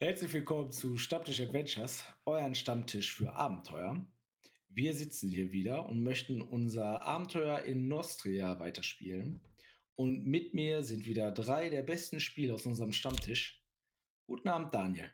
Herzlich 0.00 0.32
willkommen 0.32 0.70
zu 0.70 0.96
Stammtisch 0.96 1.40
Adventures, 1.40 2.04
euren 2.24 2.54
Stammtisch 2.54 3.16
für 3.16 3.32
Abenteuer. 3.32 4.06
Wir 4.68 4.94
sitzen 4.94 5.28
hier 5.28 5.50
wieder 5.50 5.86
und 5.86 6.04
möchten 6.04 6.40
unser 6.40 7.02
Abenteuer 7.02 7.62
in 7.62 7.88
Nostria 7.88 8.60
weiterspielen. 8.60 9.40
Und 9.96 10.24
mit 10.24 10.54
mir 10.54 10.84
sind 10.84 11.04
wieder 11.04 11.32
drei 11.32 11.68
der 11.68 11.82
besten 11.82 12.20
Spieler 12.20 12.54
aus 12.54 12.64
unserem 12.64 12.92
Stammtisch. 12.92 13.60
Guten 14.28 14.48
Abend, 14.48 14.72
Daniel. 14.72 15.10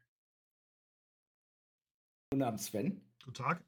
Guten 2.30 2.42
Abend, 2.42 2.60
Sven. 2.60 3.10
Guten 3.24 3.36
Tag. 3.36 3.64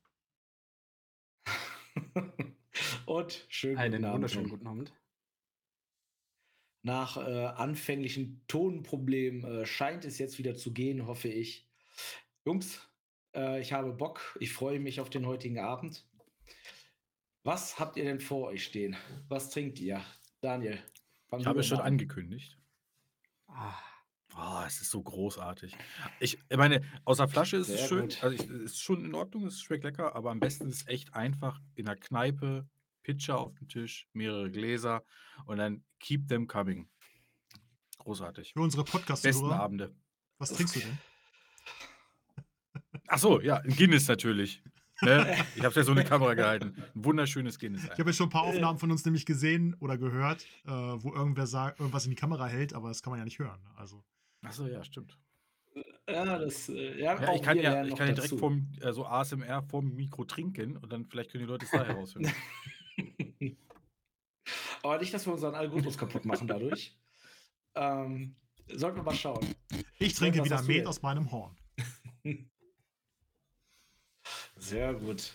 und 3.06 3.46
schönen 3.48 3.78
Einen 3.78 3.92
guten 3.92 4.05
Abend. 4.05 4.14
wunderschönen 4.16 4.51
guten 4.51 4.66
Abend. 4.66 4.92
Nach 6.87 7.16
äh, 7.16 7.46
anfänglichen 7.46 8.41
Tonproblemen 8.47 9.42
äh, 9.42 9.66
scheint 9.66 10.05
es 10.05 10.19
jetzt 10.19 10.38
wieder 10.38 10.55
zu 10.55 10.73
gehen, 10.73 11.09
hoffe 11.09 11.27
ich. 11.27 11.66
Jungs, 12.45 12.80
äh, 13.34 13.60
ich 13.60 13.73
habe 13.73 13.93
Bock. 13.93 14.37
Ich 14.38 14.52
freue 14.52 14.79
mich 14.79 15.01
auf 15.01 15.10
den 15.10 15.27
heutigen 15.27 15.59
Abend. 15.59 16.07
Was 17.43 17.80
habt 17.80 17.96
ihr 17.96 18.05
denn 18.05 18.20
vor 18.20 18.46
euch 18.46 18.62
stehen? 18.65 18.96
Was 19.29 19.51
trinkt 19.51 19.80
ihr? 19.80 20.01
Daniel. 20.41 20.79
Ich 21.37 21.45
habe 21.45 21.59
es 21.59 21.66
schon 21.66 21.80
an. 21.80 21.87
angekündigt. 21.87 22.57
Ah, 23.48 23.74
Oh, 24.38 24.62
es 24.65 24.80
ist 24.80 24.91
so 24.91 25.02
großartig. 25.02 25.74
Ich 26.21 26.38
meine, 26.55 26.82
aus 27.05 27.16
der 27.16 27.27
Flasche 27.27 27.57
ist 27.57 27.68
es 27.68 27.80
Sehr 27.80 27.88
schön. 27.88 28.01
gut. 28.02 28.23
Also 28.23 28.45
es 28.45 28.51
ist 28.60 28.80
schon 28.80 29.05
in 29.05 29.15
Ordnung, 29.15 29.46
es 29.46 29.60
schmeckt 29.60 29.82
lecker, 29.82 30.15
aber 30.15 30.30
am 30.30 30.38
besten 30.38 30.68
ist 30.68 30.82
es 30.82 30.87
echt 30.88 31.15
einfach 31.15 31.59
in 31.74 31.87
der 31.87 31.96
Kneipe, 31.96 32.68
Pitcher 33.06 33.38
auf 33.38 33.55
dem 33.55 33.69
Tisch, 33.69 34.09
mehrere 34.15 34.51
Gläser 34.51 35.05
und 35.45 35.59
dann 35.59 35.84
keep 36.01 36.27
them 36.27 36.48
coming. 36.48 36.88
Großartig. 37.98 38.52
Für 38.52 38.62
unsere 38.62 38.82
Besten 38.82 38.98
Podcast-Hörer, 38.98 39.60
Abende. 39.60 39.95
was 40.38 40.52
trinkst 40.52 40.74
du 40.74 40.80
denn? 40.80 40.99
Ach 43.07 43.18
so, 43.18 43.40
ja, 43.40 43.59
ein 43.59 43.77
Guinness 43.77 44.09
natürlich. 44.09 44.60
Ne? 45.02 45.37
Ich 45.54 45.62
habe 45.62 45.73
ja 45.73 45.84
so 45.84 45.93
in 45.93 45.99
die 45.99 46.04
Kamera 46.04 46.34
gehalten. 46.34 46.74
Ein 46.96 47.04
wunderschönes 47.04 47.60
Guinness. 47.60 47.84
Ich 47.84 47.90
habe 47.90 48.10
ja 48.10 48.12
schon 48.12 48.27
ein 48.27 48.30
paar 48.30 48.43
Aufnahmen 48.43 48.79
von 48.80 48.90
uns 48.90 49.04
nämlich 49.04 49.24
gesehen 49.24 49.77
oder 49.79 49.99
gehört, 49.99 50.45
äh, 50.65 50.71
wo 50.71 51.15
irgendwer 51.15 51.46
sagt, 51.46 51.79
irgendwas 51.79 52.07
in 52.07 52.10
die 52.10 52.16
Kamera 52.16 52.46
hält, 52.46 52.74
aber 52.74 52.88
das 52.88 53.02
kann 53.02 53.12
man 53.12 53.21
ja 53.21 53.24
nicht 53.24 53.38
hören. 53.38 53.60
Also, 53.77 54.02
Ach 54.43 54.52
so, 54.52 54.66
ja, 54.66 54.82
stimmt. 54.82 55.16
Ja, 56.09 56.38
das, 56.38 56.68
äh, 56.71 57.01
ja, 57.01 57.21
Ja, 57.21 57.29
auch 57.29 57.37
ich 57.37 57.43
kann 57.43 57.57
ja, 57.59 57.84
ich 57.84 57.95
kann 57.95 58.09
ja 58.09 58.15
direkt 58.15 58.37
vom, 58.38 58.73
äh, 58.80 58.93
so 58.93 59.07
ASMR 59.07 59.62
vom 59.62 59.95
Mikro 59.95 60.24
trinken 60.24 60.77
und 60.77 60.93
dann 60.93 61.04
vielleicht 61.07 61.30
können 61.30 61.45
die 61.45 61.49
Leute 61.49 61.66
es 61.66 61.71
da 61.71 61.84
heraushören. 61.84 62.32
Aber 64.83 64.99
nicht, 64.99 65.12
dass 65.12 65.27
wir 65.27 65.33
unseren 65.33 65.55
Algorithmus 65.55 65.99
kaputt 65.99 66.25
machen 66.25 66.47
dadurch. 66.47 66.97
Ähm, 67.75 68.37
sollten 68.69 68.97
wir 68.99 69.03
mal 69.03 69.15
schauen. 69.15 69.55
ich 69.99 70.15
trinke 70.15 70.44
wieder 70.44 70.62
Met 70.62 70.87
aus 70.87 71.03
meinem 71.03 71.31
Horn. 71.31 71.56
Sehr 74.56 74.94
gut. 74.94 75.33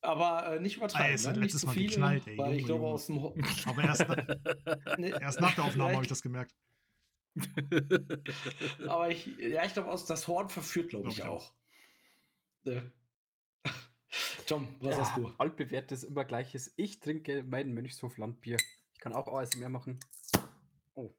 Aber 0.00 0.54
äh, 0.54 0.60
nicht 0.60 0.76
übertreiben. 0.76 1.06
Ah, 1.06 1.14
es 1.14 1.26
hat 1.26 1.36
ne? 1.36 1.42
Letztes 1.42 1.64
Mal 1.64 1.72
viele, 1.72 1.88
geknallt, 1.88 2.26
ey, 2.26 2.36
weil 2.36 2.54
ich 2.56 2.64
glaube, 2.66 2.86
aus 2.86 3.06
dem 3.06 3.22
Ho 3.22 3.34
Aber 3.64 3.82
erst, 3.82 4.04
na, 4.06 4.96
Nee, 4.98 5.10
erst 5.10 5.40
nach 5.40 5.54
der 5.54 5.64
Aufnahme 5.64 5.94
habe 5.94 6.02
ich 6.02 6.08
das 6.08 6.20
gemerkt. 6.20 6.54
Aber 8.86 9.10
ich, 9.10 9.26
ja, 9.38 9.64
ich 9.64 9.72
glaube, 9.72 9.90
das 10.06 10.28
Horn 10.28 10.50
verführt, 10.50 10.90
glaube 10.90 11.08
ich, 11.08 11.16
Glaub 11.16 11.26
ich 11.26 11.32
auch. 11.32 11.54
Ne? 12.64 12.92
Tom, 14.46 14.68
was 14.80 14.98
hast 14.98 15.16
du? 15.16 15.32
altbewährtes, 15.38 16.04
immer 16.04 16.24
gleiches. 16.24 16.72
Ich 16.76 17.00
trinke 17.00 17.42
mein 17.42 17.72
Mönchshof 17.72 18.18
Landbier. 18.18 18.58
Ich 18.92 19.00
kann 19.00 19.12
auch 19.12 19.28
ASMR 19.28 19.68
machen. 19.68 19.98
Oh, 20.94 21.14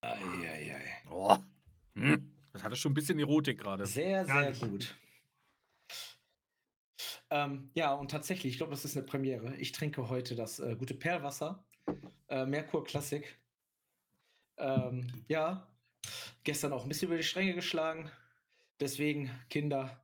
Eieiei. 0.00 1.02
Oh. 1.10 1.36
Hm. 1.94 2.32
Das 2.52 2.64
hatte 2.64 2.76
schon 2.76 2.92
ein 2.92 2.94
bisschen 2.94 3.18
Erotik 3.18 3.58
gerade. 3.60 3.86
Sehr, 3.86 4.24
sehr 4.24 4.34
Herrlich. 4.34 4.60
gut. 4.60 4.96
Ähm, 7.30 7.70
ja, 7.74 7.94
und 7.94 8.10
tatsächlich, 8.10 8.52
ich 8.52 8.56
glaube, 8.58 8.72
das 8.72 8.84
ist 8.84 8.96
eine 8.96 9.06
Premiere. 9.06 9.54
Ich 9.56 9.72
trinke 9.72 10.08
heute 10.08 10.34
das 10.34 10.58
äh, 10.58 10.74
gute 10.74 10.94
Perlwasser, 10.94 11.64
äh, 12.28 12.44
Merkur 12.44 12.82
Classic. 12.84 13.38
Ähm, 14.56 15.24
ja, 15.28 15.68
gestern 16.42 16.72
auch 16.72 16.82
ein 16.82 16.88
bisschen 16.88 17.08
über 17.08 17.16
die 17.16 17.22
Stränge 17.22 17.54
geschlagen. 17.54 18.10
Deswegen, 18.80 19.30
Kinder, 19.48 20.02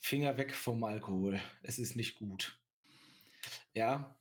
Finger 0.00 0.36
weg 0.36 0.54
vom 0.54 0.84
Alkohol. 0.84 1.40
Es 1.62 1.78
ist 1.78 1.96
nicht 1.96 2.18
gut. 2.18 2.58
Ja, 3.74 4.16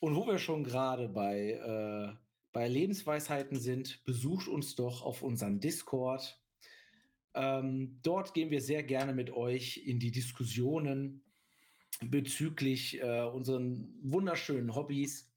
und 0.00 0.14
wo 0.14 0.26
wir 0.26 0.38
schon 0.38 0.64
gerade 0.64 1.08
bei, 1.08 1.52
äh, 1.52 2.16
bei 2.52 2.68
Lebensweisheiten 2.68 3.58
sind, 3.58 4.04
besucht 4.04 4.48
uns 4.48 4.76
doch 4.76 5.02
auf 5.02 5.22
unseren 5.22 5.60
Discord. 5.60 6.40
Ähm, 7.34 7.98
dort 8.02 8.34
gehen 8.34 8.50
wir 8.50 8.60
sehr 8.60 8.82
gerne 8.82 9.12
mit 9.12 9.30
euch 9.30 9.78
in 9.78 9.98
die 9.98 10.10
Diskussionen 10.10 11.22
bezüglich 12.00 13.00
äh, 13.00 13.22
unseren 13.22 13.92
wunderschönen 14.02 14.74
Hobbys. 14.74 15.30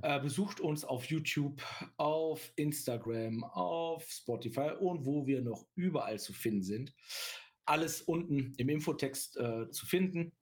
Äh, 0.00 0.20
besucht 0.20 0.60
uns 0.60 0.84
auf 0.84 1.04
YouTube, 1.04 1.62
auf 1.96 2.52
Instagram, 2.56 3.44
auf 3.44 4.10
Spotify 4.10 4.70
und 4.80 5.04
wo 5.04 5.26
wir 5.26 5.42
noch 5.42 5.66
überall 5.74 6.18
zu 6.18 6.32
finden 6.32 6.62
sind. 6.62 6.94
Alles 7.64 8.02
unten 8.02 8.54
im 8.56 8.68
Infotext 8.68 9.36
äh, 9.36 9.70
zu 9.70 9.86
finden. 9.86 10.32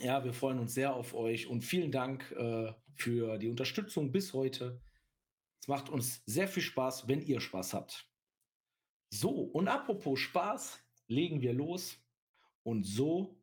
Ja, 0.00 0.24
wir 0.24 0.32
freuen 0.32 0.58
uns 0.58 0.74
sehr 0.74 0.94
auf 0.94 1.14
euch 1.14 1.46
und 1.46 1.62
vielen 1.62 1.92
Dank 1.92 2.30
äh, 2.32 2.72
für 2.94 3.38
die 3.38 3.48
Unterstützung 3.48 4.12
bis 4.12 4.32
heute. 4.32 4.80
Es 5.60 5.68
macht 5.68 5.88
uns 5.88 6.22
sehr 6.26 6.48
viel 6.48 6.62
Spaß, 6.62 7.08
wenn 7.08 7.22
ihr 7.22 7.40
Spaß 7.40 7.74
habt. 7.74 8.10
So, 9.10 9.30
und 9.30 9.68
apropos 9.68 10.20
Spaß, 10.20 10.80
legen 11.06 11.40
wir 11.40 11.52
los. 11.52 11.96
Und 12.62 12.84
so 12.84 13.40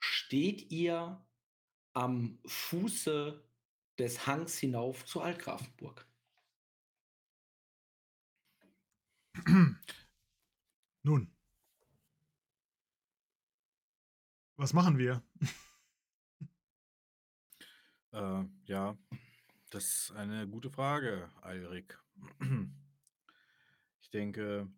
steht 0.00 0.70
ihr 0.70 1.24
am 1.92 2.38
Fuße 2.46 3.42
des 3.98 4.26
Hangs 4.26 4.58
hinauf 4.58 5.04
zur 5.06 5.24
Altgrafenburg. 5.24 6.06
Nun. 11.02 11.35
Was 14.56 14.72
machen 14.72 14.98
wir? 14.98 15.22
Äh, 18.12 18.44
ja, 18.64 18.96
das 19.70 19.84
ist 19.84 20.12
eine 20.12 20.48
gute 20.48 20.70
Frage, 20.70 21.30
Alrik. 21.42 21.98
Ich 24.00 24.10
denke, 24.10 24.68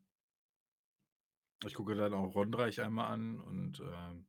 ich 1.65 1.75
gucke 1.75 1.95
dann 1.95 2.15
auch 2.15 2.35
Rondreich 2.35 2.81
einmal 2.81 3.13
an 3.13 3.39
und 3.39 3.81
ähm, 3.81 4.27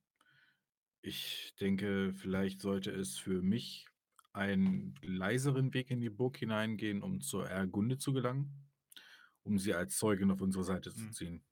ich 1.01 1.55
denke, 1.59 2.13
vielleicht 2.13 2.61
sollte 2.61 2.91
es 2.91 3.17
für 3.17 3.41
mich 3.41 3.87
einen 4.33 4.95
leiseren 5.01 5.73
Weg 5.73 5.91
in 5.91 6.01
die 6.01 6.09
Burg 6.09 6.37
hineingehen, 6.37 7.01
um 7.01 7.21
zur 7.21 7.49
Ergunde 7.49 7.97
zu 7.97 8.13
gelangen, 8.13 8.69
um 9.43 9.57
sie 9.57 9.73
als 9.73 9.97
Zeugin 9.97 10.31
auf 10.31 10.41
unsere 10.41 10.63
Seite 10.63 10.93
zu 10.93 11.05
Hm. 11.05 11.11
ziehen. 11.11 11.48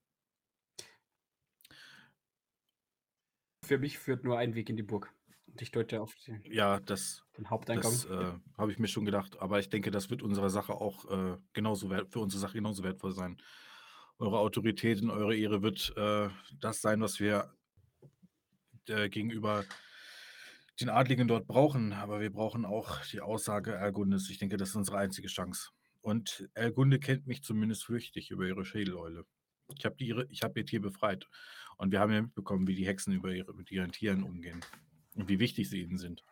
Für 3.67 3.77
mich 3.77 3.99
führt 3.99 4.23
nur 4.23 4.37
ein 4.37 4.55
Weg 4.55 4.69
in 4.69 4.77
die 4.77 4.83
Burg. 4.83 5.13
Und 5.47 5.61
ich 5.61 5.71
deute 5.71 6.01
auf 6.01 6.15
die, 6.15 6.39
Ja, 6.45 6.79
das, 6.79 7.23
den 7.37 7.49
Haupteingang. 7.49 7.91
Das 7.91 8.05
äh, 8.05 8.33
habe 8.57 8.71
ich 8.71 8.79
mir 8.79 8.87
schon 8.87 9.05
gedacht, 9.05 9.39
aber 9.39 9.59
ich 9.59 9.69
denke, 9.69 9.91
das 9.91 10.09
wird 10.09 10.21
unserer 10.21 10.49
Sache 10.49 10.73
auch 10.73 11.05
äh, 11.09 11.37
genauso 11.53 11.89
wert, 11.89 12.11
für 12.11 12.19
unsere 12.19 12.39
Sache 12.39 12.53
genauso 12.53 12.83
wertvoll 12.83 13.11
sein. 13.11 13.41
Eure 14.19 14.39
Autorität 14.39 15.01
und 15.01 15.11
eure 15.11 15.35
Ehre 15.35 15.61
wird 15.61 15.93
äh, 15.95 16.29
das 16.59 16.81
sein, 16.81 17.01
was 17.01 17.19
wir 17.19 17.53
äh, 18.87 19.09
gegenüber 19.09 19.63
den 20.79 20.89
Adligen 20.89 21.27
dort 21.27 21.47
brauchen. 21.47 21.93
Aber 21.93 22.19
wir 22.19 22.31
brauchen 22.31 22.65
auch 22.65 23.05
die 23.05 23.21
Aussage 23.21 23.73
Ergundes. 23.73 24.29
Ich 24.29 24.39
denke, 24.39 24.57
das 24.57 24.69
ist 24.69 24.75
unsere 24.75 24.97
einzige 24.97 25.27
Chance. 25.27 25.69
Und 26.01 26.49
Ergunde 26.53 26.99
kennt 26.99 27.27
mich 27.27 27.43
zumindest 27.43 27.85
flüchtig 27.85 28.31
über 28.31 28.45
ihre 28.45 28.65
Schädeleule. 28.65 29.25
Ich 29.77 29.85
habe 29.85 29.95
habe 29.99 30.59
ihr 30.59 30.65
Tier 30.65 30.81
befreit. 30.81 31.27
Und 31.77 31.91
wir 31.91 31.99
haben 31.99 32.11
ja 32.11 32.21
mitbekommen, 32.21 32.67
wie 32.67 32.75
die 32.75 32.87
Hexen 32.87 33.13
über 33.13 33.31
ihre, 33.31 33.53
mit 33.53 33.71
ihren 33.71 33.91
Tieren 33.91 34.23
umgehen. 34.23 34.63
Und 35.15 35.29
wie 35.29 35.39
wichtig 35.39 35.69
sie 35.69 35.81
ihnen 35.81 35.97
sind. 35.97 36.23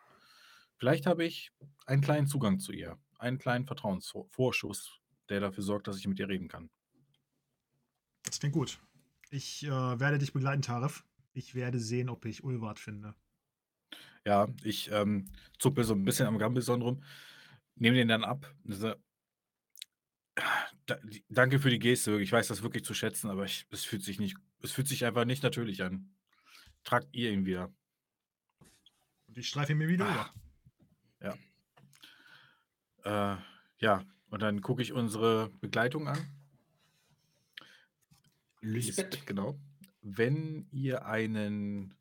Vielleicht 0.76 1.06
habe 1.06 1.24
ich 1.24 1.52
einen 1.86 2.02
kleinen 2.02 2.26
Zugang 2.26 2.58
zu 2.58 2.72
ihr, 2.72 2.98
einen 3.18 3.38
kleinen 3.38 3.66
Vertrauensvorschuss, 3.66 5.00
der 5.28 5.40
dafür 5.40 5.62
sorgt, 5.62 5.88
dass 5.88 5.98
ich 5.98 6.06
mit 6.06 6.18
ihr 6.18 6.28
reden 6.28 6.48
kann. 6.48 6.70
Das 8.24 8.38
klingt 8.38 8.54
gut. 8.54 8.78
Ich 9.30 9.64
äh, 9.64 9.70
werde 9.70 10.18
dich 10.18 10.32
begleiten, 10.32 10.62
Tarif. 10.62 11.04
Ich 11.32 11.54
werde 11.54 11.80
sehen, 11.80 12.08
ob 12.08 12.24
ich 12.24 12.44
Ulwart 12.44 12.78
finde. 12.78 13.14
Ja, 14.24 14.48
ich 14.64 14.90
ähm, 14.90 15.30
zuppe 15.58 15.84
so 15.84 15.94
ein 15.94 16.04
bisschen 16.04 16.26
am 16.26 16.38
Gambison 16.38 16.82
rum, 16.82 17.02
nehme 17.76 17.96
den 17.96 18.08
dann 18.08 18.24
ab. 18.24 18.52
Da, 20.86 20.98
danke 21.28 21.58
für 21.58 21.70
die 21.70 21.78
Geste. 21.80 22.20
Ich 22.20 22.30
weiß 22.32 22.48
das 22.48 22.62
wirklich 22.62 22.84
zu 22.84 22.94
schätzen, 22.94 23.28
aber 23.30 23.44
ich, 23.44 23.66
es 23.70 23.84
fühlt 23.84 24.02
sich 24.04 24.20
nicht, 24.20 24.36
es 24.62 24.72
fühlt 24.72 24.86
sich 24.88 25.04
einfach 25.04 25.24
nicht 25.24 25.42
natürlich 25.42 25.82
an. 25.82 26.14
Tragt 26.84 27.08
ihr 27.12 27.32
ihn 27.32 27.44
wieder. 27.44 27.74
Und 29.26 29.36
ich 29.36 29.48
streife 29.48 29.72
ihn 29.72 29.78
mir 29.78 29.88
wieder 29.88 30.06
Ah. 30.06 30.32
über. 31.20 31.36
Äh, 33.04 33.36
ja, 33.78 34.04
und 34.30 34.42
dann 34.42 34.60
gucke 34.62 34.82
ich 34.82 34.92
unsere 34.92 35.50
Begleitung 35.60 36.08
an. 36.08 36.18
Lisbeth. 38.60 39.26
Genau. 39.26 39.58
Wenn 40.02 40.68
ihr 40.72 41.06
einen 41.06 41.94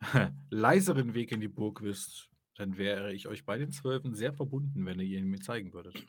leiseren 0.50 1.14
Weg 1.14 1.32
in 1.32 1.40
die 1.40 1.48
Burg 1.48 1.82
wisst, 1.82 2.30
dann 2.56 2.76
wäre 2.78 3.12
ich 3.12 3.28
euch 3.28 3.44
bei 3.44 3.58
den 3.58 3.70
Zwölfen 3.70 4.14
sehr 4.14 4.32
verbunden, 4.32 4.84
wenn 4.86 5.00
ihr 5.00 5.18
ihn 5.18 5.26
mir 5.28 5.40
zeigen 5.40 5.72
würdet. 5.72 6.02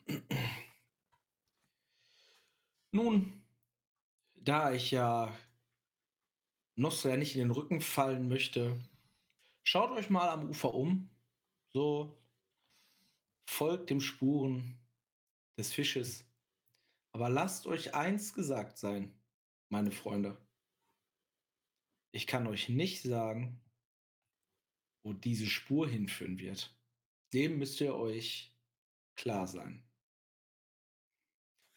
Nun, 2.94 3.42
da 4.34 4.72
ich 4.72 4.90
ja 4.90 5.34
Nostra 6.76 7.16
nicht 7.16 7.34
in 7.34 7.40
den 7.40 7.50
Rücken 7.50 7.80
fallen 7.80 8.28
möchte, 8.28 8.78
schaut 9.62 9.90
euch 9.92 10.10
mal 10.10 10.28
am 10.28 10.50
Ufer 10.50 10.74
um. 10.74 11.08
So 11.72 12.14
folgt 13.48 13.88
dem 13.88 14.02
Spuren 14.02 14.78
des 15.56 15.72
Fisches. 15.72 16.26
Aber 17.12 17.30
lasst 17.30 17.66
euch 17.66 17.94
eins 17.94 18.34
gesagt 18.34 18.76
sein, 18.76 19.14
meine 19.70 19.90
Freunde. 19.90 20.36
Ich 22.10 22.26
kann 22.26 22.46
euch 22.46 22.68
nicht 22.68 23.02
sagen, 23.02 23.58
wo 25.02 25.14
diese 25.14 25.46
Spur 25.46 25.88
hinführen 25.88 26.38
wird. 26.38 26.76
Dem 27.32 27.58
müsst 27.58 27.80
ihr 27.80 27.94
euch 27.94 28.54
klar 29.16 29.46
sein. 29.46 29.82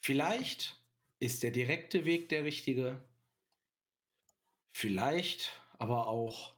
Vielleicht 0.01 0.84
ist 1.25 1.43
der 1.43 1.51
direkte 1.51 2.05
Weg 2.05 2.29
der 2.29 2.43
richtige, 2.43 3.03
vielleicht 4.71 5.59
aber 5.79 6.07
auch 6.07 6.55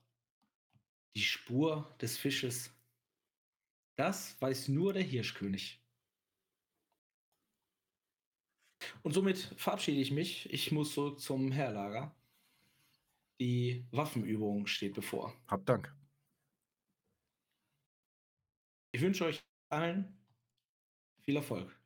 die 1.15 1.23
Spur 1.23 1.95
des 2.01 2.17
Fisches. 2.17 2.71
Das 3.95 4.39
weiß 4.41 4.67
nur 4.67 4.93
der 4.93 5.03
Hirschkönig. 5.03 5.81
Und 9.03 9.13
somit 9.13 9.37
verabschiede 9.57 10.01
ich 10.01 10.11
mich. 10.11 10.51
Ich 10.51 10.71
muss 10.71 10.93
zurück 10.93 11.19
zum 11.19 11.51
Herlager. 11.51 12.15
Die 13.39 13.87
Waffenübung 13.91 14.67
steht 14.67 14.93
bevor. 14.93 15.33
Hab 15.47 15.65
Dank. 15.65 15.95
Ich 18.91 19.01
wünsche 19.01 19.25
euch 19.25 19.39
allen 19.69 20.17
viel 21.23 21.35
Erfolg. 21.35 21.76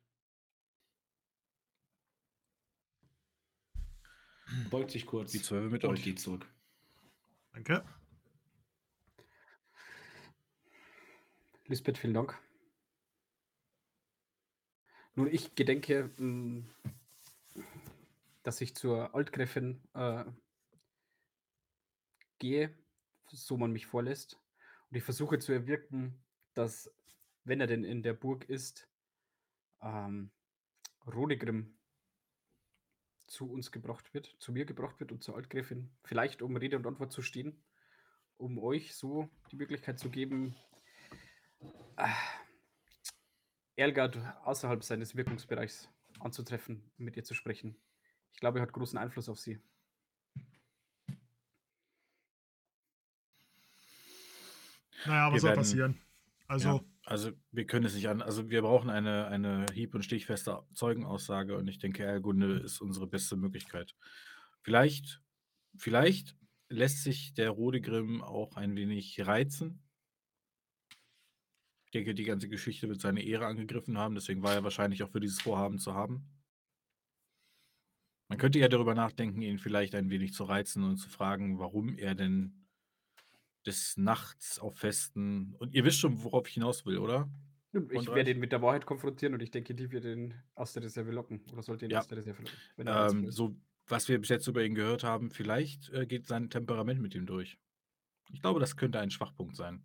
Beugt 4.70 4.90
sich 4.90 5.06
kurz 5.06 5.32
Die 5.32 5.42
Zwölfe 5.42 5.70
mit 5.70 5.84
und 5.84 5.94
euch. 5.94 6.02
geht 6.02 6.20
zurück. 6.20 6.46
Danke. 7.52 7.84
Lisbeth, 11.66 11.98
vielen 11.98 12.14
Dank. 12.14 12.38
Nun, 15.14 15.28
ich 15.28 15.54
gedenke, 15.54 16.10
mh, 16.16 16.64
dass 18.42 18.60
ich 18.60 18.74
zur 18.74 19.14
Altgräfin 19.14 19.80
äh, 19.94 20.24
gehe, 22.38 22.74
so 23.28 23.56
man 23.56 23.72
mich 23.72 23.86
vorlässt. 23.86 24.38
Und 24.90 24.96
ich 24.96 25.04
versuche 25.04 25.38
zu 25.38 25.52
erwirken, 25.52 26.22
dass, 26.54 26.90
wenn 27.44 27.60
er 27.60 27.66
denn 27.66 27.84
in 27.84 28.02
der 28.02 28.14
Burg 28.14 28.48
ist, 28.48 28.88
ähm, 29.80 30.30
Rodegrim 31.06 31.78
zu 33.32 33.50
uns 33.50 33.72
gebracht 33.72 34.12
wird, 34.12 34.36
zu 34.38 34.52
mir 34.52 34.66
gebracht 34.66 35.00
wird 35.00 35.10
und 35.10 35.22
zur 35.22 35.36
Altgräfin. 35.36 35.90
Vielleicht 36.04 36.42
um 36.42 36.56
Rede 36.56 36.76
und 36.76 36.86
Antwort 36.86 37.12
zu 37.12 37.22
stehen, 37.22 37.64
um 38.36 38.58
euch 38.58 38.94
so 38.94 39.28
die 39.50 39.56
Möglichkeit 39.56 39.98
zu 39.98 40.10
geben, 40.10 40.54
äh, 41.96 42.08
Erlgard 43.76 44.18
außerhalb 44.44 44.84
seines 44.84 45.16
Wirkungsbereichs 45.16 45.88
anzutreffen 46.20 46.84
und 46.98 47.04
mit 47.06 47.16
ihr 47.16 47.24
zu 47.24 47.34
sprechen. 47.34 47.74
Ich 48.34 48.40
glaube, 48.40 48.58
er 48.58 48.62
hat 48.62 48.72
großen 48.72 48.98
Einfluss 48.98 49.30
auf 49.30 49.38
sie. 49.38 49.58
Naja, 55.06 55.32
was 55.32 55.40
soll 55.40 55.54
passieren? 55.54 55.98
Also, 56.52 56.68
Ja, 56.68 56.80
also 57.04 57.32
wir 57.50 57.66
können 57.66 57.86
es 57.86 57.94
nicht 57.94 58.08
an. 58.08 58.20
Also 58.20 58.50
wir 58.50 58.60
brauchen 58.60 58.90
eine, 58.90 59.26
eine 59.28 59.64
hieb- 59.72 59.94
und 59.94 60.02
stichfeste 60.02 60.62
Zeugenaussage 60.74 61.56
und 61.56 61.66
ich 61.66 61.78
denke, 61.78 62.04
Erlgunde 62.04 62.58
ist 62.58 62.80
unsere 62.82 63.06
beste 63.06 63.36
Möglichkeit. 63.36 63.94
Vielleicht, 64.62 65.22
vielleicht 65.76 66.36
lässt 66.68 67.02
sich 67.04 67.32
der 67.32 67.50
Rodegrim 67.50 68.22
auch 68.22 68.56
ein 68.56 68.76
wenig 68.76 69.26
reizen. 69.26 69.82
Ich 71.86 71.92
denke, 71.92 72.14
die 72.14 72.24
ganze 72.24 72.50
Geschichte 72.50 72.86
wird 72.88 73.00
seine 73.00 73.22
Ehre 73.22 73.46
angegriffen 73.46 73.96
haben, 73.96 74.14
deswegen 74.14 74.42
war 74.42 74.52
er 74.52 74.64
wahrscheinlich 74.64 75.02
auch 75.02 75.10
für 75.10 75.20
dieses 75.20 75.40
Vorhaben 75.40 75.78
zu 75.78 75.94
haben. 75.94 76.28
Man 78.28 78.38
könnte 78.38 78.58
ja 78.58 78.68
darüber 78.68 78.94
nachdenken, 78.94 79.40
ihn 79.40 79.58
vielleicht 79.58 79.94
ein 79.94 80.10
wenig 80.10 80.34
zu 80.34 80.44
reizen 80.44 80.84
und 80.84 80.96
zu 80.98 81.08
fragen, 81.08 81.58
warum 81.58 81.96
er 81.96 82.14
denn 82.14 82.61
des 83.66 83.96
Nachts 83.96 84.58
auf 84.58 84.78
Festen. 84.78 85.54
Und 85.58 85.74
ihr 85.74 85.84
wisst 85.84 85.98
schon, 86.00 86.22
worauf 86.24 86.48
ich 86.48 86.54
hinaus 86.54 86.84
will, 86.86 86.98
oder? 86.98 87.30
Ich 87.90 88.06
werde 88.08 88.30
ihn 88.32 88.38
mit 88.40 88.52
der 88.52 88.60
Wahrheit 88.60 88.84
konfrontieren 88.84 89.32
und 89.34 89.40
ich 89.40 89.50
denke, 89.50 89.74
die 89.74 89.90
wird 89.90 90.04
ihn 90.04 90.34
aus 90.54 90.72
der 90.74 90.82
Reserve 90.82 91.10
locken. 91.10 91.42
Oder 91.52 91.62
sollte 91.62 91.86
ihn 91.86 91.90
Ja. 91.90 92.00
aus 92.00 92.06
der 92.08 92.18
Reserve 92.18 92.42
locken. 92.42 92.86
er 92.86 93.08
Ähm, 93.10 93.30
so, 93.30 93.56
was 93.86 94.08
wir 94.08 94.18
bis 94.20 94.28
jetzt 94.28 94.46
über 94.46 94.62
ihn 94.62 94.74
gehört 94.74 95.04
haben, 95.04 95.30
vielleicht 95.30 95.88
äh, 95.90 96.06
geht 96.06 96.26
sein 96.26 96.50
Temperament 96.50 97.00
mit 97.00 97.14
ihm 97.14 97.24
durch. 97.24 97.58
Ich 98.30 98.40
glaube, 98.42 98.60
das 98.60 98.76
könnte 98.76 98.98
ein 99.00 99.10
Schwachpunkt 99.10 99.56
sein. 99.56 99.84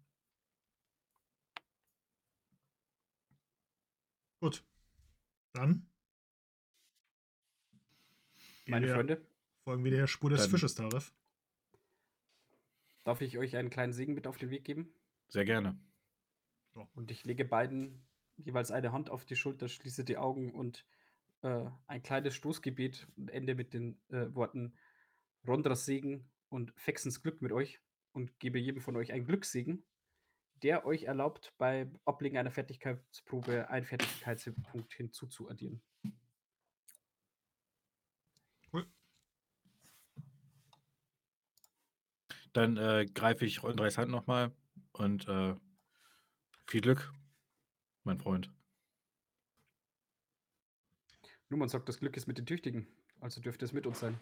gut. 4.39 4.63
Dann 5.53 5.89
Meine 8.67 8.87
Freunde, 8.93 9.25
folgen 9.63 9.83
wir 9.83 9.91
der 9.91 10.07
Spur 10.07 10.29
des 10.29 10.41
Dann- 10.41 10.51
Fisches, 10.51 10.75
Tarif. 10.75 11.13
Darf 13.07 13.21
ich 13.21 13.37
euch 13.37 13.55
einen 13.55 13.69
kleinen 13.69 13.93
Segen 13.93 14.13
mit 14.13 14.27
auf 14.27 14.37
den 14.37 14.49
Weg 14.49 14.65
geben? 14.65 14.93
Sehr 15.29 15.45
gerne. 15.45 15.79
Und 16.93 17.09
ich 17.09 17.23
lege 17.23 17.45
beiden 17.45 18.05
jeweils 18.35 18.69
eine 18.69 18.91
Hand 18.91 19.09
auf 19.09 19.23
die 19.23 19.37
Schulter, 19.37 19.69
schließe 19.69 20.03
die 20.03 20.17
Augen 20.17 20.53
und 20.53 20.85
äh, 21.41 21.65
ein 21.87 22.03
kleines 22.03 22.35
Stoßgebet 22.35 23.07
und 23.15 23.31
ende 23.31 23.55
mit 23.55 23.73
den 23.73 23.97
äh, 24.09 24.27
Worten 24.35 24.73
Rondras 25.47 25.85
Segen 25.85 26.29
und 26.49 26.73
Fexens 26.75 27.21
Glück 27.23 27.41
mit 27.41 27.53
euch 27.53 27.79
und 28.11 28.39
gebe 28.39 28.59
jedem 28.59 28.81
von 28.81 28.97
euch 28.97 29.13
einen 29.13 29.25
Glückssegen, 29.25 29.85
der 30.61 30.85
euch 30.85 31.03
erlaubt, 31.03 31.53
bei 31.57 31.89
Ablegen 32.03 32.37
einer 32.37 32.51
Fertigkeitsprobe 32.51 33.69
einen 33.69 33.85
Fertigkeitspunkt 33.85 34.93
hinzuzuaddieren. 34.93 35.81
Dann 42.57 42.75
äh, 42.75 43.05
greife 43.05 43.45
ich 43.45 43.61
Rollendreis 43.61 43.99
Hand 43.99 44.09
nochmal 44.09 44.51
und 44.93 45.27
äh, 45.27 45.53
viel 46.65 46.81
Glück, 46.81 47.13
mein 48.03 48.17
Freund. 48.17 48.51
Nur 51.49 51.59
man 51.59 51.69
sagt, 51.69 51.87
das 51.87 51.99
Glück 51.99 52.17
ist 52.17 52.25
mit 52.25 52.39
den 52.39 52.47
Tüchtigen, 52.47 52.87
also 53.19 53.41
dürfte 53.41 53.63
es 53.63 53.73
mit 53.73 53.85
uns 53.85 53.99
sein. 53.99 54.19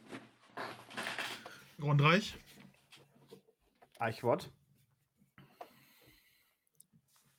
Grundreich. 1.80 2.38
Eichwort, 4.00 4.52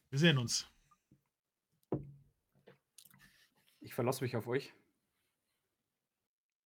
Wir 0.08 0.18
sehen 0.18 0.38
uns. 0.38 0.66
ich 3.80 3.92
verlasse 3.92 4.24
mich 4.24 4.34
auf 4.34 4.46
euch. 4.46 4.72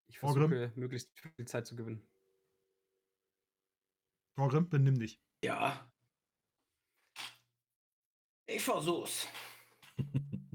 Ich 0.07 0.23
Orgrim? 0.23 0.51
versuche, 0.51 0.79
möglichst 0.79 1.11
viel 1.35 1.49
Zeit 1.49 1.67
zu 1.67 1.75
gewinnen. 1.75 2.07
Torgrim, 4.41 4.71
benimm 4.71 4.99
dich. 4.99 5.21
Ja. 5.45 5.93
Ich 8.47 8.63
versuch's. 8.63 9.29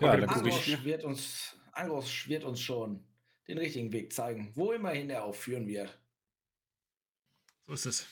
Ja, 0.00 0.16
dann 0.16 0.28
Angros 0.28 0.66
ich. 0.66 0.84
wird 0.84 1.04
uns, 1.04 1.56
Angros 1.72 2.28
wird 2.28 2.42
uns 2.42 2.60
schon 2.60 3.06
den 3.46 3.58
richtigen 3.58 3.92
Weg 3.92 4.12
zeigen, 4.12 4.52
wo 4.54 4.72
immerhin 4.72 5.08
er 5.08 5.24
auch 5.24 5.34
führen 5.34 5.68
wird. 5.68 5.98
So 7.66 7.72
ist 7.74 7.86
es. 7.86 8.06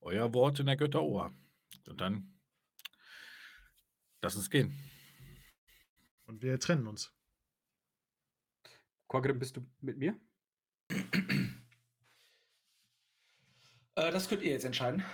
Euer 0.00 0.34
Wort 0.34 0.58
in 0.58 0.66
der 0.66 0.76
Götterohr. 0.76 1.32
Und 1.86 2.00
dann 2.00 2.38
lass 4.20 4.34
uns 4.34 4.50
gehen. 4.50 4.76
Und 6.26 6.42
wir 6.42 6.58
trennen 6.58 6.88
uns. 6.88 7.14
Korgrim, 9.06 9.38
bist 9.38 9.56
du 9.56 9.66
mit 9.80 9.96
mir? 9.96 10.20
Äh, 13.96 14.10
das 14.12 14.28
könnt 14.28 14.42
ihr 14.42 14.52
jetzt 14.52 14.64
entscheiden, 14.64 15.04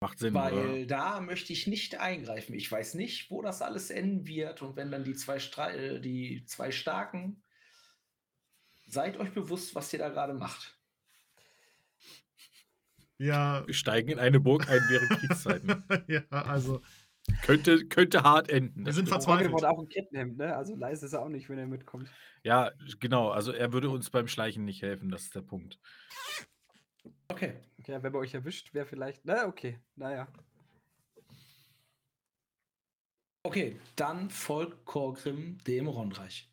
Macht 0.00 0.18
Sinn, 0.18 0.34
weil 0.34 0.54
oder? 0.54 0.86
da 0.86 1.20
möchte 1.20 1.52
ich 1.52 1.66
nicht 1.66 1.98
eingreifen. 1.98 2.54
Ich 2.54 2.70
weiß 2.70 2.94
nicht, 2.94 3.30
wo 3.30 3.42
das 3.42 3.62
alles 3.62 3.90
enden 3.90 4.26
wird 4.26 4.62
und 4.62 4.76
wenn 4.76 4.90
dann 4.90 5.04
die 5.04 5.14
zwei, 5.14 5.38
Stra 5.38 5.70
äh, 5.72 6.00
die 6.00 6.44
zwei 6.46 6.70
Starken, 6.70 7.42
seid 8.86 9.16
euch 9.18 9.32
bewusst, 9.32 9.74
was 9.74 9.92
ihr 9.92 9.98
da 9.98 10.08
gerade 10.08 10.34
macht. 10.34 10.78
Ja, 13.18 13.66
Wir 13.66 13.74
steigen 13.74 14.10
in 14.10 14.18
eine 14.20 14.38
Burg 14.38 14.68
ein 14.68 14.80
während 14.88 15.10
Kriegszeiten. 15.20 15.84
ja, 16.06 16.22
also 16.30 16.80
Könnte, 17.42 17.86
könnte 17.86 18.22
hart 18.22 18.48
enden. 18.50 18.80
Wir 18.80 18.86
das 18.86 18.96
sind 18.96 19.08
verzweifelt. 19.08 19.54
Hat 19.54 19.64
auch 19.64 19.78
ein 19.78 19.88
Kettenhemd, 19.88 20.38
ne? 20.38 20.56
Also 20.56 20.74
leise 20.76 21.06
ist 21.06 21.12
er 21.12 21.22
auch 21.22 21.28
nicht, 21.28 21.48
wenn 21.48 21.58
er 21.58 21.66
mitkommt. 21.66 22.10
Ja, 22.42 22.72
genau. 23.00 23.30
Also 23.30 23.52
er 23.52 23.72
würde 23.72 23.90
uns 23.90 24.10
beim 24.10 24.28
Schleichen 24.28 24.64
nicht 24.64 24.82
helfen, 24.82 25.10
das 25.10 25.22
ist 25.22 25.34
der 25.34 25.42
Punkt. 25.42 25.78
Okay. 27.28 27.54
Okay, 27.78 28.02
wenn 28.02 28.12
man 28.12 28.20
euch 28.20 28.34
erwischt, 28.34 28.74
wäre 28.74 28.86
vielleicht. 28.86 29.24
Na, 29.24 29.46
okay. 29.46 29.80
Naja. 29.96 30.28
Okay, 33.44 33.80
dann 33.96 34.28
folgt 34.28 34.84
Korgrim 34.84 35.56
dem 35.64 35.88
Ronreich. 35.88 36.50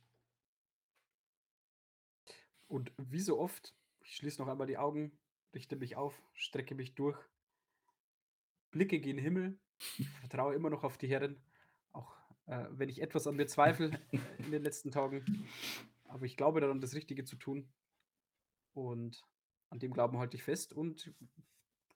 Und 2.67 2.93
wie 2.97 3.19
so 3.19 3.37
oft, 3.37 3.75
ich 4.01 4.15
schließe 4.15 4.41
noch 4.41 4.47
einmal 4.47 4.67
die 4.67 4.77
Augen, 4.77 5.11
richte 5.53 5.75
mich 5.75 5.97
auf, 5.97 6.21
strecke 6.33 6.73
mich 6.73 6.95
durch, 6.95 7.17
blicke 8.71 8.99
gen 8.99 9.17
Himmel, 9.17 9.59
vertraue 10.19 10.55
immer 10.55 10.69
noch 10.69 10.83
auf 10.83 10.97
die 10.97 11.07
Herren, 11.07 11.41
auch 11.91 12.15
äh, 12.47 12.65
wenn 12.71 12.89
ich 12.89 13.01
etwas 13.01 13.27
an 13.27 13.35
mir 13.35 13.47
zweifle 13.47 13.91
in 14.37 14.51
den 14.51 14.63
letzten 14.63 14.91
Tagen. 14.91 15.47
Aber 16.07 16.25
ich 16.25 16.37
glaube 16.37 16.61
daran, 16.61 16.81
das 16.81 16.93
Richtige 16.93 17.23
zu 17.23 17.35
tun. 17.35 17.67
Und 18.73 19.21
an 19.69 19.79
dem 19.79 19.93
Glauben 19.93 20.17
halte 20.17 20.37
ich 20.37 20.43
fest 20.43 20.73
und 20.73 21.13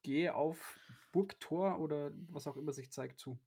gehe 0.02 0.34
auf 0.34 0.80
Burgtor 1.12 1.80
oder 1.80 2.12
was 2.30 2.48
auch 2.48 2.58
immer 2.58 2.74
sich 2.74 2.92
zeigt 2.92 3.20
zu. 3.20 3.40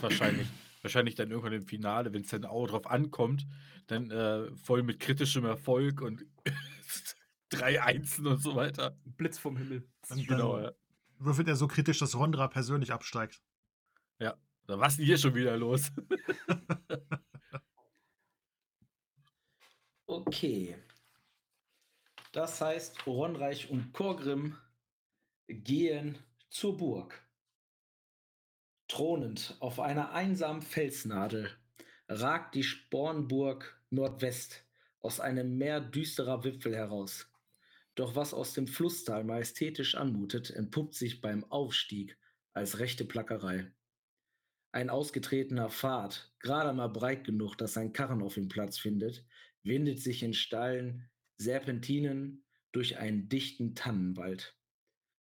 Wahrscheinlich. 0.00 0.48
Wahrscheinlich 0.82 1.14
dann 1.14 1.30
irgendwann 1.30 1.52
im 1.52 1.66
Finale, 1.66 2.12
wenn 2.12 2.22
es 2.22 2.30
dann 2.30 2.46
auch 2.46 2.66
drauf 2.66 2.86
ankommt, 2.86 3.46
dann 3.86 4.10
äh, 4.10 4.50
voll 4.56 4.82
mit 4.82 4.98
kritischem 4.98 5.44
Erfolg 5.44 6.00
und 6.00 6.24
drei 7.50 7.82
Einsen 7.82 8.26
und 8.26 8.38
so 8.40 8.54
weiter. 8.54 8.96
Blitz 9.04 9.38
vom 9.38 9.58
Himmel. 9.58 9.86
Genau, 10.08 10.58
ja. 10.58 10.72
Würfelt 11.20 11.48
er 11.48 11.56
so 11.56 11.68
kritisch, 11.68 11.98
dass 11.98 12.16
Rondra 12.16 12.48
persönlich 12.48 12.92
absteigt. 12.92 13.40
Da 14.70 14.78
was 14.78 14.98
ist 15.00 15.04
hier 15.04 15.18
schon 15.18 15.34
wieder 15.34 15.56
los? 15.56 15.90
Okay. 20.06 20.76
Das 22.32 22.60
heißt, 22.60 23.06
Ronreich 23.06 23.70
und 23.70 23.92
Korgrim 23.92 24.56
gehen 25.46 26.18
zur 26.48 26.76
Burg. 26.76 27.24
Thronend 28.88 29.56
auf 29.60 29.78
einer 29.78 30.10
einsamen 30.10 30.62
Felsnadel 30.62 31.56
ragt 32.08 32.56
die 32.56 32.64
Spornburg 32.64 33.80
Nordwest 33.90 34.64
aus 34.98 35.20
einem 35.20 35.56
Meer 35.56 35.80
düsterer 35.80 36.42
Wipfel 36.42 36.74
heraus. 36.74 37.29
Doch 38.00 38.16
was 38.16 38.32
aus 38.32 38.54
dem 38.54 38.66
Flusstal 38.66 39.24
majestätisch 39.24 39.94
anmutet, 39.94 40.48
entpuppt 40.48 40.94
sich 40.94 41.20
beim 41.20 41.44
Aufstieg 41.44 42.16
als 42.54 42.78
rechte 42.78 43.04
Plackerei. 43.04 43.70
Ein 44.72 44.88
ausgetretener 44.88 45.68
Pfad, 45.68 46.32
gerade 46.38 46.72
mal 46.72 46.88
breit 46.88 47.24
genug, 47.24 47.56
dass 47.56 47.76
ein 47.76 47.92
Karren 47.92 48.22
auf 48.22 48.38
ihm 48.38 48.48
Platz 48.48 48.78
findet, 48.78 49.26
windet 49.64 50.00
sich 50.00 50.22
in 50.22 50.32
steilen 50.32 51.10
Serpentinen 51.36 52.42
durch 52.72 52.96
einen 52.96 53.28
dichten 53.28 53.74
Tannenwald. 53.74 54.56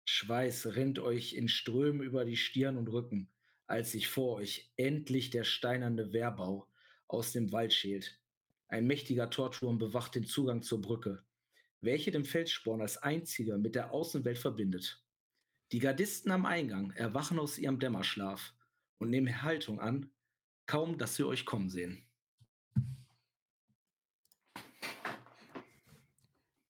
Schweiß 0.05 0.77
rinnt 0.77 0.99
euch 0.99 1.33
in 1.33 1.49
Strömen 1.49 2.01
über 2.01 2.23
die 2.23 2.37
Stirn 2.37 2.77
und 2.77 2.87
Rücken, 2.87 3.29
als 3.67 3.91
sich 3.91 4.07
vor 4.07 4.37
euch 4.37 4.71
endlich 4.77 5.31
der 5.31 5.43
steinerne 5.43 6.13
Wehrbau 6.13 6.69
aus 7.09 7.33
dem 7.33 7.51
Wald 7.51 7.73
schält. 7.73 8.21
Ein 8.69 8.87
mächtiger 8.87 9.29
Torturm 9.29 9.79
bewacht 9.79 10.15
den 10.15 10.23
Zugang 10.23 10.61
zur 10.61 10.79
Brücke, 10.79 11.25
welche 11.81 12.11
den 12.11 12.25
Felssporn 12.25 12.81
als 12.81 12.97
einziger 12.97 13.57
mit 13.57 13.75
der 13.75 13.91
Außenwelt 13.91 14.37
verbindet. 14.37 15.03
Die 15.71 15.79
Gardisten 15.79 16.31
am 16.31 16.45
Eingang 16.45 16.91
erwachen 16.91 17.39
aus 17.39 17.57
ihrem 17.57 17.79
Dämmerschlaf 17.79 18.53
und 18.97 19.09
nehmen 19.09 19.41
Haltung 19.41 19.79
an, 19.79 20.11
kaum 20.65 20.97
dass 20.97 21.15
sie 21.15 21.23
euch 21.23 21.45
kommen 21.45 21.69
sehen. 21.69 22.03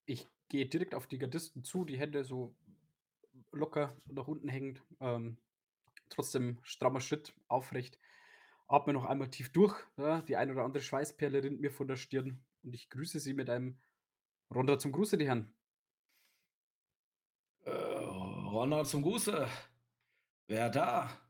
Ich 0.06 0.28
gehe 0.50 0.66
direkt 0.66 0.96
auf 0.96 1.08
die 1.08 1.18
Gardisten 1.18 1.64
zu, 1.64 1.86
die 1.86 1.98
Hände 1.98 2.24
so 2.24 2.54
locker 3.52 3.96
nach 4.06 4.28
unten 4.28 4.50
hängend. 4.50 4.82
Ähm, 5.00 5.38
trotzdem 6.10 6.60
strammer 6.64 7.02
Schritt, 7.02 7.34
aufrecht. 7.48 8.00
Atme 8.68 8.94
noch 8.94 9.06
einmal 9.06 9.32
tief 9.32 9.52
durch. 9.52 9.76
Ja, 9.98 10.22
die 10.22 10.36
ein 10.36 10.52
oder 10.52 10.64
andere 10.64 10.84
Schweißperle 10.84 11.44
rinnt 11.44 11.62
mir 11.62 11.72
von 11.72 11.88
der 11.88 11.96
Stirn. 11.96 12.40
Und 12.64 12.76
ich 12.76 12.90
grüße 12.90 13.20
Sie 13.20 13.34
mit 13.34 13.50
einem 13.50 13.78
Ronda 14.54 14.80
zum 14.80 14.92
Gruße, 14.92 15.18
die 15.18 15.28
Herren. 15.28 15.54
Äh, 17.66 17.72
Ronald 17.72 18.88
zum 18.88 19.04
Gruße. 19.04 19.48
Wer 20.48 20.70
da? 20.72 21.22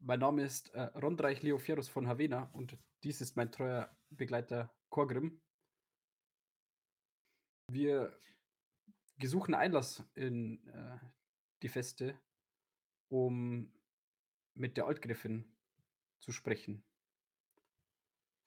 Mein 0.00 0.18
Name 0.18 0.42
ist 0.42 0.70
äh, 0.70 0.82
Rondreich 0.98 1.42
Leoferus 1.42 1.88
von 1.88 2.08
Havena 2.08 2.50
und 2.54 2.76
dies 3.04 3.20
ist 3.20 3.36
mein 3.36 3.52
treuer 3.52 3.96
Begleiter 4.10 4.74
Korgrim. 4.88 5.40
Wir 7.68 8.18
gesuchen 9.18 9.54
Einlass 9.54 10.02
in 10.16 10.66
äh, 10.66 10.98
die 11.62 11.68
Feste, 11.68 12.18
um 13.08 13.72
mit 14.54 14.76
der 14.76 14.86
Altgräfin 14.86 15.44
zu 16.18 16.32
sprechen, 16.32 16.84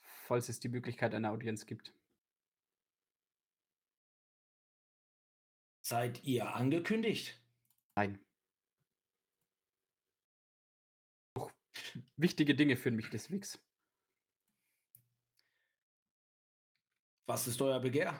falls 0.01 0.49
es 0.49 0.59
die 0.59 0.69
Möglichkeit 0.69 1.15
einer 1.15 1.31
Audienz 1.31 1.65
gibt. 1.65 1.93
Seid 5.85 6.23
ihr 6.23 6.55
angekündigt? 6.55 7.39
Nein. 7.95 8.17
Doch 11.35 11.51
wichtige 12.15 12.55
Dinge 12.55 12.75
führen 12.75 12.95
mich 12.95 13.11
des 13.11 13.29
Wegs. 13.29 13.63
Was 17.27 17.45
ist 17.45 17.61
euer 17.61 17.79
Begehr? 17.79 18.19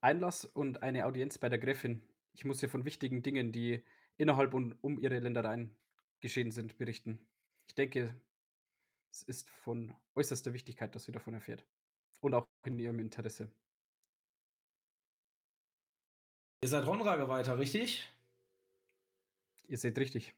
Einlass 0.00 0.44
und 0.44 0.82
eine 0.82 1.06
Audienz 1.06 1.38
bei 1.38 1.48
der 1.48 1.60
Gräfin. 1.60 2.02
Ich 2.32 2.44
muss 2.44 2.60
ihr 2.60 2.68
von 2.68 2.84
wichtigen 2.84 3.22
Dingen, 3.22 3.52
die 3.52 3.84
innerhalb 4.16 4.52
und 4.52 4.72
um 4.82 4.98
ihre 4.98 5.20
Ländereien 5.20 5.76
geschehen 6.18 6.50
sind, 6.50 6.76
berichten. 6.76 7.24
Ich 7.68 7.76
denke, 7.76 8.20
es 9.12 9.22
ist 9.22 9.48
von 9.48 9.94
äußerster 10.16 10.52
Wichtigkeit, 10.54 10.92
dass 10.96 11.04
sie 11.04 11.12
davon 11.12 11.34
erfährt. 11.34 11.64
Und 12.18 12.34
auch 12.34 12.48
in 12.64 12.80
ihrem 12.80 12.98
Interesse. 12.98 13.52
Ihr 16.64 16.68
seid 16.68 16.86
Ronrage 16.86 17.28
weiter, 17.28 17.58
richtig? 17.58 18.08
Ihr 19.68 19.76
seht 19.76 19.98
richtig. 19.98 20.32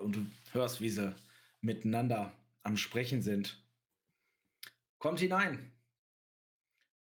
Und 0.00 0.16
du 0.16 0.26
hörst, 0.50 0.80
wie 0.80 0.90
sie 0.90 1.14
miteinander 1.60 2.36
am 2.64 2.76
Sprechen 2.76 3.22
sind. 3.22 3.64
Kommt 4.98 5.20
hinein. 5.20 5.72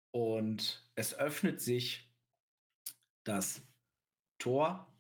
Und 0.10 0.84
es 0.96 1.14
öffnet 1.14 1.62
sich 1.62 2.12
das 3.24 3.62
Tor. 4.40 4.92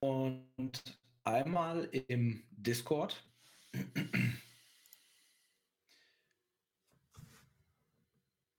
Und 0.00 0.98
einmal 1.24 1.84
im 1.86 2.44
Discord 2.50 3.24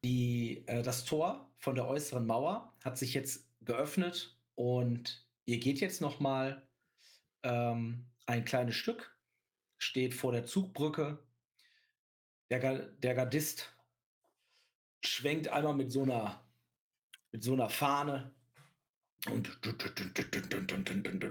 die, 0.03 0.63
äh, 0.67 0.81
das 0.83 1.05
Tor 1.05 1.49
von 1.57 1.75
der 1.75 1.87
äußeren 1.87 2.25
Mauer 2.25 2.73
hat 2.83 2.97
sich 2.97 3.13
jetzt 3.13 3.47
geöffnet 3.61 4.37
und 4.55 5.25
ihr 5.45 5.59
geht 5.59 5.79
jetzt 5.79 6.01
noch 6.01 6.19
mal 6.19 6.67
ähm, 7.43 8.05
ein 8.25 8.45
kleines 8.45 8.75
Stück, 8.75 9.15
steht 9.77 10.13
vor 10.13 10.31
der 10.31 10.45
Zugbrücke. 10.45 11.19
Der, 12.49 12.77
der 12.77 13.15
Gardist 13.15 13.73
schwenkt 15.03 15.47
einmal 15.47 15.75
mit 15.75 15.91
so 15.91 16.03
einer, 16.03 16.43
mit 17.31 17.43
so 17.43 17.53
einer 17.53 17.69
Fahne 17.69 18.33
und, 19.29 19.65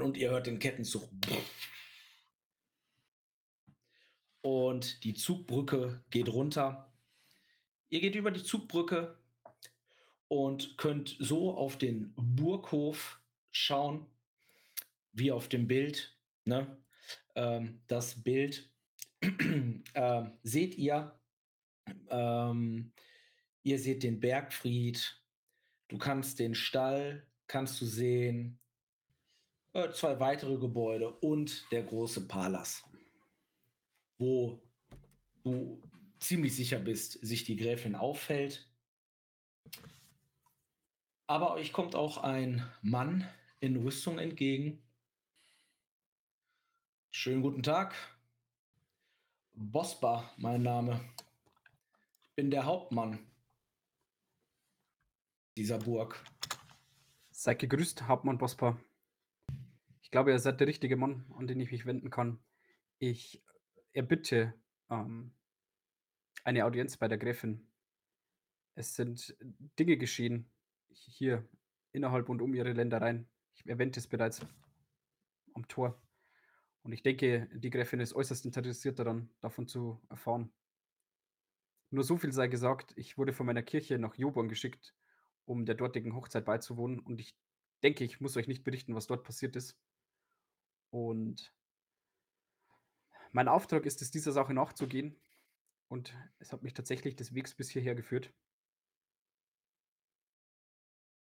und 0.01 0.17
ihr 0.17 0.31
hört 0.31 0.47
den 0.47 0.59
Kettenzug. 0.59 1.09
Und 4.43 5.05
die 5.05 5.15
Zugbrücke 5.15 6.03
geht 6.11 6.29
runter. 6.29 6.90
Ihr 7.91 8.01
geht 8.01 8.15
über 8.15 8.31
die 8.31 8.43
Zugbrücke 8.43 9.19
und 10.29 10.79
könnt 10.79 11.17
so 11.19 11.53
auf 11.55 11.77
den 11.77 12.15
Burghof 12.17 13.21
schauen, 13.51 14.07
wie 15.13 15.33
auf 15.33 15.49
dem 15.49 15.67
Bild. 15.67 16.17
Ne? 16.45 16.79
Ähm, 17.35 17.81
das 17.89 18.23
Bild 18.23 18.71
ähm, 19.95 20.33
seht 20.45 20.79
ihr. 20.79 21.19
Ähm, 22.11 22.93
ihr 23.65 23.79
seht 23.81 24.05
den 24.05 24.21
Bergfried. 24.21 25.21
Du 25.89 25.99
kannst 25.99 26.39
den 26.39 26.55
Stall, 26.55 27.27
kannst 27.49 27.81
du 27.81 27.87
sehen. 27.87 28.61
Äh, 29.73 29.91
zwei 29.91 30.21
weitere 30.21 30.57
Gebäude 30.59 31.11
und 31.11 31.67
der 31.73 31.83
große 31.83 32.29
Palas, 32.29 32.85
wo 34.19 34.61
du 35.43 35.83
ziemlich 36.21 36.55
sicher 36.55 36.79
bist, 36.79 37.13
sich 37.27 37.45
die 37.45 37.57
Gräfin 37.57 37.95
auffällt. 37.95 38.69
Aber 41.27 41.53
euch 41.53 41.73
kommt 41.73 41.95
auch 41.95 42.19
ein 42.19 42.69
Mann 42.83 43.29
in 43.61 43.77
Rüstung 43.77 44.19
entgegen. 44.19 44.83
Schönen 47.11 47.43
guten 47.43 47.63
Tag. 47.63 47.95
Bosba, 49.53 50.33
mein 50.37 50.63
Name. 50.63 51.01
Ich 52.23 52.35
bin 52.35 52.51
der 52.51 52.65
Hauptmann 52.65 53.19
dieser 55.57 55.79
Burg. 55.79 56.25
Seid 57.31 57.59
gegrüßt, 57.59 58.07
Hauptmann 58.07 58.39
Bospa. 58.39 58.79
Ich 60.03 60.11
glaube, 60.11 60.31
ihr 60.31 60.39
seid 60.39 60.61
der 60.61 60.67
richtige 60.67 60.97
Mann, 60.97 61.25
an 61.37 61.47
den 61.47 61.61
ich 61.61 61.71
mich 61.71 61.87
wenden 61.87 62.11
kann. 62.11 62.39
Ich 62.99 63.43
erbitte 63.93 64.55
ähm, 64.91 65.33
eine 66.45 66.65
Audienz 66.65 66.97
bei 66.97 67.09
der 67.09 67.19
Gräfin. 67.19 67.67
Es 68.75 68.95
sind 68.95 69.37
Dinge 69.79 69.97
geschehen 69.97 70.51
hier 70.91 71.49
innerhalb 71.93 72.29
und 72.29 72.41
um 72.41 72.55
ihre 72.55 72.73
Ländereien. 72.73 73.29
Ich 73.55 73.67
erwähnte 73.67 74.01
es 74.01 74.07
bereits 74.07 74.41
am 75.55 75.67
Tor. 75.69 76.01
Und 76.83 76.93
ich 76.93 77.03
denke, 77.03 77.49
die 77.53 77.71
Gräfin 77.71 78.01
ist 78.01 78.15
äußerst 78.15 78.45
interessiert 78.47 78.99
daran, 78.99 79.31
davon 79.41 79.67
zu 79.67 80.01
erfahren. 80.09 80.51
Nur 81.91 82.05
so 82.05 82.17
viel 82.17 82.33
sei 82.33 82.47
gesagt, 82.47 82.93
ich 82.97 83.19
wurde 83.19 83.33
von 83.33 83.47
meiner 83.47 83.63
Kirche 83.63 83.99
nach 83.99 84.15
Joborn 84.15 84.49
geschickt, 84.49 84.95
um 85.45 85.67
der 85.67 85.75
dortigen 85.75 86.15
Hochzeit 86.15 86.45
beizuwohnen. 86.45 87.01
Und 87.01 87.21
ich 87.21 87.37
denke, 87.83 88.05
ich 88.05 88.21
muss 88.21 88.37
euch 88.37 88.49
nicht 88.49 88.65
berichten, 88.65 88.95
was 88.95 89.09
dort 89.09 89.25
passiert 89.25 89.57
ist. 89.57 89.77
Und 90.91 91.53
mein 93.33 93.49
Auftrag 93.49 93.87
ist 93.87 94.03
es, 94.03 94.11
dieser 94.11 94.33
Sache 94.33 94.55
nachzugehen. 94.55 95.21
Und 95.91 96.15
es 96.39 96.53
hat 96.53 96.63
mich 96.63 96.73
tatsächlich 96.73 97.17
des 97.17 97.35
Wegs 97.35 97.55
bis 97.55 97.71
hierher 97.71 97.95
geführt. 97.95 98.33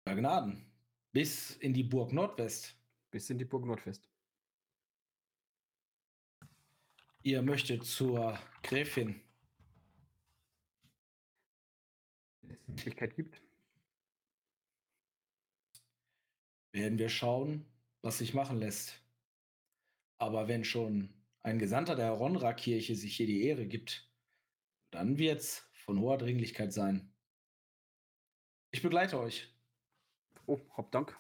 Ja, 0.08 0.14
Gnaden. 0.14 0.66
Bis 1.12 1.58
in 1.58 1.74
die 1.74 1.84
Burg 1.84 2.14
Nordwest. 2.14 2.76
Bis 3.12 3.30
in 3.30 3.38
die 3.38 3.46
Burg 3.46 3.66
Nordwest. 3.66 4.10
Ihr 7.22 7.42
möchtet 7.42 7.86
zur 7.86 8.40
Gräfin. 8.64 9.22
Wenn 12.42 12.52
es 12.52 12.64
die 12.66 12.72
Möglichkeit 12.72 13.16
gibt. 13.16 13.46
werden 16.76 17.00
wir 17.00 17.10
schauen, 17.10 17.66
was 18.02 18.20
sich 18.20 18.34
machen 18.34 18.60
lässt. 18.60 19.02
Aber 20.18 20.48
wenn 20.48 20.64
schon 20.64 21.10
ein 21.42 21.58
Gesandter 21.58 21.96
der 21.96 22.12
Ronra-Kirche 22.12 22.96
sich 22.96 23.16
hier 23.16 23.28
die 23.28 23.44
Ehre 23.44 23.66
gibt, 23.66 24.08
dann 24.96 25.18
wird's 25.18 25.70
von 25.74 26.00
hoher 26.00 26.18
Dringlichkeit 26.18 26.74
sein. 26.74 27.14
Ich 28.72 28.82
begleite 28.82 29.20
euch. 29.20 29.54
Oh, 30.48 30.60
hab 30.76 30.92
Dank. 30.92 31.18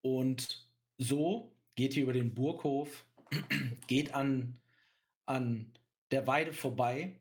Und 0.00 0.68
so 0.98 1.56
geht 1.74 1.96
ihr 1.96 2.02
über 2.02 2.12
den 2.12 2.34
Burghof, 2.34 3.06
geht 3.86 4.14
an, 4.14 4.60
an 5.26 5.72
der 6.10 6.26
Weide 6.26 6.52
vorbei 6.52 7.20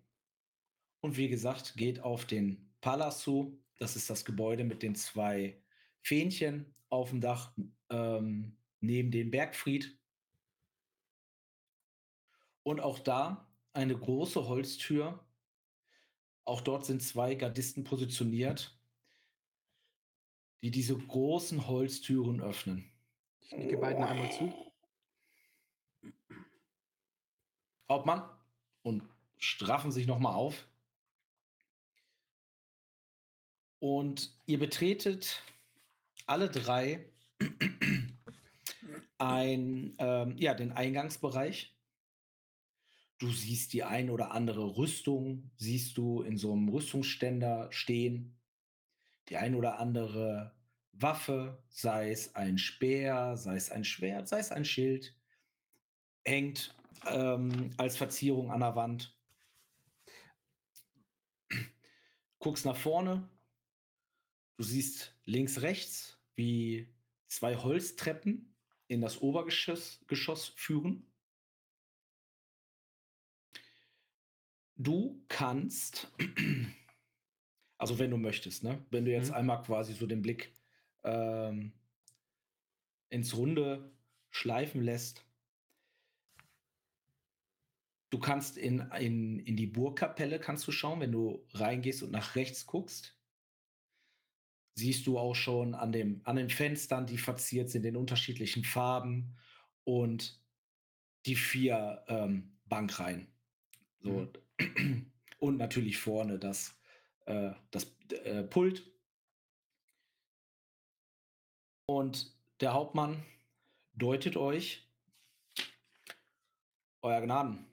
und 1.01 1.17
wie 1.17 1.29
gesagt, 1.29 1.75
geht 1.75 1.99
auf 2.01 2.25
den 2.25 2.73
Palas 2.81 3.21
zu. 3.21 3.59
Das 3.77 3.95
ist 3.95 4.09
das 4.09 4.25
Gebäude 4.25 4.63
mit 4.63 4.83
den 4.83 4.95
zwei 4.95 5.61
Fähnchen 6.01 6.73
auf 6.89 7.09
dem 7.09 7.21
Dach 7.21 7.53
ähm, 7.89 8.57
neben 8.79 9.11
dem 9.11 9.31
Bergfried. 9.31 9.97
Und 12.63 12.79
auch 12.79 12.99
da 12.99 13.50
eine 13.73 13.97
große 13.97 14.47
Holztür. 14.47 15.23
Auch 16.45 16.61
dort 16.61 16.85
sind 16.85 17.01
zwei 17.01 17.35
Gardisten 17.35 17.83
positioniert, 17.83 18.77
die 20.61 20.71
diese 20.71 20.97
großen 20.97 21.67
Holztüren 21.67 22.41
öffnen. 22.41 22.91
Ich 23.41 23.51
nicke 23.53 23.77
beiden 23.77 24.03
einmal 24.03 24.31
zu. 24.31 24.53
Hauptmann 27.89 28.23
und 28.83 29.03
straffen 29.37 29.91
sich 29.91 30.07
nochmal 30.07 30.33
auf. 30.33 30.67
Und 33.79 34.31
ihr 34.45 34.59
betretet 34.59 35.43
alle 36.27 36.49
drei 36.49 37.09
ein, 39.17 39.95
ähm, 39.97 40.37
ja, 40.37 40.53
den 40.53 40.71
Eingangsbereich. 40.71 41.70
Du 43.21 43.29
siehst 43.29 43.73
die 43.73 43.83
ein 43.83 44.09
oder 44.09 44.31
andere 44.31 44.77
Rüstung, 44.77 45.51
siehst 45.55 45.95
du 45.95 46.23
in 46.23 46.37
so 46.37 46.53
einem 46.53 46.69
Rüstungsständer 46.69 47.71
stehen. 47.71 48.35
Die 49.29 49.37
ein 49.37 49.53
oder 49.53 49.77
andere 49.77 50.55
Waffe, 50.93 51.63
sei 51.69 52.09
es 52.09 52.33
ein 52.33 52.57
Speer, 52.57 53.37
sei 53.37 53.57
es 53.57 53.69
ein 53.69 53.83
Schwert, 53.83 54.27
sei 54.27 54.39
es 54.39 54.51
ein 54.51 54.65
Schild, 54.65 55.15
hängt 56.25 56.73
ähm, 57.05 57.69
als 57.77 57.95
Verzierung 57.95 58.49
an 58.49 58.61
der 58.61 58.75
Wand. 58.75 59.15
Guckst 62.39 62.65
nach 62.65 62.75
vorne, 62.75 63.29
du 64.57 64.63
siehst 64.63 65.15
links, 65.25 65.61
rechts 65.61 66.17
wie 66.33 66.91
zwei 67.27 67.55
Holztreppen 67.55 68.55
in 68.87 68.99
das 68.99 69.21
Obergeschoss 69.21 70.03
Geschoss 70.07 70.47
führen. 70.55 71.10
Du 74.81 75.23
kannst, 75.27 76.11
also 77.77 77.99
wenn 77.99 78.09
du 78.09 78.17
möchtest, 78.17 78.63
ne? 78.63 78.83
wenn 78.89 79.05
du 79.05 79.11
jetzt 79.11 79.29
Mhm. 79.29 79.35
einmal 79.35 79.61
quasi 79.61 79.93
so 79.93 80.07
den 80.07 80.23
Blick 80.23 80.53
ähm, 81.03 81.73
ins 83.09 83.37
Runde 83.37 83.91
schleifen 84.31 84.81
lässt, 84.81 85.23
du 88.09 88.17
kannst 88.17 88.57
in, 88.57 88.79
in, 88.99 89.39
in 89.39 89.55
die 89.55 89.67
Burgkapelle 89.67 90.39
kannst 90.39 90.67
du 90.67 90.71
schauen, 90.71 90.99
wenn 90.99 91.11
du 91.11 91.45
reingehst 91.53 92.01
und 92.01 92.11
nach 92.11 92.35
rechts 92.35 92.65
guckst 92.65 93.15
siehst 94.73 95.05
du 95.05 95.19
auch 95.19 95.35
schon 95.35 95.75
an, 95.75 95.91
dem, 95.91 96.21
an 96.23 96.37
den 96.37 96.49
Fenstern, 96.49 97.05
die 97.05 97.19
verziert 97.19 97.69
sind 97.69 97.85
in 97.85 97.95
unterschiedlichen 97.97 98.63
Farben 98.63 99.37
und 99.83 100.41
die 101.27 101.35
vier 101.35 102.03
ähm, 102.07 102.57
Bankreihen. 102.65 103.27
So. 104.01 104.27
Und 105.39 105.57
natürlich 105.57 105.97
vorne 105.97 106.39
das, 106.39 106.75
äh, 107.25 107.51
das 107.71 107.91
äh, 108.09 108.43
Pult. 108.43 108.89
Und 111.85 112.33
der 112.59 112.73
Hauptmann 112.73 113.25
deutet 113.93 114.37
euch, 114.37 114.87
Euer 117.03 117.21
Gnaden, 117.21 117.65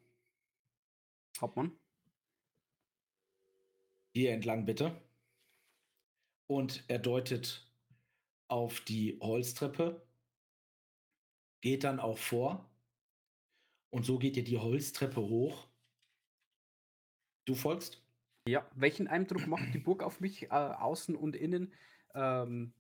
Hauptmann. 1.38 1.78
hier 4.14 4.32
entlang 4.32 4.64
bitte. 4.64 5.00
Und 6.46 6.82
er 6.88 6.98
deutet 6.98 7.70
auf 8.48 8.80
die 8.80 9.18
Holztreppe, 9.20 10.02
geht 11.60 11.84
dann 11.84 12.00
auch 12.00 12.16
vor. 12.16 12.68
Und 13.90 14.06
so 14.06 14.18
geht 14.18 14.36
ihr 14.36 14.44
die 14.44 14.58
Holztreppe 14.58 15.20
hoch. 15.20 15.67
Du 17.48 17.54
folgst? 17.54 18.02
Ja, 18.46 18.70
welchen 18.74 19.08
Eindruck 19.08 19.46
macht 19.46 19.72
die 19.72 19.78
Burg 19.78 20.02
auf 20.02 20.20
mich, 20.20 20.42
äh, 20.42 20.48
außen 20.48 21.16
und 21.16 21.34
innen? 21.34 21.72
Ähm, 22.14 22.74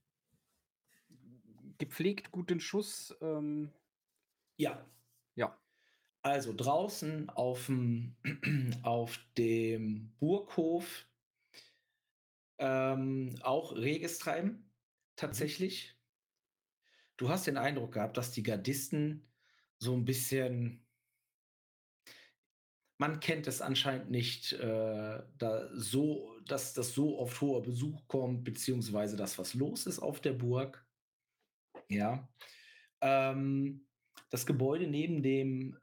gepflegt, 1.78 2.32
guten 2.32 2.60
Schuss. 2.60 3.16
Ähm, 3.22 3.70
Ja. 4.58 4.84
ja, 5.36 5.56
Also 6.20 6.52
draußen 6.54 7.30
auf 7.30 7.64
dem, 7.64 8.14
auf 8.82 9.18
dem 9.38 10.12
Burghof 10.18 11.06
ähm, 12.58 13.36
auch 13.40 13.74
reges 13.74 14.18
Treiben, 14.18 14.70
tatsächlich. 15.16 15.96
Du 17.16 17.30
hast 17.30 17.46
den 17.46 17.56
Eindruck 17.56 17.92
gehabt, 17.92 18.18
dass 18.18 18.32
die 18.32 18.42
Gardisten 18.42 19.32
so 19.78 19.94
ein 19.94 20.04
bisschen. 20.04 20.87
Man 23.00 23.20
kennt 23.20 23.46
es 23.46 23.62
anscheinend 23.62 24.10
nicht, 24.10 24.52
äh, 24.54 25.22
da 25.38 25.68
so, 25.72 26.36
dass 26.46 26.74
das 26.74 26.94
so 26.94 27.18
oft 27.18 27.40
hoher 27.40 27.62
Besuch 27.62 28.06
kommt, 28.08 28.42
beziehungsweise 28.42 29.16
das, 29.16 29.38
was 29.38 29.54
los 29.54 29.86
ist 29.86 30.00
auf 30.00 30.20
der 30.20 30.32
Burg. 30.32 30.84
Ja. 31.88 32.28
Ähm, 33.00 33.86
das 34.30 34.46
Gebäude 34.46 34.88
neben 34.88 35.22
dem 35.22 35.78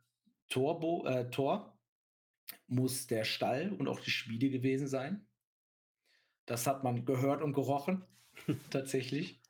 Torbo, 0.49 1.05
äh, 1.07 1.29
Tor 1.31 1.79
muss 2.67 3.07
der 3.07 3.23
Stall 3.23 3.71
und 3.71 3.87
auch 3.87 4.01
die 4.01 4.11
Schmiede 4.11 4.49
gewesen 4.49 4.87
sein. 4.87 5.25
Das 6.45 6.67
hat 6.67 6.83
man 6.83 7.05
gehört 7.05 7.41
und 7.41 7.53
gerochen, 7.53 8.05
tatsächlich. 8.69 9.41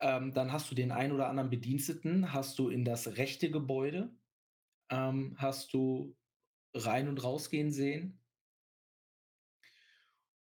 Ähm, 0.00 0.32
dann 0.32 0.52
hast 0.52 0.70
du 0.70 0.74
den 0.74 0.90
ein 0.90 1.12
oder 1.12 1.28
anderen 1.28 1.50
Bediensteten, 1.50 2.32
hast 2.32 2.58
du 2.58 2.70
in 2.70 2.84
das 2.84 3.16
rechte 3.18 3.50
Gebäude, 3.50 4.10
ähm, 4.90 5.36
hast 5.38 5.72
du 5.74 6.16
rein 6.74 7.08
und 7.08 7.22
rausgehen 7.22 7.70
sehen. 7.70 8.18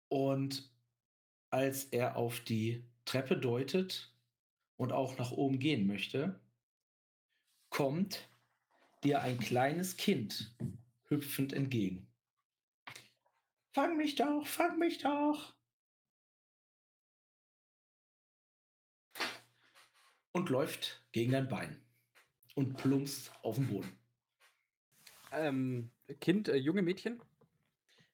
Und 0.09 0.71
als 1.51 1.85
er 1.85 2.17
auf 2.17 2.41
die 2.41 2.85
Treppe 3.05 3.37
deutet 3.37 4.13
und 4.77 4.93
auch 4.93 5.19
nach 5.19 5.33
oben 5.33 5.59
gehen 5.59 5.87
möchte, 5.87 6.41
kommt 7.69 8.29
dir 9.03 9.23
ein 9.23 9.39
kleines 9.39 9.97
Kind 9.97 10.55
hüpfend 11.09 11.53
entgegen. 11.53 12.07
Fang 13.73 13.97
mich 13.97 14.15
doch, 14.15 14.47
fang 14.47 14.79
mich 14.79 14.99
doch. 14.99 15.55
Und 20.33 20.49
läuft 20.49 21.05
gegen 21.13 21.33
dein 21.33 21.49
Bein 21.49 21.81
und 22.55 22.77
plumpst 22.77 23.33
auf 23.43 23.57
den 23.57 23.69
Boden. 23.69 24.04
Ähm, 25.35 25.91
Kind, 26.21 26.49
äh, 26.49 26.57
junge 26.57 26.83
Mädchen, 26.83 27.21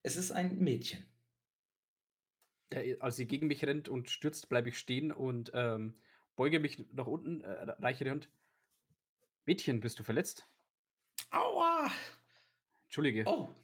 Es 0.02 0.16
ist 0.16 0.30
ein 0.32 0.58
Mädchen. 0.58 1.04
der, 2.72 3.02
als 3.02 3.16
sie 3.16 3.26
gegen 3.26 3.46
mich 3.48 3.64
rennt 3.64 3.88
und 3.88 4.10
stürzt, 4.10 4.48
bleibe 4.48 4.68
ich 4.68 4.78
stehen 4.78 5.10
und 5.12 5.50
ähm, 5.54 5.94
beuge 6.36 6.60
mich 6.60 6.78
nach 6.92 7.06
unten, 7.06 7.40
äh, 7.42 7.50
reiche 7.80 8.04
die 8.04 8.10
Hand. 8.10 8.30
Mädchen, 9.44 9.80
bist 9.80 9.98
du 9.98 10.04
verletzt? 10.04 10.46
Aua! 11.30 11.90
Entschuldige, 12.84 13.24
Oh. 13.26 13.54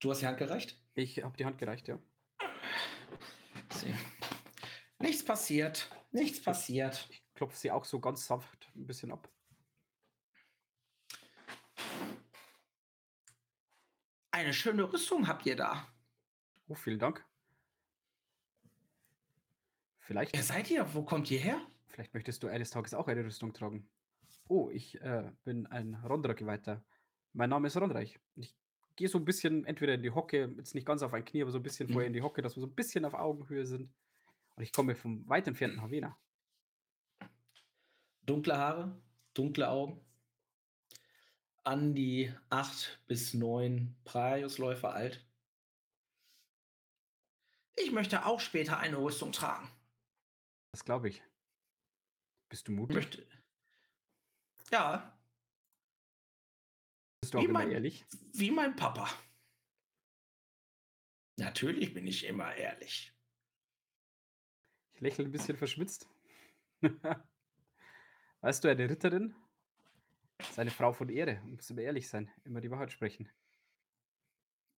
Du 0.00 0.10
hast 0.10 0.22
die 0.22 0.26
Hand 0.26 0.38
gereicht? 0.38 0.80
ich 0.94 1.22
habe 1.22 1.36
die 1.36 1.44
Hand 1.44 1.58
gereicht, 1.58 1.88
ja. 1.88 1.98
Sie. 3.72 3.94
Nichts 5.00 5.24
passiert. 5.24 5.90
Nichts 6.12 6.40
passiert. 6.42 7.06
Ich 7.10 7.22
klopfe 7.34 7.56
sie 7.56 7.70
auch 7.70 7.84
so 7.84 8.00
ganz 8.00 8.24
sanft 8.26 8.70
ein 8.74 8.86
bisschen 8.86 9.12
ab. 9.12 9.28
Eine 14.38 14.54
schöne 14.54 14.92
Rüstung 14.92 15.26
habt 15.26 15.46
ihr 15.46 15.56
da. 15.56 15.88
Oh, 16.68 16.76
vielen 16.76 17.00
Dank. 17.00 17.26
Vielleicht, 19.98 20.32
Wer 20.32 20.44
seid 20.44 20.70
ihr? 20.70 20.94
Wo 20.94 21.02
kommt 21.02 21.28
ihr 21.32 21.40
her? 21.40 21.60
vielleicht 21.88 22.14
möchtest 22.14 22.44
du 22.44 22.46
eines 22.46 22.70
Tages 22.70 22.94
auch 22.94 23.08
eine 23.08 23.24
Rüstung 23.24 23.52
tragen. 23.52 23.88
Oh, 24.46 24.70
ich 24.70 25.00
äh, 25.00 25.32
bin 25.42 25.66
ein 25.66 25.96
Rondra-Geweihter. 25.96 26.84
Mein 27.32 27.50
Name 27.50 27.66
ist 27.66 27.76
Rondreich. 27.78 28.20
Ich 28.36 28.54
gehe 28.94 29.08
so 29.08 29.18
ein 29.18 29.24
bisschen 29.24 29.64
entweder 29.64 29.94
in 29.94 30.04
die 30.04 30.12
Hocke, 30.12 30.54
jetzt 30.56 30.76
nicht 30.76 30.86
ganz 30.86 31.02
auf 31.02 31.12
ein 31.14 31.24
Knie, 31.24 31.42
aber 31.42 31.50
so 31.50 31.58
ein 31.58 31.64
bisschen 31.64 31.88
vorher 31.88 32.06
in 32.06 32.12
die 32.12 32.22
Hocke, 32.22 32.40
dass 32.40 32.56
wir 32.56 32.60
so 32.60 32.68
ein 32.68 32.74
bisschen 32.76 33.04
auf 33.04 33.14
Augenhöhe 33.14 33.66
sind. 33.66 33.92
Und 34.54 34.62
ich 34.62 34.72
komme 34.72 34.94
vom 34.94 35.28
weit 35.28 35.48
entfernten 35.48 35.82
Havena. 35.82 36.16
Dunkle 38.24 38.56
Haare, 38.56 39.02
dunkle 39.34 39.68
Augen. 39.68 40.00
An 41.68 41.94
die 41.94 42.34
acht 42.48 42.98
bis 43.08 43.34
neun 43.34 43.94
Praiusläufer 44.04 44.94
alt. 44.94 45.22
Ich 47.76 47.92
möchte 47.92 48.24
auch 48.24 48.40
später 48.40 48.78
eine 48.78 48.96
Rüstung 48.96 49.32
tragen. 49.32 49.70
Das 50.72 50.82
glaube 50.82 51.10
ich. 51.10 51.22
Bist 52.48 52.68
du 52.68 52.72
mutig? 52.72 52.96
möchte. 52.96 53.26
Ja, 54.70 55.14
Bist 57.20 57.34
du 57.34 57.38
auch 57.38 57.42
wie 57.42 57.46
immer 57.48 57.58
mein- 57.58 57.70
ehrlich? 57.70 58.06
wie 58.32 58.50
mein 58.50 58.74
Papa. 58.74 59.06
Natürlich 61.36 61.92
bin 61.92 62.06
ich 62.06 62.24
immer 62.24 62.54
ehrlich. 62.54 63.12
Ich 64.94 65.02
lächle 65.02 65.26
ein 65.26 65.32
bisschen 65.32 65.58
verschmitzt. 65.58 66.08
weißt 68.40 68.64
du, 68.64 68.68
eine 68.70 68.88
Ritterin 68.88 69.34
ist 70.38 70.58
eine 70.58 70.70
Frau 70.70 70.92
von 70.92 71.08
Ehre 71.08 71.40
muss 71.44 71.70
immer 71.70 71.82
ehrlich 71.82 72.08
sein, 72.08 72.30
immer 72.44 72.60
die 72.60 72.70
Wahrheit 72.70 72.92
sprechen. 72.92 73.28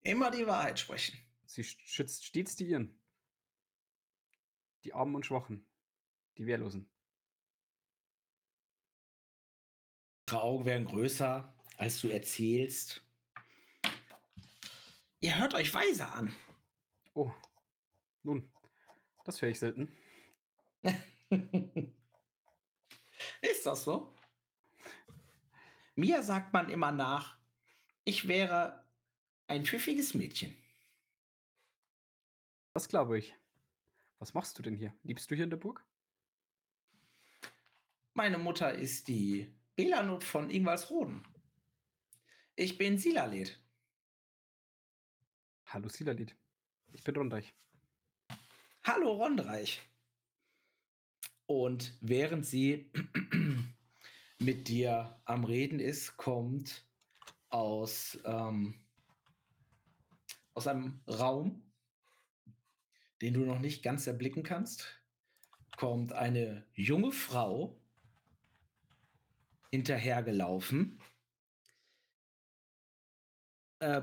Immer 0.03 0.31
die 0.31 0.47
Wahrheit 0.47 0.79
sprechen. 0.79 1.17
Sie 1.45 1.61
sch- 1.63 1.77
schützt 1.85 2.25
stets 2.25 2.55
die 2.55 2.65
Ihren. 2.67 2.99
Die 4.83 4.93
Armen 4.93 5.15
und 5.15 5.25
Schwachen. 5.25 5.65
Die 6.37 6.47
Wehrlosen. 6.47 6.89
Ihre 10.29 10.41
Augen 10.41 10.65
werden 10.65 10.87
größer, 10.87 11.53
als 11.77 12.01
du 12.01 12.07
erzählst. 12.07 13.03
Ihr 15.19 15.37
hört 15.37 15.53
euch 15.53 15.71
weise 15.73 16.07
an. 16.07 16.33
Oh, 17.13 17.31
nun, 18.23 18.51
das 19.25 19.41
höre 19.41 19.49
ich 19.49 19.59
selten. 19.59 19.95
Ist 23.41 23.65
das 23.65 23.83
so? 23.83 24.15
Mir 26.01 26.23
sagt 26.23 26.51
man 26.51 26.67
immer 26.67 26.91
nach, 26.91 27.37
ich 28.05 28.27
wäre 28.27 28.83
ein 29.45 29.67
pfiffiges 29.67 30.15
Mädchen. 30.15 30.57
Das 32.73 32.89
glaube 32.89 33.19
ich. 33.19 33.35
Was 34.17 34.33
machst 34.33 34.57
du 34.57 34.63
denn 34.63 34.75
hier? 34.75 34.95
Liebst 35.03 35.29
du 35.29 35.35
hier 35.35 35.43
in 35.43 35.51
der 35.51 35.57
Burg? 35.57 35.85
Meine 38.15 38.39
Mutter 38.39 38.73
ist 38.73 39.09
die 39.09 39.53
Belanut 39.75 40.23
von 40.23 40.49
Ingwalsroden. 40.49 41.23
Ich 42.55 42.79
bin 42.79 42.97
Silalet. 42.97 43.61
Hallo 45.67 45.87
Silalit. 45.87 46.35
Ich 46.93 47.03
bin 47.03 47.15
Rondreich. 47.15 47.53
Hallo 48.85 49.11
Rondreich. 49.11 49.83
Und 51.45 51.95
während 52.01 52.47
sie 52.47 52.91
mit 54.41 54.67
dir 54.67 55.19
am 55.25 55.43
Reden 55.43 55.79
ist, 55.79 56.17
kommt 56.17 56.83
aus, 57.49 58.17
ähm, 58.25 58.73
aus 60.55 60.65
einem 60.65 61.01
Raum, 61.07 61.71
den 63.21 63.35
du 63.35 63.41
noch 63.41 63.59
nicht 63.59 63.83
ganz 63.83 64.07
erblicken 64.07 64.41
kannst, 64.41 64.99
kommt 65.77 66.13
eine 66.13 66.65
junge 66.73 67.11
Frau 67.11 67.79
hinterhergelaufen. 69.69 70.99
Äh, 73.79 74.01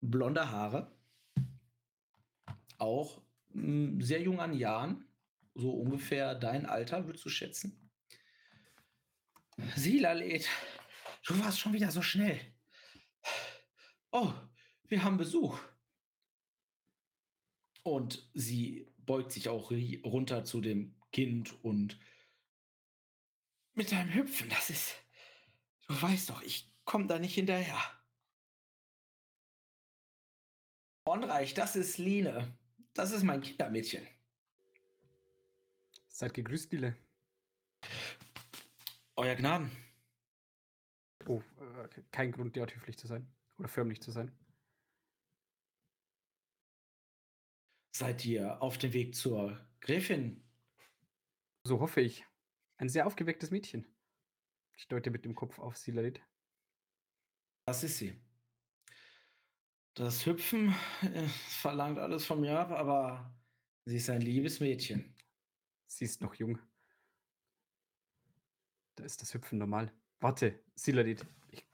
blonde 0.00 0.50
Haare, 0.50 0.92
auch 2.78 3.20
mh, 3.52 4.04
sehr 4.04 4.22
jung 4.22 4.40
an 4.40 4.54
Jahren, 4.54 5.04
so 5.54 5.72
ungefähr 5.72 6.36
dein 6.36 6.66
Alter, 6.66 7.06
würdest 7.06 7.24
du 7.24 7.28
schätzen? 7.28 7.89
Silalet, 9.76 10.48
du 11.26 11.38
warst 11.40 11.60
schon 11.60 11.72
wieder 11.72 11.90
so 11.90 12.02
schnell. 12.02 12.40
Oh, 14.10 14.32
wir 14.88 15.02
haben 15.02 15.16
Besuch. 15.16 15.58
Und 17.82 18.28
sie 18.34 18.92
beugt 18.98 19.32
sich 19.32 19.48
auch 19.48 19.70
runter 20.04 20.44
zu 20.44 20.60
dem 20.60 20.94
Kind 21.12 21.52
und 21.64 21.98
mit 23.74 23.92
deinem 23.92 24.12
Hüpfen, 24.12 24.48
das 24.48 24.70
ist. 24.70 24.94
Du 25.88 26.00
weißt 26.00 26.30
doch, 26.30 26.42
ich 26.42 26.70
komme 26.84 27.06
da 27.06 27.18
nicht 27.18 27.34
hinterher. 27.34 27.80
Bonreich, 31.04 31.54
das 31.54 31.76
ist 31.76 31.98
Line. 31.98 32.56
Das 32.92 33.12
ist 33.12 33.22
mein 33.22 33.40
Kindermädchen. 33.40 34.06
Seid 36.08 36.34
gegrüßt, 36.34 36.72
Lile. 36.72 36.96
Euer 39.20 39.34
Gnaden. 39.34 39.70
Oh, 41.26 41.42
äh, 41.60 42.02
kein 42.10 42.32
Grund, 42.32 42.56
derart 42.56 42.74
höflich 42.74 42.96
zu 42.96 43.06
sein. 43.06 43.30
Oder 43.58 43.68
förmlich 43.68 44.00
zu 44.00 44.10
sein. 44.10 44.34
Seid 47.94 48.24
ihr 48.24 48.62
auf 48.62 48.78
dem 48.78 48.94
Weg 48.94 49.14
zur 49.14 49.60
Gräfin? 49.82 50.42
So 51.64 51.80
hoffe 51.80 52.00
ich. 52.00 52.24
Ein 52.78 52.88
sehr 52.88 53.06
aufgewecktes 53.06 53.50
Mädchen. 53.50 53.86
Ich 54.78 54.88
deute 54.88 55.10
mit 55.10 55.26
dem 55.26 55.34
Kopf 55.34 55.58
auf 55.58 55.76
Silalit. 55.76 56.22
Das 57.66 57.84
ist 57.84 57.98
sie. 57.98 58.18
Das 59.92 60.24
Hüpfen 60.24 60.74
äh, 61.02 61.28
verlangt 61.60 61.98
alles 61.98 62.24
von 62.24 62.40
mir 62.40 62.58
ab, 62.58 62.70
aber 62.70 63.38
sie 63.84 63.96
ist 63.96 64.08
ein 64.08 64.22
liebes 64.22 64.60
Mädchen. 64.60 65.14
Sie 65.88 66.06
ist 66.06 66.22
noch 66.22 66.32
jung. 66.36 66.58
Da 68.96 69.04
ist 69.04 69.22
das 69.22 69.34
Hüpfen 69.34 69.58
normal. 69.58 69.92
Warte, 70.20 70.58
Silalit. 70.74 71.26
Ich 71.50 71.66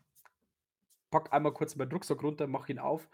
pack 1.10 1.32
einmal 1.32 1.52
kurz 1.52 1.76
meinen 1.76 1.92
Rucksack 1.92 2.22
runter, 2.22 2.46
mach 2.46 2.68
ihn 2.68 2.78
auf, 2.78 3.08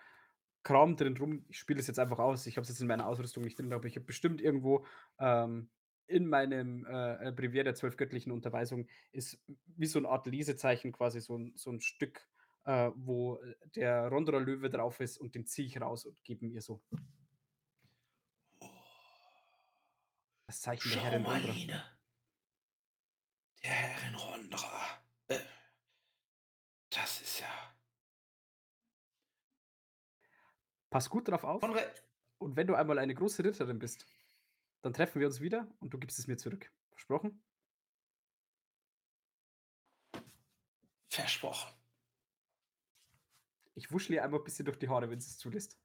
kram 0.63 0.97
drin 0.97 1.17
rum. 1.17 1.45
Ich 1.49 1.59
spiele 1.59 1.81
es 1.81 1.87
jetzt 1.87 1.99
einfach 1.99 2.19
aus. 2.19 2.47
Ich 2.47 2.57
habe 2.57 2.63
es 2.63 2.69
jetzt 2.69 2.81
in 2.81 2.87
meiner 2.87 3.07
Ausrüstung 3.07 3.43
nicht 3.43 3.59
drin, 3.59 3.73
aber 3.73 3.87
ich 3.87 3.97
habe 3.97 4.07
bestimmt 4.07 4.41
irgendwo 4.41 4.87
ähm, 5.19 5.71
in 6.07 6.27
meinem 6.27 6.85
äh, 6.87 7.33
Brevier 7.33 7.65
der 7.65 7.75
zwölf 7.75 7.97
göttlichen 7.97 8.33
Unterweisung 8.33 8.87
ist 9.13 9.43
wie 9.77 9.87
so 9.87 9.99
eine 9.99 10.09
Art 10.09 10.27
Lesezeichen 10.27 10.93
quasi 10.93 11.21
so 11.21 11.39
ein, 11.39 11.53
so 11.57 11.71
ein 11.71 11.81
Stück, 11.81 12.29
äh, 12.65 12.91
wo 12.95 13.41
der 13.75 14.09
Rondra 14.09 14.39
Löwe 14.39 14.69
drauf 14.69 15.01
ist 15.01 15.19
und 15.19 15.35
den 15.35 15.47
ziehe 15.47 15.67
ich 15.67 15.81
raus 15.81 16.05
und 16.05 16.23
gebe 16.23 16.45
ihm 16.45 16.53
ihr 16.53 16.61
so. 16.61 16.83
Das 20.47 20.61
Zeichen 20.61 20.91
der 20.91 20.99
Schau 20.99 21.05
Herrin 21.05 21.23
mal, 21.23 21.41
Rondra. 21.41 21.83
Der 23.65 23.71
Herrin 23.71 24.15
Rondra. 24.15 25.03
Äh, 25.29 25.39
das 26.91 27.21
ist 27.21 27.41
ja. 27.41 27.75
Pass 30.91 31.09
gut 31.09 31.29
drauf 31.29 31.45
auf. 31.45 31.63
Und 32.39 32.57
wenn 32.57 32.67
du 32.67 32.75
einmal 32.75 32.99
eine 32.99 33.15
große 33.15 33.45
Ritterin 33.45 33.79
bist, 33.79 34.07
dann 34.83 34.93
treffen 34.93 35.21
wir 35.21 35.29
uns 35.29 35.41
wieder 35.41 35.69
und 35.81 35.95
du 35.95 35.99
gibst 35.99 36.19
es 36.19 36.27
mir 36.27 36.37
zurück. 36.37 36.71
Versprochen? 36.91 37.43
Versprochen. 41.09 41.73
Ich 43.75 43.91
wuschle 43.93 44.17
ihr 44.17 44.25
einmal 44.25 44.41
ein 44.41 44.45
bisschen 44.45 44.65
durch 44.65 44.79
die 44.79 44.89
Haare, 44.89 45.09
wenn 45.09 45.21
sie 45.21 45.31
es 45.31 45.39
zulässt. 45.39 45.79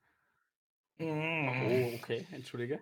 Mm. 0.97 1.47
Oh, 1.47 1.95
okay, 1.95 2.25
entschuldige. 2.31 2.79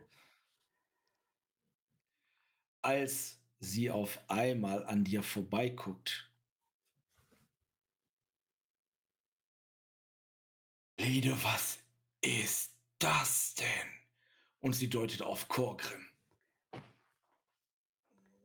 Als 2.81 3.39
sie 3.65 3.89
auf 3.89 4.19
einmal 4.30 4.86
an 4.86 5.04
dir 5.04 5.23
vorbeiguckt. 5.23 6.32
Lede, 10.97 11.32
was 11.43 11.80
ist 12.21 12.73
das 12.99 13.56
denn? 13.56 13.89
Und 14.62 14.73
sie 14.73 14.89
deutet 14.89 15.21
auf 15.21 15.47
Korgrim. 15.47 16.06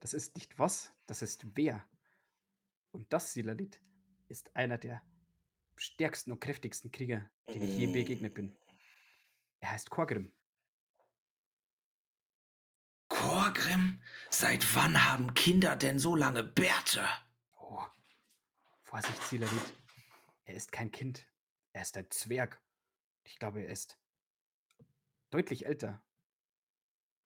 Das 0.00 0.14
ist 0.14 0.34
nicht 0.34 0.58
was, 0.58 0.92
das 1.06 1.22
ist 1.22 1.44
wer. 1.56 1.86
Und 2.90 3.12
das, 3.12 3.32
Silalit, 3.32 3.80
ist 4.28 4.54
einer 4.56 4.78
der 4.78 5.02
stärksten 5.76 6.32
und 6.32 6.40
kräftigsten 6.40 6.90
Krieger, 6.90 7.30
den 7.48 7.62
ich 7.62 7.78
je 7.78 7.86
begegnet 7.86 8.34
bin. 8.34 8.56
Er 9.60 9.72
heißt 9.72 9.90
Korgrim. 9.90 10.32
Korgrim? 13.52 14.00
Seit 14.30 14.76
wann 14.76 15.10
haben 15.10 15.34
Kinder 15.34 15.74
denn 15.74 15.98
so 15.98 16.14
lange 16.14 16.44
Bärte? 16.44 17.04
Oh. 17.58 17.82
Vorsicht, 18.84 19.22
Silalit. 19.24 19.74
Er 20.44 20.54
ist 20.54 20.70
kein 20.70 20.92
Kind. 20.92 21.26
Er 21.72 21.82
ist 21.82 21.96
ein 21.96 22.08
Zwerg. 22.10 22.60
Ich 23.24 23.38
glaube, 23.38 23.62
er 23.62 23.70
ist 23.70 23.98
deutlich 25.30 25.66
älter, 25.66 26.00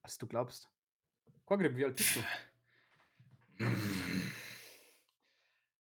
als 0.02 0.16
du 0.16 0.26
glaubst. 0.26 0.70
Korgrim, 1.44 1.76
wie 1.76 1.84
alt 1.84 1.96
bist 1.96 2.16
du? 2.16 2.24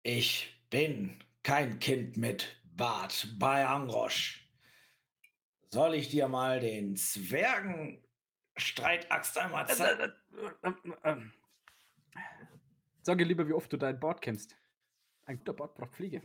Ich 0.03 0.61
bin 0.69 1.23
kein 1.43 1.79
Kind 1.79 2.17
mit 2.17 2.61
Bart 2.65 3.29
bei 3.39 3.65
Angrosch. 3.65 4.45
Soll 5.69 5.95
ich 5.95 6.09
dir 6.09 6.27
mal 6.27 6.59
den 6.59 6.97
Zwergenstreitaxt 8.57 9.37
einmal 9.37 9.67
zeigen? 9.67 10.13
Ähm, 11.03 11.33
Sage 13.01 13.23
lieber, 13.23 13.47
wie 13.47 13.53
oft 13.53 13.71
du 13.71 13.77
dein 13.77 13.99
Bord 13.99 14.21
kämmst. 14.21 14.57
Ein 15.25 15.37
guter 15.37 15.53
Bord 15.53 15.75
braucht 15.75 15.93
Pflege. 15.93 16.21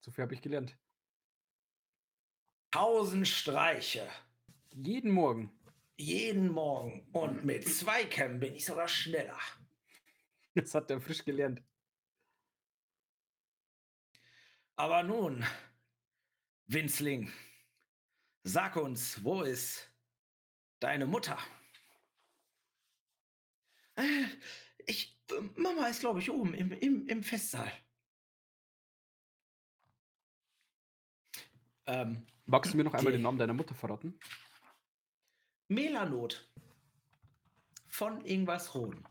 So 0.00 0.10
viel 0.10 0.22
habe 0.22 0.34
ich 0.34 0.42
gelernt. 0.42 0.76
Tausend 2.70 3.28
Streiche. 3.28 4.06
Jeden 4.72 5.12
Morgen. 5.12 5.50
Jeden 5.96 6.48
Morgen. 6.48 7.06
Und 7.12 7.44
mit 7.44 7.68
zwei 7.68 8.04
Kämmen 8.04 8.40
bin 8.40 8.54
ich 8.54 8.66
sogar 8.66 8.88
schneller. 8.88 9.38
Das 10.54 10.74
hat 10.74 10.90
er 10.90 11.00
frisch 11.00 11.24
gelernt. 11.24 11.62
Aber 14.76 15.04
nun, 15.04 15.44
Winzling, 16.66 17.32
sag 18.42 18.76
uns, 18.76 19.22
wo 19.22 19.42
ist 19.42 19.93
deine 20.84 21.06
Mutter? 21.06 21.38
Äh, 23.96 24.26
Ich, 24.86 25.18
Mama 25.56 25.86
ist, 25.86 26.00
glaube 26.00 26.18
ich, 26.20 26.30
oben 26.30 26.52
im, 26.52 26.72
im, 26.72 27.06
im 27.08 27.22
Festsaal. 27.22 27.72
Ähm, 31.86 32.26
Magst 32.44 32.72
du 32.72 32.76
mir 32.76 32.84
noch 32.84 32.92
einmal 32.92 33.12
den 33.12 33.22
Namen 33.22 33.38
deiner 33.38 33.54
Mutter 33.54 33.74
verraten? 33.74 34.18
Melanot 35.68 36.46
von 37.88 38.22
Ingwarsroden. 38.26 39.02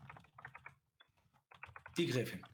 Die 1.96 2.06
Gräfin. 2.06 2.46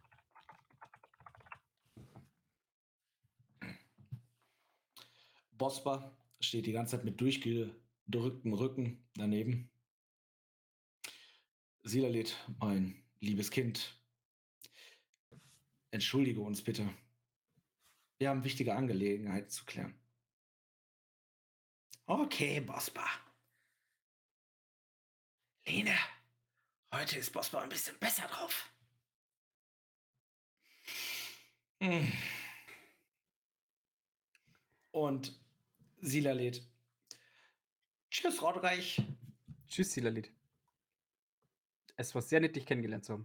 Bospa 5.53 6.17
steht 6.41 6.65
die 6.65 6.73
ganze 6.73 6.97
Zeit 6.97 7.05
mit 7.05 7.21
durchgedrücktem 8.11 8.53
Rücken 8.53 9.09
daneben. 9.15 9.71
Silalit, 11.83 12.37
mein 12.59 13.03
liebes 13.21 13.51
Kind, 13.51 13.99
entschuldige 15.91 16.41
uns 16.41 16.63
bitte. 16.63 16.93
Wir 18.19 18.29
haben 18.29 18.45
wichtige 18.45 18.75
Angelegenheiten 18.75 19.49
zu 19.49 19.65
klären. 19.65 19.95
Okay, 22.07 22.61
Bospa. 22.61 23.07
Lene, 25.67 25.97
heute 26.93 27.19
ist 27.19 27.33
Bospa 27.33 27.63
ein 27.63 27.69
bisschen 27.69 27.99
besser 27.99 28.27
drauf. 28.27 28.71
Und 34.91 35.41
Sila 36.03 36.33
lädt. 36.33 36.70
Tschüss, 38.21 38.43
Rodreich. 38.43 39.03
Tschüss, 39.67 39.95
Silalit. 39.95 40.31
Es 41.97 42.15
war 42.15 42.21
sehr 42.21 42.41
nett, 42.41 42.55
dich 42.55 42.67
kennengelernt 42.67 43.07
zu 43.07 43.15
haben. 43.15 43.25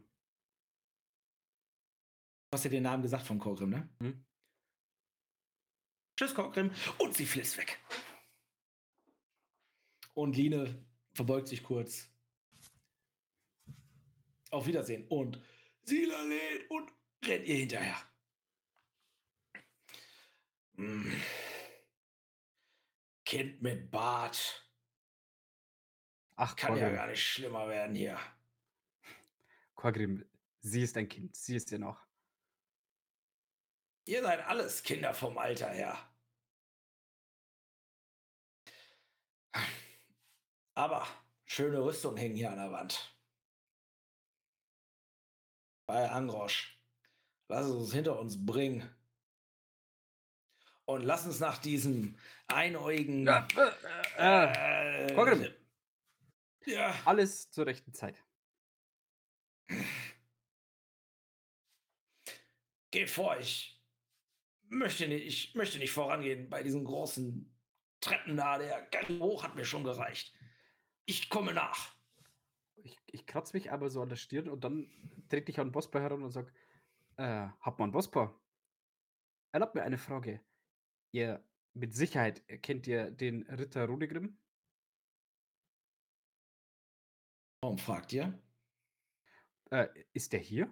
Du 2.50 2.56
hast 2.56 2.64
ja 2.64 2.70
den 2.70 2.84
Namen 2.84 3.04
gesagt 3.04 3.28
von 3.28 3.38
Korgrim, 3.38 3.72
ne? 3.72 3.90
Hm? 4.00 4.26
Tschüss, 6.16 6.34
Korgrim. 6.34 6.72
Und 6.98 7.14
sie 7.14 7.26
flitzt 7.26 7.58
weg. 7.58 7.78
Und 10.14 10.38
Line 10.38 10.86
verbeugt 11.14 11.50
sich 11.50 11.62
kurz. 11.62 12.10
Auf 14.50 14.66
Wiedersehen. 14.66 15.06
Und 15.10 15.42
Sila 15.84 16.22
lädt 16.22 16.72
und 16.72 16.90
rennt 17.26 17.46
ihr 17.46 17.58
hinterher. 17.58 17.98
Hm. 20.76 21.22
Kind 23.26 23.62
mit 23.62 23.92
Bart. 23.92 24.65
Ach, 26.38 26.56
Kann 26.56 26.74
ja 26.76 26.82
Korgrim. 26.84 26.96
gar 26.96 27.08
nicht 27.08 27.24
schlimmer 27.24 27.68
werden 27.70 27.96
hier. 27.96 28.20
Korgrim, 29.76 30.26
sie 30.62 30.82
ist 30.82 30.98
ein 30.98 31.08
Kind. 31.08 31.36
Sie 31.36 31.56
ist 31.56 31.72
ja 31.72 31.78
noch. 31.78 32.06
Ihr 34.06 34.22
seid 34.22 34.46
alles 34.46 34.84
Kinder 34.84 35.14
vom 35.14 35.38
Alter 35.38 35.70
her. 35.70 35.98
Aber 40.76 41.08
schöne 41.46 41.82
Rüstung 41.84 42.18
hängen 42.18 42.36
hier 42.36 42.52
an 42.52 42.58
der 42.58 42.72
Wand. 42.72 43.16
Bei 45.86 46.10
Angrosch. 46.10 46.78
Lass 47.48 47.66
es 47.68 47.72
uns 47.72 47.94
hinter 47.94 48.20
uns 48.20 48.44
bringen. 48.46 48.90
Und 50.86 51.02
lass 51.04 51.26
uns 51.26 51.40
nach 51.40 51.58
diesem 51.60 52.18
einäugigen. 52.48 53.26
äh, 54.18 55.14
Korgrim. 55.16 55.54
Ja. 56.66 56.96
Alles 57.06 57.50
zur 57.52 57.66
rechten 57.66 57.94
Zeit. 57.94 58.24
Geht 62.92 63.10
vor, 63.10 63.38
ich 63.40 63.84
möchte 64.70 65.08
nicht, 65.08 65.26
ich 65.26 65.56
möchte 65.56 65.80
nicht 65.80 65.92
vorangehen 65.92 66.50
bei 66.50 66.64
diesen 66.64 66.86
großen 66.86 67.54
Treppen 68.00 68.38
da. 68.38 68.58
Der 68.58 68.82
ganz 68.92 69.20
hoch 69.20 69.44
hat 69.44 69.56
mir 69.56 69.66
schon 69.66 69.84
gereicht. 69.84 70.34
Ich 71.06 71.30
komme 71.30 71.54
nach. 71.54 71.96
Ich, 72.76 72.98
ich 73.08 73.26
kratze 73.26 73.56
mich 73.56 73.72
aber 73.72 73.90
so 73.90 74.02
an 74.02 74.10
der 74.10 74.16
Stirn 74.16 74.50
und 74.50 74.64
dann 74.64 74.90
trete 75.30 75.52
ich 75.52 75.60
an 75.60 75.72
Bospa 75.72 76.00
heran 76.00 76.24
und 76.24 76.32
sage, 76.32 76.54
äh, 77.18 77.48
Hauptmann 77.64 77.92
Bospa, 77.92 78.40
erlaubt 79.52 79.76
mir 79.76 79.84
eine 79.84 79.98
Frage. 79.98 80.42
Ihr 81.12 81.44
mit 81.74 81.94
Sicherheit 81.94 82.46
kennt 82.62 82.88
ihr 82.88 83.12
den 83.12 83.44
Ritter 83.44 83.86
Rodegrim? 83.86 84.38
Warum 87.66 87.80
fragt 87.80 88.14
ihr? 88.14 88.40
Äh, 89.72 89.88
ist 90.14 90.34
der 90.34 90.40
hier? 90.40 90.72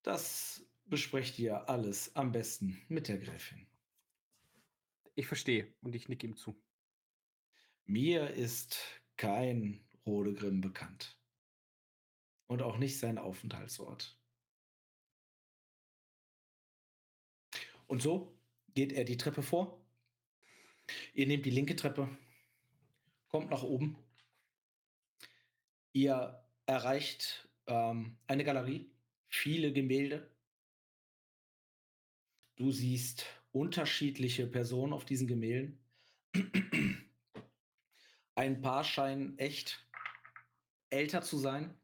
Das 0.00 0.66
besprecht 0.86 1.38
ihr 1.38 1.68
alles 1.68 2.16
am 2.16 2.32
besten 2.32 2.80
mit 2.88 3.08
der 3.08 3.18
Gräfin. 3.18 3.66
Ich 5.14 5.26
verstehe 5.26 5.74
und 5.82 5.94
ich 5.94 6.08
nicke 6.08 6.26
ihm 6.26 6.36
zu. 6.36 6.58
Mir 7.84 8.30
ist 8.30 8.78
kein 9.18 9.86
Rodegrim 10.06 10.62
bekannt. 10.62 11.20
Und 12.46 12.62
auch 12.62 12.78
nicht 12.78 12.98
sein 12.98 13.18
Aufenthaltsort. 13.18 14.18
Und 17.86 18.00
so 18.00 18.40
geht 18.72 18.94
er 18.94 19.04
die 19.04 19.18
Treppe 19.18 19.42
vor. 19.42 19.86
Ihr 21.12 21.26
nehmt 21.26 21.44
die 21.44 21.50
linke 21.50 21.76
Treppe, 21.76 22.08
kommt 23.28 23.50
nach 23.50 23.62
oben. 23.62 23.96
Ihr 25.92 26.44
erreicht 26.66 27.48
ähm, 27.66 28.16
eine 28.26 28.44
Galerie, 28.44 28.90
viele 29.28 29.72
Gemälde. 29.72 30.30
Du 32.56 32.72
siehst 32.72 33.26
unterschiedliche 33.52 34.46
Personen 34.46 34.92
auf 34.92 35.04
diesen 35.04 35.26
Gemälden. 35.28 35.78
Ein 38.34 38.60
paar 38.60 38.84
scheinen 38.84 39.38
echt 39.38 39.86
älter 40.90 41.22
zu 41.22 41.38
sein. 41.38 41.74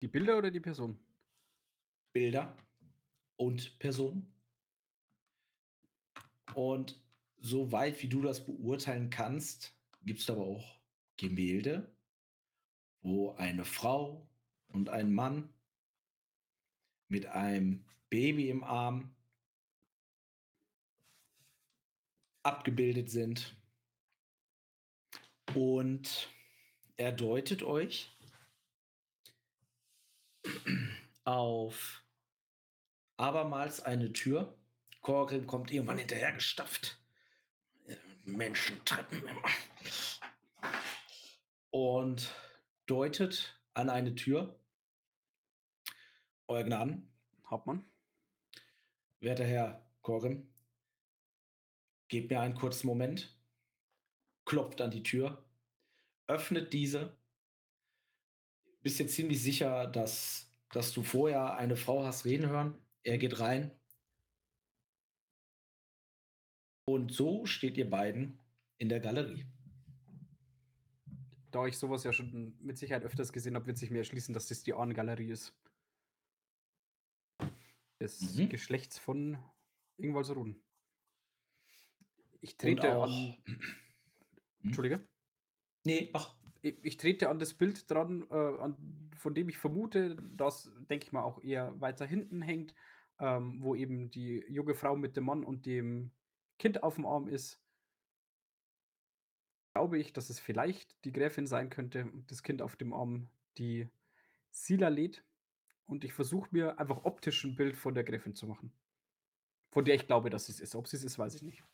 Die 0.00 0.08
Bilder 0.08 0.38
oder 0.38 0.50
die 0.50 0.60
Person? 0.60 0.98
Bilder 2.12 2.56
und 3.36 3.78
Personen. 3.78 4.32
Und 6.54 7.03
soweit 7.44 8.02
wie 8.02 8.08
du 8.08 8.22
das 8.22 8.46
beurteilen 8.46 9.10
kannst, 9.10 9.76
gibt 10.02 10.20
es 10.20 10.30
aber 10.30 10.40
auch 10.40 10.80
Gemälde, 11.18 11.94
wo 13.02 13.32
eine 13.34 13.66
Frau 13.66 14.26
und 14.68 14.88
ein 14.88 15.12
Mann 15.12 15.52
mit 17.08 17.26
einem 17.26 17.84
Baby 18.08 18.48
im 18.48 18.64
Arm 18.64 19.14
abgebildet 22.42 23.10
sind. 23.10 23.54
Und 25.54 26.30
er 26.96 27.12
deutet 27.12 27.62
euch 27.62 28.10
auf 31.24 32.02
abermals 33.18 33.80
eine 33.80 34.14
Tür. 34.14 34.56
Korgrim 35.02 35.46
kommt 35.46 35.70
irgendwann 35.70 35.98
hinterher 35.98 36.32
gestafft. 36.32 37.03
Menschentreppen 38.24 39.22
immer. 39.22 39.42
Und 41.70 42.30
deutet 42.86 43.60
an 43.74 43.90
eine 43.90 44.14
Tür. 44.14 44.58
Euer 46.46 46.64
Gnaden, 46.64 47.10
Hauptmann? 47.48 47.84
werter 49.24 49.44
Herr 49.44 49.84
Korgrim, 50.02 50.46
gebt 52.08 52.30
mir 52.30 52.40
einen 52.40 52.54
kurzen 52.54 52.86
Moment, 52.86 53.36
klopft 54.44 54.80
an 54.80 54.90
die 54.90 55.02
Tür, 55.02 55.42
öffnet 56.26 56.72
diese. 56.72 57.16
Bist 58.82 58.98
dir 58.98 59.06
ziemlich 59.06 59.42
sicher, 59.42 59.86
dass, 59.86 60.52
dass 60.70 60.92
du 60.92 61.02
vorher 61.02 61.56
eine 61.56 61.76
Frau 61.76 62.04
hast 62.04 62.26
reden 62.26 62.48
hören. 62.48 62.78
Er 63.02 63.18
geht 63.18 63.40
rein. 63.40 63.70
Und 66.86 67.12
so 67.12 67.46
steht 67.46 67.76
ihr 67.78 67.88
beiden 67.88 68.38
in 68.78 68.88
der 68.88 69.00
Galerie. 69.00 69.46
Da 71.50 71.66
ich 71.66 71.78
sowas 71.78 72.04
ja 72.04 72.12
schon 72.12 72.56
mit 72.60 72.78
Sicherheit 72.78 73.04
öfters 73.04 73.32
gesehen 73.32 73.54
habe, 73.54 73.66
wird 73.66 73.78
sich 73.78 73.90
mir 73.90 73.98
erschließen, 73.98 74.34
dass 74.34 74.48
das 74.48 74.62
die 74.64 74.74
Ahnengalerie 74.74 75.30
ist. 75.30 75.54
Des 78.00 78.36
Mhm. 78.36 78.48
Geschlechts 78.48 78.98
von 78.98 79.38
Ingwalsruden. 79.96 80.60
Ich 82.40 82.56
trete 82.56 82.96
auch. 82.96 83.04
an. 83.04 83.36
Entschuldige. 84.62 85.08
Nee, 85.84 86.10
ach, 86.12 86.34
Ich, 86.62 86.82
ich 86.82 86.96
trete 86.96 87.28
an 87.28 87.38
das 87.38 87.54
Bild 87.54 87.90
dran, 87.90 88.26
äh, 88.30 88.34
an, 88.34 89.10
von 89.16 89.34
dem 89.34 89.48
ich 89.48 89.58
vermute, 89.58 90.16
dass, 90.16 90.70
denke 90.90 91.06
ich 91.06 91.12
mal, 91.12 91.22
auch 91.22 91.42
eher 91.42 91.78
weiter 91.80 92.06
hinten 92.06 92.42
hängt, 92.42 92.74
ähm, 93.20 93.62
wo 93.62 93.74
eben 93.74 94.10
die 94.10 94.44
junge 94.48 94.74
Frau 94.74 94.96
mit 94.96 95.16
dem 95.16 95.24
Mann 95.24 95.44
und 95.44 95.66
dem 95.66 96.10
Kind 96.58 96.82
auf 96.82 96.94
dem 96.96 97.06
Arm 97.06 97.28
ist. 97.28 97.60
Glaube 99.74 99.98
ich, 99.98 100.12
dass 100.12 100.30
es 100.30 100.38
vielleicht 100.38 101.04
die 101.04 101.12
Gräfin 101.12 101.46
sein 101.46 101.68
könnte 101.68 102.10
das 102.28 102.42
Kind 102.42 102.62
auf 102.62 102.76
dem 102.76 102.92
Arm 102.92 103.28
die 103.58 103.88
Sila 104.50 104.88
lädt. 104.88 105.24
Und 105.86 106.04
ich 106.04 106.12
versuche 106.12 106.48
mir 106.52 106.78
einfach 106.78 107.04
optisch 107.04 107.44
ein 107.44 107.56
Bild 107.56 107.76
von 107.76 107.94
der 107.94 108.04
Gräfin 108.04 108.34
zu 108.34 108.46
machen. 108.46 108.72
Von 109.70 109.84
der 109.84 109.96
ich 109.96 110.06
glaube, 110.06 110.30
dass 110.30 110.48
es 110.48 110.60
ist. 110.60 110.74
Ob 110.74 110.86
sie 110.86 110.96
es 110.96 111.04
ist, 111.04 111.18
weiß 111.18 111.34
ich 111.34 111.42
nicht. 111.42 111.64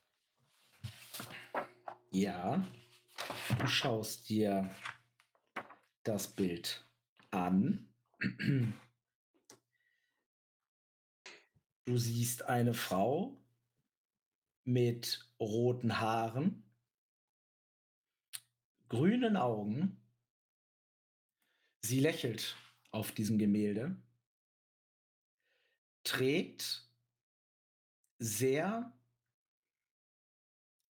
ja. 2.10 2.66
Du 3.58 3.66
schaust 3.66 4.28
dir 4.28 4.70
das 6.02 6.28
Bild 6.28 6.86
an. 7.30 7.88
Du 11.84 11.98
siehst 11.98 12.44
eine 12.44 12.72
Frau 12.74 13.39
mit 14.72 15.28
roten 15.40 15.98
Haaren, 15.98 16.62
grünen 18.88 19.36
Augen. 19.36 20.00
Sie 21.82 21.98
lächelt 21.98 22.56
auf 22.92 23.10
diesem 23.12 23.38
Gemälde, 23.38 24.00
trägt 26.04 26.88
sehr 28.18 28.92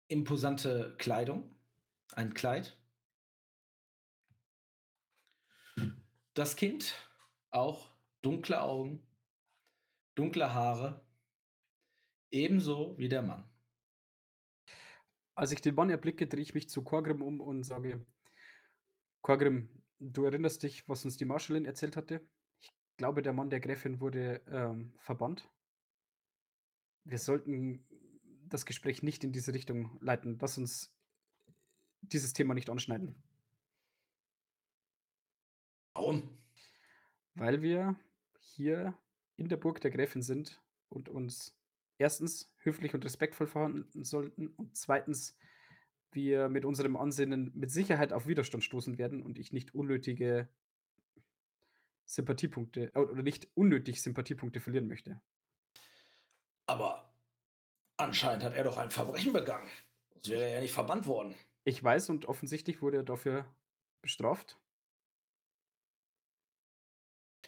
imposante 0.07 0.95
Kleidung, 0.97 1.55
ein 2.11 2.33
Kleid. 2.33 2.77
Das 6.33 6.55
Kind 6.55 6.95
auch 7.51 7.91
dunkle 8.21 8.61
Augen, 8.61 9.07
dunkle 10.15 10.53
Haare, 10.53 11.05
ebenso 12.31 12.97
wie 12.97 13.07
der 13.07 13.21
Mann. 13.21 13.48
Als 15.39 15.53
ich 15.53 15.61
den 15.61 15.75
Mann 15.75 15.89
erblicke, 15.89 16.27
drehe 16.27 16.41
ich 16.41 16.53
mich 16.53 16.67
zu 16.67 16.83
Korgrim 16.83 17.21
um 17.21 17.39
und 17.39 17.63
sage: 17.63 18.05
Korgrim, 19.21 19.69
du 19.97 20.25
erinnerst 20.25 20.63
dich, 20.63 20.85
was 20.89 21.05
uns 21.05 21.15
die 21.15 21.23
Marschallin 21.23 21.63
erzählt 21.63 21.95
hatte? 21.95 22.27
Ich 22.59 22.73
glaube, 22.97 23.21
der 23.21 23.31
Mann 23.31 23.49
der 23.49 23.61
Gräfin 23.61 24.01
wurde 24.01 24.41
ähm, 24.47 24.93
verbannt. 24.99 25.49
Wir 27.05 27.19
sollten 27.19 27.87
das 28.49 28.65
Gespräch 28.65 29.01
nicht 29.01 29.23
in 29.23 29.31
diese 29.31 29.53
Richtung 29.53 29.97
leiten. 30.01 30.37
Lass 30.41 30.57
uns 30.57 30.93
dieses 32.01 32.33
Thema 32.33 32.53
nicht 32.53 32.69
anschneiden. 32.69 33.15
Warum? 35.93 36.37
Weil 37.35 37.61
wir 37.61 37.97
hier 38.41 38.93
in 39.37 39.47
der 39.47 39.55
Burg 39.55 39.79
der 39.79 39.91
Gräfin 39.91 40.21
sind 40.21 40.61
und 40.89 41.07
uns 41.07 41.57
erstens 41.99 42.51
höflich 42.57 42.95
und 42.95 43.05
respektvoll 43.05 43.45
verhalten 43.45 44.03
sollten 44.03 44.47
und 44.47 44.75
zweitens 44.75 45.37
wir 46.11 46.49
mit 46.49 46.65
unserem 46.65 46.95
Ansinnen 46.95 47.51
mit 47.53 47.69
Sicherheit 47.69 48.13
auf 48.13 48.25
Widerstand 48.25 48.63
stoßen 48.63 48.97
werden 48.97 49.21
und 49.21 49.37
ich 49.37 49.53
nicht 49.53 49.75
unnötige 49.75 50.49
Sympathiepunkte 52.05 52.91
oder 52.93 53.21
nicht 53.21 53.47
unnötig 53.53 54.01
Sympathiepunkte 54.01 54.59
verlieren 54.59 54.87
möchte. 54.87 55.21
Aber 56.65 57.13
anscheinend 57.97 58.43
hat 58.43 58.55
er 58.55 58.63
doch 58.63 58.77
ein 58.77 58.89
Verbrechen 58.89 59.33
begangen. 59.33 59.69
Sonst 60.13 60.29
wäre 60.29 60.43
er 60.43 60.49
ja 60.55 60.61
nicht 60.61 60.73
verbannt 60.73 61.05
worden. 61.05 61.35
Ich 61.63 61.83
weiß 61.83 62.09
und 62.09 62.25
offensichtlich 62.25 62.81
wurde 62.81 62.97
er 62.97 63.03
dafür 63.03 63.45
bestraft. 64.01 64.57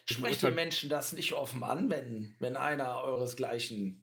Sprecht 0.08 0.40
beurteile- 0.40 0.54
Menschen 0.54 0.90
das 0.90 1.12
nicht 1.12 1.32
offen 1.32 1.64
an, 1.64 1.90
wenn, 1.90 2.36
wenn 2.38 2.56
einer 2.56 3.02
euresgleichen 3.02 4.01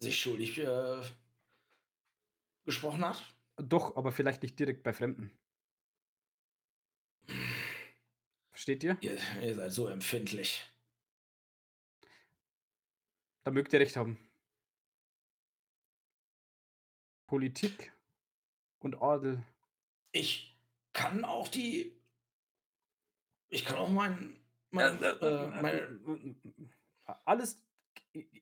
sich 0.00 0.18
schuldig 0.18 0.58
äh, 0.58 1.02
gesprochen 2.64 3.04
hat? 3.04 3.22
Doch, 3.56 3.96
aber 3.96 4.12
vielleicht 4.12 4.42
nicht 4.42 4.58
direkt 4.58 4.82
bei 4.82 4.92
Fremden. 4.92 5.30
Versteht 8.50 8.82
ihr? 8.82 8.96
Ihr, 9.00 9.18
ihr 9.42 9.54
seid 9.54 9.72
so 9.72 9.86
empfindlich. 9.88 10.66
Da 13.44 13.50
mögt 13.50 13.72
ihr 13.72 13.80
recht 13.80 13.96
haben. 13.96 14.18
Politik 17.26 17.92
und 18.80 19.00
Adel. 19.00 19.42
Ich 20.12 20.58
kann 20.92 21.24
auch 21.24 21.48
die. 21.48 21.96
Ich 23.48 23.64
kann 23.64 23.76
auch 23.76 23.88
mein. 23.88 24.36
mein 24.70 25.02
äh, 25.02 25.46
meine, 25.62 26.00
Alles 27.24 27.54
e- 27.54 27.69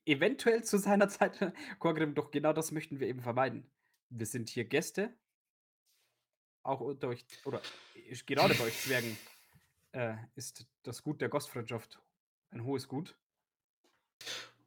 eventuell 0.05 0.65
zu 0.65 0.79
seiner 0.79 1.09
Zeit, 1.09 1.39
Korgrim, 1.79 2.15
doch 2.15 2.31
genau 2.31 2.53
das 2.53 2.73
möchten 2.73 3.01
wir 3.01 3.09
eben 3.09 3.21
vermeiden. 3.21 3.71
Wir 4.11 4.27
sind 4.27 4.49
hier 4.49 4.65
Gäste. 4.65 5.17
Auch 6.63 6.81
unter 6.81 7.09
euch, 7.09 7.25
oder 7.45 7.63
gerade 8.27 8.55
bei 8.55 8.65
euch 8.65 8.81
Zwergen, 8.83 9.17
äh, 9.93 10.17
ist 10.35 10.67
das 10.83 11.03
Gut 11.03 11.21
der 11.21 11.29
Gastfreundschaft 11.29 12.01
ein 12.51 12.65
hohes 12.65 12.89
Gut. 12.89 13.17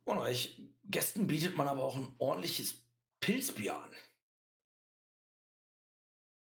und 0.06 0.18
euch 0.20 0.62
Gästen 0.84 1.28
bietet 1.28 1.56
man 1.58 1.68
aber 1.68 1.84
auch 1.84 1.95
ein 1.95 2.14
ordentliches 2.18 2.84
Pilzbier 3.20 3.78
an. 3.78 3.91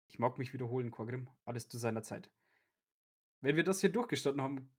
Ich 0.07 0.19
mag 0.19 0.37
mich 0.37 0.53
wiederholen, 0.53 0.91
Korgrim. 0.91 1.29
Alles 1.43 1.67
zu 1.67 1.77
seiner 1.77 2.03
Zeit. 2.03 2.29
Wenn 3.41 3.57
wir 3.57 3.63
das 3.63 3.81
hier 3.81 3.91
durchgestanden 3.91 4.41
haben, 4.41 4.69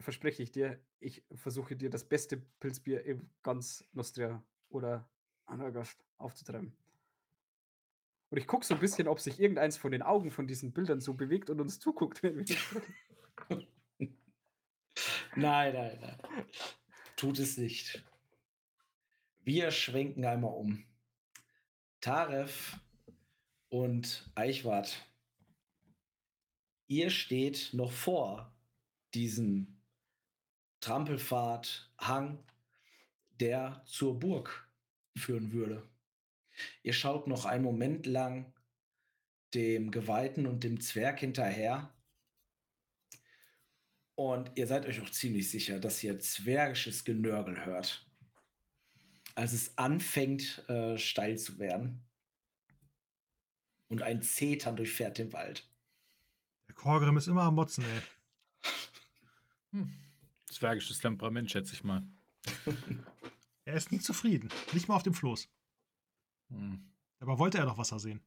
verspreche 0.00 0.42
ich 0.42 0.52
dir, 0.52 0.80
ich 1.00 1.24
versuche 1.34 1.76
dir 1.76 1.90
das 1.90 2.04
beste 2.04 2.36
Pilzbier 2.60 3.04
in 3.04 3.30
ganz 3.42 3.84
Nostria 3.92 4.42
oder 4.68 5.08
Anagast 5.46 6.04
aufzutreiben. 6.18 6.76
Und 8.30 8.38
ich 8.38 8.46
gucke 8.46 8.66
so 8.66 8.74
ein 8.74 8.80
bisschen, 8.80 9.08
ob 9.08 9.20
sich 9.20 9.38
irgendeins 9.38 9.76
von 9.76 9.92
den 9.92 10.02
Augen 10.02 10.30
von 10.30 10.46
diesen 10.46 10.72
Bildern 10.72 11.00
so 11.00 11.14
bewegt 11.14 11.48
und 11.48 11.60
uns 11.60 11.78
zuguckt, 11.78 12.22
wenn 12.22 12.36
wir. 12.36 12.56
Nein, 15.36 15.74
nein, 15.74 15.98
nein. 16.00 16.18
Tut 17.16 17.38
es 17.38 17.56
nicht. 17.56 18.04
Wir 19.44 19.70
schwenken 19.70 20.24
einmal 20.24 20.54
um. 20.54 20.84
Taref 22.00 22.80
und 23.68 24.30
Eichwart, 24.34 25.08
ihr 26.88 27.10
steht 27.10 27.70
noch 27.72 27.92
vor 27.92 28.52
diesem 29.14 29.75
Trampelpfad, 30.80 31.90
Hang, 31.98 32.44
der 33.40 33.82
zur 33.86 34.18
Burg 34.18 34.68
führen 35.16 35.52
würde. 35.52 35.88
Ihr 36.82 36.92
schaut 36.92 37.26
noch 37.26 37.44
einen 37.44 37.64
Moment 37.64 38.06
lang 38.06 38.52
dem 39.54 39.90
Geweihten 39.90 40.46
und 40.46 40.64
dem 40.64 40.80
Zwerg 40.80 41.20
hinterher. 41.20 41.92
Und 44.14 44.50
ihr 44.54 44.66
seid 44.66 44.86
euch 44.86 45.00
auch 45.00 45.10
ziemlich 45.10 45.50
sicher, 45.50 45.78
dass 45.78 46.02
ihr 46.02 46.18
zwergisches 46.18 47.04
Genörgel 47.04 47.64
hört. 47.64 48.06
Als 49.34 49.52
es 49.52 49.76
anfängt, 49.76 50.66
äh, 50.68 50.96
steil 50.96 51.38
zu 51.38 51.58
werden. 51.58 52.06
Und 53.88 54.02
ein 54.02 54.22
Zetern 54.22 54.76
durchfährt 54.76 55.18
den 55.18 55.32
Wald. 55.32 55.70
Der 56.68 56.74
Korgrim 56.74 57.16
ist 57.16 57.28
immer 57.28 57.42
am 57.42 57.54
Motzen, 57.54 57.84
ey. 57.84 58.02
Hm. 59.72 60.05
Zwergisches 60.56 61.00
Temperament, 61.00 61.50
schätze 61.50 61.74
ich 61.74 61.84
mal. 61.84 62.02
Er 63.66 63.74
ist 63.74 63.90
nie 63.90 63.98
zufrieden. 63.98 64.48
Nicht 64.72 64.86
mal 64.86 64.94
auf 64.94 65.02
dem 65.02 65.12
Floß. 65.12 65.48
Hm. 66.50 66.88
Aber 67.18 67.40
wollte 67.40 67.58
er 67.58 67.64
noch 67.64 67.78
Wasser 67.78 67.98
sehen? 67.98 68.20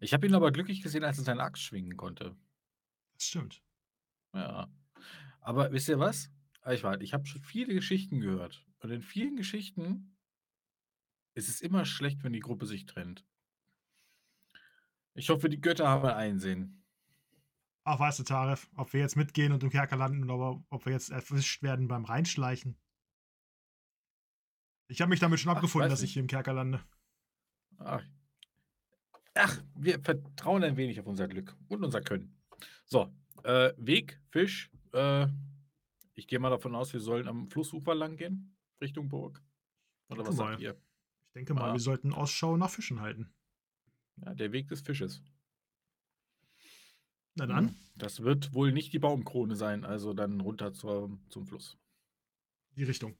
Ich 0.00 0.14
habe 0.14 0.24
ihn 0.24 0.34
aber 0.36 0.52
glücklich 0.52 0.82
gesehen, 0.82 1.02
als 1.02 1.18
er 1.18 1.24
seine 1.24 1.42
Axt 1.42 1.64
schwingen 1.64 1.96
konnte. 1.96 2.36
Das 3.14 3.24
stimmt. 3.24 3.60
Ja. 4.32 4.72
Aber 5.40 5.72
wisst 5.72 5.88
ihr 5.88 5.98
was? 5.98 6.30
Ich, 6.70 6.84
war- 6.84 7.00
ich 7.00 7.12
habe 7.12 7.26
schon 7.26 7.42
viele 7.42 7.74
Geschichten 7.74 8.20
gehört. 8.20 8.64
Und 8.78 8.90
in 8.92 9.02
vielen 9.02 9.34
Geschichten 9.34 10.16
ist 11.34 11.48
es 11.48 11.60
immer 11.60 11.84
schlecht, 11.84 12.22
wenn 12.22 12.32
die 12.32 12.38
Gruppe 12.38 12.64
sich 12.66 12.86
trennt. 12.86 13.26
Ich 15.14 15.28
hoffe, 15.28 15.48
die 15.48 15.60
Götter 15.60 15.88
haben 15.88 16.06
Einsehen. 16.08 16.83
Ach, 17.84 17.98
weißt 18.00 18.18
du, 18.18 18.22
Taref, 18.22 18.68
ob 18.76 18.92
wir 18.94 19.00
jetzt 19.00 19.16
mitgehen 19.16 19.52
und 19.52 19.62
im 19.62 19.70
Kerker 19.70 19.96
landen 19.96 20.30
oder 20.30 20.62
ob 20.70 20.86
wir 20.86 20.92
jetzt 20.92 21.10
erwischt 21.10 21.62
werden 21.62 21.86
beim 21.86 22.06
Reinschleichen. 22.06 22.78
Ich 24.88 25.00
habe 25.00 25.10
mich 25.10 25.20
damit 25.20 25.38
schon 25.38 25.52
Ach, 25.52 25.56
abgefunden, 25.56 25.90
dass 25.90 26.02
ich 26.02 26.12
hier 26.14 26.22
im 26.22 26.26
Kerker 26.28 26.54
lande. 26.54 26.82
Ach. 27.78 28.02
Ach, 29.34 29.62
wir 29.74 30.00
vertrauen 30.00 30.62
ein 30.64 30.76
wenig 30.76 30.98
auf 31.00 31.06
unser 31.06 31.28
Glück 31.28 31.56
und 31.68 31.84
unser 31.84 32.00
Können. 32.00 32.40
So, 32.86 33.12
äh, 33.42 33.72
Weg, 33.76 34.20
Fisch. 34.30 34.70
Äh, 34.92 35.26
ich 36.14 36.26
gehe 36.28 36.38
mal 36.38 36.50
davon 36.50 36.74
aus, 36.74 36.92
wir 36.92 37.00
sollen 37.00 37.28
am 37.28 37.48
Flussufer 37.50 37.94
lang 37.94 38.16
gehen, 38.16 38.56
Richtung 38.80 39.08
Burg. 39.08 39.42
Oder 40.08 40.24
was 40.26 40.36
mal. 40.36 40.50
sagt 40.52 40.60
ihr? 40.62 40.80
Ich 41.24 41.32
denke 41.32 41.52
mal, 41.54 41.68
Ja. 41.68 41.72
wir 41.72 41.80
sollten 41.80 42.12
Ausschau 42.12 42.56
nach 42.56 42.70
Fischen 42.70 43.00
halten. 43.00 43.34
Ja, 44.16 44.32
der 44.34 44.52
Weg 44.52 44.68
des 44.68 44.80
Fisches. 44.82 45.22
Na 47.36 47.46
dann, 47.46 47.68
Hm, 47.68 47.76
Das 47.96 48.20
wird 48.22 48.52
wohl 48.54 48.72
nicht 48.72 48.92
die 48.92 48.98
Baumkrone 48.98 49.54
sein, 49.56 49.84
also 49.84 50.14
dann 50.14 50.40
runter 50.40 50.72
zur, 50.72 51.18
zum 51.30 51.46
Fluss. 51.46 51.78
die 52.76 52.82
Richtung. 52.84 53.16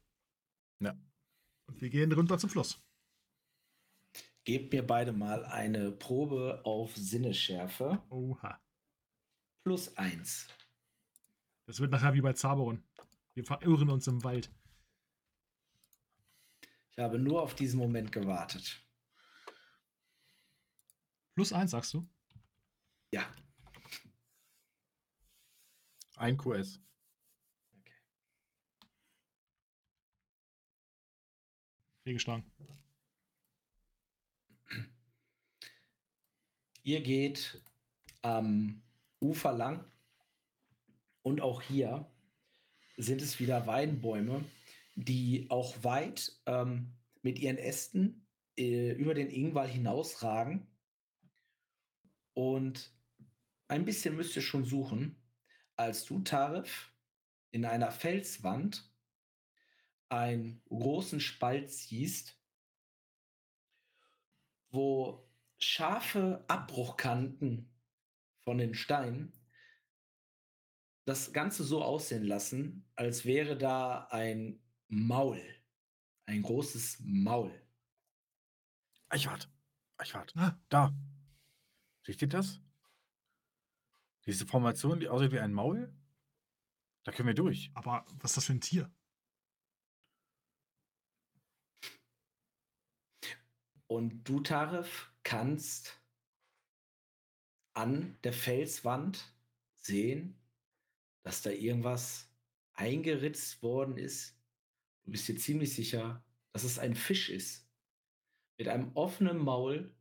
Ja. 0.80 0.96
Und 1.66 1.80
wir 1.80 1.88
gehen 1.90 2.10
runter 2.12 2.38
zum 2.38 2.50
Fluss. 2.50 2.82
Gebt 4.44 4.72
mir 4.72 4.84
beide 4.86 5.12
mal 5.12 5.44
eine 5.44 5.92
Probe 5.92 6.60
auf 6.64 6.94
Sinnesschärfe. 6.96 8.02
Oha. 8.10 8.60
Plus 9.62 9.96
eins. 9.96 10.48
Das 11.66 11.80
wird 11.80 11.92
nachher 11.92 12.14
wie 12.14 12.20
bei 12.20 12.32
Zaberon. 12.34 12.82
Wir 13.34 13.44
verirren 13.44 13.88
uns 13.90 14.06
im 14.08 14.22
Wald. 14.24 14.50
Ich 16.90 16.98
habe 16.98 17.18
nur 17.18 17.40
auf 17.42 17.54
diesen 17.54 17.78
Moment 17.78 18.12
gewartet. 18.12 18.80
Plus 21.34 21.52
eins, 21.52 21.70
sagst 21.70 21.94
du? 21.94 22.06
Ja. 23.12 23.24
Ein 26.24 26.38
QS. 26.38 26.80
Fehlgeschlagen. 32.02 32.50
Ihr 36.82 37.02
geht 37.02 37.62
am 38.22 38.80
Ufer 39.20 39.52
lang 39.52 39.84
und 41.20 41.42
auch 41.42 41.60
hier 41.60 42.10
sind 42.96 43.20
es 43.20 43.38
wieder 43.38 43.66
Weinbäume, 43.66 44.46
die 44.94 45.50
auch 45.50 45.84
weit 45.84 46.40
ähm, 46.46 46.94
mit 47.20 47.38
ihren 47.38 47.58
Ästen 47.58 48.26
äh, 48.56 48.92
über 48.92 49.12
den 49.12 49.28
Ingwall 49.28 49.68
hinausragen. 49.68 50.66
Und 52.32 52.94
ein 53.68 53.84
bisschen 53.84 54.16
müsst 54.16 54.34
ihr 54.36 54.42
schon 54.42 54.64
suchen, 54.64 55.22
als 55.76 56.04
du, 56.04 56.20
Tarif, 56.20 56.92
in 57.50 57.64
einer 57.64 57.90
Felswand 57.90 58.90
einen 60.08 60.62
großen 60.68 61.20
Spalt 61.20 61.70
siehst, 61.70 62.38
wo 64.70 65.28
scharfe 65.58 66.44
Abbruchkanten 66.48 67.70
von 68.42 68.58
den 68.58 68.74
Steinen 68.74 69.32
das 71.04 71.32
Ganze 71.32 71.64
so 71.64 71.82
aussehen 71.82 72.24
lassen, 72.24 72.90
als 72.94 73.24
wäre 73.24 73.56
da 73.56 74.06
ein 74.10 74.60
Maul, 74.88 75.40
ein 76.26 76.42
großes 76.42 76.98
Maul. 77.00 77.52
Eichwart. 79.08 79.50
Eichwart. 79.96 80.34
Da. 80.68 80.92
Seht 82.02 82.22
ihr 82.22 82.28
das? 82.28 82.60
Diese 84.26 84.46
Formation, 84.46 85.00
die 85.00 85.08
aussieht 85.08 85.32
wie 85.32 85.40
ein 85.40 85.52
Maul? 85.52 85.92
Da 87.04 87.12
können 87.12 87.28
wir 87.28 87.34
durch. 87.34 87.70
aber 87.74 88.06
was 88.20 88.30
ist 88.30 88.36
das 88.38 88.44
für 88.46 88.54
ein 88.54 88.60
Tier? 88.60 88.90
Und 93.86 94.24
du, 94.24 94.40
Tarif, 94.40 95.12
kannst 95.22 96.00
an 97.74 98.18
der 98.24 98.32
Felswand 98.32 99.34
sehen, 99.76 100.38
dass 101.22 101.42
da 101.42 101.50
irgendwas 101.50 102.30
eingeritzt 102.72 103.62
worden 103.62 103.98
ist. 103.98 104.36
Du 105.04 105.10
bist 105.10 105.28
dir 105.28 105.36
ziemlich 105.36 105.74
sicher, 105.74 106.24
dass 106.52 106.64
es 106.64 106.78
ein 106.78 106.94
Fisch 106.94 107.28
ist. 107.28 107.68
Mit 108.56 108.68
einem 108.68 108.92
offenen 108.94 109.38
Maul 109.38 109.94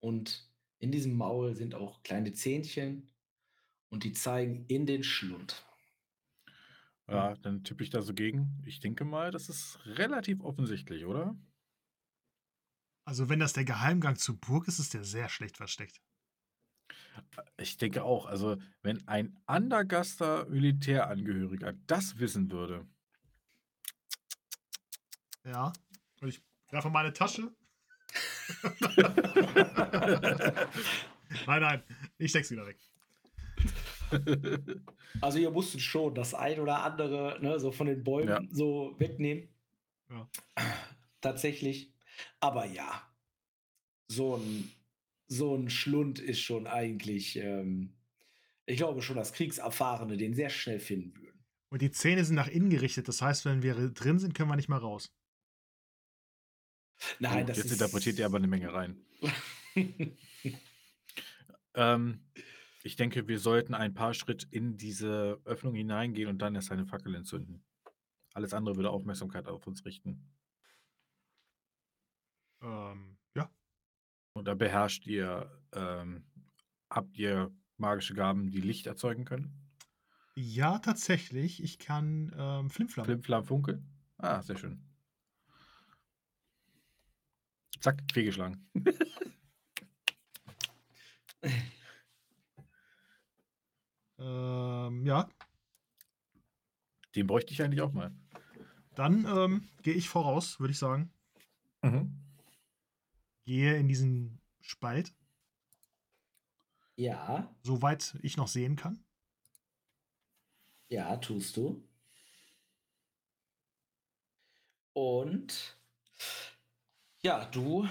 und 0.00 0.48
in 0.78 0.92
diesem 0.92 1.16
Maul 1.16 1.56
sind 1.56 1.74
auch 1.74 2.02
kleine 2.02 2.32
Zähnchen 2.32 3.10
und 3.90 4.04
die 4.04 4.12
zeigen 4.12 4.64
in 4.66 4.86
den 4.86 5.02
Schlund. 5.02 5.64
Ja, 7.08 7.36
dann 7.36 7.62
tippe 7.62 7.84
ich 7.84 7.90
da 7.90 8.02
so 8.02 8.14
gegen. 8.14 8.60
Ich 8.66 8.80
denke 8.80 9.04
mal, 9.04 9.30
das 9.30 9.48
ist 9.48 9.78
relativ 9.84 10.42
offensichtlich, 10.42 11.04
oder? 11.04 11.36
Also, 13.04 13.28
wenn 13.28 13.38
das 13.38 13.52
der 13.52 13.64
Geheimgang 13.64 14.16
zur 14.16 14.36
Burg 14.36 14.66
ist, 14.66 14.80
ist 14.80 14.92
der 14.92 15.04
sehr 15.04 15.28
schlecht 15.28 15.56
versteckt. 15.56 16.00
Ich 17.56 17.76
denke 17.76 18.02
auch. 18.02 18.26
Also, 18.26 18.56
wenn 18.82 19.06
ein 19.06 19.38
Andergaster 19.46 20.46
Militärangehöriger 20.46 21.74
das 21.86 22.18
wissen 22.18 22.50
würde. 22.50 22.84
Ja. 25.44 25.72
Ich 26.22 26.42
greife 26.68 26.90
meine 26.90 27.12
Tasche. 27.12 27.54
nein, 31.46 31.60
nein, 31.60 31.82
ich 32.18 32.30
steck's 32.30 32.50
wieder 32.50 32.66
weg. 32.66 32.78
Also 35.20 35.38
ihr 35.38 35.50
musstet 35.50 35.80
schon 35.80 36.14
das 36.14 36.34
ein 36.34 36.60
oder 36.60 36.82
andere 36.82 37.38
ne, 37.40 37.58
so 37.58 37.72
von 37.72 37.86
den 37.86 38.04
Bäumen 38.04 38.28
Ja. 38.28 38.40
so 38.50 38.94
wegnehmen. 38.98 39.48
Ja. 40.10 40.28
Tatsächlich. 41.20 41.90
Aber 42.40 42.66
ja, 42.66 43.02
so 44.08 44.36
ein, 44.36 44.70
so 45.28 45.54
ein 45.56 45.70
Schlund 45.70 46.18
ist 46.18 46.40
schon 46.40 46.66
eigentlich, 46.66 47.36
ähm, 47.36 47.94
ich 48.66 48.76
glaube 48.76 49.00
schon, 49.02 49.16
dass 49.16 49.32
Kriegserfahrene 49.32 50.16
den 50.16 50.34
sehr 50.34 50.50
schnell 50.50 50.80
finden 50.80 51.14
würden. 51.16 51.44
Und 51.70 51.82
die 51.82 51.90
Zähne 51.90 52.24
sind 52.24 52.36
nach 52.36 52.48
innen 52.48 52.70
gerichtet. 52.70 53.08
Das 53.08 53.22
heißt, 53.22 53.44
wenn 53.46 53.62
wir 53.62 53.74
drin 53.90 54.18
sind, 54.18 54.34
können 54.34 54.50
wir 54.50 54.56
nicht 54.56 54.68
mehr 54.68 54.78
raus. 54.78 55.12
Nein, 57.18 57.44
Oh, 57.44 57.46
das 57.48 57.56
jetzt 57.58 57.66
ist. 57.66 57.72
interpretiert 57.72 58.18
ihr 58.18 58.26
aber 58.26 58.36
eine 58.38 58.48
Menge 58.48 58.72
rein. 58.72 58.96
Ähm, 61.78 62.20
ich 62.86 62.94
denke, 62.94 63.26
wir 63.26 63.40
sollten 63.40 63.74
ein 63.74 63.94
paar 63.94 64.14
Schritt 64.14 64.46
in 64.50 64.76
diese 64.76 65.40
Öffnung 65.44 65.74
hineingehen 65.74 66.28
und 66.28 66.38
dann 66.38 66.54
erst 66.54 66.70
eine 66.70 66.86
Fackel 66.86 67.14
entzünden. 67.16 67.64
Alles 68.32 68.54
andere 68.54 68.76
würde 68.76 68.90
Aufmerksamkeit 68.90 69.48
auf 69.48 69.66
uns 69.66 69.84
richten. 69.84 70.32
Ähm, 72.62 73.18
ja. 73.34 73.50
Und 74.34 74.46
da 74.46 74.54
beherrscht 74.54 75.04
ihr, 75.06 75.50
ähm, 75.72 76.24
habt 76.88 77.18
ihr 77.18 77.52
magische 77.76 78.14
Gaben, 78.14 78.50
die 78.50 78.60
Licht 78.60 78.86
erzeugen 78.86 79.24
können? 79.24 79.52
Ja, 80.36 80.78
tatsächlich. 80.78 81.62
Ich 81.62 81.78
kann 81.78 82.32
ähm, 82.38 82.70
Flimflam. 82.70 83.04
Flim, 83.04 83.22
Flam, 83.22 83.44
Funkel? 83.44 83.82
Ah, 84.18 84.42
sehr 84.42 84.56
schön. 84.56 84.80
Zack, 87.80 88.00
fehlgeschlagen. 88.12 88.70
Ähm, 94.18 95.04
ja, 95.06 95.28
Den 97.16 97.26
bräuchte 97.26 97.52
ich 97.52 97.62
eigentlich 97.62 97.80
auch 97.80 97.92
mal. 97.92 98.14
dann 98.94 99.26
ähm, 99.26 99.68
gehe 99.82 99.94
ich 99.94 100.08
voraus, 100.08 100.60
würde 100.60 100.72
ich 100.72 100.78
sagen. 100.78 101.12
Mhm. 101.82 102.10
Gehe 103.46 103.76
in 103.78 103.88
diesen 103.88 104.42
Spalt, 104.60 105.14
Ja, 106.96 107.48
soweit 107.62 108.16
ich 108.22 108.38
noch 108.38 108.48
sehen 108.48 108.76
kann. 108.76 109.04
ja, 110.88 111.16
tust 111.18 111.56
du. 111.56 111.82
Und 114.94 115.78
ja, 117.22 117.44
du 117.46 117.88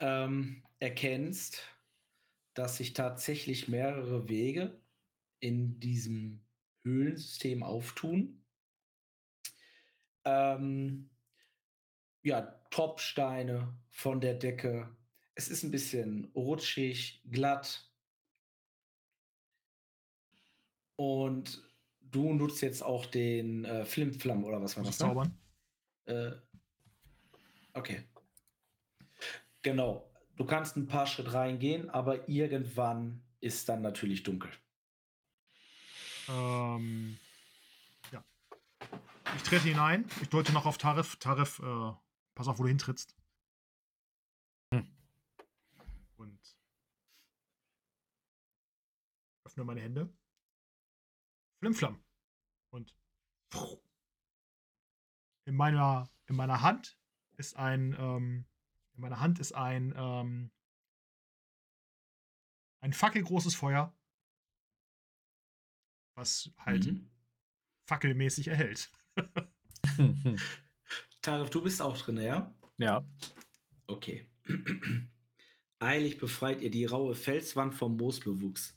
ähm, 0.00 0.62
erkennst, 0.78 1.62
dass 2.54 2.78
sich 2.78 2.94
tatsächlich 2.94 3.68
mehrere 3.68 4.28
Wege 4.28 4.81
in 5.42 5.80
diesem 5.80 6.40
Höhlensystem 6.84 7.62
auftun. 7.62 8.44
Ähm, 10.24 11.10
ja, 12.22 12.42
Tropfsteine 12.70 13.76
von 13.90 14.20
der 14.20 14.34
Decke. 14.34 14.96
Es 15.34 15.48
ist 15.48 15.64
ein 15.64 15.72
bisschen 15.72 16.26
rutschig, 16.36 17.22
glatt. 17.28 17.90
Und 20.94 21.68
du 22.00 22.32
nutzt 22.32 22.62
jetzt 22.62 22.82
auch 22.82 23.06
den 23.06 23.64
äh, 23.64 23.84
Flimflam 23.84 24.44
oder 24.44 24.62
was 24.62 24.76
war 24.76 24.84
das? 24.84 25.00
Ne? 25.00 25.06
zaubern. 25.06 25.38
Äh, 26.04 26.30
okay. 27.72 28.04
Genau. 29.62 30.08
Du 30.36 30.44
kannst 30.44 30.76
ein 30.76 30.86
paar 30.86 31.08
Schritte 31.08 31.34
reingehen, 31.34 31.90
aber 31.90 32.28
irgendwann 32.28 33.24
ist 33.40 33.68
dann 33.68 33.82
natürlich 33.82 34.22
dunkel. 34.22 34.50
Ähm, 36.32 37.18
ja. 38.10 38.24
Ich 39.36 39.42
trete 39.42 39.68
hinein. 39.68 40.08
Ich 40.22 40.28
deute 40.30 40.52
noch 40.52 40.66
auf 40.66 40.78
Tarif. 40.78 41.16
Tarif, 41.16 41.58
äh, 41.58 41.92
pass 42.34 42.48
auf, 42.48 42.58
wo 42.58 42.62
du 42.62 42.68
hintrittst. 42.68 43.14
Hm. 44.72 44.90
Und 46.16 46.56
öffne 49.44 49.64
meine 49.64 49.82
Hände. 49.82 50.12
Flimflam. 51.60 52.02
Und 52.70 52.94
in 55.44 55.54
meiner, 55.54 56.10
in 56.26 56.36
meiner 56.36 56.62
Hand 56.62 56.98
ist 57.36 57.56
ein, 57.56 57.94
ähm, 57.98 58.46
in 58.94 59.00
meiner 59.02 59.20
Hand 59.20 59.38
ist 59.38 59.52
ein, 59.52 59.92
ähm, 59.96 60.50
ein 62.80 62.92
fackelgroßes 62.92 63.54
Feuer, 63.54 63.94
was 66.14 66.50
halt 66.58 66.86
Mhm. 66.86 67.10
fackelmäßig 67.86 68.48
erhält. 68.48 68.90
Tarif, 71.22 71.50
du 71.50 71.62
bist 71.62 71.80
auch 71.82 71.96
drin, 71.96 72.18
ja? 72.18 72.54
ja. 72.78 73.04
Okay. 73.86 74.26
Eilig 75.78 76.18
befreit 76.18 76.60
ihr 76.62 76.70
die 76.70 76.84
raue 76.84 77.14
Felswand 77.14 77.74
vom 77.74 77.96
Moosbewuchs 77.96 78.76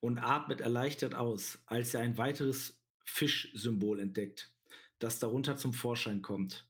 und 0.00 0.18
atmet 0.18 0.60
erleichtert 0.60 1.14
aus, 1.14 1.58
als 1.66 1.94
ihr 1.94 2.00
ein 2.00 2.16
weiteres 2.16 2.78
Fischsymbol 3.04 3.98
entdeckt, 4.00 4.52
das 4.98 5.18
darunter 5.18 5.56
zum 5.56 5.72
Vorschein 5.72 6.22
kommt. 6.22 6.68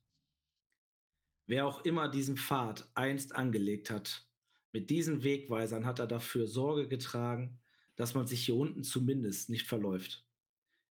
Wer 1.46 1.66
auch 1.66 1.84
immer 1.84 2.08
diesen 2.08 2.36
Pfad 2.36 2.88
einst 2.94 3.34
angelegt 3.34 3.90
hat, 3.90 4.26
mit 4.72 4.90
diesen 4.90 5.22
Wegweisern 5.22 5.84
hat 5.86 5.98
er 5.98 6.06
dafür 6.06 6.46
Sorge 6.46 6.88
getragen, 6.88 7.58
dass 7.98 8.14
man 8.14 8.26
sich 8.26 8.46
hier 8.46 8.54
unten 8.54 8.84
zumindest 8.84 9.50
nicht 9.50 9.66
verläuft. 9.66 10.24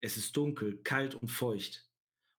Es 0.01 0.17
ist 0.17 0.35
dunkel, 0.35 0.77
kalt 0.83 1.15
und 1.15 1.27
feucht. 1.27 1.87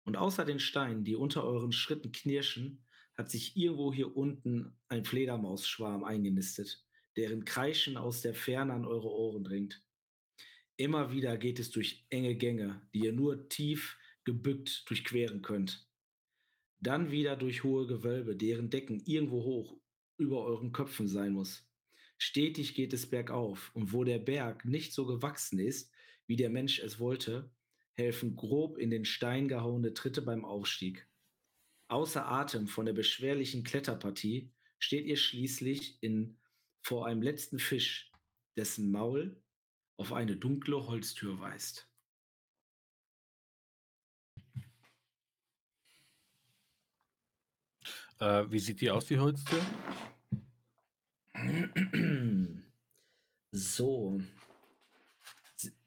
Und 0.05 0.17
außer 0.17 0.45
den 0.45 0.59
Steinen, 0.59 1.05
die 1.05 1.17
unter 1.17 1.45
euren 1.45 1.71
Schritten 1.71 2.13
knirschen, 2.13 2.83
hat 3.15 3.31
sich 3.31 3.57
irgendwo 3.57 3.93
hier 3.93 4.17
unten 4.17 4.77
ein 4.89 5.05
Fledermausschwarm 5.05 6.03
eingenistet, 6.03 6.83
deren 7.17 7.45
Kreischen 7.45 7.97
aus 7.97 8.23
der 8.23 8.35
Ferne 8.35 8.73
an 8.73 8.87
eure 8.87 9.11
Ohren 9.11 9.45
dringt. 9.45 9.83
Immer 10.77 11.13
wieder 11.13 11.37
geht 11.37 11.59
es 11.59 11.71
durch 11.71 12.07
enge 12.11 12.35
Gänge, 12.35 12.81
die 12.93 13.01
ihr 13.01 13.13
nur 13.13 13.49
tief 13.49 13.99
gebückt 14.25 14.89
durchqueren 14.89 15.43
könnt. 15.43 15.87
Dann 16.81 17.11
wieder 17.11 17.37
durch 17.37 17.65
hohe 17.65 17.87
Gewölbe, 17.87 18.35
deren 18.35 18.71
Decken 18.71 19.01
irgendwo 19.05 19.45
hoch 19.45 19.77
über 20.17 20.43
euren 20.43 20.73
Köpfen 20.73 21.07
sein 21.07 21.33
muss. 21.33 21.69
Stetig 22.19 22.75
geht 22.75 22.93
es 22.93 23.09
bergauf, 23.09 23.71
und 23.75 23.93
wo 23.93 24.05
der 24.05 24.19
Berg 24.19 24.65
nicht 24.65 24.93
so 24.93 25.07
gewachsen 25.07 25.59
ist, 25.59 25.93
wie 26.27 26.37
der 26.37 26.51
Mensch 26.51 26.79
es 26.79 26.99
wollte, 26.99 27.51
helfen 27.95 28.37
grob 28.37 28.79
in 28.79 28.91
den 28.91 29.05
Stein 29.05 29.49
gehauene 29.49 29.95
Tritte 29.95 30.23
beim 30.23 30.45
Aufstieg. 30.45 31.09
Außer 31.89 32.27
Atem 32.27 32.67
von 32.67 32.87
der 32.87 32.93
beschwerlichen 32.93 33.63
Kletterpartie 33.63 34.53
steht 34.79 35.07
ihr 35.07 35.17
schließlich 35.17 36.03
in, 36.03 36.39
vor 36.83 37.07
einem 37.07 37.23
letzten 37.23 37.59
Fisch, 37.59 38.11
dessen 38.57 38.91
Maul 38.91 39.41
auf 39.97 40.13
eine 40.13 40.37
dunkle 40.37 40.87
Holztür 40.87 41.39
weist. 41.41 41.89
Äh, 48.21 48.51
wie 48.51 48.59
sieht 48.59 48.81
die 48.81 48.91
aus, 48.91 49.07
die 49.07 49.19
Holztür? 49.19 49.61
So. 53.53 54.21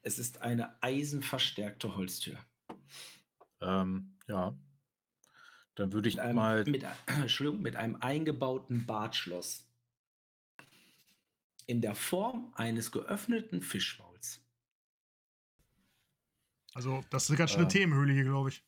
Es 0.02 0.18
ist 0.18 0.42
eine 0.42 0.82
eisenverstärkte 0.82 1.96
Holztür. 1.96 2.38
Ähm, 3.60 4.16
ja. 4.26 4.56
Dann 5.74 5.92
würde 5.92 6.08
ich 6.08 6.16
Mit 6.16 6.24
einem, 6.24 6.36
mal. 6.36 6.64
mit, 6.64 6.84
Entschuldigung, 7.06 7.62
mit 7.62 7.76
einem 7.76 7.96
eingebauten 7.96 8.86
Bartschloss. 8.86 9.64
In 11.66 11.80
der 11.82 11.94
Form 11.94 12.52
eines 12.56 12.90
geöffneten 12.90 13.60
Fischmauls. 13.62 14.40
Also, 16.74 17.04
das 17.10 17.24
ist 17.24 17.30
eine 17.30 17.38
ganz 17.38 17.50
schöne 17.50 17.64
Äh. 17.64 17.68
Themenhöhle 17.68 18.12
hier, 18.12 18.24
glaube 18.24 18.50
ich. 18.50 18.64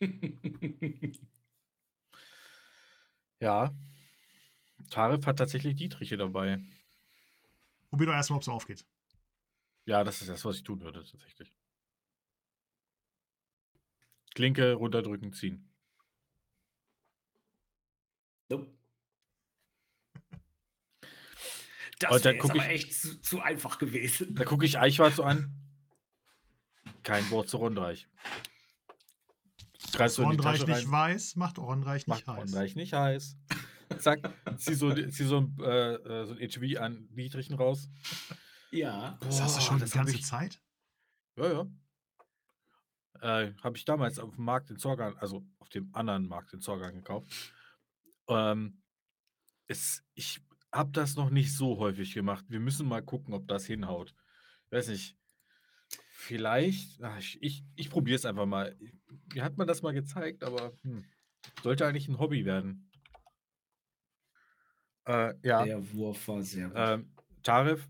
Ja. 3.40 3.74
Tarif 4.90 5.26
hat 5.26 5.38
tatsächlich 5.38 5.76
Dietriche 5.76 6.16
dabei. 6.16 6.60
Probier 7.88 8.06
doch 8.08 8.12
erstmal, 8.14 8.36
ob 8.36 8.42
es 8.42 8.48
aufgeht. 8.48 8.84
Ja, 9.86 10.04
das 10.04 10.20
ist 10.20 10.28
das, 10.28 10.44
was 10.44 10.56
ich 10.56 10.62
tun 10.62 10.80
würde, 10.80 11.02
tatsächlich. 11.04 11.52
Klinke 14.34 14.74
runterdrücken, 14.74 15.32
ziehen. 15.32 15.68
Nope. 18.48 18.66
Das 21.98 22.24
wäre 22.24 22.42
aber 22.42 22.54
ich- 22.56 22.62
echt 22.62 22.94
zu, 22.94 23.20
zu 23.20 23.40
einfach 23.42 23.76
gewesen. 23.76 24.34
Da 24.34 24.44
gucke 24.44 24.64
ich 24.64 24.78
Eichwart 24.78 25.14
so 25.16 25.22
an. 25.22 25.54
Kein 27.02 27.28
Wort 27.30 27.50
zu 27.50 27.58
Rondreich. 27.58 28.08
Greifst 29.92 30.16
Tasche 30.16 30.64
nicht 30.64 30.86
rein. 30.86 30.90
weiß, 30.90 31.36
macht 31.36 31.58
Ornreich 31.58 32.06
nicht 32.06 32.26
Macht 32.26 32.26
heiß. 32.26 32.38
Rondreich 32.38 32.74
nicht 32.74 32.94
heiß. 32.94 33.36
Zack, 33.98 34.20
zieh 34.56 34.74
so, 34.74 34.92
zieh 34.94 35.24
so 35.24 35.38
ein, 35.38 35.56
äh, 35.60 35.94
äh, 35.94 36.26
so 36.26 36.34
ein 36.34 36.38
HV 36.48 36.78
an 36.80 37.08
Dietrichen 37.14 37.56
raus. 37.56 37.88
Ja. 38.70 39.18
Das 39.20 39.40
hast 39.40 39.56
du 39.56 39.58
Boah, 39.60 39.66
schon 39.66 39.84
die 39.84 39.90
ganze 39.90 40.14
ich- 40.14 40.24
Zeit? 40.24 40.60
Ja, 41.36 41.52
ja. 41.52 41.66
Äh, 43.20 43.52
habe 43.62 43.76
ich 43.76 43.84
damals 43.84 44.18
auf 44.18 44.34
dem 44.34 44.44
Markt 44.44 44.70
in 44.70 44.78
Zorgan, 44.78 45.16
also 45.18 45.44
auf 45.58 45.68
dem 45.68 45.90
anderen 45.94 46.26
Markt 46.26 46.52
in 46.54 46.60
Zorgan 46.60 46.94
gekauft. 46.94 47.30
Ähm, 48.28 48.82
es, 49.66 50.02
ich 50.14 50.40
habe 50.72 50.90
das 50.92 51.16
noch 51.16 51.30
nicht 51.30 51.54
so 51.54 51.78
häufig 51.78 52.14
gemacht. 52.14 52.44
Wir 52.48 52.60
müssen 52.60 52.88
mal 52.88 53.02
gucken, 53.02 53.34
ob 53.34 53.46
das 53.48 53.66
hinhaut. 53.66 54.14
Weiß 54.70 54.88
nicht. 54.88 55.16
Vielleicht, 56.12 57.02
ach, 57.02 57.18
ich, 57.18 57.42
ich, 57.42 57.64
ich 57.76 57.90
probiere 57.90 58.16
es 58.16 58.24
einfach 58.24 58.46
mal. 58.46 58.76
Mir 59.34 59.42
hat 59.42 59.56
man 59.56 59.66
das 59.66 59.82
mal 59.82 59.92
gezeigt, 59.92 60.44
aber 60.44 60.72
hm, 60.82 61.04
sollte 61.62 61.86
eigentlich 61.86 62.08
ein 62.08 62.18
Hobby 62.18 62.44
werden. 62.44 62.89
Äh, 65.10 65.34
ja. 65.42 65.64
Der 65.64 65.92
Wurf 65.92 66.28
war 66.28 66.42
sehr 66.42 66.68
gut. 66.68 66.76
Ähm, 66.76 67.10
Tarif. 67.42 67.88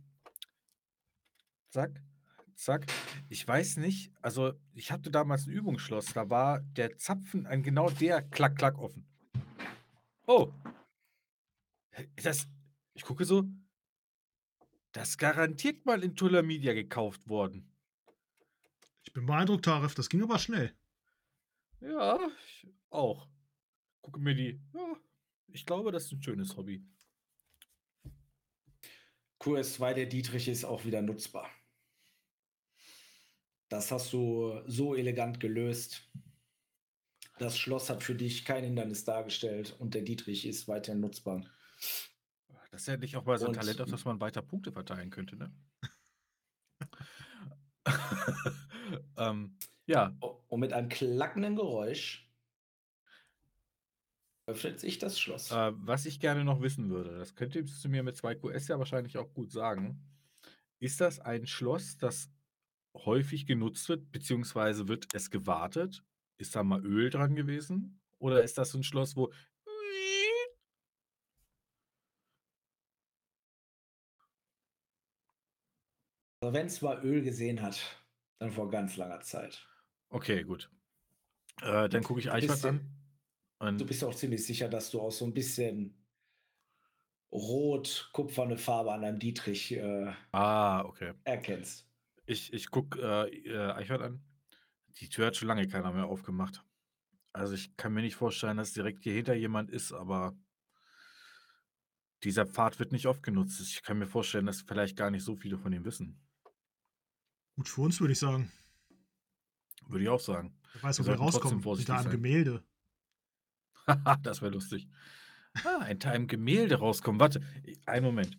Zack, 1.68 2.02
zack. 2.54 2.86
Ich 3.28 3.46
weiß 3.46 3.76
nicht, 3.76 4.10
also 4.22 4.54
ich 4.72 4.90
hatte 4.90 5.10
damals 5.10 5.46
ein 5.46 5.52
Übungsschloss, 5.52 6.06
da 6.14 6.30
war 6.30 6.60
der 6.60 6.96
Zapfen 6.96 7.46
an 7.46 7.62
genau 7.62 7.90
der 7.90 8.22
klack, 8.22 8.56
klack 8.56 8.78
offen. 8.78 9.06
Oh. 10.26 10.50
Ist 12.16 12.24
Das, 12.24 12.48
ich 12.94 13.02
gucke 13.02 13.26
so, 13.26 13.44
das 14.92 15.10
ist 15.10 15.18
garantiert 15.18 15.84
mal 15.84 16.02
in 16.02 16.16
Tulla 16.16 16.40
Media 16.40 16.72
gekauft 16.72 17.28
worden. 17.28 17.70
Ich 19.02 19.12
bin 19.12 19.26
beeindruckt, 19.26 19.66
Tarif. 19.66 19.94
Das 19.94 20.08
ging 20.08 20.22
aber 20.22 20.38
schnell. 20.38 20.74
Ja, 21.80 22.18
ich 22.46 22.66
auch. 22.88 23.28
Gucke 24.00 24.20
mir 24.20 24.34
die, 24.34 24.58
ja, 24.72 24.96
Ich 25.48 25.66
glaube, 25.66 25.92
das 25.92 26.06
ist 26.06 26.12
ein 26.12 26.22
schönes 26.22 26.56
Hobby. 26.56 26.82
QS2 29.40 29.94
der 29.94 30.06
Dietrich 30.06 30.48
ist 30.48 30.64
auch 30.64 30.84
wieder 30.84 31.02
nutzbar. 31.02 31.50
Das 33.68 33.90
hast 33.90 34.12
du 34.12 34.60
so 34.66 34.94
elegant 34.94 35.40
gelöst. 35.40 36.10
Das 37.38 37.56
Schloss 37.58 37.88
hat 37.88 38.02
für 38.02 38.14
dich 38.14 38.44
kein 38.44 38.64
Hindernis 38.64 39.04
dargestellt 39.04 39.74
und 39.78 39.94
der 39.94 40.02
Dietrich 40.02 40.46
ist 40.46 40.68
weiterhin 40.68 41.00
nutzbar. 41.00 41.46
Das 42.70 42.82
ist 42.82 42.88
ja 42.88 42.96
nicht 42.96 43.16
auch 43.16 43.24
mal 43.24 43.38
so 43.38 43.46
ein 43.46 43.48
Und- 43.50 43.54
Talent, 43.54 43.80
auf 43.80 43.90
das 43.90 44.04
man 44.04 44.20
weiter 44.20 44.42
Punkte 44.42 44.72
verteilen 44.72 45.10
könnte, 45.10 45.36
ne? 45.36 45.52
ähm, 49.16 49.56
ja, 49.86 50.16
Und 50.48 50.60
mit 50.60 50.72
einem 50.72 50.88
klackenden 50.88 51.56
Geräusch 51.56 52.29
öffnet 54.50 54.80
sich 54.80 54.98
das 54.98 55.18
Schloss. 55.18 55.50
äh, 55.50 55.72
was 55.76 56.06
ich 56.06 56.20
gerne 56.20 56.44
noch 56.44 56.60
wissen 56.60 56.90
würde, 56.90 57.16
das 57.18 57.34
könntest 57.34 57.84
du 57.84 57.88
mir 57.88 58.02
mit 58.02 58.16
2 58.16 58.34
QS 58.34 58.68
ja 58.68 58.78
wahrscheinlich 58.78 59.16
auch 59.18 59.32
gut 59.32 59.52
sagen. 59.52 60.02
Ist 60.80 61.00
das 61.00 61.20
ein 61.20 61.46
Schloss, 61.46 61.96
das 61.98 62.30
häufig 62.96 63.46
genutzt 63.46 63.88
wird, 63.88 64.10
beziehungsweise 64.10 64.88
wird 64.88 65.06
es 65.14 65.30
gewartet? 65.30 66.02
Ist 66.38 66.56
da 66.56 66.62
mal 66.64 66.84
Öl 66.84 67.10
dran 67.10 67.36
gewesen? 67.36 68.00
Oder 68.18 68.42
ist 68.42 68.58
das 68.58 68.74
ein 68.74 68.82
Schloss, 68.82 69.16
wo 69.16 69.30
Also 76.42 76.54
wenn 76.54 76.66
es 76.66 76.80
mal 76.80 77.04
Öl 77.04 77.22
gesehen 77.22 77.60
hat, 77.60 77.78
dann 78.38 78.50
vor 78.50 78.70
ganz 78.70 78.96
langer 78.96 79.20
Zeit. 79.20 79.66
Okay, 80.08 80.42
gut. 80.42 80.70
Äh, 81.60 81.88
dann 81.88 82.02
gucke 82.02 82.20
ich 82.20 82.26
ja- 82.26 82.32
an. 82.32 82.99
Und 83.60 83.78
Du 83.78 83.86
bist 83.86 84.02
auch 84.02 84.14
ziemlich 84.14 84.44
sicher, 84.44 84.68
dass 84.68 84.90
du 84.90 85.00
auch 85.00 85.12
so 85.12 85.26
ein 85.26 85.34
bisschen 85.34 85.94
rot-kupferne 87.30 88.56
Farbe 88.56 88.92
an 88.92 89.04
einem 89.04 89.18
Dietrich 89.18 89.72
äh, 89.72 90.12
ah, 90.32 90.82
okay. 90.84 91.12
erkennst. 91.24 91.86
Ich, 92.26 92.52
ich 92.52 92.70
gucke 92.70 93.00
äh, 93.00 93.48
äh, 93.48 93.72
Eichwart 93.72 94.02
an. 94.02 94.24
Die 94.98 95.08
Tür 95.08 95.26
hat 95.26 95.36
schon 95.36 95.48
lange 95.48 95.68
keiner 95.68 95.92
mehr 95.92 96.06
aufgemacht. 96.06 96.64
Also 97.32 97.54
ich 97.54 97.76
kann 97.76 97.92
mir 97.92 98.02
nicht 98.02 98.16
vorstellen, 98.16 98.56
dass 98.56 98.72
direkt 98.72 99.04
hier 99.04 99.12
hinter 99.12 99.34
jemand 99.34 99.70
ist, 99.70 99.92
aber 99.92 100.36
dieser 102.24 102.46
Pfad 102.46 102.78
wird 102.78 102.92
nicht 102.92 103.06
oft 103.06 103.22
genutzt. 103.22 103.60
Ich 103.60 103.82
kann 103.82 103.98
mir 103.98 104.06
vorstellen, 104.06 104.46
dass 104.46 104.62
vielleicht 104.62 104.96
gar 104.96 105.10
nicht 105.10 105.22
so 105.22 105.36
viele 105.36 105.58
von 105.58 105.72
ihm 105.72 105.84
wissen. 105.84 106.20
Gut 107.56 107.68
für 107.68 107.82
uns, 107.82 108.00
würde 108.00 108.12
ich 108.12 108.18
sagen. 108.18 108.50
Würde 109.86 110.04
ich 110.04 110.08
auch 110.08 110.20
sagen. 110.20 110.58
Wer 110.72 110.82
weiß, 110.82 111.00
ob 111.00 111.06
wir 111.06 111.14
rauskommen. 111.14 111.62
Hinter 111.62 111.94
einem 111.94 112.02
sein. 112.04 112.12
Gemälde. 112.12 112.64
Das 114.22 114.42
wäre 114.42 114.52
lustig. 114.52 114.88
Ah, 115.64 115.84
hinter 115.84 116.10
einem 116.12 116.26
Gemälde 116.26 116.76
rauskommen. 116.76 117.20
Warte, 117.20 117.40
einen 117.86 118.04
Moment. 118.04 118.38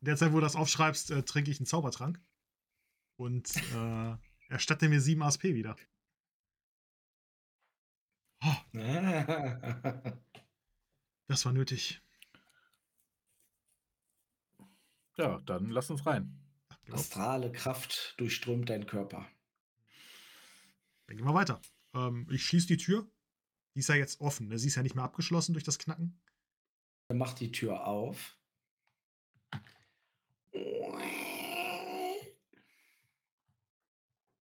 In 0.00 0.06
der 0.06 0.16
Zeit, 0.16 0.32
wo 0.32 0.36
du 0.36 0.42
das 0.42 0.56
aufschreibst, 0.56 1.10
äh, 1.10 1.22
trinke 1.22 1.50
ich 1.50 1.58
einen 1.58 1.66
Zaubertrank. 1.66 2.20
Und 3.16 3.54
äh, 3.74 4.16
erstatte 4.48 4.88
mir 4.88 5.00
7 5.00 5.22
ASP 5.22 5.44
wieder. 5.44 5.76
Oh, 8.42 8.56
das 11.26 11.44
war 11.44 11.52
nötig. 11.52 12.02
Ja, 15.16 15.38
dann 15.40 15.68
lass 15.68 15.90
uns 15.90 16.06
rein. 16.06 16.40
Genau. 16.84 16.96
Astrale 16.96 17.52
Kraft 17.52 18.14
durchströmt 18.16 18.70
deinen 18.70 18.86
Körper. 18.86 19.28
Dann 21.06 21.16
gehen 21.18 21.26
wir 21.26 21.34
weiter. 21.34 21.60
Ähm, 21.94 22.26
ich 22.30 22.46
schließe 22.46 22.68
die 22.68 22.78
Tür. 22.78 23.06
Die 23.80 23.82
ist 23.82 23.88
ja 23.88 23.94
jetzt 23.94 24.20
offen. 24.20 24.48
Ne? 24.48 24.58
Sie 24.58 24.66
ist 24.66 24.74
ja 24.74 24.82
nicht 24.82 24.94
mehr 24.94 25.04
abgeschlossen 25.04 25.54
durch 25.54 25.64
das 25.64 25.78
Knacken. 25.78 26.20
Dann 27.08 27.16
macht 27.16 27.40
die 27.40 27.50
Tür 27.50 27.86
auf. 27.86 28.38
Wir 30.52 30.82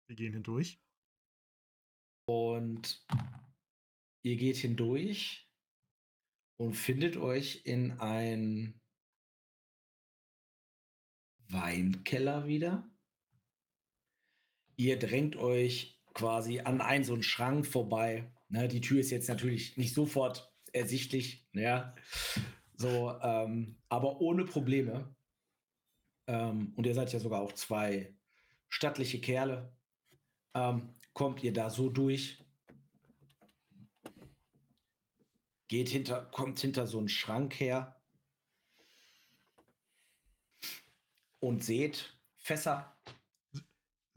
gehen 0.09 0.33
hindurch. 0.33 0.79
Und 2.27 3.03
ihr 4.21 4.35
geht 4.35 4.57
hindurch 4.57 5.49
und 6.57 6.75
findet 6.75 7.17
euch 7.17 7.65
in 7.65 7.99
ein 7.99 8.79
Weinkeller 11.47 12.45
wieder. 12.45 12.87
Ihr 14.75 14.99
drängt 14.99 15.35
euch 15.35 15.99
quasi 16.13 16.59
an 16.59 16.79
einen 16.79 17.03
so 17.03 17.13
einen 17.13 17.23
Schrank 17.23 17.65
vorbei. 17.65 18.31
Ne, 18.49 18.67
die 18.67 18.81
Tür 18.81 18.99
ist 18.99 19.11
jetzt 19.11 19.29
natürlich 19.29 19.77
nicht 19.77 19.93
sofort 19.93 20.53
ersichtlich, 20.71 21.47
ja. 21.53 21.95
So, 22.77 23.17
ähm, 23.21 23.77
aber 23.89 24.21
ohne 24.21 24.45
Probleme. 24.45 25.15
Ähm, 26.27 26.73
und 26.75 26.85
ihr 26.85 26.93
seid 26.93 27.11
ja 27.13 27.19
sogar 27.19 27.41
auch 27.41 27.53
zwei 27.53 28.15
stattliche 28.69 29.21
Kerle. 29.21 29.73
Ähm, 30.53 30.95
kommt 31.13 31.43
ihr 31.43 31.53
da 31.53 31.69
so 31.69 31.89
durch? 31.89 32.43
Geht 35.67 35.89
hinter, 35.89 36.25
kommt 36.25 36.59
hinter 36.59 36.85
so 36.85 36.99
einen 36.99 37.09
Schrank 37.09 37.59
her 37.59 37.99
und 41.39 41.63
seht 41.63 42.15
Fässer, 42.37 42.95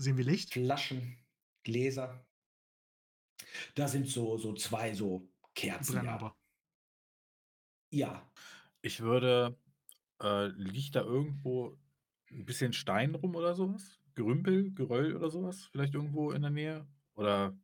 Sehen 0.01 0.16
wir 0.16 0.24
Licht? 0.24 0.53
Flaschen, 0.53 1.18
Gläser. 1.64 2.24
Da 3.74 3.88
sind 3.88 4.09
so, 4.09 4.36
so 4.36 4.55
zwei 4.55 4.94
so 4.94 5.28
Kerzen. 5.55 6.07
Aber. 6.07 6.36
ja, 7.90 8.22
Ich 8.82 9.01
würde, 9.01 9.57
äh, 10.22 10.46
liegt 10.49 10.94
da 10.96 11.03
irgendwo 11.03 11.76
ein 12.30 12.44
bisschen 12.44 12.72
Stein 12.72 13.14
rum 13.14 13.34
oder 13.34 13.55
sowas? 13.55 13.99
Gerümpel, 14.14 14.72
Geröll 14.72 15.16
oder 15.16 15.30
sowas? 15.30 15.68
Vielleicht 15.72 15.94
irgendwo 15.94 16.32
in 16.32 16.42
der 16.42 16.51
Nähe? 16.51 16.86
Oder 17.14 17.57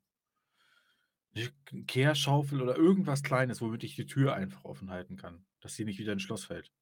eine 1.35 1.51
Kehrschaufel 1.87 2.63
oder 2.63 2.77
irgendwas 2.77 3.23
Kleines, 3.23 3.61
womit 3.61 3.85
ich 3.85 3.97
die 3.97 4.07
Tür 4.07 4.35
einfach 4.35 4.65
offen 4.65 4.91
halten 4.91 5.17
kann, 5.17 5.45
dass 5.61 5.75
sie 5.75 5.85
nicht 5.85 5.99
wieder 5.99 6.13
ins 6.13 6.23
Schloss 6.23 6.45
fällt. 6.45 6.73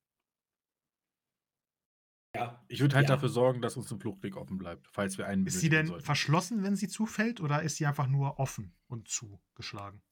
Ja. 2.35 2.65
Ich 2.69 2.81
würde 2.81 2.97
halt 2.97 3.09
Ja. 3.09 3.11
dafür 3.11 3.29
sorgen, 3.29 3.61
dass 3.63 3.77
uns 3.77 3.91
ein 3.93 4.01
Fluchtweg 4.01 4.37
offen 4.37 4.59
bleibt, 4.59 4.89
falls 4.89 5.19
wir 5.19 5.27
einen 5.27 5.47
Ist 5.47 5.61
sie 5.61 5.69
denn 5.69 5.87
sollten. 5.87 6.01
verschlossen, 6.01 6.63
wenn 6.65 6.77
sie 6.77 6.89
zufällt, 6.89 7.41
oder 7.41 7.63
ist 7.63 7.77
sie 7.77 7.87
einfach 7.87 8.07
nur 8.09 8.39
offen 8.39 8.77
und 8.89 9.09
zugeschlagen? 9.09 10.03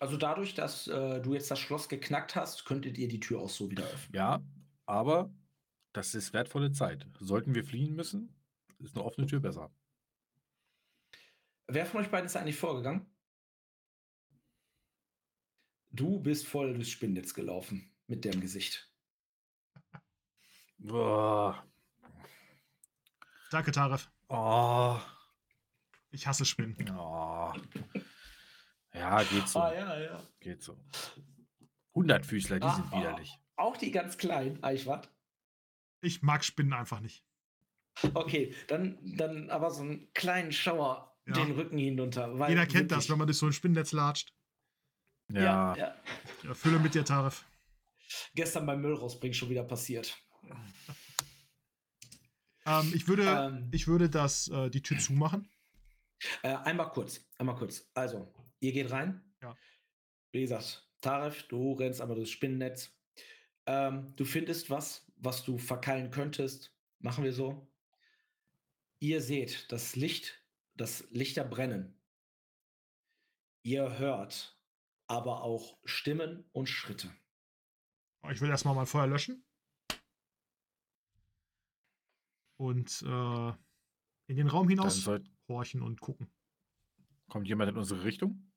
Also 0.00 0.16
dadurch, 0.16 0.54
dass 0.54 0.86
äh, 0.86 1.20
du 1.20 1.34
jetzt 1.34 1.50
das 1.50 1.58
Schloss 1.58 1.88
geknackt 1.88 2.36
hast, 2.36 2.64
könntet 2.64 2.96
ihr 2.98 3.08
die 3.08 3.18
Tür 3.20 3.40
auch 3.40 3.48
so 3.50 3.70
wieder 3.72 3.84
öffnen. 3.88 4.14
Ja, 4.14 4.42
aber 4.86 5.34
das 5.92 6.14
ist 6.14 6.32
wertvolle 6.32 6.72
Zeit. 6.72 7.06
Sollten 7.18 7.54
wir 7.54 7.64
fliehen 7.64 7.94
müssen, 7.94 8.42
ist 8.78 8.96
eine 8.96 9.04
offene 9.04 9.26
Tür 9.26 9.40
besser. 9.40 9.74
Wer 11.68 11.84
von 11.86 12.00
euch 12.00 12.10
beiden 12.10 12.24
ist 12.26 12.36
eigentlich 12.36 12.56
vorgegangen? 12.56 13.13
Du 15.94 16.18
bist 16.18 16.46
voll 16.48 16.74
durchs 16.74 16.90
Spinnnetz 16.90 17.34
gelaufen 17.34 17.88
mit 18.08 18.24
dem 18.24 18.40
Gesicht. 18.40 18.90
Boah. 20.78 21.64
Danke, 23.52 23.70
Taref. 23.70 24.10
Oh. 24.28 24.98
Ich 26.10 26.26
hasse 26.26 26.44
Spinnen. 26.44 26.76
Oh. 26.98 27.52
Ja, 28.92 29.22
geht 29.22 29.48
so. 29.48 29.60
Ah, 29.60 29.72
ja, 29.72 30.00
ja. 30.00 30.22
Geht 30.40 30.62
so. 30.62 30.76
Hundertfüßler, 31.94 32.58
die 32.58 32.66
Ah, 32.66 32.74
sind 32.74 32.92
ah. 32.92 32.98
widerlich. 32.98 33.38
Auch 33.56 33.76
die 33.76 33.92
ganz 33.92 34.18
kleinen, 34.18 34.62
Eichwart. 34.64 35.08
Ich 36.00 36.22
mag 36.22 36.44
Spinnen 36.44 36.72
einfach 36.72 36.98
nicht. 37.00 37.24
Okay, 38.14 38.52
dann, 38.66 38.98
dann 39.16 39.48
aber 39.50 39.70
so 39.70 39.82
einen 39.82 40.12
kleinen 40.12 40.50
Schauer 40.50 41.16
Ja. 41.26 41.34
den 41.34 41.52
Rücken 41.52 41.78
hinunter. 41.78 42.36
Weil 42.36 42.50
Jeder 42.50 42.66
kennt 42.66 42.90
das, 42.90 42.96
wirklich- 43.04 43.10
wenn 43.10 43.18
man 43.18 43.26
durch 43.28 43.38
so 43.38 43.46
ein 43.46 43.52
Spinnennetz 43.52 43.92
latscht. 43.92 44.32
Ja, 45.28 45.42
Ja, 45.42 45.76
ja. 45.76 45.94
Ja, 46.42 46.54
fülle 46.54 46.78
mit 46.78 46.94
dir, 46.94 47.04
Taref. 47.04 47.44
Gestern 48.34 48.66
beim 48.66 48.80
Müll 48.80 48.94
rausbringen 48.94 49.34
schon 49.34 49.48
wieder 49.50 49.64
passiert. 49.64 50.16
Ähm, 52.66 52.92
ich, 52.94 53.08
würde, 53.08 53.24
Ähm. 53.24 53.68
ich 53.72 53.86
würde 53.86 54.08
das, 54.08 54.48
äh, 54.48 54.70
die 54.70 54.82
Tür 54.82 54.98
zumachen. 54.98 55.48
Äh, 56.42 56.54
einmal 56.54 56.90
kurz, 56.90 57.20
einmal 57.38 57.56
kurz. 57.56 57.90
Also, 57.94 58.32
ihr 58.60 58.72
geht 58.72 58.90
rein. 58.90 59.22
Ja. 59.42 59.56
Wie 60.32 60.40
gesagt, 60.40 60.88
Taref, 61.00 61.42
du 61.48 61.72
rennst 61.72 62.00
aber 62.00 62.14
durchs 62.14 62.30
Spinnennetz. 62.30 62.90
Ähm, 63.66 64.14
du 64.16 64.24
findest 64.24 64.70
was, 64.70 65.06
was 65.16 65.44
du 65.44 65.58
verkeilen 65.58 66.10
könntest. 66.10 66.74
Machen 66.98 67.24
wir 67.24 67.32
so. 67.32 67.70
Ihr 69.00 69.20
seht 69.20 69.70
das 69.70 69.96
Licht, 69.96 70.42
das 70.76 71.04
Lichter 71.10 71.44
brennen. 71.44 71.98
Ihr 73.62 73.98
hört 73.98 74.53
aber 75.14 75.42
auch 75.42 75.78
Stimmen 75.84 76.44
und 76.52 76.68
Schritte. 76.68 77.14
Ich 78.32 78.40
will 78.40 78.50
erstmal 78.50 78.74
mein 78.74 78.86
Feuer 78.86 79.06
löschen. 79.06 79.46
Und 82.56 83.02
äh, 83.02 83.52
in 84.26 84.36
den 84.36 84.48
Raum 84.48 84.68
hinaus 84.68 85.08
horchen 85.48 85.82
und 85.82 86.00
gucken. 86.00 86.32
Kommt 87.28 87.46
jemand 87.46 87.70
in 87.70 87.76
unsere 87.76 88.02
Richtung? 88.02 88.50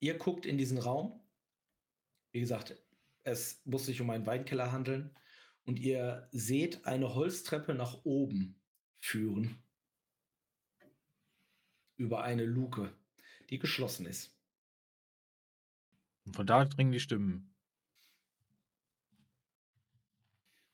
Ihr 0.00 0.16
guckt 0.16 0.46
in 0.46 0.58
diesen 0.58 0.78
Raum. 0.78 1.20
Wie 2.32 2.40
gesagt, 2.40 2.80
es 3.24 3.60
muss 3.64 3.86
sich 3.86 4.00
um 4.00 4.10
einen 4.10 4.26
Weinkeller 4.26 4.70
handeln. 4.70 5.16
Und 5.64 5.80
ihr 5.80 6.28
seht 6.30 6.84
eine 6.86 7.14
Holztreppe 7.14 7.74
nach 7.74 8.04
oben 8.04 8.62
führen. 9.00 9.60
Über 11.96 12.22
eine 12.22 12.44
Luke, 12.44 12.96
die 13.50 13.58
geschlossen 13.58 14.06
ist. 14.06 14.34
Und 16.24 16.36
von 16.36 16.46
da 16.46 16.64
dringen 16.64 16.92
die 16.92 17.00
Stimmen. 17.00 17.54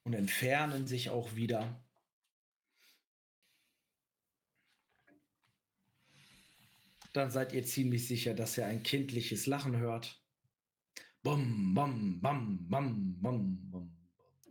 Und 0.04 0.12
entfernen 0.12 0.86
sich 0.86 1.10
auch 1.10 1.34
wieder. 1.34 1.82
Dann 7.12 7.30
seid 7.30 7.54
ihr 7.54 7.64
ziemlich 7.64 8.06
sicher, 8.06 8.34
dass 8.34 8.58
ihr 8.58 8.66
ein 8.66 8.82
kindliches 8.82 9.46
Lachen 9.46 9.76
hört. 9.78 10.22
Bum, 11.22 11.74
bum, 11.74 12.20
bum, 12.20 12.68
bum, 12.68 13.20
bum, 13.20 13.70
bum. 13.70 13.96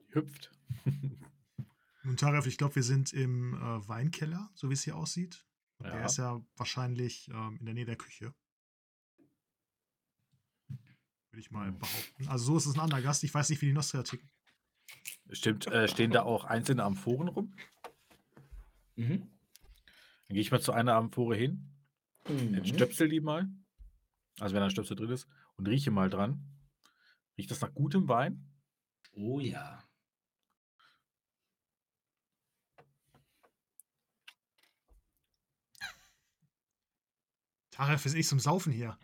Hüpft. 0.10 0.52
Nun, 2.04 2.18
Taref, 2.18 2.48
ich 2.48 2.58
glaube, 2.58 2.76
wir 2.76 2.84
sind 2.84 3.14
im 3.14 3.54
äh, 3.54 3.88
Weinkeller, 3.88 4.50
so 4.56 4.70
wie 4.70 4.74
es 4.74 4.84
hier 4.84 4.96
aussieht. 4.96 5.46
Und 5.78 5.88
Der 5.88 6.00
Ja. 6.00 6.06
ist 6.06 6.18
ja 6.18 6.42
wahrscheinlich 6.56 7.28
ähm, 7.30 7.58
in 7.60 7.66
der 7.66 7.74
Nähe 7.74 7.86
der 7.86 7.96
Küche. 7.98 8.34
Würde 10.68 11.40
ich 11.42 11.52
mal 11.52 11.72
behaupten. 11.72 12.28
Also 12.30 12.46
so 12.46 12.58
ist 12.58 12.66
es 12.66 12.76
ein 12.76 12.80
anderer 12.80 13.02
Gast. 13.02 13.24
Ich 13.24 13.34
weiß 13.34 13.50
nicht, 13.50 13.62
wie 13.62 13.66
die 13.68 13.74
Nostria 13.74 14.04
ticken. 14.04 14.30
Stimmt, 15.32 15.68
äh, 15.68 15.88
stehen 15.88 16.12
da 16.12 16.24
auch 16.24 16.46
einzelne 16.46 16.84
Amphoren 16.84 17.28
rum? 17.28 17.54
Mhm. 18.96 19.20
Dann 20.28 20.34
gehe 20.34 20.42
ich 20.42 20.52
mal 20.52 20.62
zu 20.62 20.72
einer 20.72 20.96
Amphore 20.96 21.36
hin, 21.36 21.72
Mhm. 22.30 22.54
entstöpsel 22.56 23.10
die 23.10 23.20
mal, 23.20 23.48
also 24.40 24.54
wenn 24.56 24.62
da 24.62 24.66
ein 24.66 24.72
Stöpsel 24.72 24.96
drin 24.96 25.10
ist, 25.12 25.28
und 25.58 25.68
rieche 25.68 25.92
mal 25.92 26.10
dran. 26.10 26.44
Riecht 27.38 27.52
das 27.52 27.62
nach 27.62 27.74
gutem 27.74 28.08
Wein? 28.08 28.50
Oh 29.12 29.40
ja. 29.40 29.84
Taref 37.76 38.06
ist 38.06 38.14
nicht 38.14 38.30
zum 38.30 38.40
Saufen 38.40 38.72
hier. 38.72 38.98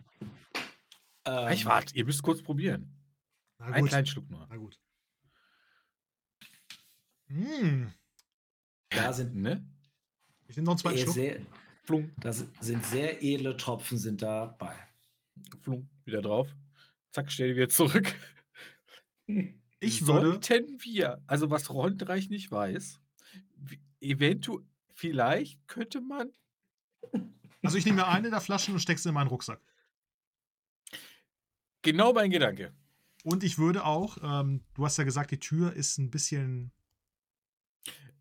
Ähm, 1.26 1.52
ich 1.52 1.66
warte, 1.66 1.94
ihr 1.94 2.06
müsst 2.06 2.24
kurz 2.24 2.42
probieren. 2.42 2.96
Na 3.60 3.66
Einen 3.66 3.86
kleinen 3.88 4.08
Schluck 4.08 4.30
nur. 4.30 4.48
Na 4.50 4.56
gut. 4.56 4.80
Mm, 7.28 7.88
Da 8.90 9.12
sind 9.12 9.36
Ne? 9.36 9.66
ich 10.48 10.56
nehme 10.56 10.68
noch 10.68 10.78
zweiten 10.78 10.98
eh 11.00 11.02
Schluck. 11.02 11.14
sehr, 11.16 11.42
sind 12.62 12.86
sehr 12.86 13.22
edle 13.22 13.58
Tropfen 13.58 13.98
sind 13.98 14.22
dabei. 14.22 14.76
flunk, 15.62 15.90
wieder 16.06 16.22
drauf. 16.22 16.48
Zack, 17.12 17.30
stell 17.30 17.50
die 17.50 17.56
wieder 17.56 17.70
zurück. 17.70 18.14
Ich 19.84 20.06
würde, 20.06 20.32
Sollten 20.34 20.84
wir, 20.84 21.24
also 21.26 21.50
was 21.50 21.70
Rondreich 21.72 22.30
nicht 22.30 22.52
weiß, 22.52 23.00
eventuell, 24.00 24.64
vielleicht 24.94 25.66
könnte 25.68 26.02
man. 26.02 26.32
Also 27.64 27.78
ich 27.78 27.86
nehme 27.86 27.98
mir 27.98 28.08
eine 28.08 28.30
der 28.30 28.42
Flaschen 28.42 28.74
und 28.74 28.80
stecke 28.80 29.00
sie 29.00 29.10
in 29.10 29.16
meinen 29.16 29.28
Rucksack. 29.28 29.62
Genau 31.82 32.14
mein 32.14 32.30
Gedanke. 32.32 32.74
Und 33.24 33.44
ich 33.44 33.58
würde 33.58 33.86
auch, 33.86 34.18
ähm, 34.22 34.64
du 34.74 34.86
hast 34.86 34.98
ja 34.98 35.04
gesagt, 35.04 35.32
die 35.32 35.40
Tür 35.40 35.74
ist 35.74 35.98
ein 35.98 36.10
bisschen 36.10 36.72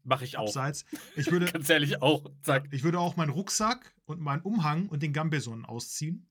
Mache 0.03 0.25
ich 0.25 0.37
auch. 0.37 0.47
abseits. 0.47 0.85
Ich 1.17 1.31
würde, 1.31 1.47
Ganz 1.53 1.69
ehrlich 1.71 2.03
auch. 2.03 2.31
Zack. 2.43 2.69
ich 2.71 2.83
würde 2.83 2.99
auch 2.99 3.17
meinen 3.17 3.31
Rucksack 3.31 3.95
und 4.05 4.21
meinen 4.21 4.43
Umhang 4.43 4.89
und 4.89 5.03
den 5.03 5.13
Gambeson 5.13 5.65
ausziehen 5.65 6.29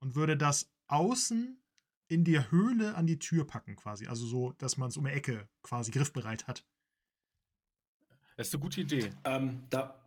und 0.00 0.14
würde 0.14 0.36
das 0.36 0.70
außen 0.86 1.60
in 2.08 2.24
die 2.24 2.50
Höhle 2.50 2.96
an 2.96 3.06
die 3.06 3.18
Tür 3.18 3.46
packen 3.46 3.76
quasi. 3.76 4.06
Also 4.06 4.26
so, 4.26 4.52
dass 4.52 4.76
man 4.76 4.88
es 4.88 4.96
um 4.96 5.04
die 5.04 5.12
Ecke 5.12 5.48
quasi 5.62 5.92
griffbereit 5.92 6.48
hat. 6.48 6.64
Das 8.36 8.48
ist 8.48 8.54
eine 8.54 8.62
gute 8.62 8.80
Idee. 8.80 9.10
Ähm, 9.24 9.64
da 9.70 9.99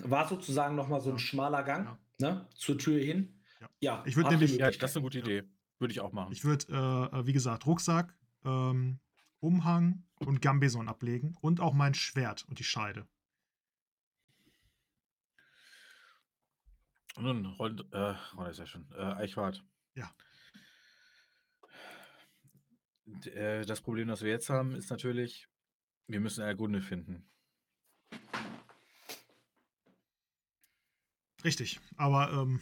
war 0.00 0.28
sozusagen 0.28 0.74
noch 0.76 0.88
mal 0.88 1.00
so 1.00 1.10
ein 1.10 1.16
Ja. 1.16 1.18
schmaler 1.18 1.62
Gang 1.62 1.98
Ja. 2.18 2.32
ne, 2.34 2.48
zur 2.54 2.78
Tür 2.78 2.98
hin. 3.00 3.40
Ja. 3.60 3.68
Ja, 3.80 4.02
Ich 4.06 4.16
würd 4.16 4.26
habt 4.26 4.34
ihr 4.34 4.38
nämlich- 4.38 4.58
Ja, 4.58 4.70
das 4.70 4.90
ist 4.90 4.96
eine 4.96 5.02
gute 5.04 5.18
Idee. 5.20 5.44
Würde 5.78 5.92
ich 5.92 6.00
auch 6.00 6.12
machen. 6.12 6.32
Ich 6.32 6.44
würde, 6.44 6.66
äh, 7.12 7.18
äh, 7.20 7.26
wie 7.26 7.32
gesagt, 7.32 7.66
Rucksack, 7.66 8.14
ähm, 8.44 8.98
Umhang 9.40 10.04
und 10.16 10.42
Gambeson 10.42 10.88
ablegen 10.88 11.34
und 11.40 11.60
auch 11.60 11.72
mein 11.72 11.94
Schwert 11.94 12.44
und 12.48 12.58
die 12.58 12.64
Scheide. 12.64 13.06
Nun, 17.16 17.46
Rond, 17.46 17.84
äh, 17.92 18.14
Rond 18.36 18.48
ist 18.50 18.58
ja 18.58 18.66
schon. 18.66 18.86
Äh, 18.92 19.00
Eichwart. 19.02 19.64
Ja. 19.94 20.10
D- 23.04 23.30
Äh, 23.30 23.64
das 23.66 23.80
Problem, 23.80 24.08
das 24.08 24.22
wir 24.22 24.30
jetzt 24.30 24.48
haben, 24.50 24.74
ist 24.74 24.90
natürlich, 24.90 25.48
wir 26.06 26.20
müssen 26.20 26.42
Ergunde 26.42 26.80
finden. 26.82 27.28
Richtig, 31.44 31.80
aber 31.96 32.30
ähm, 32.32 32.60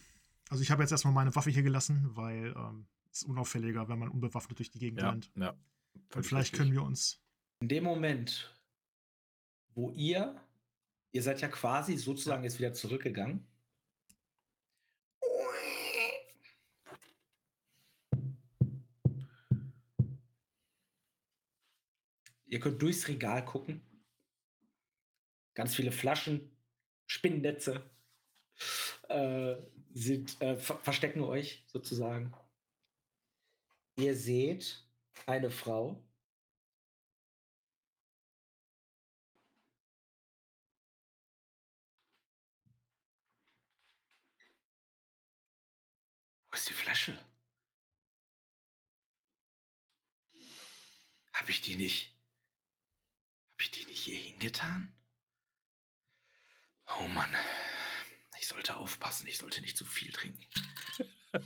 also 0.50 0.62
ich 0.62 0.70
habe 0.70 0.82
jetzt 0.82 0.92
erstmal 0.92 1.12
meine 1.14 1.34
Waffe 1.34 1.50
hier 1.50 1.62
gelassen, 1.62 2.10
weil 2.14 2.54
ähm, 2.56 2.86
es 3.10 3.22
ist 3.22 3.28
unauffälliger, 3.28 3.88
wenn 3.88 3.98
man 3.98 4.08
unbewaffnet 4.08 4.58
durch 4.58 4.70
die 4.70 4.78
Gegend 4.78 5.00
Ja, 5.00 5.10
rennt. 5.10 5.30
ja. 5.36 5.54
Und 6.14 6.24
vielleicht 6.24 6.52
richtig. 6.52 6.58
können 6.58 6.72
wir 6.72 6.82
uns. 6.82 7.20
In 7.60 7.68
dem 7.68 7.84
Moment, 7.84 8.54
wo 9.74 9.90
ihr, 9.90 10.40
ihr 11.12 11.22
seid 11.22 11.40
ja 11.40 11.48
quasi 11.48 11.96
sozusagen 11.96 12.44
jetzt 12.44 12.58
wieder 12.58 12.72
zurückgegangen. 12.72 13.44
Ihr 22.46 22.60
könnt 22.60 22.80
durchs 22.80 23.08
Regal 23.08 23.44
gucken. 23.44 23.82
Ganz 25.54 25.74
viele 25.74 25.92
Flaschen, 25.92 26.50
Spinnennetze 27.06 27.82
äh, 29.08 29.56
sind, 29.94 30.40
äh, 30.40 30.56
ver 30.56 30.78
verstecken 30.78 31.22
euch 31.22 31.64
sozusagen. 31.66 32.32
Ihr 33.96 34.14
seht 34.16 34.84
eine 35.26 35.50
Frau, 35.50 36.02
Wo 46.50 46.54
ist 46.56 46.68
die 46.68 46.72
Flasche? 46.72 47.18
Habe 51.32 51.50
ich 51.50 51.60
die 51.60 51.76
nicht? 51.76 52.12
Habe 53.52 53.62
ich 53.62 53.70
die 53.70 53.84
nicht 53.86 54.00
hier 54.00 54.18
hingetan? 54.18 54.92
Oh 56.98 57.06
Mann. 57.08 57.34
Ich 58.48 58.54
sollte 58.54 58.76
aufpassen, 58.78 59.26
ich 59.26 59.36
sollte 59.36 59.60
nicht 59.60 59.76
zu 59.76 59.84
viel 59.84 60.10
trinken. 60.10 60.42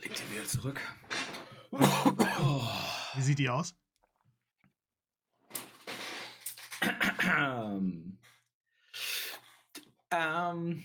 Legt 0.00 0.16
sie 0.16 0.28
wieder 0.28 0.44
zurück. 0.44 0.80
Oh. 1.70 2.68
Wie 3.14 3.22
sieht 3.22 3.38
die 3.38 3.48
aus? 3.48 3.76
Ähm, 7.22 8.18
ähm, 10.10 10.84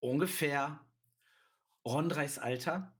ungefähr 0.00 0.80
Rondreis 1.84 2.38
Alter. 2.38 2.97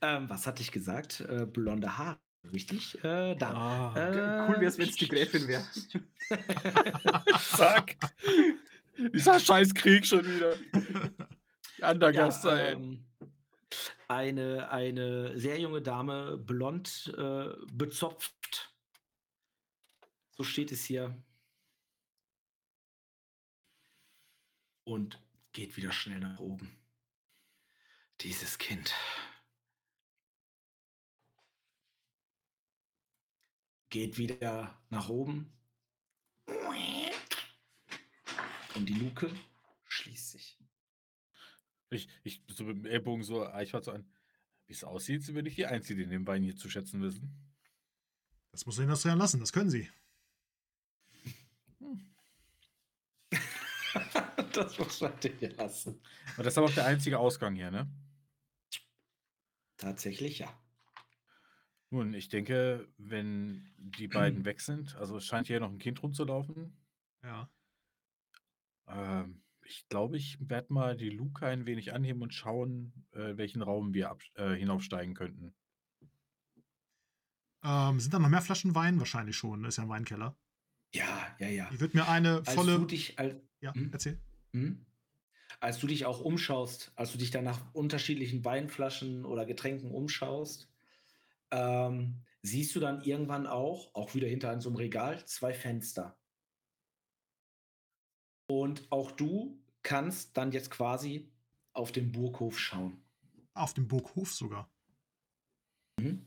Ähm, 0.00 0.28
was 0.28 0.46
hatte 0.46 0.62
ich 0.62 0.70
gesagt? 0.72 1.20
Äh, 1.20 1.46
blonde 1.46 1.98
Haare, 1.98 2.18
richtig? 2.52 3.02
Äh, 3.04 3.34
da. 3.36 3.52
Ah, 3.52 3.96
Äh, 3.96 4.48
Cool 4.48 4.56
wäre 4.60 4.66
es, 4.66 4.78
wenn 4.78 4.88
es 4.88 4.96
die 4.96 5.08
Gräfin 5.08 5.48
wäre. 5.48 5.64
Zack. 7.56 7.96
Dieser 9.14 9.38
scheiß 9.40 9.74
Krieg 9.74 10.06
schon 10.06 10.24
wieder. 10.24 10.56
Andergast 11.80 12.44
Ja, 12.44 12.50
sein. 12.56 12.72
ähm, 12.82 13.04
eine, 14.08 14.70
eine 14.70 15.38
sehr 15.38 15.60
junge 15.60 15.82
Dame, 15.82 16.36
blond 16.38 17.12
äh, 17.16 17.50
bezopft. 17.72 18.72
So 20.30 20.44
steht 20.44 20.72
es 20.72 20.84
hier. 20.84 21.14
Und 24.84 25.20
geht 25.52 25.76
wieder 25.76 25.92
schnell 25.92 26.20
nach 26.20 26.38
oben. 26.38 26.70
Dieses 28.20 28.58
Kind. 28.58 28.94
Geht 33.90 34.18
wieder 34.18 34.78
nach 34.90 35.08
oben. 35.08 35.52
Und 38.74 38.86
die 38.86 38.94
Luke 38.94 39.30
schließt 39.86 40.30
sich. 40.32 40.58
Ich, 41.90 42.08
ich 42.22 42.42
so 42.48 42.64
mit 42.64 42.76
dem 42.76 42.86
Ellbogen 42.86 43.24
so 43.24 43.46
Eichwart 43.46 43.84
so 43.84 43.92
an. 43.92 44.06
Wie 44.66 44.74
es 44.74 44.84
aussieht, 44.84 45.26
bin 45.32 45.46
ich 45.46 45.54
die 45.54 45.66
Einzige, 45.66 46.04
die 46.04 46.10
den 46.10 46.26
Wein 46.26 46.42
hier 46.42 46.56
zu 46.56 46.68
schätzen 46.68 47.00
wissen. 47.00 47.34
Das 48.52 48.66
muss 48.66 48.78
Ihnen 48.78 48.88
das 48.88 49.04
ja 49.04 49.14
lassen, 49.14 49.40
das 49.40 49.52
können 49.52 49.70
Sie. 49.70 49.90
das 54.52 54.78
muss 54.78 55.00
man 55.00 55.18
dir 55.20 55.54
lassen. 55.56 55.94
Und 56.36 56.44
das 56.44 56.48
ist 56.48 56.58
aber 56.58 56.66
auch 56.66 56.74
der 56.74 56.86
einzige 56.86 57.18
Ausgang 57.18 57.54
hier, 57.54 57.70
ne? 57.70 57.90
Tatsächlich, 59.78 60.40
ja. 60.40 60.52
Nun, 61.90 62.12
ich 62.12 62.28
denke, 62.28 62.86
wenn 62.98 63.72
die 63.78 64.08
beiden 64.08 64.44
weg 64.44 64.60
sind, 64.60 64.94
also 64.96 65.16
es 65.16 65.24
scheint 65.26 65.46
hier 65.46 65.60
noch 65.60 65.70
ein 65.70 65.78
Kind 65.78 66.02
rumzulaufen. 66.02 66.76
Ja. 67.22 67.50
Ähm, 68.86 69.42
ich 69.64 69.86
glaube, 69.88 70.16
ich 70.16 70.38
werde 70.48 70.72
mal 70.72 70.96
die 70.96 71.10
Luke 71.10 71.46
ein 71.46 71.66
wenig 71.66 71.92
anheben 71.92 72.22
und 72.22 72.32
schauen, 72.34 72.92
äh, 73.12 73.36
welchen 73.36 73.62
Raum 73.62 73.92
wir 73.94 74.10
ab, 74.10 74.22
äh, 74.34 74.54
hinaufsteigen 74.54 75.14
könnten. 75.14 75.54
Ähm, 77.64 78.00
sind 78.00 78.14
da 78.14 78.18
noch 78.18 78.28
mehr 78.28 78.40
Flaschen 78.40 78.74
Wein? 78.74 78.98
Wahrscheinlich 78.98 79.36
schon. 79.36 79.64
Ist 79.64 79.76
ja 79.78 79.82
ein 79.84 79.88
Weinkeller. 79.88 80.36
Ja, 80.94 81.36
ja, 81.38 81.48
ja. 81.48 81.68
Ich 81.72 81.80
würde 81.80 81.96
mir 81.96 82.08
eine 82.08 82.36
Als 82.38 82.54
volle. 82.54 82.78
du 82.78 82.86
dich, 82.86 83.18
als, 83.18 83.34
ja, 83.60 83.74
Hm? 83.74 83.90
erzähl. 83.92 84.20
hm? 84.52 84.84
als 85.60 85.78
du 85.80 85.86
dich 85.88 86.04
auch 86.06 86.20
umschaust, 86.20 86.92
als 86.94 87.10
du 87.12 87.18
dich 87.18 87.30
dann 87.30 87.42
nach 87.44 87.74
unterschiedlichen 87.74 88.44
Weinflaschen 88.44 89.24
oder 89.24 89.44
Getränken 89.44 89.90
umschaust, 89.90 90.70
ähm, 91.50 92.24
siehst 92.42 92.74
du 92.74 92.80
dann 92.80 93.02
irgendwann 93.02 93.46
auch, 93.46 93.94
auch 93.94 94.14
wieder 94.14 94.28
hinter 94.28 94.52
in 94.52 94.60
so 94.60 94.68
einem 94.68 94.76
Regal, 94.76 95.24
zwei 95.26 95.54
Fenster. 95.54 96.16
Und 98.46 98.90
auch 98.90 99.10
du 99.10 99.62
kannst 99.82 100.36
dann 100.36 100.52
jetzt 100.52 100.70
quasi 100.70 101.30
auf 101.72 101.92
den 101.92 102.12
Burghof 102.12 102.58
schauen. 102.58 103.02
Auf 103.54 103.74
dem 103.74 103.88
Burghof 103.88 104.32
sogar. 104.32 104.70
Mhm. 105.98 106.26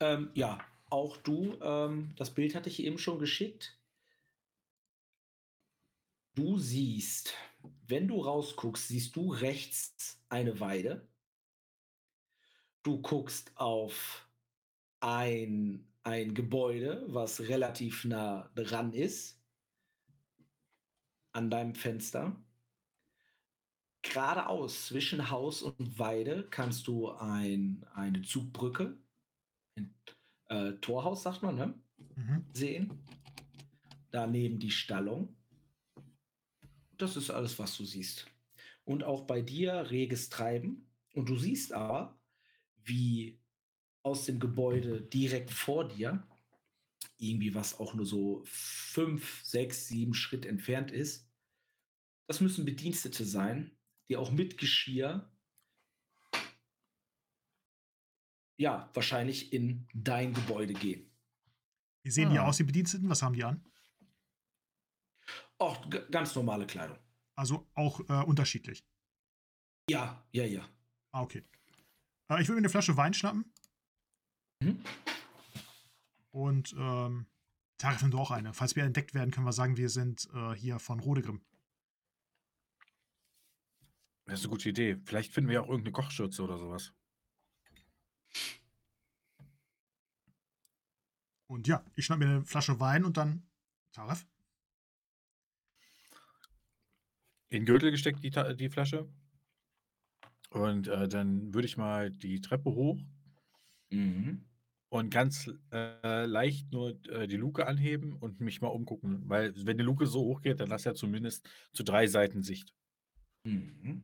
Ähm, 0.00 0.30
ja, 0.34 0.58
auch 0.88 1.18
du, 1.18 1.58
ähm, 1.60 2.14
das 2.16 2.34
Bild 2.34 2.54
hatte 2.54 2.68
ich 2.68 2.82
eben 2.82 2.98
schon 2.98 3.18
geschickt. 3.18 3.78
Du 6.34 6.58
siehst, 6.58 7.34
wenn 7.90 8.08
du 8.08 8.20
rausguckst, 8.20 8.88
siehst 8.88 9.16
du 9.16 9.32
rechts 9.32 10.22
eine 10.28 10.60
Weide. 10.60 11.08
Du 12.82 13.02
guckst 13.02 13.52
auf 13.56 14.28
ein, 15.00 15.86
ein 16.02 16.34
Gebäude, 16.34 17.04
was 17.08 17.40
relativ 17.40 18.04
nah 18.04 18.50
dran 18.54 18.92
ist, 18.92 19.38
an 21.32 21.50
deinem 21.50 21.74
Fenster. 21.74 22.40
Geradeaus 24.02 24.86
zwischen 24.86 25.30
Haus 25.30 25.62
und 25.62 25.98
Weide 25.98 26.48
kannst 26.48 26.86
du 26.86 27.10
ein, 27.10 27.84
eine 27.94 28.22
Zugbrücke, 28.22 28.96
ein 29.76 29.94
äh, 30.48 30.72
Torhaus, 30.80 31.22
sagt 31.22 31.42
man, 31.42 31.56
ne? 31.56 31.74
Mhm. 32.16 32.46
sehen. 32.54 32.98
Daneben 34.10 34.58
die 34.58 34.70
Stallung. 34.70 35.36
Das 37.00 37.16
ist 37.16 37.30
alles, 37.30 37.58
was 37.58 37.76
du 37.76 37.84
siehst. 37.84 38.26
Und 38.84 39.04
auch 39.04 39.26
bei 39.26 39.40
dir 39.40 39.90
reges 39.90 40.28
Treiben. 40.28 40.86
Und 41.14 41.28
du 41.28 41.38
siehst 41.38 41.72
aber, 41.72 42.20
wie 42.76 43.40
aus 44.02 44.26
dem 44.26 44.38
Gebäude 44.38 45.00
direkt 45.00 45.50
vor 45.50 45.88
dir, 45.88 46.26
irgendwie 47.16 47.54
was 47.54 47.78
auch 47.78 47.94
nur 47.94 48.06
so 48.06 48.42
fünf, 48.44 49.42
sechs, 49.44 49.88
sieben 49.88 50.14
Schritt 50.14 50.44
entfernt 50.44 50.90
ist, 50.90 51.28
das 52.26 52.40
müssen 52.40 52.64
Bedienstete 52.64 53.24
sein, 53.24 53.76
die 54.08 54.16
auch 54.16 54.30
mit 54.30 54.58
Geschirr, 54.58 55.30
ja, 58.56 58.90
wahrscheinlich 58.94 59.52
in 59.52 59.88
dein 59.94 60.34
Gebäude 60.34 60.74
gehen. 60.74 61.10
Wie 62.02 62.10
sehen 62.10 62.30
die 62.30 62.38
Ah. 62.38 62.46
aus, 62.46 62.58
die 62.58 62.64
Bediensteten? 62.64 63.08
Was 63.08 63.22
haben 63.22 63.34
die 63.34 63.44
an? 63.44 63.64
Auch 65.60 65.88
ganz 66.10 66.34
normale 66.34 66.66
Kleidung. 66.66 66.98
Also 67.36 67.68
auch 67.74 68.00
äh, 68.08 68.24
unterschiedlich. 68.24 68.84
Ja, 69.90 70.24
ja, 70.32 70.44
ja. 70.44 70.66
Ah, 71.12 71.22
okay. 71.22 71.44
Äh, 72.30 72.40
ich 72.40 72.48
würde 72.48 72.54
mir 72.54 72.58
eine 72.58 72.70
Flasche 72.70 72.96
Wein 72.96 73.12
schnappen. 73.12 73.52
Mhm. 74.60 74.82
Und 76.30 76.74
ähm, 76.78 77.26
Tarif 77.76 78.00
nimmt 78.02 78.14
auch 78.14 78.30
eine. 78.30 78.54
Falls 78.54 78.74
wir 78.74 78.84
entdeckt 78.84 79.12
werden, 79.12 79.32
können 79.32 79.46
wir 79.46 79.52
sagen, 79.52 79.76
wir 79.76 79.90
sind 79.90 80.28
äh, 80.32 80.54
hier 80.54 80.78
von 80.78 80.98
Rodegrim. 80.98 81.42
Das 84.24 84.40
ist 84.40 84.46
eine 84.46 84.52
gute 84.52 84.68
Idee. 84.70 84.96
Vielleicht 85.04 85.32
finden 85.32 85.48
wir 85.48 85.54
ja 85.56 85.60
auch 85.60 85.68
irgendeine 85.68 85.92
Kochschürze 85.92 86.42
oder 86.42 86.56
sowas. 86.56 86.94
Und 91.48 91.66
ja, 91.66 91.84
ich 91.96 92.06
schnapp 92.06 92.20
mir 92.20 92.26
eine 92.26 92.44
Flasche 92.44 92.80
Wein 92.80 93.04
und 93.04 93.16
dann 93.16 93.46
Tarif. 93.92 94.24
In 97.50 97.60
den 97.60 97.66
Gürtel 97.66 97.90
gesteckt, 97.90 98.22
die, 98.24 98.30
Ta- 98.30 98.54
die 98.54 98.68
Flasche. 98.70 99.08
Und 100.50 100.86
äh, 100.88 101.08
dann 101.08 101.52
würde 101.54 101.66
ich 101.66 101.76
mal 101.76 102.10
die 102.10 102.40
Treppe 102.40 102.70
hoch 102.70 102.98
Mhm. 103.90 104.44
und 104.88 105.10
ganz 105.10 105.50
äh, 105.72 106.26
leicht 106.26 106.72
nur 106.72 106.98
äh, 107.08 107.26
die 107.26 107.36
Luke 107.36 107.66
anheben 107.66 108.14
und 108.16 108.40
mich 108.40 108.60
mal 108.60 108.68
umgucken. 108.68 109.22
Weil, 109.28 109.52
wenn 109.66 109.78
die 109.78 109.84
Luke 109.84 110.06
so 110.06 110.20
hoch 110.20 110.40
geht, 110.42 110.60
dann 110.60 110.68
lass 110.68 110.84
ja 110.84 110.94
zumindest 110.94 111.48
zu 111.72 111.82
drei 111.84 112.06
Seiten 112.06 112.42
Sicht. 112.42 112.72
Mhm. 113.44 114.00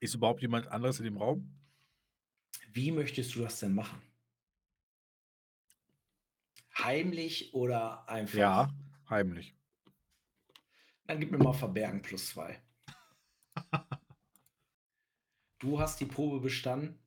Ist 0.00 0.14
überhaupt 0.14 0.40
jemand 0.40 0.68
anderes 0.68 1.00
in 1.00 1.04
dem 1.04 1.18
Raum? 1.18 1.54
Wie 2.72 2.92
möchtest 2.92 3.34
du 3.34 3.40
das 3.40 3.58
denn 3.58 3.74
machen? 3.74 4.00
Heimlich 6.78 7.54
oder 7.54 8.08
einfach? 8.08 8.36
Ja, 8.36 8.68
heimlich. 9.10 9.56
Dann 11.06 11.20
gib 11.20 11.30
mir 11.30 11.38
mal 11.38 11.52
Verbergen 11.52 12.02
plus 12.02 12.30
zwei. 12.30 12.62
Du 15.58 15.80
hast 15.80 15.98
die 16.00 16.06
Probe 16.06 16.40
bestanden. 16.40 16.98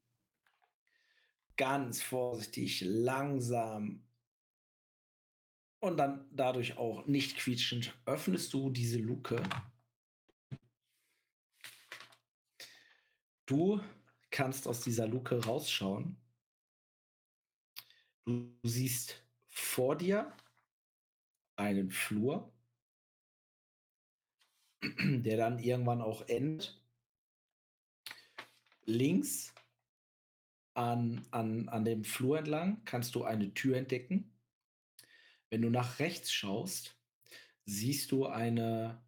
Ganz 1.56 2.02
vorsichtig, 2.02 2.82
langsam 2.82 4.10
und 5.80 5.97
dann 5.97 6.28
dadurch 6.32 6.78
auch 6.78 7.06
nicht 7.08 7.38
quietschend 7.38 7.97
öffnest 8.06 8.54
du 8.54 8.70
diese 8.70 9.00
Luke. 9.00 9.41
Du 13.45 13.82
kannst 14.30 14.68
aus 14.68 14.82
dieser 14.82 15.08
Luke 15.08 15.43
rausschauen. 15.43 16.18
Du 18.26 18.54
siehst 18.64 19.24
vor 19.47 19.95
dir 19.95 20.32
einen 21.56 21.89
Flur, 21.89 22.54
der 24.82 25.38
dann 25.38 25.60
irgendwann 25.60 26.02
auch 26.02 26.28
endet. 26.28 26.82
Links 28.86 29.54
an, 30.74 31.26
an, 31.32 31.70
an 31.70 31.86
dem 31.86 32.04
Flur 32.04 32.40
entlang 32.40 32.84
kannst 32.86 33.16
du 33.16 33.24
eine 33.24 33.54
Tür 33.54 33.78
entdecken. 33.78 34.34
Wenn 35.50 35.62
du 35.62 35.70
nach 35.70 36.00
rechts 36.00 36.32
schaust, 36.32 36.98
siehst 37.66 38.12
du 38.12 38.26
eine 38.26 39.04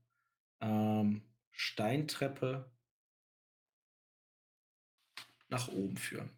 ähm, 0.60 1.24
Steintreppe 1.52 2.72
nach 5.50 5.68
oben 5.68 5.98
führen. 5.98 6.30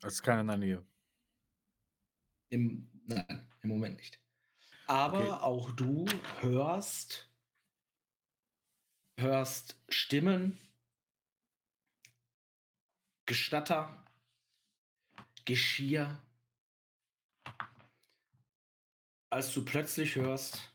Das 0.00 0.14
ist 0.14 0.22
der 0.48 0.56
Nähe. 0.56 0.84
Im, 2.50 2.90
nein, 3.06 3.48
im 3.62 3.68
Moment 3.68 3.96
nicht. 3.96 4.20
Aber 4.86 5.18
Okay. 5.18 5.44
auch 5.44 5.70
du 5.72 6.06
hörst, 6.40 7.31
hörst 9.16 9.76
Stimmen, 9.88 10.58
Gestatter, 13.26 14.04
Geschirr. 15.44 16.20
Als 19.30 19.52
du 19.54 19.64
plötzlich 19.64 20.16
hörst, 20.16 20.72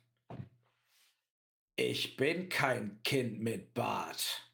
ich 1.76 2.18
bin 2.18 2.50
kein 2.50 3.02
Kind 3.04 3.40
mit 3.40 3.74
Bart. 3.74 4.48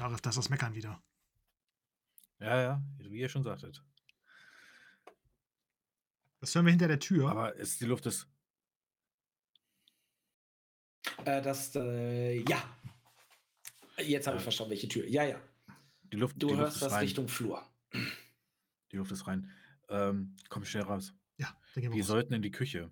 Tarif, 0.00 0.20
das 0.22 0.36
ist 0.36 0.44
das 0.44 0.50
Meckern 0.50 0.74
wieder. 0.74 1.02
Ja, 2.38 2.60
ja, 2.62 2.82
wie 2.98 3.18
ihr 3.18 3.28
schon 3.28 3.42
sagtet. 3.42 3.84
Das 6.40 6.54
hören 6.54 6.64
wir 6.64 6.70
hinter 6.70 6.88
der 6.88 7.00
Tür. 7.00 7.28
Aber 7.28 7.58
es, 7.58 7.76
die 7.76 7.84
Luft 7.84 8.06
ist. 8.06 8.29
Äh, 11.24 11.42
das, 11.42 11.74
äh, 11.76 12.40
ja. 12.48 12.62
Jetzt 13.98 14.26
habe 14.26 14.36
ich 14.36 14.40
Ja. 14.40 14.44
verstanden, 14.44 14.70
welche 14.70 14.88
Tür. 14.88 15.06
Ja, 15.06 15.24
ja. 15.24 15.40
Die 16.12 16.16
Luft, 16.16 16.36
Du 16.42 16.48
die 16.48 16.52
Luft 16.54 16.62
hörst 16.62 16.76
ist 16.76 16.82
das 16.82 16.92
rein. 16.92 17.00
Richtung 17.04 17.28
Flur. 17.28 17.62
Die 18.92 18.96
Luft 18.96 19.12
ist 19.12 19.26
rein. 19.26 19.50
Ähm, 19.88 20.36
komm 20.48 20.64
schnell 20.64 20.84
raus. 20.84 21.12
ja, 21.36 21.48
dann 21.74 21.82
gehen 21.82 21.92
wir 21.92 21.96
Wir 21.96 22.04
sollten 22.04 22.32
in 22.32 22.42
die 22.42 22.50
Küche. 22.50 22.90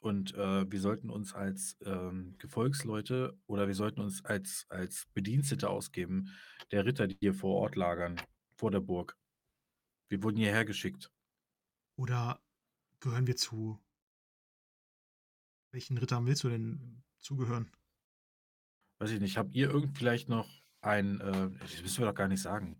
und 0.00 0.34
äh, 0.34 0.70
wir 0.70 0.80
sollten 0.80 1.10
uns 1.10 1.32
als 1.34 1.76
ähm, 1.84 2.34
Gefolgsleute 2.38 3.38
oder 3.46 3.66
wir 3.68 3.74
sollten 3.74 4.00
uns 4.00 4.24
als, 4.24 4.66
als 4.68 5.06
Bedienstete 5.14 5.70
ausgeben, 5.70 6.32
der 6.72 6.84
Ritter, 6.84 7.06
die 7.06 7.16
hier 7.20 7.34
vor 7.34 7.54
Ort 7.60 7.76
lagern, 7.76 8.20
vor 8.56 8.70
der 8.72 8.80
Burg. 8.80 9.16
Wir 10.08 10.22
wurden 10.24 10.36
hierher 10.36 10.64
geschickt. 10.64 11.10
Oder 11.96 12.40
gehören 13.00 13.26
wir 13.28 13.36
zu. 13.36 13.80
Welchen 15.70 15.96
Rittern 15.98 16.26
willst 16.26 16.42
du 16.44 16.48
denn 16.50 17.02
zugehören? 17.22 17.70
Weiß 18.98 19.10
ich 19.10 19.20
nicht, 19.20 19.36
habt 19.36 19.54
ihr 19.54 19.70
irgend 19.70 19.96
vielleicht 19.96 20.28
noch 20.28 20.48
ein, 20.80 21.20
äh, 21.20 21.50
das 21.60 21.80
müssen 21.82 21.98
wir 21.98 22.06
doch 22.06 22.14
gar 22.14 22.28
nicht 22.28 22.42
sagen. 22.42 22.76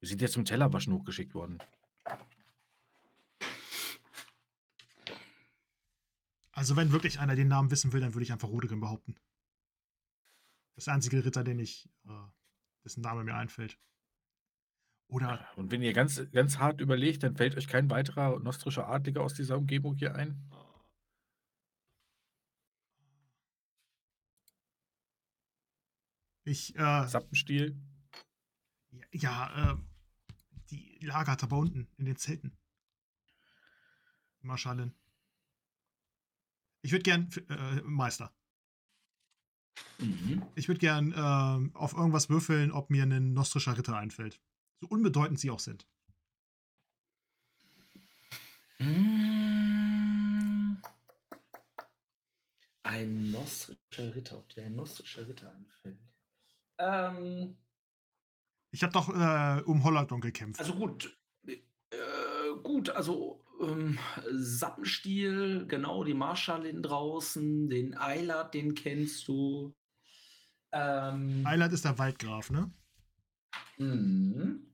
Wir 0.00 0.08
sind 0.08 0.20
jetzt 0.20 0.32
zum 0.32 0.44
Tellerwaschen 0.44 0.92
hochgeschickt 0.92 1.34
worden. 1.34 1.58
Also, 6.52 6.76
wenn 6.76 6.92
wirklich 6.92 7.20
einer 7.20 7.36
den 7.36 7.48
Namen 7.48 7.70
wissen 7.70 7.92
will, 7.92 8.00
dann 8.00 8.14
würde 8.14 8.24
ich 8.24 8.32
einfach 8.32 8.48
Rodegrim 8.48 8.80
behaupten. 8.80 9.16
Das 10.74 10.88
einzige 10.88 11.24
Ritter, 11.24 11.44
den 11.44 11.58
ich, 11.58 11.88
äh, 12.06 12.12
dessen 12.84 13.02
Name 13.02 13.24
mir 13.24 13.34
einfällt. 13.34 13.78
Oder 15.08 15.46
Und 15.56 15.70
wenn 15.70 15.82
ihr 15.82 15.92
ganz, 15.92 16.22
ganz 16.32 16.58
hart 16.58 16.80
überlegt, 16.80 17.22
dann 17.22 17.34
fällt 17.34 17.56
euch 17.56 17.66
kein 17.66 17.90
weiterer 17.90 18.38
nostrischer 18.40 18.88
Adliger 18.88 19.22
aus 19.22 19.34
dieser 19.34 19.58
Umgebung 19.58 19.94
hier 19.94 20.14
ein? 20.14 20.49
Ich, 26.50 26.76
äh, 26.76 27.06
Sappenstiel? 27.06 27.76
ja, 29.12 29.12
ja 29.12 29.72
äh, 29.72 29.76
die 30.70 30.98
Lager 31.02 31.36
da 31.36 31.46
unten 31.54 31.88
in 31.96 32.04
den 32.04 32.16
Zelten. 32.16 32.56
Marschallin. 34.42 34.94
Ich 36.82 36.92
würde 36.92 37.02
gern, 37.02 37.30
äh, 37.48 37.82
Meister. 37.82 38.32
Mhm. 39.98 40.42
Ich 40.54 40.68
würde 40.68 40.80
gern 40.80 41.12
ähm, 41.16 41.74
auf 41.74 41.92
irgendwas 41.92 42.30
würfeln, 42.30 42.72
ob 42.72 42.90
mir 42.90 43.02
ein 43.02 43.32
nostrischer 43.32 43.76
Ritter 43.76 43.96
einfällt. 43.96 44.40
So 44.80 44.86
unbedeutend 44.88 45.38
sie 45.38 45.50
auch 45.50 45.60
sind. 45.60 45.86
Mm. 48.78 50.78
Ein 52.82 53.30
nostrischer 53.30 54.14
Ritter, 54.14 54.38
ob 54.38 54.48
dir 54.48 54.64
ein 54.64 54.74
nostrischer 54.74 55.28
Ritter 55.28 55.54
einfällt. 55.54 55.98
Ähm, 56.80 57.56
Ich 58.70 58.82
habe 58.82 58.92
doch 58.92 59.08
äh, 59.08 59.62
um 59.62 59.84
Hollandon 59.84 60.20
gekämpft. 60.20 60.60
also 60.60 60.74
gut. 60.74 61.16
Äh, 61.46 61.56
gut, 62.62 62.90
also 62.90 63.44
ähm, 63.60 63.98
Sappenstiel, 64.30 65.66
genau, 65.66 66.04
die 66.04 66.14
Marschallin 66.14 66.82
draußen, 66.82 67.68
den 67.68 67.96
Eilert, 67.96 68.54
den 68.54 68.74
kennst 68.74 69.28
du. 69.28 69.74
Ähm, 70.72 71.42
Eilert 71.44 71.72
ist 71.72 71.84
der 71.84 71.98
Waldgraf, 71.98 72.50
ne? 72.50 72.72
mhm. 73.78 74.66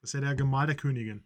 Das 0.00 0.10
ist 0.10 0.14
ja 0.14 0.20
der 0.20 0.34
Gemahl 0.34 0.66
der 0.66 0.76
Königin. 0.76 1.24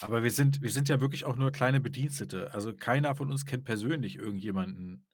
Aber 0.00 0.22
wir 0.22 0.30
sind, 0.30 0.62
wir 0.62 0.70
sind 0.70 0.88
ja 0.88 1.00
wirklich 1.00 1.24
auch 1.24 1.36
nur 1.36 1.50
kleine 1.50 1.80
Bedienstete. 1.80 2.54
Also 2.54 2.74
keiner 2.74 3.14
von 3.14 3.30
uns 3.30 3.44
kennt 3.44 3.64
persönlich 3.64 4.16
irgendjemanden. 4.16 5.04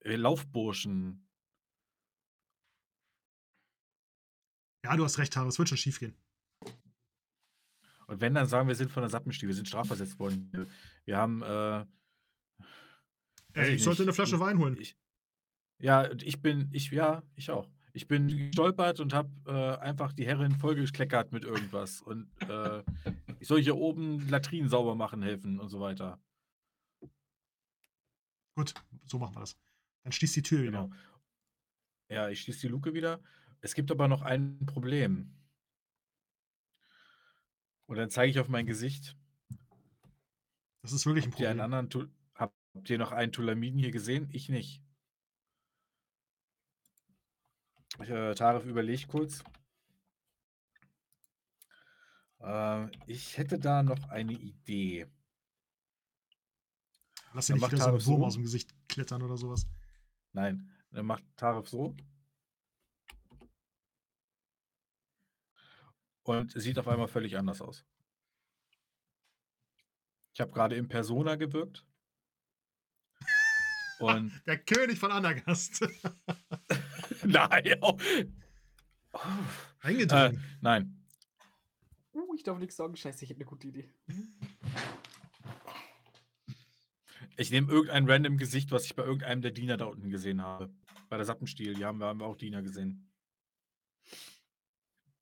Äh, 0.00 0.16
Laufburschen. 0.16 1.25
Ja, 4.86 4.96
du 4.96 5.02
hast 5.04 5.18
recht, 5.18 5.34
Harry, 5.36 5.48
es 5.48 5.58
wird 5.58 5.68
schon 5.68 5.78
schief 5.78 5.98
gehen. 5.98 6.14
Und 8.06 8.20
wenn, 8.20 8.34
dann 8.34 8.46
sagen 8.46 8.68
wir, 8.68 8.76
sind 8.76 8.92
von 8.92 9.02
der 9.02 9.10
Sappenstiel, 9.10 9.48
wir 9.48 9.54
sind 9.56 9.66
strafversetzt 9.66 10.16
worden. 10.20 10.48
Wir- 11.04 11.16
haben. 11.16 11.42
Äh, 11.42 11.84
Ey, 13.54 13.74
ich 13.74 13.82
sollte 13.82 14.02
nicht, 14.02 14.08
eine 14.10 14.12
Flasche 14.12 14.36
ich- 14.36 14.40
Wein 14.40 14.58
holen. 14.58 14.76
Ich, 14.80 14.96
ja, 15.82 16.08
ich 16.12 16.40
bin, 16.40 16.68
ich, 16.72 16.90
ja, 16.92 17.24
ich 17.34 17.50
auch. 17.50 17.68
Ich 17.94 18.06
bin 18.06 18.28
gestolpert 18.28 19.00
und 19.00 19.12
habe 19.12 19.30
äh, 19.46 19.78
einfach 19.84 20.12
die 20.12 20.24
Herrin 20.24 20.54
vollgekleckert 20.54 21.32
mit 21.32 21.42
irgendwas. 21.42 22.00
Und 22.00 22.30
äh, 22.42 22.84
ich 23.40 23.48
soll 23.48 23.60
hier 23.60 23.74
oben 23.76 24.28
Latrinen 24.28 24.68
sauber 24.68 24.94
machen 24.94 25.20
helfen 25.22 25.58
und 25.58 25.68
so 25.70 25.80
weiter. 25.80 26.20
Gut, 28.56 28.72
so 29.06 29.18
machen 29.18 29.34
wir 29.34 29.40
das. 29.40 29.56
Dann 30.04 30.12
schließt 30.12 30.36
die 30.36 30.42
Tür 30.42 30.60
wieder. 30.62 30.70
Genau. 30.70 30.90
Ja, 32.08 32.28
ich 32.28 32.40
schließe 32.42 32.60
die 32.60 32.68
Luke 32.68 32.94
wieder. 32.94 33.20
Es 33.66 33.74
gibt 33.74 33.90
aber 33.90 34.06
noch 34.06 34.22
ein 34.22 34.64
Problem. 34.64 35.34
Und 37.86 37.96
dann 37.96 38.10
zeige 38.10 38.30
ich 38.30 38.38
auf 38.38 38.46
mein 38.46 38.64
Gesicht. 38.64 39.16
Das 40.82 40.92
ist 40.92 41.04
wirklich 41.04 41.24
ein 41.24 41.32
Habt 41.32 41.40
ihr 41.40 41.50
einen 41.50 41.58
Problem. 41.58 41.74
anderen 41.80 42.16
habt 42.34 42.90
ihr 42.90 42.98
noch 42.98 43.10
einen 43.10 43.32
Tulamiden 43.32 43.80
hier 43.80 43.90
gesehen? 43.90 44.28
Ich 44.30 44.48
nicht. 44.48 44.84
Ich, 48.00 48.08
äh, 48.08 48.36
Tarif 48.36 48.66
überlegt 48.66 49.08
kurz. 49.08 49.42
Äh, 52.38 52.86
ich 53.08 53.36
hätte 53.36 53.58
da 53.58 53.82
noch 53.82 54.10
eine 54.10 54.34
Idee. 54.34 55.08
Lass 57.32 57.48
Dann 57.48 57.56
nicht 57.56 57.62
macht 57.62 57.72
wieder 57.72 57.82
so 57.82 57.88
ein 57.88 57.90
Tarif 57.94 58.06
Wurm 58.06 58.20
so. 58.20 58.26
aus 58.26 58.34
dem 58.34 58.42
Gesicht 58.44 58.72
klettern 58.88 59.22
oder 59.22 59.36
sowas. 59.36 59.66
Nein, 60.32 60.70
dann 60.92 61.06
macht 61.06 61.24
Tarif 61.34 61.68
so. 61.68 61.96
Und 66.26 66.56
es 66.56 66.64
sieht 66.64 66.78
auf 66.78 66.88
einmal 66.88 67.06
völlig 67.06 67.36
anders 67.38 67.60
aus. 67.60 67.84
Ich 70.34 70.40
habe 70.40 70.50
gerade 70.50 70.74
in 70.74 70.88
Persona 70.88 71.36
gewirkt. 71.36 71.86
Und 74.00 74.32
Der 74.46 74.58
König 74.58 74.98
von 74.98 75.12
Anagast. 75.12 75.86
nein, 77.24 77.78
oh. 77.80 77.96
Oh. 79.12 79.88
Äh, 79.88 80.32
nein. 80.60 81.06
Uh, 82.12 82.34
ich 82.34 82.42
darf 82.42 82.58
nichts 82.58 82.76
sagen. 82.76 82.96
Scheiße, 82.96 83.24
ich 83.24 83.30
hätte 83.30 83.38
eine 83.38 83.46
gute 83.46 83.68
Idee. 83.68 83.88
Ich 87.36 87.50
nehme 87.50 87.70
irgendein 87.70 88.10
random 88.10 88.36
Gesicht, 88.36 88.72
was 88.72 88.84
ich 88.84 88.96
bei 88.96 89.04
irgendeinem 89.04 89.42
der 89.42 89.52
Diener 89.52 89.76
da 89.76 89.84
unten 89.84 90.10
gesehen 90.10 90.42
habe. 90.42 90.74
Bei 91.08 91.16
der 91.18 91.24
Sappenstiel, 91.24 91.74
die 91.74 91.84
haben 91.84 91.98
wir, 91.98 92.06
haben 92.06 92.18
wir 92.18 92.26
auch 92.26 92.36
Diener 92.36 92.62
gesehen. 92.62 93.10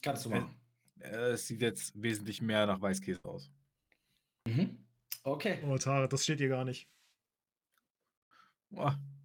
Kannst 0.01 0.25
du 0.25 0.31
Äh, 0.31 0.41
machen. 0.41 0.64
Äh, 1.05 1.33
Es 1.33 1.47
sieht 1.47 1.61
jetzt 1.63 2.01
wesentlich 2.01 2.41
mehr 2.43 2.67
nach 2.67 2.81
Weißkäse 2.81 3.25
aus. 3.25 3.51
Mhm. 4.47 4.85
Okay. 5.23 5.63
Oh, 5.65 5.77
Tare, 5.79 6.09
das 6.09 6.25
steht 6.25 6.39
hier 6.39 6.49
gar 6.49 6.65
nicht. 6.65 6.89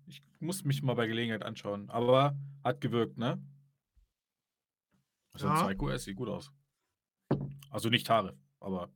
Ich 0.06 0.24
muss 0.40 0.64
mich 0.64 0.82
mal 0.82 0.94
bei 0.94 1.08
Gelegenheit 1.08 1.44
anschauen. 1.44 1.90
Aber 1.90 2.38
hat 2.64 2.82
gewirkt, 2.82 3.18
ne? 3.18 3.42
Also 5.34 5.48
Ja. 5.48 5.54
ein 5.68 5.68
Psycho, 5.68 5.90
es 5.90 6.04
sieht 6.04 6.16
gut 6.16 6.30
aus. 6.30 6.52
Also 7.70 7.90
nicht 7.90 8.10
Haare, 8.10 8.38
aber 8.60 8.92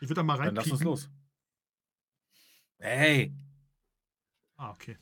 Ich 0.00 0.08
würde 0.08 0.14
da 0.14 0.22
mal 0.22 0.38
dann 0.38 0.54
lass 0.54 0.70
uns 0.70 0.82
los. 0.82 1.10
Hey! 2.78 3.34
Ah, 4.56 4.70
okay. 4.70 4.96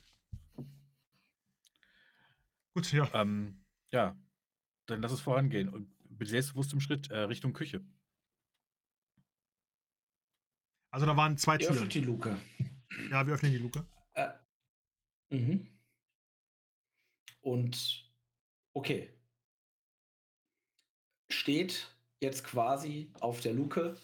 Gut, 2.74 2.92
ja. 2.92 3.08
Ähm, 3.14 3.64
ja, 3.92 4.16
dann 4.86 5.00
lass 5.02 5.12
es 5.12 5.20
vorangehen 5.20 5.68
und 5.68 5.92
mit 6.18 6.28
selbstbewusstem 6.28 6.80
Schritt 6.80 7.10
äh, 7.10 7.18
Richtung 7.20 7.52
Küche. 7.52 7.84
Also 10.90 11.06
da 11.06 11.16
waren 11.16 11.36
zwei 11.36 11.58
Türen. 11.58 11.74
öffnet 11.74 11.94
die 11.94 12.00
Luke. 12.00 12.36
Ja, 13.10 13.26
wir 13.26 13.34
öffnen 13.34 13.52
die 13.52 13.58
Luke. 13.58 13.86
Äh, 14.14 14.30
mhm. 15.30 15.68
Und 17.40 18.10
okay. 18.72 19.12
Steht 21.30 21.94
jetzt 22.20 22.44
quasi 22.44 23.12
auf 23.20 23.40
der 23.40 23.52
Luke 23.52 23.96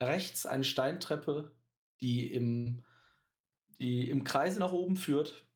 rechts 0.00 0.46
eine 0.46 0.64
Steintreppe, 0.64 1.54
die 2.00 2.32
im, 2.32 2.82
die 3.78 4.08
im 4.08 4.24
Kreise 4.24 4.60
nach 4.60 4.72
oben 4.72 4.96
führt. 4.96 5.46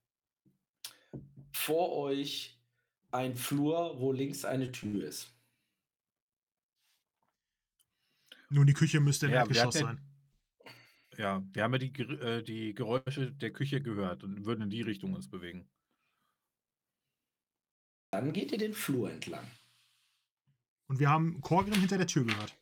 Vor 1.53 1.93
euch 1.97 2.61
ein 3.13 3.37
Flur, 3.37 4.01
wo 4.01 4.13
links 4.13 4.45
eine 4.45 4.73
Tür 4.73 5.05
ist. 5.05 5.34
Nun, 8.55 8.69
die 8.69 8.73
Küche 8.73 9.01
müsste 9.01 9.27
im 9.27 9.33
Ja, 9.33 9.39
Erdgeschoss 9.41 9.75
sein. 9.75 10.01
Ja, 11.17 11.43
wir 11.53 11.65
haben 11.65 11.73
ja 11.73 11.79
die, 11.79 12.03
äh, 12.03 12.43
die 12.45 12.73
Geräusche 12.73 13.33
der 13.33 13.53
Küche 13.53 13.83
gehört 13.83 14.23
und 14.23 14.45
würden 14.45 14.63
in 14.63 14.71
die 14.71 14.83
Richtung 14.83 15.13
uns 15.13 15.29
bewegen. 15.29 15.69
Dann 18.13 18.33
geht 18.33 18.53
ihr 18.53 18.59
den 18.59 18.73
Flur 18.73 19.11
entlang. 19.11 19.45
Und 20.87 21.01
wir 21.01 21.11
haben 21.11 21.41
Korgrim 21.41 21.81
hinter 21.81 21.99
der 21.99 22.07
Tür 22.07 22.27
gehört. 22.27 22.57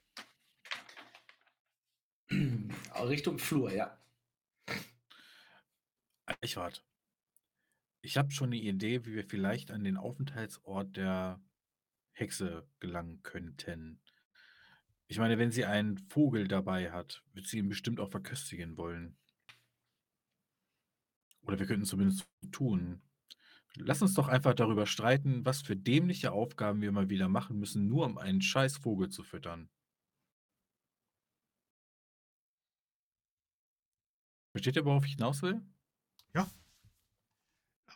Richtung 3.06 3.38
Flur, 3.38 3.70
ja. 3.70 3.98
Ich 6.40 6.56
warte. 6.56 6.80
Ich 8.00 8.16
habe 8.16 8.30
schon 8.30 8.48
eine 8.48 8.56
Idee, 8.56 9.04
wie 9.04 9.12
wir 9.12 9.24
vielleicht 9.24 9.70
an 9.70 9.84
den 9.84 9.98
Aufenthaltsort 9.98 10.96
der 10.96 11.38
Hexe 12.12 12.66
gelangen 12.80 13.22
könnten. 13.22 14.00
Ich 15.08 15.18
meine, 15.18 15.38
wenn 15.38 15.50
sie 15.50 15.64
einen 15.64 15.98
Vogel 15.98 16.48
dabei 16.48 16.90
hat, 16.90 17.22
wird 17.32 17.46
sie 17.46 17.58
ihn 17.58 17.68
bestimmt 17.68 18.00
auch 18.00 18.10
verköstigen 18.10 18.76
wollen. 18.76 19.16
Oder 21.42 21.58
wir 21.58 21.66
könnten 21.66 21.84
zumindest 21.84 22.26
tun. 22.50 23.02
Lass 23.76 24.02
uns 24.02 24.14
doch 24.14 24.28
einfach 24.28 24.54
darüber 24.54 24.86
streiten, 24.86 25.44
was 25.44 25.62
für 25.62 25.76
dämliche 25.76 26.32
Aufgaben 26.32 26.82
wir 26.82 26.92
mal 26.92 27.08
wieder 27.08 27.28
machen 27.28 27.58
müssen, 27.58 27.88
nur 27.88 28.06
um 28.06 28.18
einen 28.18 28.42
scheiß 28.42 28.78
Vogel 28.78 29.08
zu 29.08 29.22
füttern. 29.22 29.70
Versteht 34.52 34.76
ihr, 34.76 34.84
worauf 34.84 35.06
ich 35.06 35.12
hinaus 35.12 35.42
will? 35.42 35.62
Ja. 36.34 36.50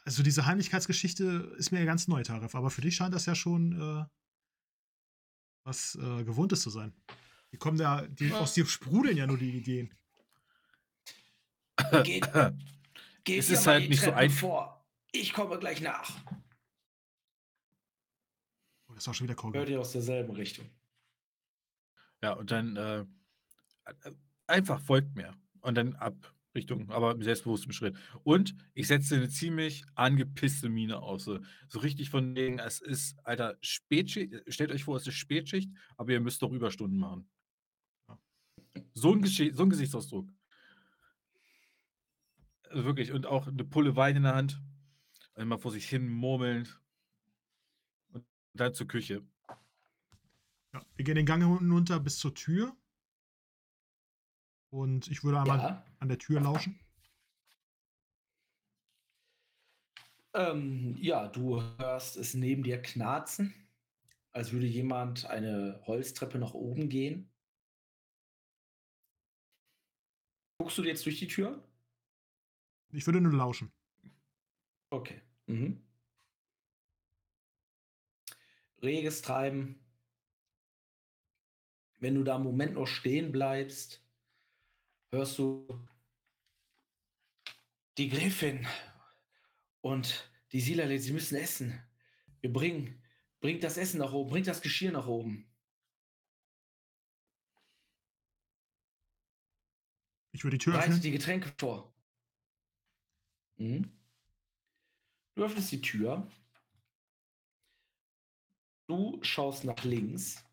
Also 0.05 0.23
diese 0.23 0.47
Heimlichkeitsgeschichte 0.47 1.55
ist 1.59 1.71
mir 1.71 1.81
ja 1.81 1.85
ganz 1.85 2.09
neu, 2.09 2.23
Tarif, 2.23 2.55
aber 2.55 2.71
für 2.71 2.81
dich 2.81 2.97
scheint 2.97 3.15
das 3.15 3.27
ja 3.27 3.35
schon 3.35 3.73
äh, 3.79 4.05
was 5.67 5.97
äh, 5.97 6.25
Gewohntes 6.25 6.63
zu 6.63 6.71
sein. 6.71 6.95
Die 7.53 7.59
kommen 7.59 7.77
da, 7.77 8.03
die, 8.07 8.33
aus 8.33 8.55
dir 8.55 8.67
sprudeln 8.67 9.17
ja 9.17 9.27
nur 9.27 9.37
die 9.37 9.51
Ideen. 9.51 9.93
Geht, 12.05 12.29
geht 13.25 13.39
Es 13.41 13.51
ist 13.51 13.67
halt 13.67 13.89
nicht 13.89 13.99
so 14.01 14.07
Treppen 14.07 14.19
ein- 14.21 14.31
vor. 14.31 14.87
Ich 15.13 15.33
komme 15.33 15.59
gleich 15.59 15.81
nach. 15.81 16.11
Oh, 18.89 18.95
das 18.95 19.07
war 19.07 19.15
schon 19.15 19.27
wieder 19.29 19.35
Hört 19.43 19.53
Callback. 19.55 19.69
ihr 19.71 19.81
aus 19.81 19.93
derselben 19.93 20.33
Richtung. 20.35 20.69
Ja, 22.23 22.33
und 22.35 22.51
dann 22.51 22.77
äh, 22.77 23.01
äh, 23.85 24.13
einfach 24.47 24.81
folgt 24.81 25.15
mir. 25.17 25.35
Und 25.61 25.75
dann 25.75 25.95
ab 25.97 26.15
Richtung, 26.57 26.91
aber 26.91 27.15
mit 27.15 27.25
selbstbewusstem 27.25 27.73
Schritt. 27.73 27.97
Und 28.25 28.57
ich 28.75 28.89
setze 28.89 29.15
eine 29.15 29.29
ziemlich 29.29 29.85
angepisste 29.95 30.69
Miene 30.69 30.99
aus. 31.01 31.25
So, 31.25 31.39
so 31.69 31.79
richtig 31.79 32.11
von 32.11 32.35
denen, 32.35 32.59
es 32.59 32.81
ist, 32.81 33.17
Alter, 33.25 33.57
Spätschicht. 33.61 34.35
Stellt 34.49 34.73
euch 34.73 34.85
vor, 34.85 34.97
es 34.97 35.07
ist 35.07 35.15
Spätschicht, 35.15 35.71
aber 35.97 36.13
ihr 36.13 36.21
müsst 36.21 36.43
doch 36.43 36.51
Überstunden 36.51 36.99
machen. 36.99 37.29
So 38.95 39.13
ein, 39.13 39.23
Geschi 39.23 39.53
so 39.53 39.63
ein 39.63 39.71
Gesichtsausdruck. 39.71 40.29
Also 42.71 42.85
wirklich. 42.85 43.13
Und 43.13 43.27
auch 43.27 43.47
eine 43.47 43.65
Pulle 43.65 43.95
Wein 43.97 44.17
in 44.17 44.25
der 44.25 44.35
Hand. 44.35 44.61
Immer 45.37 45.59
vor 45.59 45.71
sich 45.71 45.89
hin 45.89 46.09
murmelnd. 46.09 46.81
Und 48.09 48.25
dann 48.55 48.75
zur 48.75 48.89
Küche. 48.89 49.23
Ja, 50.73 50.85
wir 50.95 51.05
gehen 51.05 51.15
den 51.15 51.27
Gang 51.27 51.43
hinunter 51.43 52.01
bis 52.01 52.19
zur 52.19 52.35
Tür. 52.35 52.77
Und 54.71 55.09
ich 55.09 55.23
würde 55.25 55.41
einmal 55.41 55.59
Ja. 55.59 55.85
an 56.01 56.09
der 56.09 56.19
Tür 56.19 56.41
lauschen. 56.41 56.79
Ähm, 60.35 60.97
ja, 61.01 61.29
du 61.29 61.63
hörst 61.79 62.17
es 62.17 62.35
neben 62.35 62.63
dir 62.63 62.83
knarzen, 62.83 63.55
als 64.33 64.53
würde 64.53 64.67
jemand 64.67 65.25
eine 65.27 65.81
Holztreppe 65.87 66.39
nach 66.39 66.53
oben 66.53 66.91
gehen. 66.91 67.33
Guckst 70.59 70.77
du 70.79 70.83
jetzt 70.83 71.07
durch 71.07 71.19
die 71.19 71.29
Tür? 71.29 71.63
Ich 72.93 73.07
würde 73.07 73.21
nur 73.21 73.33
lauschen. 73.33 73.73
Okay. 74.91 75.23
Mhm. 75.47 75.83
Reges 78.83 79.23
Treiben. 79.23 79.81
Wenn 81.99 82.15
du 82.15 82.25
da 82.25 82.35
einen 82.35 82.45
Moment 82.45 82.75
noch 82.75 82.87
stehen 82.87 83.33
bleibst, 83.33 84.06
hörst 85.11 85.39
du 85.39 85.87
die 87.99 88.09
Gräfin 88.09 88.67
und 89.81 90.31
die 90.53 90.61
Silale, 90.61 90.99
sie 90.99 91.13
müssen 91.13 91.37
essen. 91.37 91.83
Wir 92.41 92.53
bringen, 92.53 93.03
bringt 93.41 93.65
das 93.65 93.77
Essen 93.77 93.99
nach 93.99 94.13
oben, 94.13 94.31
bringt 94.31 94.47
das 94.47 94.61
Geschirr 94.61 94.93
nach 94.93 95.07
oben. 95.07 95.51
Ich 100.33 100.45
würde 100.45 100.59
die 100.59 100.65
Tür 100.65 100.75
Bereitet 100.75 100.91
öffnen. 100.91 101.03
die 101.03 101.11
Getränke 101.13 101.55
vor. 101.59 101.95
Mhm. 103.57 103.91
Du 105.35 105.45
öffnest 105.45 105.73
die 105.73 105.81
Tür. 105.81 106.31
Du 108.87 109.19
schaust 109.23 109.65
nach 109.65 109.83
links. 109.85 110.45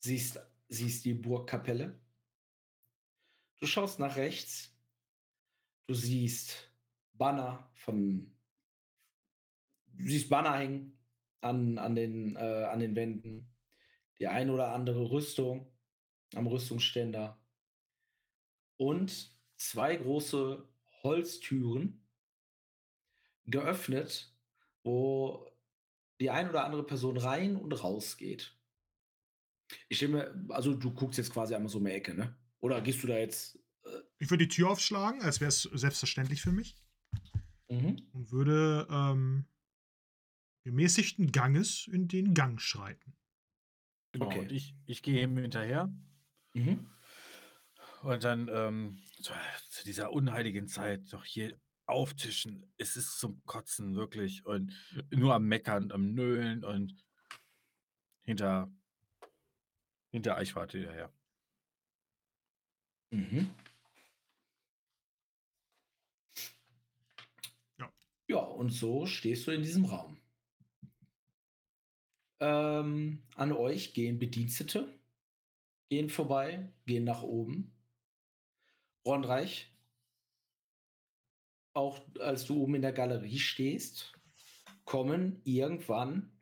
Siehst, 0.00 0.38
siehst 0.68 1.04
die 1.04 1.14
Burgkapelle. 1.14 2.01
Du 3.62 3.68
schaust 3.68 4.00
nach 4.00 4.16
rechts. 4.16 4.76
Du 5.86 5.94
siehst 5.94 6.68
Banner 7.12 7.70
von. 7.74 8.36
Du 9.86 10.04
siehst 10.04 10.28
Banner 10.28 10.58
hängen 10.58 10.98
an, 11.42 11.78
an, 11.78 11.94
den, 11.94 12.34
äh, 12.34 12.64
an 12.64 12.80
den 12.80 12.96
Wänden. 12.96 13.54
Die 14.18 14.26
ein 14.26 14.50
oder 14.50 14.74
andere 14.74 15.12
Rüstung 15.12 15.72
am 16.34 16.48
Rüstungsständer 16.48 17.40
und 18.78 19.32
zwei 19.56 19.94
große 19.94 20.68
Holztüren 21.04 22.04
geöffnet, 23.44 24.34
wo 24.82 25.48
die 26.18 26.30
ein 26.30 26.48
oder 26.48 26.64
andere 26.64 26.84
Person 26.84 27.16
rein 27.16 27.54
und 27.54 27.72
raus 27.74 28.16
geht. 28.16 28.58
Ich 29.88 30.02
mir, 30.08 30.34
also 30.48 30.74
du 30.74 30.92
guckst 30.92 31.18
jetzt 31.18 31.32
quasi 31.32 31.54
einmal 31.54 31.70
so 31.70 31.78
um 31.78 31.84
die 31.84 31.92
Ecke, 31.92 32.12
ne? 32.12 32.41
Oder 32.62 32.80
gehst 32.80 33.02
du 33.02 33.08
da 33.08 33.18
jetzt? 33.18 33.58
Ich 34.18 34.30
würde 34.30 34.46
die 34.46 34.54
Tür 34.54 34.70
aufschlagen, 34.70 35.20
als 35.22 35.40
wäre 35.40 35.48
es 35.48 35.62
selbstverständlich 35.62 36.40
für 36.40 36.52
mich. 36.52 36.76
Mhm. 37.68 38.08
Und 38.12 38.30
würde 38.30 38.86
ähm, 38.88 39.46
gemäßigten 40.62 41.32
Ganges 41.32 41.88
in 41.88 42.06
den 42.06 42.34
Gang 42.34 42.60
schreiten. 42.60 43.16
Genau. 44.12 44.26
Okay. 44.26 44.38
Und 44.40 44.52
ich, 44.52 44.76
ich 44.86 45.02
gehe 45.02 45.24
ihm 45.24 45.36
hinterher. 45.36 45.92
Mhm. 46.54 46.86
Und 48.02 48.22
dann 48.22 48.48
ähm, 48.52 49.02
zu, 49.20 49.32
zu 49.68 49.84
dieser 49.84 50.12
unheiligen 50.12 50.68
Zeit 50.68 51.12
doch 51.12 51.24
hier 51.24 51.60
auftischen. 51.86 52.72
Es 52.78 52.96
ist 52.96 53.18
zum 53.18 53.44
Kotzen, 53.44 53.96
wirklich. 53.96 54.46
Und 54.46 54.72
nur 55.10 55.34
am 55.34 55.46
Meckern, 55.48 55.90
am 55.90 56.14
Nölen 56.14 56.62
und 56.64 56.94
hinter, 58.22 58.70
hinter 60.10 60.36
Eichwarte 60.36 60.78
hinterher. 60.78 61.12
Mhm. 63.12 63.50
Ja. 67.78 67.92
Ja, 68.28 68.38
und 68.38 68.70
so 68.70 69.06
stehst 69.06 69.46
du 69.46 69.50
in 69.50 69.62
diesem 69.62 69.84
Raum. 69.84 70.16
Ähm, 72.40 73.22
an 73.36 73.52
euch 73.52 73.94
gehen 73.94 74.18
Bedienstete, 74.18 74.92
gehen 75.90 76.10
vorbei, 76.10 76.72
gehen 76.86 77.04
nach 77.04 77.22
oben. 77.22 77.72
Ronreich, 79.04 79.72
auch 81.74 82.00
als 82.20 82.46
du 82.46 82.62
oben 82.62 82.76
in 82.76 82.82
der 82.82 82.92
Galerie 82.92 83.38
stehst, 83.38 84.12
kommen 84.84 85.40
irgendwann, 85.44 86.32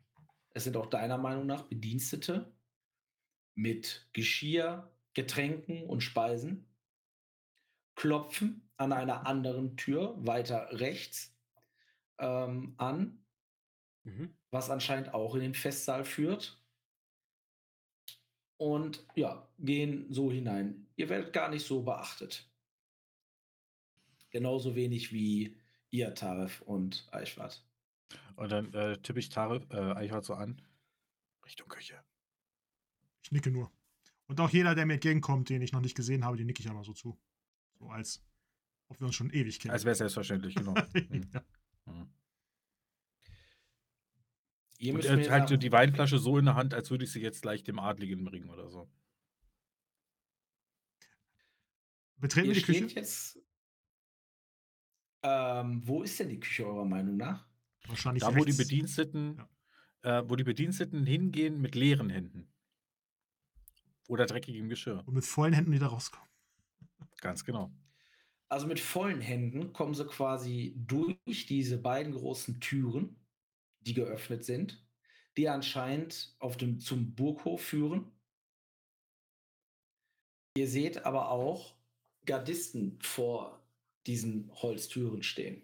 es 0.53 0.65
sind 0.65 0.77
auch 0.77 0.87
deiner 0.87 1.17
Meinung 1.17 1.45
nach 1.45 1.63
Bedienstete 1.63 2.51
mit 3.55 4.07
Geschirr, 4.13 4.90
Getränken 5.13 5.85
und 5.85 6.01
Speisen, 6.01 6.67
klopfen 7.95 8.69
an 8.77 8.93
einer 8.93 9.27
anderen 9.27 9.77
Tür 9.77 10.15
weiter 10.25 10.67
rechts 10.71 11.35
ähm, 12.17 12.75
an, 12.77 13.17
Mhm. 14.03 14.35
was 14.49 14.71
anscheinend 14.71 15.13
auch 15.13 15.35
in 15.35 15.41
den 15.41 15.53
Festsaal 15.53 16.03
führt. 16.05 16.59
Und 18.57 19.05
ja, 19.15 19.47
gehen 19.59 20.11
so 20.11 20.31
hinein. 20.31 20.87
Ihr 20.95 21.09
werdet 21.09 21.33
gar 21.33 21.49
nicht 21.49 21.65
so 21.65 21.83
beachtet. 21.83 22.49
Genauso 24.31 24.75
wenig 24.75 25.11
wie 25.13 25.59
ihr, 25.89 26.13
Tarif 26.15 26.61
und 26.61 27.07
Eichwart. 27.11 27.63
Und 28.35 28.51
dann 28.51 28.73
äh, 28.73 28.97
tippe 29.01 29.19
ich 29.19 29.29
Tarif, 29.29 29.69
äh, 29.71 29.93
Eichwart 29.93 30.25
so 30.25 30.33
an. 30.33 30.61
Richtung 31.45 31.67
Küche. 31.67 32.03
Ich 33.23 33.31
nicke 33.31 33.51
nur. 33.51 33.71
Und 34.31 34.39
auch 34.39 34.49
jeder, 34.49 34.75
der 34.75 34.85
mir 34.85 34.93
entgegenkommt, 34.93 35.49
den 35.49 35.61
ich 35.61 35.73
noch 35.73 35.81
nicht 35.81 35.93
gesehen 35.93 36.23
habe, 36.23 36.37
den 36.37 36.45
nicke 36.47 36.61
ich 36.61 36.69
einmal 36.69 36.85
so 36.85 36.93
zu. 36.93 37.19
So 37.77 37.89
als 37.89 38.23
ob 38.87 38.97
wir 39.01 39.07
uns 39.07 39.15
schon 39.15 39.29
ewig 39.29 39.59
kennen. 39.59 39.73
Als 39.73 39.83
wäre 39.83 39.91
es 39.91 39.97
selbstverständlich, 39.97 40.55
genau. 40.55 40.73
Mhm. 41.09 41.29
ja. 41.33 41.43
Mhm. 41.85 42.13
Ihr 44.77 44.93
Und 44.93 44.97
müsst 44.97 45.09
mir 45.09 45.29
halt 45.29 45.49
so 45.49 45.57
die 45.57 45.73
Weinflasche 45.73 46.17
so 46.17 46.37
in 46.37 46.45
der 46.45 46.55
Hand, 46.55 46.73
als 46.73 46.89
würde 46.89 47.03
ich 47.03 47.11
sie 47.11 47.19
jetzt 47.19 47.41
gleich 47.41 47.65
dem 47.65 47.77
Adligen 47.77 48.23
bringen 48.23 48.49
oder 48.49 48.69
so. 48.69 48.89
Betreten 52.15 52.47
wir 52.47 52.55
Ihr 52.55 52.61
die 52.61 52.65
Küche? 52.65 52.95
jetzt. 52.95 53.37
Ähm, 55.23 55.85
wo 55.85 56.03
ist 56.03 56.17
denn 56.21 56.29
die 56.29 56.39
Küche 56.39 56.65
eurer 56.65 56.85
Meinung 56.85 57.17
nach? 57.17 57.45
Wahrscheinlich 57.85 58.21
Da, 58.21 58.33
wo 58.33 58.45
die. 58.45 58.53
Bediensteten, 58.53 59.41
äh, 60.03 60.23
wo 60.25 60.37
die 60.37 60.45
Bediensteten 60.45 61.05
hingehen 61.05 61.59
mit 61.59 61.75
leeren 61.75 62.09
Händen. 62.09 62.50
Oder 64.07 64.25
dreckigem 64.25 64.69
Geschirr. 64.69 65.03
Und 65.05 65.13
mit 65.13 65.25
vollen 65.25 65.53
Händen 65.53 65.71
wieder 65.71 65.87
rauskommen. 65.87 66.27
Ganz 67.21 67.45
genau. 67.45 67.71
Also 68.49 68.67
mit 68.67 68.79
vollen 68.79 69.21
Händen 69.21 69.71
kommen 69.71 69.93
sie 69.93 70.05
quasi 70.05 70.75
durch 70.75 71.45
diese 71.45 71.77
beiden 71.77 72.13
großen 72.13 72.59
Türen, 72.59 73.15
die 73.79 73.93
geöffnet 73.93 74.43
sind, 74.43 74.85
die 75.37 75.47
anscheinend 75.47 76.35
auf 76.39 76.57
dem, 76.57 76.79
zum 76.79 77.15
Burghof 77.15 77.61
führen. 77.61 78.11
Ihr 80.57 80.67
seht 80.67 81.05
aber 81.05 81.29
auch 81.29 81.75
Gardisten 82.25 82.99
vor 83.01 83.63
diesen 84.05 84.51
Holztüren 84.53 85.23
stehen. 85.23 85.61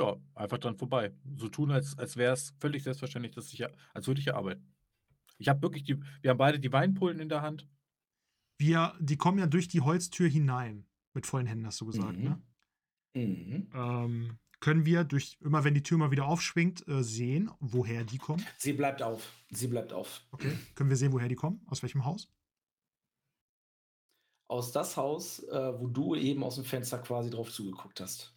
Ja, 0.00 0.16
einfach 0.34 0.58
dran 0.58 0.76
vorbei. 0.76 1.12
So 1.36 1.48
tun, 1.48 1.70
als, 1.70 1.96
als 1.98 2.16
wäre 2.16 2.34
es 2.34 2.54
völlig 2.58 2.82
selbstverständlich, 2.82 3.34
dass 3.34 3.52
ich 3.52 3.64
als 3.94 4.06
würde 4.06 4.18
ich 4.18 4.24
hier 4.24 4.36
arbeiten. 4.36 4.75
Ich 5.38 5.48
habe 5.48 5.62
wirklich 5.62 5.84
die, 5.84 5.98
wir 6.22 6.30
haben 6.30 6.38
beide 6.38 6.58
die 6.58 6.72
Weinpullen 6.72 7.20
in 7.20 7.28
der 7.28 7.42
Hand. 7.42 7.68
Wir, 8.58 8.94
die 9.00 9.16
kommen 9.16 9.38
ja 9.38 9.46
durch 9.46 9.68
die 9.68 9.80
Holztür 9.82 10.28
hinein. 10.28 10.86
Mit 11.12 11.26
vollen 11.26 11.46
Händen, 11.46 11.66
hast 11.66 11.80
du 11.80 11.86
gesagt, 11.86 12.16
Mhm. 12.18 12.24
ne? 12.24 12.42
Mhm. 13.14 13.70
Ähm, 13.74 14.38
können 14.60 14.84
wir 14.86 15.04
durch, 15.04 15.38
immer 15.40 15.64
wenn 15.64 15.74
die 15.74 15.82
Tür 15.82 15.98
mal 15.98 16.10
wieder 16.10 16.26
aufschwingt, 16.26 16.86
äh, 16.88 17.02
sehen, 17.02 17.50
woher 17.60 18.04
die 18.04 18.18
kommen? 18.18 18.44
Sie 18.58 18.72
bleibt 18.72 19.02
auf. 19.02 19.32
Sie 19.50 19.66
bleibt 19.68 19.92
auf. 19.92 20.22
Okay. 20.30 20.52
Können 20.74 20.90
wir 20.90 20.96
sehen, 20.96 21.12
woher 21.12 21.28
die 21.28 21.34
kommen? 21.34 21.62
Aus 21.66 21.82
welchem 21.82 22.04
Haus? 22.04 22.30
Aus 24.48 24.72
das 24.72 24.96
Haus, 24.96 25.40
äh, 25.40 25.80
wo 25.80 25.88
du 25.88 26.14
eben 26.14 26.42
aus 26.44 26.54
dem 26.54 26.64
Fenster 26.64 26.98
quasi 26.98 27.30
drauf 27.30 27.50
zugeguckt 27.52 28.00
hast. 28.00 28.34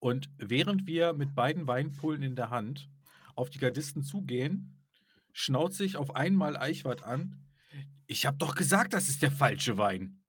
Und 0.00 0.28
während 0.38 0.86
wir 0.86 1.12
mit 1.12 1.34
beiden 1.34 1.66
Weinpullen 1.68 2.22
in 2.22 2.34
der 2.34 2.50
Hand 2.50 2.90
auf 3.36 3.48
die 3.48 3.58
Gardisten 3.58 4.02
zugehen, 4.02 4.81
schnauzt 5.32 5.76
sich 5.76 5.96
auf 5.96 6.14
einmal 6.14 6.56
Eichwart 6.56 7.02
an. 7.02 7.44
Ich 8.06 8.26
habe 8.26 8.36
doch 8.36 8.54
gesagt, 8.54 8.92
das 8.92 9.08
ist 9.08 9.22
der 9.22 9.32
falsche 9.32 9.78
Wein. 9.78 10.22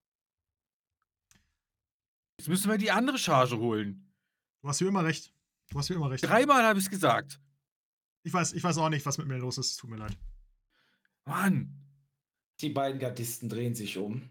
Jetzt 2.37 2.47
müssen 2.47 2.69
wir 2.69 2.77
die 2.77 2.91
andere 2.91 3.17
Charge 3.17 3.57
holen. 3.57 4.13
Du 4.61 4.69
hast 4.69 4.79
hier 4.79 4.87
immer 4.87 5.03
recht. 5.03 5.33
Du 5.69 5.77
hast 5.77 5.87
hier 5.87 5.95
immer 5.95 6.09
recht. 6.09 6.23
Dreimal 6.23 6.63
habe 6.63 6.79
ich 6.79 6.85
es 6.85 6.91
gesagt. 6.91 7.39
Ich 8.23 8.33
weiß, 8.33 8.53
ich 8.53 8.63
weiß 8.63 8.77
auch 8.77 8.89
nicht, 8.89 9.05
was 9.05 9.17
mit 9.17 9.27
mir 9.27 9.37
los 9.37 9.57
ist. 9.57 9.77
Tut 9.77 9.89
mir 9.89 9.97
leid. 9.97 10.17
Mann. 11.25 11.79
Die 12.61 12.69
beiden 12.69 12.99
Gardisten 12.99 13.49
drehen 13.49 13.75
sich 13.75 13.97
um. 13.97 14.29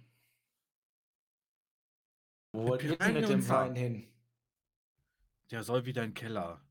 Wo 2.53 2.69
wollt 2.69 2.83
ihr 2.83 2.97
Piranha 2.97 3.21
mit 3.21 3.29
dem 3.29 3.49
Wein 3.49 3.75
hin? 3.75 4.09
Der 5.51 5.63
soll 5.63 5.85
wieder 5.85 6.03
in 6.05 6.11
den 6.11 6.15
Keller. 6.15 6.67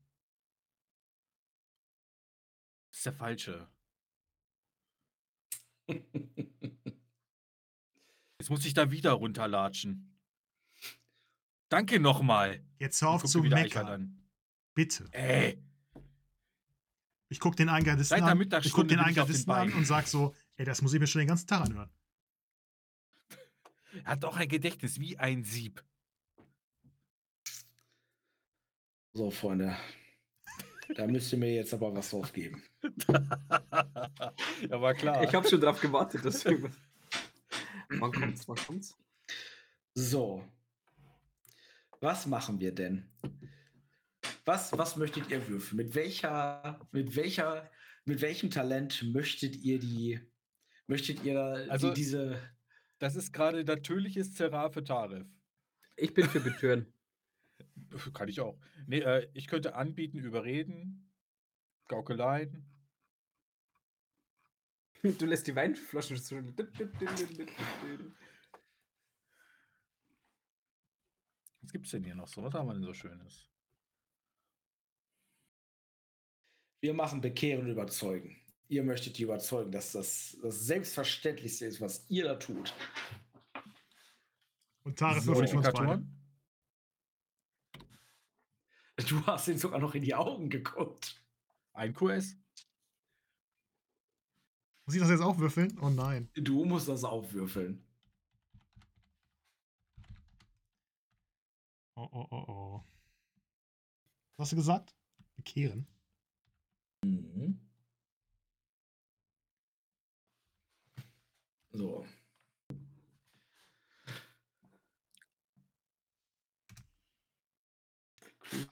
Das 2.90 2.98
ist 2.98 3.06
der 3.06 3.12
falsche. 3.12 3.71
Jetzt 8.38 8.50
muss 8.50 8.64
ich 8.64 8.74
da 8.74 8.90
wieder 8.90 9.12
runterlatschen. 9.12 10.18
Danke 11.68 12.00
nochmal. 12.00 12.62
Jetzt 12.78 13.00
hör 13.00 13.10
auf 13.10 13.24
zu 13.24 13.40
meckern. 13.42 13.86
an. 13.86 14.28
Bitte. 14.74 15.08
Ey, 15.12 15.62
Ich 17.28 17.40
guck 17.40 17.56
den 17.56 17.68
einen 17.68 17.84
Gardisten 17.84 18.18
Seit 18.18 18.26
der 18.26 18.32
an. 18.32 18.62
Ich 18.62 18.72
guck 18.72 18.88
den 18.88 18.98
bin 18.98 18.98
einen 18.98 19.12
ich 19.12 19.20
auf 19.20 19.26
den 19.26 19.32
Gardisten 19.46 19.50
an 19.52 19.72
und 19.72 19.86
sag 19.86 20.06
so, 20.06 20.34
ey, 20.56 20.64
das 20.64 20.82
muss 20.82 20.92
ich 20.92 21.00
mir 21.00 21.06
schon 21.06 21.20
den 21.20 21.28
ganzen 21.28 21.46
Tag 21.46 21.62
anhören. 21.62 21.90
er 24.04 24.04
hat 24.04 24.24
auch 24.24 24.36
ein 24.36 24.48
Gedächtnis 24.48 24.98
wie 24.98 25.16
ein 25.18 25.44
Sieb. 25.44 25.82
So, 29.14 29.30
Freunde. 29.30 29.76
Da 30.94 31.06
müsst 31.06 31.32
ihr 31.32 31.38
mir 31.38 31.54
jetzt 31.54 31.72
aber 31.72 31.94
was 31.94 32.10
drauf 32.10 32.32
geben. 32.32 32.62
ja, 34.68 34.80
war 34.80 34.94
klar. 34.94 35.22
Ich 35.22 35.34
habe 35.34 35.48
schon 35.48 35.60
drauf 35.60 35.80
gewartet, 35.80 36.22
deswegen. 36.24 36.74
wann 37.88 38.12
kommt's? 38.12 38.48
Wann 38.48 38.56
kommt's? 38.56 38.96
So. 39.94 40.44
Was 42.00 42.26
machen 42.26 42.58
wir 42.58 42.74
denn? 42.74 43.08
Was, 44.44 44.76
was 44.76 44.96
möchtet 44.96 45.30
ihr 45.30 45.46
würfeln? 45.48 45.76
Mit 45.76 45.94
welcher, 45.94 46.80
mit 46.90 47.14
welcher, 47.14 47.70
mit 48.04 48.20
welchem 48.20 48.50
Talent 48.50 49.04
möchtet 49.12 49.56
ihr 49.56 49.78
die, 49.78 50.20
möchtet 50.88 51.22
ihr 51.24 51.66
Also- 51.68 51.88
die, 51.90 51.94
diese, 51.94 52.40
das 52.98 53.14
ist 53.14 53.32
gerade 53.32 53.64
natürliches 53.64 54.34
Zerrar 54.34 54.72
für 54.72 54.82
Tarif. 54.82 55.26
Ich 55.96 56.14
bin 56.14 56.28
für 56.28 56.40
Betören. 56.40 56.92
Kann 58.14 58.28
ich 58.28 58.40
auch. 58.40 58.58
Nee, 58.86 59.00
äh, 59.00 59.28
ich 59.34 59.46
könnte 59.46 59.74
anbieten, 59.76 60.18
überreden, 60.18 61.12
Gaukeleien. 61.86 62.71
Du 65.18 65.26
lässt 65.26 65.46
die 65.48 65.56
Weinflaschen 65.56 66.16
so. 66.16 66.36
Was 71.60 71.72
gibt's 71.72 71.90
denn 71.90 72.04
hier 72.04 72.14
noch 72.14 72.28
so? 72.28 72.42
Was 72.42 72.54
haben 72.54 72.68
wir 72.68 72.74
denn 72.74 72.84
so 72.84 72.94
Schönes? 72.94 73.52
wir 76.82 76.94
machen 76.94 77.20
bekehren 77.20 77.64
und 77.64 77.70
überzeugen. 77.70 78.36
Ihr 78.68 78.82
möchtet 78.82 79.16
die 79.16 79.22
überzeugen, 79.22 79.70
dass 79.70 79.92
das 79.92 80.36
das 80.42 80.60
Selbstverständlichste 80.66 81.66
ist, 81.66 81.80
was 81.80 82.04
ihr 82.08 82.24
da 82.24 82.34
tut. 82.34 82.74
Und 84.82 84.98
Tarek 84.98 85.22
So. 85.22 85.28
würfelt 85.28 85.50
für 85.50 85.56
uns 85.58 85.72
beide. 85.72 86.02
Du 89.08 89.26
hast 89.26 89.48
ihn 89.48 89.58
sogar 89.58 89.78
noch 89.78 89.94
in 89.94 90.02
die 90.02 90.14
Augen 90.14 90.50
geguckt. 90.50 91.22
Ein 91.72 91.94
QS? 91.94 92.36
Muss 94.92 94.96
ich 94.96 95.08
das 95.08 95.10
jetzt 95.10 95.22
auch 95.22 95.38
würfeln? 95.38 95.78
Oh 95.80 95.88
nein. 95.88 96.28
Du 96.34 96.66
musst 96.66 96.86
das 96.86 97.02
aufwürfeln. 97.02 97.82
Oh, 101.96 102.06
oh, 102.12 102.26
oh, 102.30 102.44
oh. 102.46 102.84
Was 104.36 104.44
hast 104.44 104.52
du 104.52 104.56
gesagt? 104.56 104.94
Bekehren. 105.36 105.86
Mhm. 107.06 107.58
So. 111.70 112.04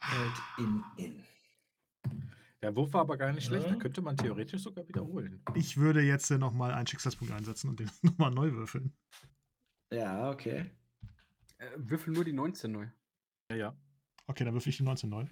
Halt 0.02 0.36
in 0.58 0.84
in. 0.98 1.29
Der 2.62 2.76
Wurf 2.76 2.92
war 2.92 3.02
aber 3.02 3.16
gar 3.16 3.32
nicht 3.32 3.46
schlecht. 3.46 3.66
Ja. 3.66 3.72
Da 3.72 3.78
könnte 3.78 4.02
man 4.02 4.16
theoretisch 4.16 4.62
sogar 4.62 4.86
wiederholen. 4.86 5.42
Ich 5.54 5.78
würde 5.78 6.02
jetzt 6.02 6.30
nochmal 6.30 6.72
einen 6.72 6.86
Schicksalspunkt 6.86 7.32
einsetzen 7.32 7.70
und 7.70 7.80
den 7.80 7.90
nochmal 8.02 8.30
neu 8.30 8.52
würfeln. 8.52 8.92
Ja, 9.92 10.30
okay. 10.30 10.70
Äh, 11.56 11.70
würfel 11.76 12.12
nur 12.12 12.24
die 12.24 12.32
19 12.32 12.70
neu. 12.70 12.86
Ja, 13.50 13.56
ja. 13.56 13.76
Okay, 14.26 14.44
dann 14.44 14.54
würfel 14.54 14.70
ich 14.70 14.76
die 14.76 14.82
19 14.82 15.08
neu. 15.08 15.26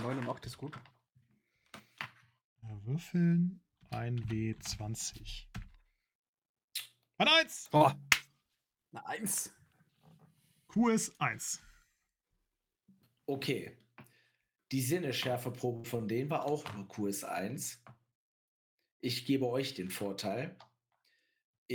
9 0.00 0.18
und 0.18 0.28
8 0.28 0.46
ist 0.46 0.58
gut. 0.58 0.78
Ja, 2.62 2.84
würfeln. 2.84 3.60
Ein 3.90 4.20
W20. 4.26 5.46
Ein 7.18 7.28
1! 7.28 7.68
Boah, 7.70 7.98
Na, 8.90 9.04
1. 9.06 9.52
Q 10.66 10.88
ist 10.88 11.20
1. 11.20 11.62
Okay. 13.26 13.76
Die 14.72 14.80
Sinneschärfeprobe 14.80 15.84
von 15.84 16.08
denen 16.08 16.30
war 16.30 16.46
auch 16.46 16.64
nur 16.74 16.86
QS1. 16.86 17.78
Ich 19.02 19.26
gebe 19.26 19.46
euch 19.48 19.74
den 19.74 19.90
Vorteil. 19.90 20.56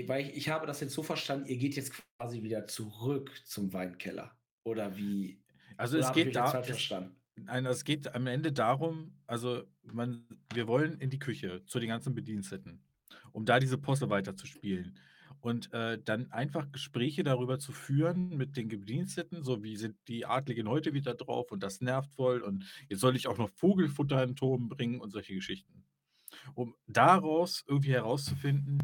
Weil 0.06 0.26
ich, 0.26 0.36
ich 0.36 0.50
habe 0.50 0.68
das 0.68 0.80
jetzt 0.80 0.94
so 0.94 1.04
verstanden, 1.04 1.48
ihr 1.48 1.58
geht 1.58 1.76
jetzt 1.76 1.94
quasi 2.18 2.44
wieder 2.44 2.68
zurück 2.68 3.32
zum 3.46 3.72
Weinkeller. 3.74 4.36
Oder 4.64 4.98
wie? 4.98 5.42
also 5.78 5.98
Oder 5.98 6.08
es 6.08 6.14
geht 6.14 6.36
da. 6.36 6.60
Es, 6.60 6.94
nein, 7.36 7.66
es 7.66 7.84
geht 7.84 8.14
am 8.14 8.28
Ende 8.28 8.52
darum, 8.52 9.16
also 9.26 9.64
man, 9.84 10.28
wir 10.54 10.68
wollen 10.68 11.00
in 11.00 11.10
die 11.10 11.20
Küche 11.20 11.64
zu 11.66 11.80
den 11.80 11.90
ganzen 11.90 12.14
Bediensteten, 12.14 12.84
um 13.32 13.46
da 13.46 13.60
diese 13.60 13.78
Posse 13.78 14.10
weiterzuspielen. 14.10 15.00
Und 15.40 15.72
äh, 15.74 16.00
dann 16.04 16.32
einfach 16.32 16.72
Gespräche 16.72 17.24
darüber 17.24 17.60
zu 17.60 17.72
führen 17.72 18.30
mit 18.38 18.58
den 18.58 18.68
Bediensteten, 18.68 19.44
so 19.44 19.64
wie 19.64 19.78
sind 19.78 19.98
die 20.08 20.26
Adligen 20.26 20.68
heute 20.68 20.94
wieder 20.94 21.14
drauf 21.16 21.52
und 21.52 21.62
das 21.64 21.82
nervt 21.82 22.14
voll 22.16 22.42
und 22.42 22.66
jetzt 22.90 23.00
soll 23.02 23.16
ich 23.16 23.28
auch 23.28 23.38
noch 23.38 23.50
Vogelfutter 23.50 24.24
in 24.24 24.36
Turm 24.36 24.70
bringen 24.70 25.00
und 25.00 25.12
solche 25.12 25.36
Geschichten. 25.36 25.86
Um 26.56 26.76
daraus 26.88 27.64
irgendwie 27.68 27.94
herauszufinden, 27.94 28.80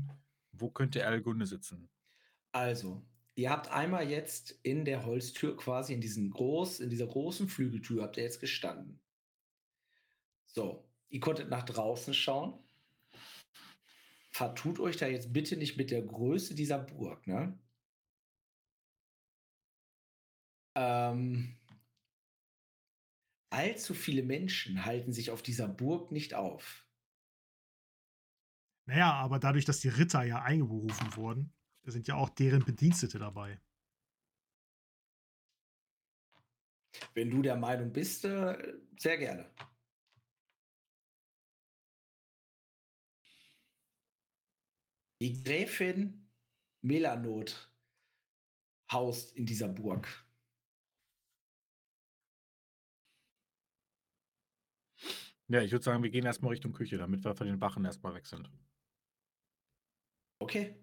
wo 0.51 0.69
könnte 0.69 1.01
Erlgunde 1.01 1.45
sitzen. 1.45 1.89
Also, 2.51 3.05
ihr 3.35 3.49
habt 3.51 3.69
einmal 3.69 4.09
jetzt 4.09 4.51
in 4.63 4.85
der 4.85 5.05
Holztür 5.05 5.55
quasi 5.57 5.93
in 5.93 6.01
diesen 6.01 6.31
groß, 6.31 6.79
in 6.79 6.89
dieser 6.89 7.07
großen 7.07 7.47
Flügeltür 7.47 8.03
habt 8.03 8.17
ihr 8.17 8.23
jetzt 8.23 8.39
gestanden. 8.39 9.01
So, 10.45 10.87
ihr 11.09 11.19
konntet 11.19 11.49
nach 11.49 11.63
draußen 11.63 12.13
schauen. 12.13 12.62
Vertut 14.33 14.79
euch 14.79 14.97
da 14.97 15.05
jetzt 15.05 15.31
bitte 15.31 15.57
nicht 15.57 15.77
mit 15.77 15.91
der 15.91 16.01
Größe 16.01 16.55
dieser 16.55 16.79
Burg, 16.79 17.27
ne? 17.27 17.59
Ähm, 20.75 21.55
allzu 23.51 23.93
viele 23.93 24.23
Menschen 24.23 24.85
halten 24.85 25.13
sich 25.13 25.29
auf 25.29 25.43
dieser 25.43 25.67
Burg 25.67 26.11
nicht 26.11 26.33
auf. 26.33 26.87
Naja, 28.85 29.13
aber 29.13 29.37
dadurch, 29.37 29.65
dass 29.65 29.81
die 29.81 29.89
Ritter 29.89 30.23
ja 30.23 30.41
eingeberufen 30.41 31.15
wurden, 31.15 31.53
sind 31.83 32.07
ja 32.07 32.15
auch 32.15 32.29
deren 32.29 32.65
Bedienstete 32.65 33.19
dabei. 33.19 33.61
Wenn 37.13 37.29
du 37.29 37.43
der 37.43 37.55
Meinung 37.55 37.93
bist, 37.93 38.25
äh, 38.25 38.79
sehr 38.97 39.19
gerne. 39.19 39.47
Die 45.23 45.41
Gräfin 45.41 46.29
Melanot 46.81 47.71
haust 48.91 49.31
in 49.37 49.45
dieser 49.45 49.69
Burg. 49.69 50.05
Ja, 55.47 55.61
ich 55.61 55.71
würde 55.71 55.85
sagen, 55.85 56.03
wir 56.03 56.09
gehen 56.09 56.25
erstmal 56.25 56.51
Richtung 56.51 56.73
Küche, 56.73 56.97
damit 56.97 57.23
wir 57.23 57.33
von 57.35 57.47
den 57.47 57.61
Wachen 57.61 57.85
erstmal 57.85 58.13
weg 58.15 58.25
sind. 58.25 58.51
Okay. 60.39 60.75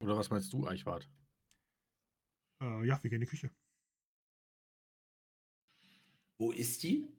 Oder 0.00 0.16
was 0.16 0.30
meinst 0.30 0.50
du, 0.54 0.66
Eichwart? 0.66 1.06
Äh, 2.62 2.86
ja, 2.86 3.02
wir 3.02 3.10
gehen 3.10 3.20
in 3.20 3.20
die 3.20 3.26
Küche. 3.26 3.50
Wo 6.38 6.50
ist 6.50 6.82
die? 6.82 7.15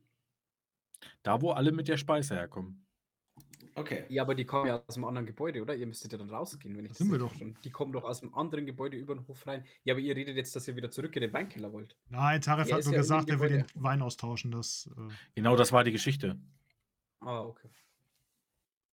Da, 1.24 1.42
wo 1.42 1.52
alle 1.52 1.72
mit 1.72 1.88
der 1.88 1.98
Speise 1.98 2.36
herkommen. 2.36 2.84
Okay. 3.76 4.06
Ja, 4.10 4.24
aber 4.24 4.34
die 4.34 4.46
kommen 4.46 4.66
ja 4.68 4.84
aus 4.88 4.96
einem 4.96 5.06
anderen 5.06 5.28
Gebäude, 5.28 5.62
oder? 5.62 5.76
Ihr 5.76 5.86
müsstet 5.86 6.12
ja 6.12 6.18
dann 6.18 6.32
rausgehen, 6.32 6.76
wenn 6.76 6.86
ich 6.86 6.90
Das 6.90 6.98
sind 6.98 7.12
wir 7.12 7.20
doch. 7.20 7.28
verstanden- 7.30 7.58
Die 7.64 7.70
kommen 7.70 7.92
doch 7.92 8.04
aus 8.06 8.24
einem 8.24 8.34
anderen 8.34 8.66
Gebäude 8.66 8.98
über 8.98 9.14
den 9.14 9.28
Hof 9.28 9.46
rein. 9.46 9.64
Ja, 9.84 9.94
aber 9.94 10.02
ihr 10.02 10.16
redet 10.16 10.36
jetzt, 10.36 10.56
dass 10.56 10.68
ihr 10.68 10.76
wieder 10.76 10.90
zurück 10.90 11.16
in 11.16 11.22
den 11.22 11.32
Weinkeller 11.34 11.72
wollt. 11.72 11.96
Nein, 12.10 12.42
Taref 12.42 12.68
Er 12.70 12.74
hat 12.74 12.80
ist 12.80 12.86
nur 12.88 12.96
ja 12.96 13.02
in 13.02 13.04
dem 13.04 13.04
gesagt, 13.04 13.30
er 13.30 13.40
will 13.40 13.50
den 13.50 13.68
Gebäude. 13.68 13.84
Wein 13.84 14.02
austauschen. 14.02 14.50
Das, 14.52 14.90
äh, 14.98 15.14
Genau 15.36 15.56
das 15.56 15.72
war 15.72 15.84
die 15.84 15.92
Geschichte. 15.92 16.40
Ah, 17.20 17.42
okay. 17.42 17.70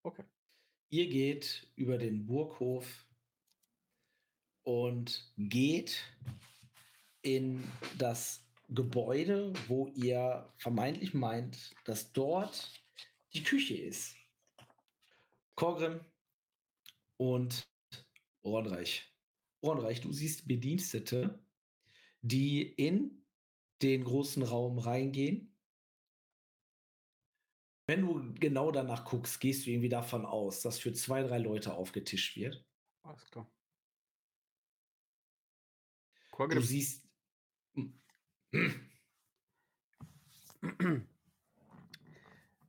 Okay. 0.03 0.25
Ihr 0.91 1.09
geht 1.09 1.67
über 1.77 1.97
den 1.97 2.27
Burghof 2.27 3.07
und 4.65 5.33
geht 5.39 6.05
in 7.23 7.65
das 7.97 8.44
Gebäude, 8.69 9.53
wo 9.69 9.89
ihr 9.89 10.53
vermeintlich 10.59 11.15
meint, 11.15 11.75
dass 11.85 12.13
dort 12.13 12.73
die 13.33 13.43
Küche 13.43 13.77
ist. 13.77 14.17
Korgrim 15.55 16.01
und 17.17 17.69
Ronreich. 18.45 19.13
Ronreich, 19.63 20.01
du 20.01 20.13
siehst 20.13 20.47
Bedienstete, 20.47 21.43
die 22.21 22.63
in 22.63 23.25
den 23.83 24.05
großen 24.05 24.43
Raum 24.43 24.79
reingehen. 24.79 25.55
Wenn 27.87 28.01
du 28.01 28.33
genau 28.35 28.71
danach 28.71 29.05
guckst, 29.05 29.41
gehst 29.41 29.67
du 29.67 29.71
irgendwie 29.71 29.91
davon 29.91 30.25
aus, 30.25 30.63
dass 30.63 30.79
für 30.79 30.93
zwei, 30.95 31.23
drei 31.23 31.39
Leute 31.39 31.75
aufgetischt 31.75 32.37
wird. 32.37 32.65
Alles 33.03 33.27
klar. 33.27 33.51
Du 36.31 36.37
Korgrim, 36.37 36.63
siehst. 36.63 37.04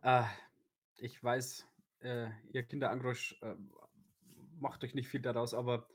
Äh, 0.01 0.23
ich 0.97 1.23
weiß, 1.23 1.67
äh, 1.99 2.29
ihr 2.51 2.63
Kinder 2.63 2.89
Angrosch 2.89 3.37
äh, 3.41 3.55
macht 4.59 4.83
euch 4.83 4.95
nicht 4.95 5.09
viel 5.09 5.21
daraus, 5.21 5.53
aber 5.53 5.87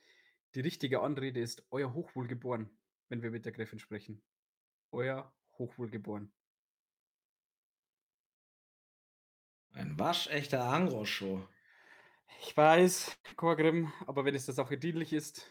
die 0.54 0.60
richtige 0.60 1.00
Anrede 1.00 1.40
ist 1.40 1.66
euer 1.70 1.92
Hochwohlgeboren, 1.92 2.70
wenn 3.08 3.22
wir 3.22 3.30
mit 3.30 3.44
der 3.44 3.52
Gräfin 3.52 3.78
sprechen. 3.78 4.22
Euer 4.92 5.32
Hochwohlgeboren. 5.58 6.32
Ein 9.72 9.98
waschechter 9.98 10.64
Angroscho. 10.64 11.48
Ich 12.40 12.56
weiß, 12.56 13.18
Korgrim, 13.36 13.92
aber 14.06 14.24
wenn 14.24 14.34
es 14.34 14.46
der 14.46 14.54
Sache 14.54 14.78
dienlich 14.78 15.12
ist, 15.12 15.46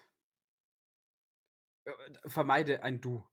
äh, 1.85 1.91
vermeide 2.25 2.83
ein 2.83 2.99
Du. 2.99 3.28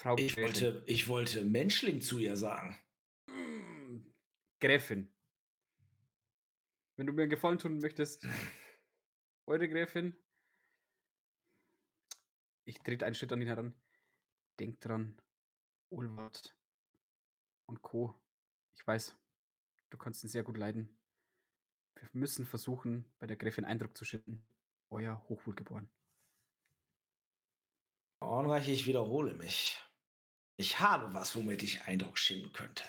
Frau 0.00 0.16
Ich 0.16 0.34
Gräfin. 0.34 0.44
wollte, 0.44 0.82
ich 0.86 1.08
wollte 1.08 1.44
Menschling 1.44 2.00
zu 2.00 2.18
ihr 2.18 2.34
sagen. 2.34 2.78
Gräfin. 4.58 5.12
Wenn 6.96 7.06
du 7.06 7.12
mir 7.12 7.22
einen 7.22 7.30
Gefallen 7.30 7.58
tun 7.58 7.80
möchtest, 7.80 8.26
eure 9.46 9.68
Gräfin, 9.68 10.16
ich 12.64 12.78
trete 12.78 13.04
einen 13.04 13.14
Schritt 13.14 13.30
an 13.32 13.42
ihn 13.42 13.48
heran. 13.48 13.74
Denkt 14.58 14.82
dran, 14.86 15.20
Ulwart 15.90 16.56
und 17.66 17.82
Co. 17.82 18.18
Ich 18.76 18.86
weiß, 18.86 19.14
du 19.90 19.98
kannst 19.98 20.24
ihn 20.24 20.30
sehr 20.30 20.44
gut 20.44 20.56
leiden. 20.56 20.98
Wir 21.96 22.08
müssen 22.14 22.46
versuchen, 22.46 23.04
bei 23.18 23.26
der 23.26 23.36
Gräfin 23.36 23.66
Eindruck 23.66 23.94
zu 23.98 24.06
schinden. 24.06 24.46
Euer 24.88 25.22
Hochwohlgeboren. 25.28 25.90
Ornreich, 28.20 28.66
ich 28.70 28.86
wiederhole 28.86 29.34
mich. 29.34 29.78
Ich 30.60 30.78
habe 30.78 31.14
was, 31.14 31.34
womit 31.34 31.62
ich 31.62 31.80
Eindruck 31.84 32.18
schinden 32.18 32.52
könnte. 32.52 32.84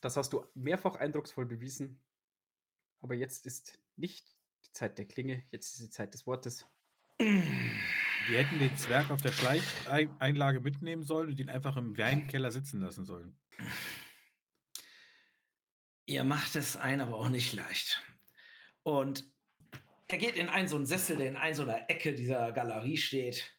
Das 0.00 0.16
hast 0.16 0.32
du 0.32 0.46
mehrfach 0.54 0.94
eindrucksvoll 0.94 1.44
bewiesen. 1.44 2.00
Aber 3.02 3.14
jetzt 3.14 3.44
ist 3.44 3.78
nicht 3.96 4.26
die 4.64 4.72
Zeit 4.72 4.96
der 4.96 5.04
Klinge, 5.04 5.44
jetzt 5.50 5.74
ist 5.74 5.82
die 5.82 5.90
Zeit 5.90 6.14
des 6.14 6.26
Wortes. 6.26 6.66
Wir 7.18 8.38
hätten 8.38 8.58
den 8.58 8.74
Zwerg 8.78 9.10
auf 9.10 9.20
der 9.20 9.32
Schleicheinlage 9.32 10.60
mitnehmen 10.60 11.02
sollen 11.02 11.28
und 11.28 11.38
ihn 11.38 11.50
einfach 11.50 11.76
im 11.76 11.98
Weinkeller 11.98 12.50
sitzen 12.50 12.80
lassen 12.80 13.04
sollen. 13.04 13.38
Ihr 16.06 16.24
macht 16.24 16.56
es 16.56 16.78
ein, 16.78 17.02
aber 17.02 17.16
auch 17.16 17.28
nicht 17.28 17.52
leicht. 17.52 18.02
Und 18.84 19.30
er 20.08 20.16
geht 20.16 20.36
in 20.36 20.48
einen 20.48 20.68
so 20.68 20.76
einen 20.76 20.86
Sessel, 20.86 21.18
der 21.18 21.28
in 21.28 21.36
einer 21.36 21.54
so 21.54 21.62
einer 21.64 21.90
Ecke 21.90 22.14
dieser 22.14 22.52
Galerie 22.52 22.96
steht. 22.96 23.52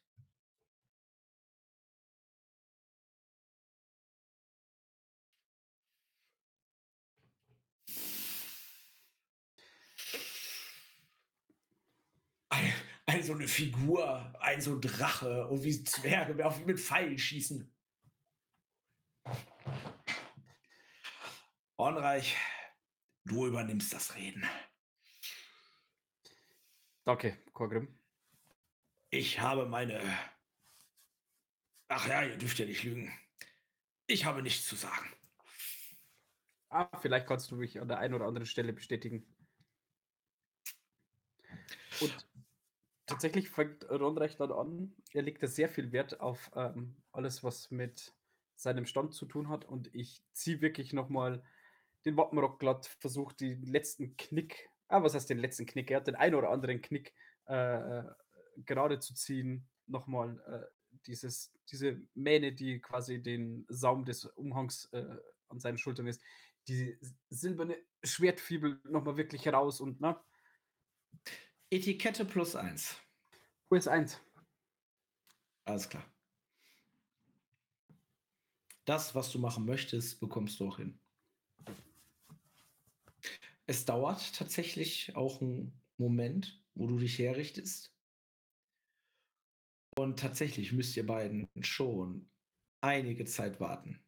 Ein, 13.10 13.24
so 13.24 13.34
eine 13.34 13.48
Figur, 13.48 14.36
ein 14.42 14.60
so 14.60 14.74
ein 14.74 14.82
Drache 14.82 15.48
und 15.48 15.64
wie 15.64 15.82
Zwerge 15.82 16.46
auf 16.46 16.60
ihn 16.60 16.66
mit 16.66 16.78
Pfeilen 16.78 17.18
schießen. 17.18 17.74
Ornreich, 21.78 22.36
du 23.24 23.48
übernimmst 23.48 23.94
das 23.94 24.14
Reden. 24.16 24.46
Danke, 27.06 27.38
Korgrim. 27.54 27.98
Ich 29.10 29.40
habe 29.40 29.66
meine. 29.66 30.02
Ach 31.88 32.06
ja, 32.10 32.24
ihr 32.24 32.38
dürft 32.38 32.60
ja 32.60 32.66
nicht 32.66 32.84
lügen. 32.84 33.18
Ich 34.08 34.26
habe 34.26 34.42
nichts 34.42 34.68
zu 34.68 34.76
sagen. 34.76 35.10
Ah, 36.68 36.90
vielleicht 37.00 37.26
kannst 37.26 37.50
du 37.52 37.56
mich 37.56 37.80
an 37.80 37.88
der 37.88 38.00
einen 38.00 38.16
oder 38.16 38.26
anderen 38.26 38.46
Stelle 38.46 38.74
bestätigen. 38.74 39.26
Und 42.02 42.27
tatsächlich 43.08 43.50
fängt 43.50 43.90
Ronreich 43.90 44.36
dann 44.38 44.52
an. 44.52 44.94
Er 45.14 45.24
legt 45.24 45.42
da 45.42 45.48
sehr 45.48 45.70
viel 45.70 45.92
Wert 45.92 46.20
auf 46.20 46.52
ähm, 46.56 46.96
alles, 47.12 47.44
was 47.44 47.72
mit 47.72 48.14
seinem 48.56 48.86
Stand 48.86 49.14
zu 49.14 49.26
tun 49.26 49.50
hat. 49.50 49.66
Und 49.66 49.94
ich 49.96 50.22
ziehe 50.34 50.62
wirklich 50.62 50.94
nochmal 50.94 51.44
den 52.06 52.18
Wappenrock 52.18 52.60
glatt, 52.60 52.86
versuche 53.00 53.36
den 53.36 53.64
letzten 53.64 54.16
Knick, 54.18 54.70
ah, 54.88 55.02
was 55.04 55.16
heißt 55.16 55.30
den 55.30 55.40
letzten 55.40 55.66
Knick? 55.66 55.90
Er 55.90 55.98
hat 55.98 56.08
den 56.08 56.16
einen 56.16 56.36
oder 56.36 56.50
anderen 56.50 56.82
Knick 56.82 57.14
äh, 57.48 58.00
äh, 58.00 58.04
gerade 58.66 59.00
zu 59.00 59.14
ziehen. 59.16 59.68
Nochmal 59.88 60.40
äh, 60.48 61.00
dieses, 61.06 61.54
diese 61.72 62.02
Mähne, 62.14 62.52
die 62.52 62.80
quasi 62.80 63.22
den 63.22 63.66
Saum 63.70 64.06
des 64.06 64.26
Umhangs 64.26 64.90
äh, 64.92 65.06
an 65.48 65.60
seinen 65.60 65.78
Schultern 65.78 66.08
ist, 66.08 66.22
die 66.68 66.98
silberne 67.30 67.78
Schwertfibel 68.04 68.82
nochmal 68.84 69.16
wirklich 69.16 69.46
heraus 69.46 69.80
und 69.80 70.02
ne? 70.02 70.20
Etikette 71.70 72.24
plus 72.24 72.56
eins. 72.56 72.96
US 73.70 73.88
1. 73.88 74.22
Alles 75.66 75.90
klar. 75.90 76.06
Das, 78.86 79.14
was 79.16 79.30
du 79.32 79.40
machen 79.40 79.66
möchtest, 79.66 80.22
bekommst 80.22 80.62
du 80.62 80.70
auch 80.70 80.78
hin. 80.78 80.98
Es 83.66 83.84
dauert 83.84 84.34
tatsächlich 84.34 85.14
auch 85.18 85.42
einen 85.42 85.78
Moment, 85.98 86.64
wo 86.74 86.88
du 86.88 86.98
dich 86.98 87.20
herrichtest. 87.20 87.94
Und 89.98 90.20
tatsächlich 90.20 90.72
müsst 90.72 90.96
ihr 90.96 91.06
beiden 91.06 91.50
schon 91.60 92.30
einige 92.80 93.26
Zeit 93.26 93.60
warten. 93.60 94.00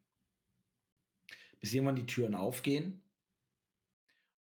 Bis 1.59 1.73
irgendwann 1.73 1.97
die 1.97 2.05
Türen 2.05 2.35
aufgehen 2.35 3.03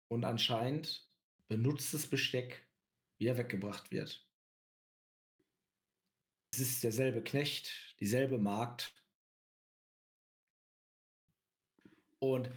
und 0.07 0.25
anscheinend 0.25 1.11
benutztes 1.49 2.07
Besteck 2.07 2.68
wieder 3.19 3.37
weggebracht 3.37 3.91
wird. 3.91 4.25
Es 6.53 6.61
ist 6.61 6.83
derselbe 6.83 7.23
Knecht, 7.23 7.71
dieselbe 8.01 8.39
Magd. 8.39 8.95
Und 12.21 12.51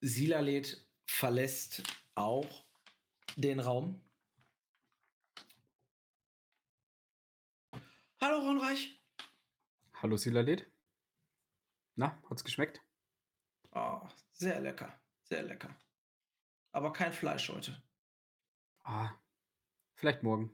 Silalet 0.00 0.86
verlässt 1.06 1.82
auch 2.14 2.66
den 3.36 3.60
Raum. 3.60 4.04
Hallo 8.20 8.38
Ronreich. 8.38 9.00
Hallo 9.94 10.16
Silalet. 10.16 10.66
Na, 11.94 12.20
hat's 12.30 12.44
geschmeckt? 12.44 12.80
Oh, 13.72 14.08
sehr 14.32 14.60
lecker, 14.60 15.00
sehr 15.24 15.42
lecker. 15.42 15.76
Aber 16.72 16.92
kein 16.92 17.12
Fleisch 17.12 17.48
heute. 17.48 17.80
Ah, 18.90 19.10
vielleicht 19.96 20.22
morgen. 20.22 20.50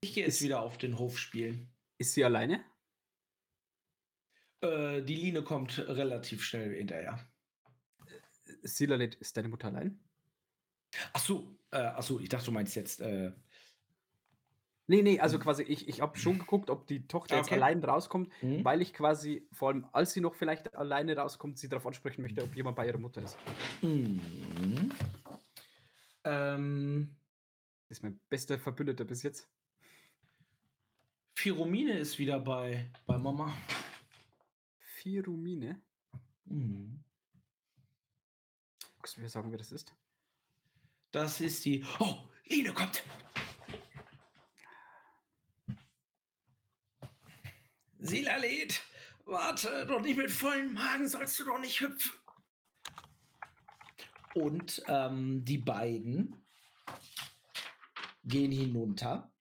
Ich 0.00 0.14
gehe 0.14 0.24
jetzt 0.24 0.36
Ist- 0.36 0.42
wieder 0.42 0.62
auf 0.62 0.78
den 0.78 0.98
Hof 1.00 1.18
spielen. 1.18 1.68
Ist 1.98 2.12
sie 2.14 2.24
alleine? 2.24 2.64
Äh, 4.60 5.02
die 5.02 5.16
Line 5.16 5.42
kommt 5.42 5.78
relativ 5.78 6.44
schnell 6.44 6.76
hinterher. 6.76 7.18
Silalet, 8.62 9.16
ist 9.16 9.36
deine 9.36 9.48
Mutter 9.48 9.66
allein? 9.68 9.98
Ach 11.12 11.20
so, 11.20 11.56
äh, 11.72 11.78
ach 11.78 12.02
so, 12.04 12.20
ich 12.20 12.28
dachte, 12.28 12.46
du 12.46 12.52
meinst 12.52 12.76
jetzt. 12.76 13.00
Äh, 13.00 13.32
Nee, 14.86 15.00
nee, 15.00 15.18
also 15.18 15.38
quasi, 15.38 15.62
ich, 15.62 15.88
ich 15.88 16.02
habe 16.02 16.18
schon 16.18 16.38
geguckt, 16.38 16.68
ob 16.68 16.86
die 16.86 17.06
Tochter 17.08 17.36
Ah, 17.36 17.38
jetzt 17.38 17.46
okay. 17.46 17.54
allein 17.54 17.82
rauskommt, 17.82 18.30
hm? 18.40 18.62
weil 18.66 18.82
ich 18.82 18.92
quasi, 18.92 19.48
vor 19.50 19.68
allem 19.70 19.86
als 19.92 20.12
sie 20.12 20.20
noch 20.20 20.34
vielleicht 20.34 20.74
alleine 20.74 21.16
rauskommt, 21.16 21.58
sie 21.58 21.70
darauf 21.70 21.86
ansprechen 21.86 22.20
möchte, 22.20 22.42
ob 22.44 22.54
jemand 22.54 22.76
bei 22.76 22.86
ihrer 22.86 22.98
Mutter 22.98 23.22
ist. 23.22 23.38
Mhm. 23.80 24.92
Ähm, 26.24 27.14
Das 27.88 27.98
ist 27.98 28.02
mein 28.02 28.18
bester 28.28 28.58
Verbündeter 28.58 29.04
bis 29.04 29.22
jetzt. 29.22 29.48
Firomine 31.34 31.98
ist 31.98 32.18
wieder 32.18 32.38
bei, 32.40 32.90
bei 33.06 33.18
Mama. 33.18 33.56
Firumine. 34.96 35.82
Mhm. 36.46 37.04
Magst 38.96 39.16
du 39.16 39.20
mir 39.20 39.28
sagen, 39.28 39.50
wer 39.50 39.58
das 39.58 39.72
ist? 39.72 39.94
Das 41.10 41.40
ist 41.40 41.64
die. 41.64 41.84
Oh, 41.98 42.28
Line 42.46 42.72
kommt! 42.72 43.02
Silalet, 47.98 48.82
warte, 49.24 49.86
doch 49.86 50.00
nicht 50.02 50.16
mit 50.18 50.30
vollem 50.30 50.74
Magen 50.74 51.08
sollst 51.08 51.38
du 51.38 51.44
doch 51.44 51.58
nicht 51.58 51.80
hüpfen. 51.80 52.18
Und 54.34 54.82
ähm, 54.88 55.44
die 55.44 55.58
beiden 55.58 56.44
gehen 58.24 58.52
hinunter. 58.52 59.32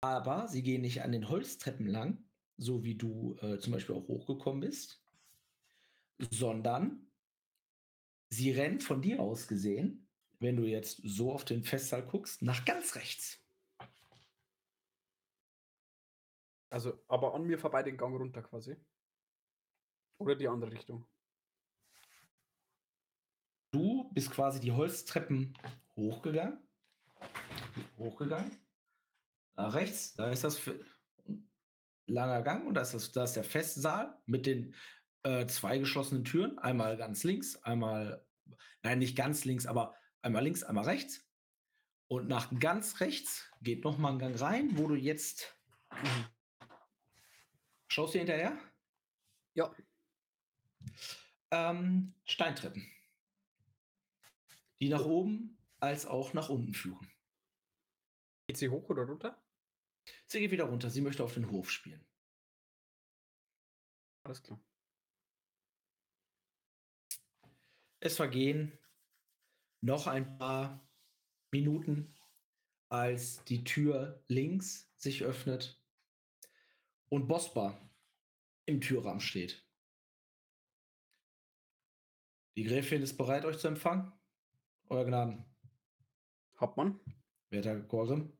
Aber 0.00 0.46
sie 0.48 0.62
gehen 0.62 0.82
nicht 0.82 1.02
an 1.02 1.12
den 1.12 1.28
Holztreppen 1.28 1.86
lang, 1.86 2.24
so 2.56 2.84
wie 2.84 2.94
du 2.94 3.36
äh, 3.40 3.58
zum 3.58 3.72
Beispiel 3.72 3.96
auch 3.96 4.06
hochgekommen 4.06 4.60
bist, 4.60 5.02
sondern 6.30 7.10
sie 8.30 8.52
rennt 8.52 8.82
von 8.82 9.02
dir 9.02 9.20
aus 9.20 9.48
gesehen, 9.48 10.08
wenn 10.38 10.56
du 10.56 10.64
jetzt 10.64 11.00
so 11.02 11.32
auf 11.32 11.44
den 11.44 11.64
Festsaal 11.64 12.06
guckst, 12.06 12.42
nach 12.42 12.64
ganz 12.64 12.94
rechts. 12.94 13.42
Also, 16.70 17.02
aber 17.08 17.34
an 17.34 17.44
mir 17.44 17.58
vorbei 17.58 17.82
den 17.82 17.96
Gang 17.96 18.14
runter 18.14 18.42
quasi. 18.42 18.76
Oder 20.18 20.36
die 20.36 20.48
andere 20.48 20.72
Richtung. 20.72 21.06
Du 23.70 24.10
bist 24.14 24.30
quasi 24.30 24.60
die 24.60 24.72
Holztreppen 24.72 25.54
hochgegangen. 25.96 26.58
Hochgegangen. 27.98 28.56
Nach 29.56 29.74
rechts, 29.74 30.14
da 30.14 30.30
ist 30.30 30.44
das 30.44 30.60
langer 32.06 32.42
Gang 32.42 32.66
und 32.66 32.74
da 32.74 32.80
ist, 32.80 32.94
das, 32.94 33.12
da 33.12 33.24
ist 33.24 33.34
der 33.34 33.44
Festsaal 33.44 34.18
mit 34.24 34.46
den 34.46 34.74
äh, 35.24 35.46
zwei 35.46 35.78
geschlossenen 35.78 36.24
Türen. 36.24 36.58
Einmal 36.58 36.96
ganz 36.96 37.24
links, 37.24 37.56
einmal, 37.56 38.24
nein, 38.82 38.98
nicht 39.00 39.16
ganz 39.16 39.44
links, 39.44 39.66
aber 39.66 39.94
einmal 40.22 40.44
links, 40.44 40.62
einmal 40.62 40.84
rechts. 40.84 41.26
Und 42.06 42.28
nach 42.28 42.50
ganz 42.58 43.00
rechts 43.00 43.50
geht 43.60 43.84
noch 43.84 43.98
mal 43.98 44.12
ein 44.12 44.18
Gang 44.18 44.40
rein, 44.40 44.78
wo 44.78 44.88
du 44.88 44.94
jetzt. 44.94 45.54
Schaust 47.88 48.14
du 48.14 48.18
hinterher? 48.18 48.56
Ja. 49.54 49.74
Ähm, 51.50 52.14
Steintreppen. 52.24 52.86
Die 54.80 54.88
nach 54.88 55.04
oben 55.04 55.58
als 55.80 56.06
auch 56.06 56.34
nach 56.34 56.48
unten 56.48 56.74
führen. 56.74 57.10
Geht 58.46 58.56
sie 58.56 58.68
hoch 58.68 58.88
oder 58.88 59.02
runter? 59.02 59.42
Sie 60.26 60.40
geht 60.40 60.50
wieder 60.50 60.64
runter. 60.64 60.90
Sie 60.90 61.00
möchte 61.00 61.22
auf 61.22 61.34
den 61.34 61.50
Hof 61.50 61.70
spielen. 61.70 62.04
Alles 64.24 64.42
klar. 64.42 64.60
Es 68.00 68.16
vergehen 68.16 68.78
noch 69.80 70.06
ein 70.06 70.38
paar 70.38 70.88
Minuten, 71.50 72.14
als 72.88 73.44
die 73.44 73.64
Tür 73.64 74.22
links 74.28 74.90
sich 74.96 75.24
öffnet 75.24 75.82
und 77.08 77.26
Bospa 77.26 77.78
im 78.66 78.80
Türrahmen 78.80 79.20
steht. 79.20 79.64
Die 82.56 82.64
Gräfin 82.64 83.02
ist 83.02 83.16
bereit, 83.16 83.44
euch 83.44 83.58
zu 83.58 83.68
empfangen. 83.68 84.12
Euer 84.90 85.04
Gnaden, 85.04 85.44
Hauptmann? 86.58 86.98
werter 87.50 87.78
Gorgrim. 87.80 88.32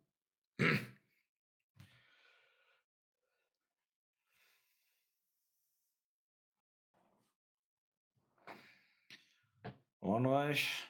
Ornreich, 10.00 10.88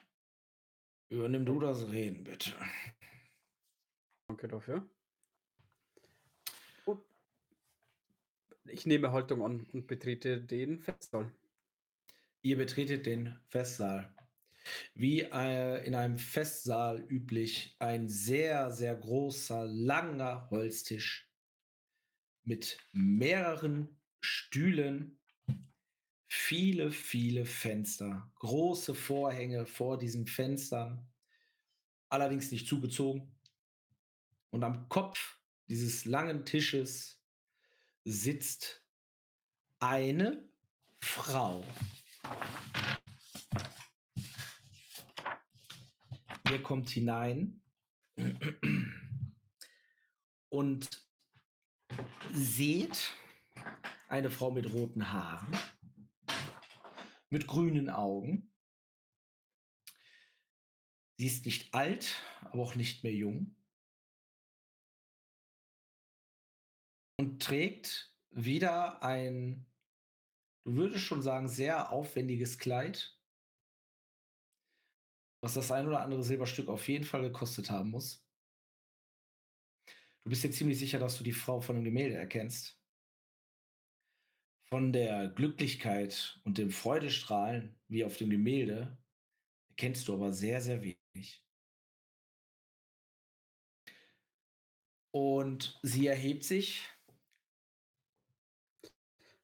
übernimm 1.09 1.45
du 1.45 1.59
das 1.59 1.91
Reden, 1.91 2.23
bitte. 2.23 2.53
Danke 4.29 4.47
dafür. 4.47 4.89
Und 6.85 7.03
ich 8.67 8.87
nehme 8.87 9.11
Haltung 9.11 9.43
an 9.43 9.67
und 9.73 9.89
betrete 9.89 10.41
den 10.41 10.79
Festsaal. 10.79 11.33
Ihr 12.43 12.57
betretet 12.57 13.07
den 13.07 13.37
Festsaal. 13.49 14.15
Wie 14.95 15.23
äh, 15.23 15.85
in 15.85 15.95
einem 15.95 16.19
Festsaal 16.19 17.01
üblich, 17.09 17.77
ein 17.79 18.09
sehr, 18.09 18.71
sehr 18.71 18.95
großer, 18.95 19.67
langer 19.67 20.49
Holztisch 20.51 21.31
mit 22.45 22.79
mehreren 22.93 24.01
Stühlen, 24.21 25.19
viele, 26.27 26.91
viele 26.91 27.45
Fenster, 27.45 28.31
große 28.37 28.95
Vorhänge 28.95 29.67
vor 29.67 29.99
diesen 29.99 30.27
Fenstern, 30.27 31.07
allerdings 32.09 32.51
nicht 32.51 32.67
zugezogen. 32.67 33.35
Und 34.51 34.65
am 34.65 34.89
Kopf 34.89 35.39
dieses 35.69 36.05
langen 36.05 36.45
Tisches 36.45 37.21
sitzt 38.05 38.83
eine 39.79 40.49
Frau. 41.01 41.65
Ihr 46.51 46.63
kommt 46.63 46.89
hinein 46.89 47.61
und 50.49 51.07
seht 52.33 53.13
eine 54.09 54.31
Frau 54.31 54.51
mit 54.51 54.73
roten 54.73 55.13
Haaren, 55.13 55.59
mit 57.29 57.47
grünen 57.47 57.91
Augen. 57.91 58.51
Sie 61.19 61.27
ist 61.27 61.45
nicht 61.45 61.75
alt, 61.75 62.23
aber 62.41 62.63
auch 62.63 62.75
nicht 62.77 63.05
mehr 63.05 63.15
jung. 63.15 63.55
Und 67.19 67.43
trägt 67.43 68.15
wieder 68.31 69.03
ein, 69.03 69.67
du 70.65 70.77
würdest 70.77 71.05
schon 71.05 71.21
sagen, 71.21 71.49
sehr 71.49 71.93
aufwendiges 71.93 72.57
Kleid, 72.57 73.18
was 75.41 75.55
das 75.55 75.71
ein 75.71 75.87
oder 75.87 76.01
andere 76.01 76.23
Silberstück 76.23 76.69
auf 76.69 76.89
jeden 76.89 77.05
Fall 77.05 77.23
gekostet 77.23 77.71
haben 77.71 77.91
muss. 77.91 78.25
Du 80.25 80.31
bist 80.31 80.45
dir 80.45 80.51
ziemlich 80.51 80.79
sicher, 80.79 80.99
dass 80.99 81.17
du 81.17 81.25
die 81.25 81.33
Frau 81.33 81.61
von 81.61 81.77
dem 81.77 81.85
Gemälde 81.85 82.17
erkennst. 82.17 82.79
Von 84.69 84.93
der 84.93 85.29
Glücklichkeit 85.29 86.39
und 86.45 86.59
dem 86.59 86.71
Freudestrahlen 86.71 87.81
wie 87.89 88.05
auf 88.05 88.17
dem 88.19 88.29
Gemälde 88.29 88.99
erkennst 89.71 90.07
du 90.09 90.15
aber 90.15 90.33
sehr, 90.33 90.61
sehr 90.61 90.83
wenig. 90.83 91.43
Und 95.11 95.79
sie 95.83 96.07
erhebt 96.07 96.45
sich, 96.45 96.87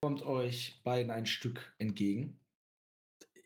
kommt 0.03 0.23
euch 0.23 0.83
beiden 0.83 1.11
ein 1.11 1.25
Stück 1.25 1.75
entgegen. 1.79 2.39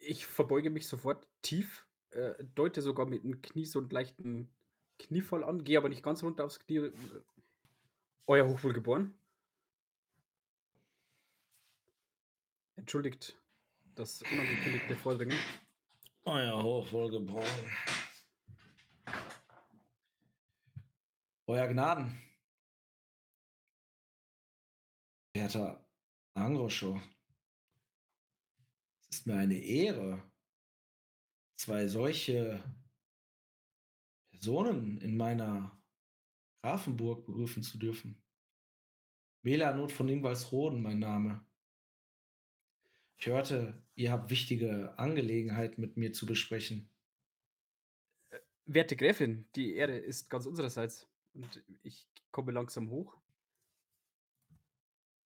Ich 0.00 0.26
verbeuge 0.26 0.70
mich 0.70 0.88
sofort 0.88 1.24
tief, 1.42 1.87
äh, 2.10 2.44
deute 2.54 2.82
sogar 2.82 3.06
mit 3.06 3.24
dem 3.24 3.40
Knie 3.42 3.66
so 3.66 3.78
einen 3.80 3.90
leichten 3.90 4.50
Kniefall 4.98 5.44
an, 5.44 5.64
gehe 5.64 5.78
aber 5.78 5.88
nicht 5.88 6.02
ganz 6.02 6.22
runter 6.22 6.44
aufs 6.44 6.58
Knie. 6.60 6.90
Euer 8.26 8.46
Hochwohlgeboren. 8.46 9.18
Entschuldigt 12.76 13.36
das 13.94 14.22
unangekündigte 14.22 14.96
Vordringen. 14.96 15.38
Euer 16.24 16.62
Hochwohlgeboren. 16.62 17.48
Euer 21.46 21.68
Gnaden. 21.68 22.22
Werter 25.34 25.84
Angroscho, 26.34 27.00
es 29.00 29.18
ist 29.18 29.26
mir 29.26 29.36
eine 29.36 29.56
Ehre, 29.56 30.22
zwei 31.58 31.88
solche 31.88 32.62
Personen 34.30 35.00
in 35.00 35.16
meiner 35.16 35.76
Grafenburg 36.62 37.26
begrüßen 37.26 37.62
zu 37.62 37.78
dürfen. 37.78 38.22
Melanot 39.42 39.92
von 39.92 40.08
Ingwalsroden, 40.08 40.82
mein 40.82 41.00
Name. 41.00 41.44
Ich 43.18 43.26
hörte, 43.26 43.82
ihr 43.96 44.12
habt 44.12 44.30
wichtige 44.30 44.96
Angelegenheiten 44.98 45.80
mit 45.80 45.96
mir 45.96 46.12
zu 46.12 46.26
besprechen. 46.26 46.88
Werte 48.66 48.96
Gräfin, 48.96 49.48
die 49.56 49.74
Ehre 49.74 49.96
ist 49.96 50.28
ganz 50.28 50.46
unsererseits 50.46 51.08
und 51.34 51.64
ich 51.82 52.06
komme 52.30 52.52
langsam 52.52 52.90
hoch. 52.90 53.16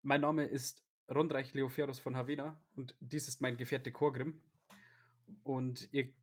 Mein 0.03 0.21
Name 0.21 0.45
ist 0.45 0.81
Rondreich 1.09 1.53
Leoferus 1.53 1.99
von 1.99 2.15
Havena 2.15 2.61
und 2.75 2.95
dies 3.01 3.27
ist 3.27 3.41
mein 3.41 3.57
Gefährte 3.57 3.91
Korgrim. 3.91 4.41
Und 5.43 5.89
ihr, 5.91 6.13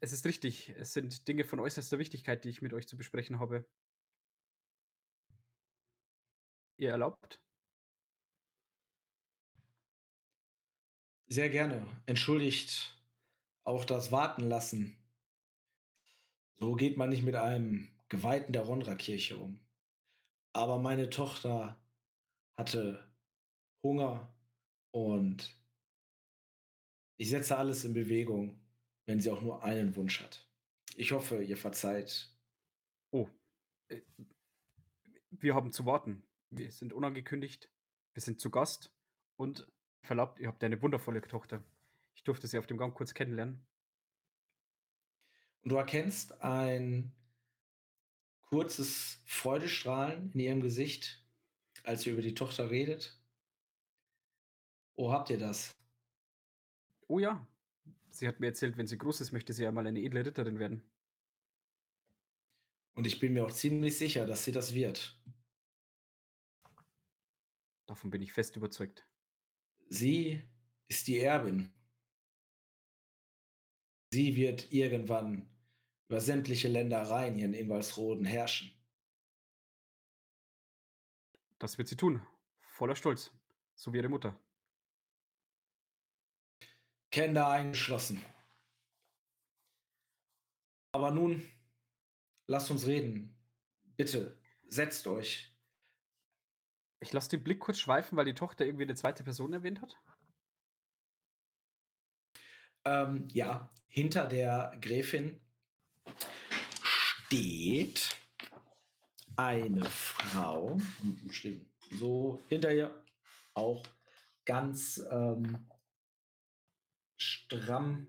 es 0.00 0.12
ist 0.12 0.24
richtig, 0.24 0.70
es 0.78 0.92
sind 0.92 1.28
Dinge 1.28 1.44
von 1.44 1.60
äußerster 1.60 1.98
Wichtigkeit, 1.98 2.44
die 2.44 2.48
ich 2.48 2.62
mit 2.62 2.72
euch 2.72 2.88
zu 2.88 2.96
besprechen 2.96 3.38
habe. 3.38 3.64
Ihr 6.78 6.90
erlaubt? 6.90 7.38
Sehr 11.28 11.50
gerne. 11.50 11.86
Entschuldigt 12.06 12.96
auch 13.64 13.84
das 13.84 14.10
Warten 14.10 14.48
lassen. 14.48 14.96
So 16.58 16.74
geht 16.74 16.96
man 16.96 17.10
nicht 17.10 17.22
mit 17.22 17.36
einem 17.36 17.88
Geweihten 18.08 18.52
der 18.52 18.62
Ronra-Kirche 18.62 19.36
um. 19.36 19.60
Aber 20.52 20.78
meine 20.78 21.10
Tochter 21.10 21.78
hatte 22.56 23.06
Hunger 23.82 24.34
und 24.90 25.56
ich 27.18 27.30
setze 27.30 27.56
alles 27.56 27.84
in 27.84 27.94
Bewegung, 27.94 28.58
wenn 29.06 29.20
sie 29.20 29.30
auch 29.30 29.42
nur 29.42 29.62
einen 29.64 29.96
Wunsch 29.96 30.20
hat. 30.20 30.46
Ich 30.96 31.12
hoffe, 31.12 31.42
ihr 31.42 31.56
verzeiht. 31.56 32.28
Oh, 33.10 33.28
äh, 33.88 34.00
wir 35.30 35.54
haben 35.54 35.72
zu 35.72 35.86
warten. 35.86 36.22
Wir 36.50 36.70
sind 36.72 36.92
unangekündigt. 36.92 37.70
Wir 38.12 38.22
sind 38.22 38.40
zu 38.40 38.50
Gast 38.50 38.92
und 39.36 39.66
verlaubt, 40.02 40.40
ihr 40.40 40.48
habt 40.48 40.62
eine 40.64 40.80
wundervolle 40.82 41.22
Tochter. 41.22 41.62
Ich 42.14 42.24
durfte 42.24 42.46
sie 42.46 42.58
auf 42.58 42.66
dem 42.66 42.76
Gang 42.76 42.94
kurz 42.94 43.14
kennenlernen. 43.14 43.64
Und 45.62 45.70
du 45.70 45.76
erkennst 45.76 46.40
ein 46.42 47.12
kurzes 48.42 49.22
Freudestrahlen 49.26 50.32
in 50.32 50.40
ihrem 50.40 50.60
Gesicht, 50.60 51.24
als 51.84 52.04
ihr 52.06 52.14
über 52.14 52.22
die 52.22 52.34
Tochter 52.34 52.70
redet. 52.70 53.16
Oh, 54.96 55.12
habt 55.12 55.30
ihr 55.30 55.38
das? 55.38 55.76
Oh 57.06 57.18
ja, 57.18 57.46
sie 58.20 58.28
hat 58.28 58.38
mir 58.38 58.48
erzählt, 58.48 58.76
wenn 58.76 58.86
sie 58.86 58.98
groß 58.98 59.22
ist, 59.22 59.32
möchte 59.32 59.54
sie 59.54 59.66
einmal 59.66 59.86
eine 59.86 59.98
edle 59.98 60.24
Ritterin 60.24 60.58
werden. 60.58 60.82
Und 62.94 63.06
ich 63.06 63.18
bin 63.18 63.32
mir 63.32 63.46
auch 63.46 63.50
ziemlich 63.50 63.96
sicher, 63.96 64.26
dass 64.26 64.44
sie 64.44 64.52
das 64.52 64.74
wird. 64.74 65.18
Davon 67.86 68.10
bin 68.10 68.20
ich 68.20 68.34
fest 68.34 68.56
überzeugt. 68.56 69.06
Sie 69.88 70.42
ist 70.86 71.08
die 71.08 71.18
Erbin. 71.18 71.72
Sie 74.12 74.36
wird 74.36 74.70
irgendwann 74.70 75.48
über 76.08 76.20
sämtliche 76.20 76.68
Ländereien 76.68 77.36
hier 77.36 77.46
in 77.46 77.54
Ingwalsroden 77.54 78.26
herrschen. 78.26 78.70
Das 81.58 81.78
wird 81.78 81.88
sie 81.88 81.96
tun. 81.96 82.20
Voller 82.60 82.96
Stolz. 82.96 83.32
So 83.74 83.94
wie 83.94 83.96
ihre 83.96 84.10
Mutter. 84.10 84.38
Kinder 87.10 87.48
eingeschlossen. 87.48 88.24
Aber 90.92 91.10
nun, 91.10 91.48
lasst 92.46 92.70
uns 92.70 92.86
reden. 92.86 93.36
Bitte, 93.96 94.38
setzt 94.68 95.06
euch. 95.06 95.52
Ich 97.00 97.12
lasse 97.12 97.30
den 97.30 97.42
Blick 97.42 97.60
kurz 97.60 97.78
schweifen, 97.78 98.16
weil 98.16 98.26
die 98.26 98.34
Tochter 98.34 98.64
irgendwie 98.66 98.84
eine 98.84 98.94
zweite 98.94 99.24
Person 99.24 99.52
erwähnt 99.52 99.80
hat. 99.80 99.96
Ähm, 102.84 103.28
ja, 103.32 103.70
hinter 103.88 104.26
der 104.26 104.76
Gräfin 104.80 105.40
steht 106.82 108.16
eine 109.36 109.84
Frau, 109.84 110.78
so 111.90 112.44
hinter 112.48 112.72
ihr 112.72 113.04
auch 113.54 113.82
ganz 114.44 115.02
ähm, 115.10 115.66
stramm, 117.50 118.06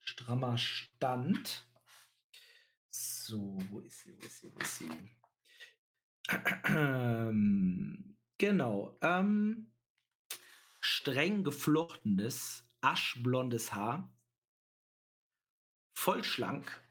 strammer 0.00 0.56
Stand. 0.56 1.68
So, 2.90 3.58
wo 3.70 3.80
ist 3.80 4.00
sie, 4.00 4.16
wo 4.16 4.22
ist 4.24 4.40
sie, 4.40 4.54
wo 4.54 4.58
ist 4.58 4.78
sie? 4.78 4.90
Ähm, 6.64 8.16
genau. 8.38 8.96
Ähm, 9.02 9.70
streng 10.80 11.44
geflochtenes, 11.44 12.64
aschblondes 12.80 13.74
Haar. 13.74 14.10
Voll 15.94 16.24
schlank. 16.24 16.82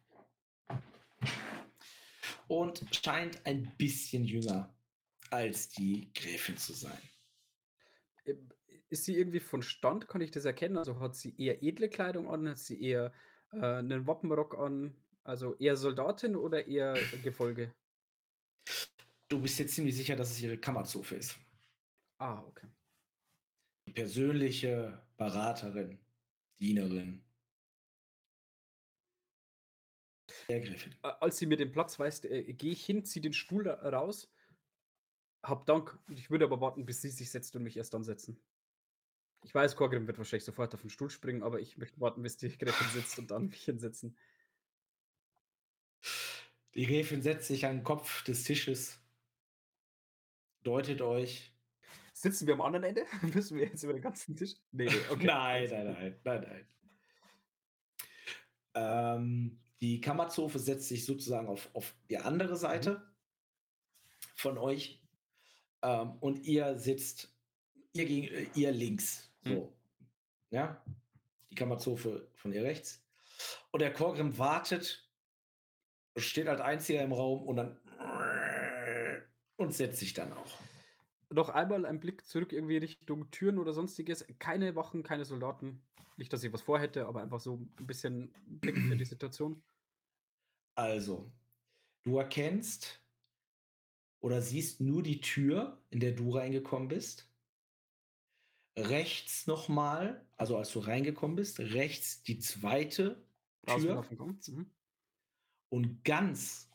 Und 2.48 2.86
scheint 2.94 3.44
ein 3.46 3.76
bisschen 3.78 4.26
jünger 4.26 4.72
als 5.32 5.70
die 5.70 6.14
Gräfin 6.14 6.58
zu 6.58 6.74
sein. 6.74 7.02
Ist 8.92 9.06
sie 9.06 9.18
irgendwie 9.18 9.40
von 9.40 9.62
Stand? 9.64 10.10
Kann 10.10 10.20
ich 10.20 10.32
das 10.32 10.44
erkennen? 10.44 10.78
Also 10.78 11.00
hat 11.00 11.16
sie 11.16 11.34
eher 11.38 11.64
edle 11.64 11.88
Kleidung 11.88 12.30
an? 12.30 12.50
Hat 12.50 12.60
sie 12.60 12.82
eher 12.82 13.14
äh, 13.54 13.66
einen 13.66 14.06
Wappenrock 14.06 14.58
an? 14.60 14.94
Also 15.24 15.56
eher 15.56 15.78
Soldatin 15.78 16.36
oder 16.36 16.68
eher 16.68 16.98
Gefolge? 17.24 17.74
Du 19.30 19.42
bist 19.42 19.58
jetzt 19.60 19.76
ziemlich 19.76 19.96
sicher, 19.96 20.18
dass 20.18 20.32
es 20.32 20.42
ihre 20.42 20.58
Kammerzofe 20.58 21.16
ist. 21.16 21.40
Ah, 22.18 22.42
okay. 22.42 22.68
Die 23.88 23.94
persönliche 23.94 25.02
Beraterin, 25.16 25.98
Dienerin. 26.60 27.24
Der 30.50 30.60
Gräfin. 30.60 30.94
Äh, 31.02 31.14
Als 31.22 31.38
sie 31.38 31.46
mir 31.46 31.56
den 31.56 31.72
Platz 31.72 31.98
weist, 31.98 32.26
äh, 32.26 32.52
gehe 32.52 32.74
ich 32.74 32.86
hin, 32.86 33.06
ziehe 33.06 33.22
den 33.22 33.32
Stuhl 33.32 33.64
da 33.64 33.76
raus. 33.76 34.30
Hab 35.44 35.66
Dank. 35.66 35.98
Ich 36.10 36.30
würde 36.30 36.44
aber 36.44 36.60
warten, 36.60 36.86
bis 36.86 37.02
sie 37.02 37.10
sich 37.10 37.32
setzt 37.32 37.56
und 37.56 37.64
mich 37.64 37.78
erst 37.78 37.94
dann 37.94 38.04
setzen. 38.04 38.38
Ich 39.44 39.54
weiß, 39.54 39.76
Korgrim 39.76 40.08
wird 40.08 40.18
wahrscheinlich 40.18 40.46
sofort 40.46 40.74
auf 40.74 40.82
den 40.82 40.90
Stuhl 40.90 41.10
springen, 41.10 41.44
aber 41.44 41.60
ich 41.60 41.78
möchte 41.78 42.00
warten, 42.00 42.22
bis 42.22 42.38
die 42.38 42.56
Gräfin 42.58 42.88
sitzt 42.90 43.18
und 43.20 43.32
dann 43.32 43.48
mich 43.50 43.64
hinsetzen. 43.64 44.16
Die 46.76 46.86
Gräfin 46.86 47.22
setzt 47.22 47.48
sich 47.48 47.66
an 47.66 47.78
den 47.78 47.84
Kopf 47.84 48.24
des 48.24 48.44
Tisches, 48.44 49.00
deutet 50.64 51.02
euch. 51.02 51.54
Sitzen 52.14 52.46
wir 52.46 52.54
am 52.54 52.62
anderen 52.62 52.84
Ende? 52.84 53.06
Müssen 53.34 53.58
wir 53.58 53.66
jetzt 53.66 53.84
über 53.84 53.94
den 53.94 54.02
ganzen 54.02 54.36
Tisch? 54.36 54.54
Nee, 54.72 54.90
okay. 55.10 55.26
Nein, 55.26 55.70
nein, 55.70 55.86
nein, 55.86 56.20
nein, 56.24 56.42
nein. 56.42 56.68
Ähm, 58.74 59.60
die 59.82 60.00
Kammerzofe 60.00 60.60
setzt 60.60 60.88
sich 60.88 61.06
sozusagen 61.06 61.48
auf, 61.48 61.70
auf 61.74 61.96
die 62.10 62.18
andere 62.18 62.56
Seite 62.56 63.12
von 64.36 64.58
euch. 64.58 65.02
Ähm, 65.82 66.12
und 66.20 66.46
ihr 66.46 66.78
sitzt 66.78 67.34
ihr, 67.94 68.06
gegen, 68.06 68.48
ihr 68.54 68.72
links. 68.72 69.31
So. 69.44 69.74
Ja. 70.52 70.84
Die 71.50 71.56
Kammerzofe 71.56 72.30
von 72.36 72.54
ihr 72.54 72.64
rechts. 72.64 73.04
Und 73.72 73.82
der 73.82 73.94
Korgrim 73.94 74.38
wartet, 74.38 75.10
steht 76.18 76.48
als 76.48 76.62
einziger 76.62 77.02
im 77.02 77.14
Raum 77.14 77.44
und 77.44 77.56
dann 77.56 77.78
und 79.62 79.74
setzt 79.74 80.00
sich 80.00 80.14
dann 80.14 80.34
auch. 80.34 80.60
Noch 81.30 81.50
einmal 81.50 81.86
ein 81.86 82.00
Blick 82.00 82.26
zurück 82.26 82.52
irgendwie 82.52 82.78
Richtung 82.78 83.32
Türen 83.32 83.58
oder 83.58 83.74
sonstiges. 83.74 84.26
Keine 84.40 84.76
Wachen, 84.76 85.04
keine 85.04 85.24
Soldaten. 85.24 85.82
Nicht, 86.18 86.34
dass 86.34 86.44
ich 86.44 86.52
was 86.52 86.62
vorhätte, 86.62 87.06
aber 87.06 87.22
einfach 87.22 87.40
so 87.40 87.56
ein 87.56 87.88
bisschen 87.88 88.34
Blick 88.46 88.78
für 88.78 88.98
die 88.98 89.06
Situation. 89.06 89.64
Also, 90.76 91.32
du 92.04 92.18
erkennst 92.18 93.02
oder 94.20 94.42
siehst 94.42 94.82
nur 94.82 95.04
die 95.04 95.22
Tür, 95.22 95.82
in 95.90 96.00
der 96.00 96.12
du 96.12 96.32
reingekommen 96.32 96.90
bist. 96.90 97.31
Rechts 98.78 99.48
nochmal, 99.48 100.26
also 100.38 100.58
als 100.58 100.72
du 100.72 100.80
reingekommen 100.80 101.36
bist, 101.36 101.60
rechts 101.60 102.24
die 102.24 102.40
zweite 102.40 103.22
Tür. 103.66 104.06
Mhm. 104.48 104.72
und 105.70 106.04
ganz 106.04 106.70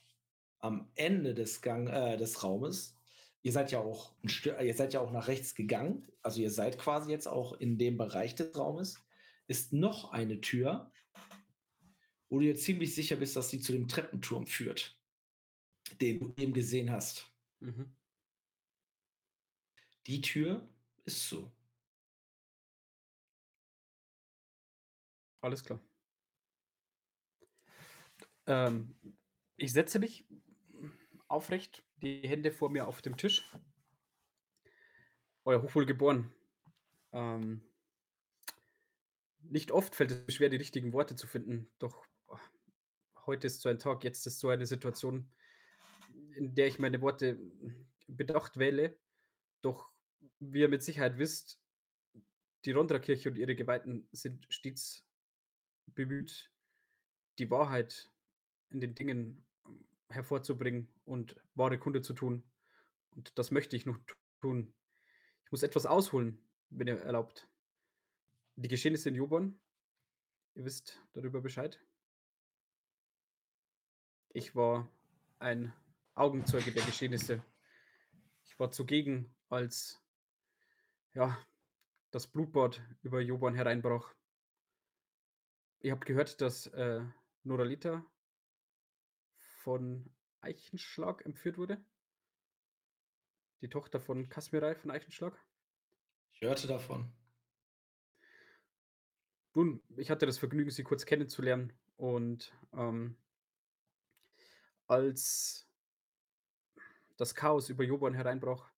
am 0.59 0.89
Ende 0.95 1.35
des, 1.35 1.61
Gang, 1.63 1.89
äh, 1.89 2.17
des 2.17 2.43
Raumes, 2.43 2.95
ihr 3.43 3.53
seid 3.53 3.73
ja 3.73 3.81
auch 3.81 4.15
Stück, 4.25 4.57
ihr 4.61 4.75
seid 4.75 4.95
ja 4.95 5.01
auch 5.01 5.13
nach 5.13 5.29
rechts 5.29 5.55
gegangen, 5.55 6.07
also 6.23 6.41
ihr 6.41 6.51
seid 6.51 6.79
quasi 6.79 7.11
jetzt 7.11 7.29
auch 7.29 7.55
in 7.55 7.79
dem 7.79 7.97
Bereich 7.97 8.35
des 8.35 8.57
Raumes, 8.57 9.03
ist 9.49 9.73
noch 9.73 10.13
eine 10.13 10.41
Tür, 10.41 10.91
wo 12.29 12.39
du 12.39 12.47
dir 12.47 12.57
ziemlich 12.57 12.95
sicher 12.95 13.17
bist, 13.17 13.37
dass 13.37 13.51
sie 13.51 13.61
zu 13.61 13.73
dem 13.73 13.89
Treppenturm 13.89 14.47
führt, 14.47 14.99
den 16.01 16.19
du 16.19 16.35
eben 16.37 16.53
gesehen 16.53 16.91
hast. 16.91 17.31
Mhm. 17.61 17.95
Die 20.07 20.21
Tür 20.21 20.69
ist 21.05 21.29
so. 21.29 21.51
Alles 25.47 25.63
klar. 25.63 25.79
Ähm, 28.49 28.97
Ich 29.57 29.73
setze 29.73 30.01
mich 30.01 30.27
aufrecht, 31.29 31.85
die 32.03 32.29
Hände 32.29 32.51
vor 32.51 32.69
mir 32.69 32.89
auf 32.89 33.01
dem 33.01 33.17
Tisch. 33.17 33.49
Euer 35.45 35.63
Hochwohlgeboren. 35.63 36.33
Ähm, 37.13 37.63
nicht 39.39 39.71
oft 39.71 39.95
fällt 39.95 40.11
es 40.11 40.27
mir 40.27 40.33
schwer, 40.33 40.49
die 40.49 40.57
richtigen 40.57 40.93
Worte 40.93 41.15
zu 41.15 41.29
finden, 41.29 41.71
doch 41.79 42.05
oh, 42.27 42.41
heute 43.27 43.47
ist 43.47 43.61
so 43.63 43.69
ein 43.69 43.79
Tag, 43.79 44.03
jetzt 44.03 44.27
ist 44.27 44.41
so 44.41 44.49
eine 44.49 44.67
Situation, 44.67 45.31
in 46.35 46.57
der 46.57 46.67
ich 46.67 46.81
meine 46.81 47.01
Worte 47.01 47.39
bedacht 48.09 48.57
wähle. 48.57 48.99
Doch 49.63 49.93
wie 50.41 50.63
ihr 50.63 50.69
mit 50.69 50.83
Sicherheit 50.83 51.19
wisst, 51.19 51.61
die 52.65 52.73
Rondra-Kirche 52.73 53.29
und 53.29 53.39
ihre 53.39 53.55
Geweihten 53.55 54.09
sind 54.11 54.45
stets 54.51 55.06
bemüht, 55.95 56.51
die 57.39 57.51
Wahrheit 57.51 58.11
in 58.71 58.81
den 58.81 58.95
Dingen 58.95 59.45
hervorzubringen 60.09 60.89
und 61.05 61.37
wahre 61.55 61.79
Kunde 61.79 62.03
zu 62.03 62.15
tun. 62.15 62.43
Und 63.11 63.39
das 63.39 63.51
möchte 63.51 63.77
ich 63.77 63.87
noch 63.87 63.99
tun. 64.41 64.75
Ich 65.45 65.51
muss 65.51 65.63
etwas 65.63 65.87
ausholen, 65.87 66.39
wenn 66.71 66.89
ihr 66.89 66.99
erlaubt. 67.01 67.49
Die 68.57 68.69
Geschehnisse 68.69 69.09
in 69.09 69.15
Jobon, 69.15 69.61
ihr 70.55 70.65
wisst 70.65 71.01
darüber 71.13 71.41
Bescheid. 71.41 71.81
Ich 74.31 74.55
war 74.55 74.91
ein 75.39 75.73
Augenzeuge 76.15 76.73
der 76.73 76.85
Geschehnisse. 76.85 77.45
Ich 78.45 78.59
war 78.59 78.71
zugegen, 78.71 79.35
als 79.49 80.03
ja, 81.15 81.39
das 82.11 82.27
Blutbad 82.27 82.81
über 83.03 83.21
Joban 83.21 83.55
hereinbrach. 83.55 84.16
Ihr 85.87 85.93
habt 85.93 86.05
gehört, 86.05 86.41
dass 86.41 86.67
äh, 86.67 87.01
Noralita 87.45 88.05
von 89.63 90.11
Eichenschlag 90.41 91.25
entführt 91.25 91.59
wurde? 91.59 91.81
Die 93.61 93.69
Tochter 93.69 94.01
von 94.01 94.29
Kasmirei 94.29 94.75
von 94.75 94.91
Eichenschlag? 94.91 95.41
Ich 96.33 96.41
hörte 96.41 96.67
davon. 96.67 97.13
Nun, 99.55 99.81
ich 99.97 100.11
hatte 100.11 100.27
das 100.27 100.39
Vergnügen, 100.39 100.73
sie 100.73 100.83
kurz 100.83 101.07
kennenzulernen 101.07 101.73
und 101.97 102.53
ähm, 102.73 103.17
als 104.89 105.71
das 107.17 107.37
Chaos 107.37 107.69
über 107.69 107.85
Joban 107.85 108.15
hereinbrach, 108.15 108.73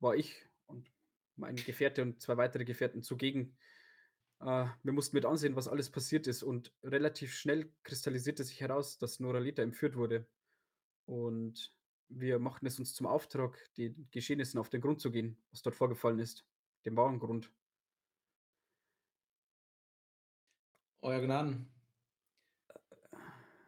war 0.00 0.16
ich 0.16 0.46
und 0.66 0.92
mein 1.36 1.56
Gefährte 1.56 2.02
und 2.02 2.20
zwei 2.20 2.36
weitere 2.36 2.66
Gefährten 2.66 3.02
zugegen. 3.02 3.56
Äh, 4.44 4.66
wir 4.82 4.92
mussten 4.92 5.16
mit 5.16 5.24
ansehen, 5.24 5.56
was 5.56 5.68
alles 5.68 5.90
passiert 5.90 6.26
ist 6.26 6.42
und 6.42 6.72
relativ 6.82 7.34
schnell 7.34 7.72
kristallisierte 7.82 8.44
sich 8.44 8.60
heraus, 8.60 8.98
dass 8.98 9.18
Noralita 9.20 9.62
entführt 9.62 9.96
wurde. 9.96 10.26
Und 11.06 11.74
wir 12.08 12.38
machten 12.38 12.66
es 12.66 12.78
uns 12.78 12.94
zum 12.94 13.06
Auftrag, 13.06 13.58
den 13.76 14.08
Geschehnissen 14.10 14.60
auf 14.60 14.68
den 14.68 14.82
Grund 14.82 15.00
zu 15.00 15.10
gehen, 15.10 15.42
was 15.50 15.62
dort 15.62 15.74
vorgefallen 15.74 16.18
ist, 16.18 16.46
dem 16.84 16.96
wahren 16.96 17.18
Grund. 17.18 17.50
Euer 21.00 21.20
Gnaden, 21.20 21.70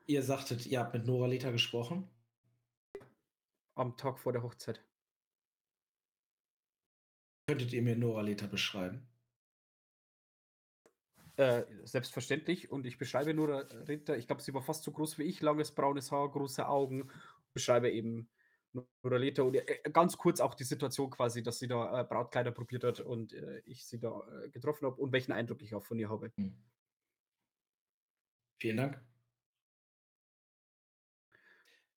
ihr 0.07 0.23
sagtet, 0.23 0.67
ihr 0.67 0.81
habt 0.81 0.95
mit 0.95 1.07
Noralita 1.07 1.51
gesprochen. 1.51 2.09
Am 3.75 3.97
Tag 3.97 4.19
vor 4.19 4.33
der 4.33 4.43
Hochzeit. 4.43 4.83
Könntet 7.47 7.73
ihr 7.73 7.83
mir 7.83 7.97
Noralita 7.97 8.47
beschreiben? 8.47 9.07
Äh, 11.37 11.65
selbstverständlich. 11.85 12.71
Und 12.71 12.87
ich 12.87 12.97
beschreibe 12.97 13.35
nur 13.35 13.69
Ritter, 13.89 14.17
ich 14.17 14.27
glaube, 14.27 14.43
sie 14.43 14.55
war 14.55 14.63
fast 14.63 14.85
so 14.85 14.91
groß 14.91 15.19
wie 15.19 15.25
ich, 15.25 15.43
langes 15.43 15.73
braunes 15.73 16.11
Haar, 16.11 16.31
große 16.31 16.67
Augen. 16.67 17.11
Beschreibe 17.53 17.91
eben 17.91 18.29
Noralita 19.03 19.43
und 19.43 19.55
äh, 19.57 19.81
ganz 19.93 20.17
kurz 20.17 20.41
auch 20.41 20.55
die 20.55 20.65
Situation 20.65 21.11
quasi, 21.11 21.43
dass 21.43 21.59
sie 21.59 21.69
da 21.69 22.01
äh, 22.01 22.05
Brautkleider 22.05 22.53
probiert 22.53 22.85
hat 22.85 23.01
und 23.01 23.33
äh, 23.35 23.61
ich 23.67 23.87
sie 23.87 23.99
da 23.99 24.23
äh, 24.45 24.51
getroffen 24.51 24.87
habe 24.87 25.01
und 25.01 25.13
welchen 25.13 25.33
Eindruck 25.33 25.63
ich 25.63 25.75
auch 25.75 25.85
von 25.85 25.99
ihr 25.99 26.09
habe. 26.09 26.31
Hm. 26.37 26.57
Vielen 28.61 28.77
Dank. 28.79 29.01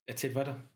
Erzählt 0.06 0.34
weiter. 0.34 0.68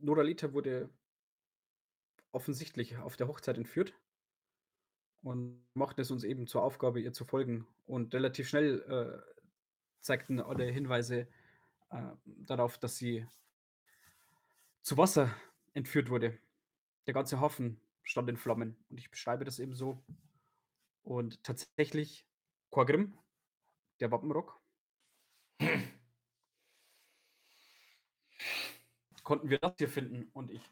Noralita 0.00 0.52
wurde 0.52 0.88
offensichtlich 2.32 2.96
auf 2.98 3.16
der 3.16 3.28
Hochzeit 3.28 3.56
entführt 3.56 3.94
und 5.22 5.64
machten 5.74 6.00
es 6.00 6.10
uns 6.10 6.24
eben 6.24 6.46
zur 6.46 6.62
Aufgabe, 6.62 7.00
ihr 7.00 7.12
zu 7.12 7.24
folgen. 7.24 7.66
Und 7.86 8.14
relativ 8.14 8.48
schnell 8.48 8.80
äh, 8.82 9.18
zeigten 10.00 10.40
alle 10.40 10.64
Hinweise 10.64 11.28
äh, 11.90 12.02
darauf, 12.24 12.78
dass 12.78 12.96
sie 12.96 13.26
zu 14.82 14.96
Wasser 14.96 15.34
entführt 15.74 16.08
wurde. 16.10 16.38
Der 17.06 17.14
ganze 17.14 17.40
Hafen 17.40 17.80
stand 18.02 18.28
in 18.28 18.36
Flammen 18.36 18.76
und 18.88 18.98
ich 18.98 19.10
beschreibe 19.10 19.44
das 19.44 19.58
eben 19.58 19.74
so. 19.74 20.02
Und 21.02 21.42
tatsächlich, 21.42 22.26
Quagrim, 22.70 23.18
der 24.00 24.10
Wappenrock, 24.10 24.60
konnten 29.22 29.50
wir 29.50 29.58
das 29.58 29.74
hier 29.78 29.88
finden 29.88 30.30
und 30.32 30.50
ich 30.50 30.62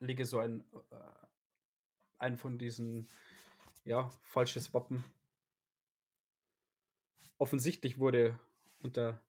lege 0.00 0.26
so 0.26 0.38
ein, 0.38 0.64
äh, 0.90 0.96
ein 2.18 2.36
von 2.36 2.58
diesen, 2.58 3.08
ja, 3.84 4.10
falsches 4.22 4.74
Wappen. 4.74 5.04
Offensichtlich 7.38 7.98
wurde 7.98 8.38
unter 8.80 9.22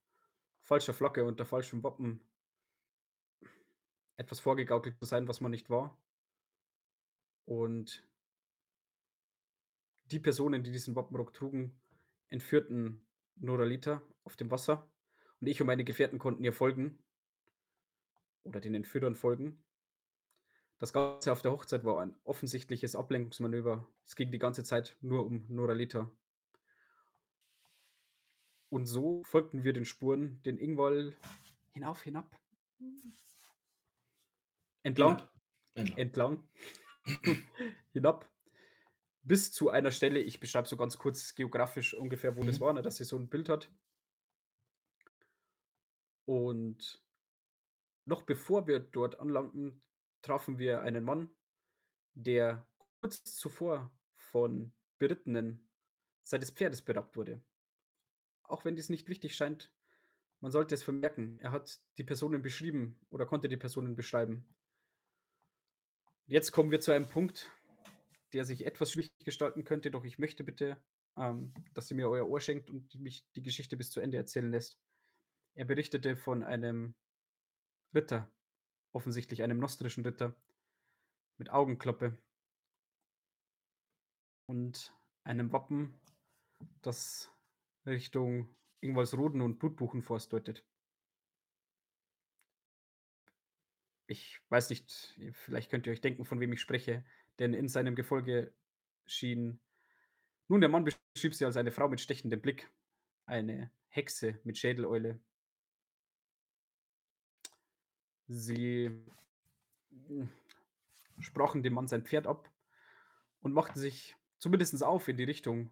falscher 0.63 0.93
Flagge, 0.93 1.25
unter 1.25 1.45
falschem 1.45 1.83
Wappen 1.83 2.21
etwas 4.17 4.39
vorgegaukelt 4.39 4.97
zu 4.97 5.05
sein, 5.05 5.27
was 5.27 5.41
man 5.41 5.51
nicht 5.51 5.69
war. 5.69 5.97
Und 7.45 8.05
die 10.05 10.19
Personen, 10.19 10.63
die 10.63 10.71
diesen 10.71 10.95
Wappenrock 10.95 11.33
trugen, 11.33 11.79
entführten 12.27 13.05
Noralita 13.35 14.01
auf 14.23 14.35
dem 14.35 14.51
Wasser. 14.51 14.89
Und 15.39 15.47
ich 15.47 15.59
und 15.59 15.67
meine 15.67 15.83
Gefährten 15.83 16.19
konnten 16.19 16.43
ihr 16.43 16.53
folgen. 16.53 16.99
Oder 18.43 18.59
den 18.59 18.75
Entführern 18.75 19.15
folgen. 19.15 19.63
Das 20.81 20.93
Ganze 20.93 21.31
auf 21.31 21.43
der 21.43 21.51
Hochzeit 21.51 21.83
war 21.85 22.01
ein 22.01 22.15
offensichtliches 22.23 22.95
Ablenkungsmanöver. 22.95 23.87
Es 24.07 24.15
ging 24.15 24.31
die 24.31 24.39
ganze 24.39 24.63
Zeit 24.63 24.97
nur 24.99 25.27
um 25.27 25.45
Noralita. 25.47 26.09
Und 28.69 28.87
so 28.87 29.23
folgten 29.23 29.63
wir 29.63 29.73
den 29.73 29.85
Spuren, 29.85 30.41
den 30.41 30.57
Ingwall 30.57 31.15
hinauf, 31.73 32.01
hinab. 32.01 32.35
Entlang. 34.81 35.21
Entlang. 35.75 35.97
Entlang. 35.97 36.49
hinab. 37.93 38.27
Bis 39.21 39.51
zu 39.51 39.69
einer 39.69 39.91
Stelle, 39.91 40.19
ich 40.19 40.39
beschreibe 40.39 40.67
so 40.67 40.77
ganz 40.77 40.97
kurz 40.97 41.35
geografisch 41.35 41.93
ungefähr, 41.93 42.35
wo 42.35 42.43
das 42.43 42.57
Mhm. 42.59 42.63
war, 42.63 42.73
ne, 42.73 42.81
dass 42.81 42.95
sie 42.97 43.03
so 43.03 43.17
ein 43.17 43.29
Bild 43.29 43.49
hat. 43.49 43.71
Und 46.25 47.03
noch 48.05 48.23
bevor 48.23 48.65
wir 48.65 48.79
dort 48.79 49.19
anlangten, 49.19 49.83
trafen 50.21 50.57
wir 50.59 50.81
einen 50.81 51.03
Mann, 51.03 51.29
der 52.13 52.67
kurz 52.99 53.23
zuvor 53.35 53.91
von 54.15 54.71
Berittenen 54.99 55.67
seines 56.23 56.51
Pferdes 56.51 56.81
beraubt 56.81 57.15
wurde. 57.15 57.41
Auch 58.43 58.65
wenn 58.65 58.75
dies 58.75 58.89
nicht 58.89 59.09
wichtig 59.09 59.35
scheint, 59.35 59.71
man 60.39 60.51
sollte 60.51 60.75
es 60.75 60.83
vermerken. 60.83 61.39
Er 61.39 61.51
hat 61.51 61.79
die 61.97 62.03
Personen 62.03 62.41
beschrieben 62.41 62.99
oder 63.09 63.25
konnte 63.25 63.47
die 63.47 63.57
Personen 63.57 63.95
beschreiben. 63.95 64.45
Jetzt 66.25 66.51
kommen 66.51 66.71
wir 66.71 66.79
zu 66.79 66.91
einem 66.91 67.09
Punkt, 67.09 67.51
der 68.33 68.45
sich 68.45 68.65
etwas 68.65 68.91
schwierig 68.91 69.11
gestalten 69.23 69.63
könnte, 69.63 69.91
doch 69.91 70.03
ich 70.03 70.17
möchte 70.17 70.43
bitte, 70.43 70.81
ähm, 71.17 71.53
dass 71.73 71.91
ihr 71.91 71.97
mir 71.97 72.09
euer 72.09 72.27
Ohr 72.27 72.39
schenkt 72.39 72.69
und 72.69 72.95
mich 72.95 73.25
die 73.35 73.41
Geschichte 73.41 73.77
bis 73.77 73.91
zu 73.91 73.99
Ende 73.99 74.17
erzählen 74.17 74.49
lässt. 74.49 74.79
Er 75.53 75.65
berichtete 75.65 76.15
von 76.15 76.43
einem 76.43 76.95
Ritter, 77.93 78.31
offensichtlich 78.91 79.43
einem 79.43 79.59
nostrischen 79.59 80.03
Ritter, 80.03 80.35
mit 81.37 81.49
Augenklappe 81.49 82.17
und 84.45 84.93
einem 85.23 85.51
Wappen, 85.51 85.99
das 86.81 87.31
Richtung 87.85 88.55
Ingwalsroden 88.81 89.41
und 89.41 89.57
Blutbuchenforst 89.57 90.31
deutet. 90.31 90.63
Ich 94.07 94.41
weiß 94.49 94.69
nicht, 94.69 95.17
vielleicht 95.31 95.71
könnt 95.71 95.87
ihr 95.87 95.93
euch 95.93 96.01
denken, 96.01 96.25
von 96.25 96.39
wem 96.39 96.51
ich 96.53 96.61
spreche, 96.61 97.05
denn 97.39 97.53
in 97.53 97.69
seinem 97.69 97.95
Gefolge 97.95 98.53
schien. 99.05 99.59
Nun, 100.47 100.61
der 100.61 100.69
Mann 100.69 100.83
beschrieb 100.83 101.33
sie 101.33 101.45
als 101.45 101.55
eine 101.55 101.71
Frau 101.71 101.87
mit 101.87 102.01
stechendem 102.01 102.41
Blick, 102.41 102.69
eine 103.25 103.71
Hexe 103.87 104.39
mit 104.43 104.57
Schädeleule. 104.57 105.19
Sie 108.33 108.89
sprachen 111.19 111.63
dem 111.63 111.73
Mann 111.73 111.89
sein 111.89 112.05
Pferd 112.05 112.27
ab 112.27 112.49
und 113.41 113.51
machten 113.51 113.77
sich 113.77 114.15
zumindest 114.37 114.81
auf 114.83 115.09
in 115.09 115.17
die 115.17 115.25
Richtung, 115.25 115.69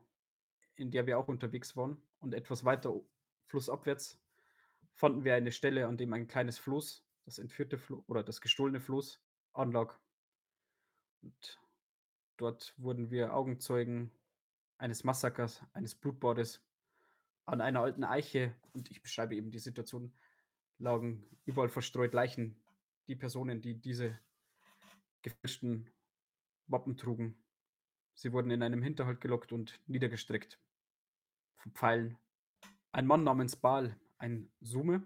in 0.76 0.92
der 0.92 1.08
wir 1.08 1.18
auch 1.18 1.30
unterwegs 1.30 1.78
waren. 1.78 2.02
Und 2.20 2.34
etwas 2.34 2.66
weiter 2.66 3.00
flussabwärts 3.48 4.20
fanden 4.94 5.24
wir 5.24 5.36
eine 5.36 5.54
Stelle, 5.54 5.88
an 5.88 5.96
dem 5.96 6.12
ein 6.12 6.28
kleines 6.28 6.60
Floß, 6.60 7.02
das 7.24 7.40
entführte 7.40 7.78
Floß 7.78 8.04
oder 8.08 8.24
das 8.24 8.42
gestohlene 8.42 8.82
Floß, 8.82 9.22
anlag. 9.54 9.98
Und 11.22 11.62
dort 12.36 12.74
wurden 12.76 13.10
wir 13.10 13.34
Augenzeugen 13.34 14.12
eines 14.78 15.06
Massakers, 15.06 15.64
eines 15.72 15.96
Blutbades 15.96 16.62
an 17.46 17.62
einer 17.62 17.80
alten 17.80 18.04
Eiche. 18.04 18.54
Und 18.74 18.92
ich 18.92 19.02
beschreibe 19.02 19.36
eben 19.36 19.50
die 19.50 19.60
Situation, 19.60 20.12
lagen 20.80 21.24
überall 21.46 21.70
verstreut 21.70 22.14
Leichen. 22.14 22.56
Die 23.08 23.16
Personen, 23.16 23.62
die 23.62 23.76
diese 23.76 24.20
gefälschten 25.22 25.90
Wappen 26.68 26.98
trugen. 26.98 27.36
Sie 28.14 28.32
wurden 28.32 28.52
in 28.52 28.64
einem 28.64 28.82
Hinterhalt 28.82 29.22
gelockt 29.22 29.52
und 29.52 29.80
niedergestreckt. 29.88 30.60
Von 31.58 31.72
Pfeilen. 31.74 32.18
Ein 32.92 33.08
Mann 33.08 33.24
namens 33.24 33.56
Baal, 33.56 34.00
ein 34.18 34.52
Sume. 34.62 35.06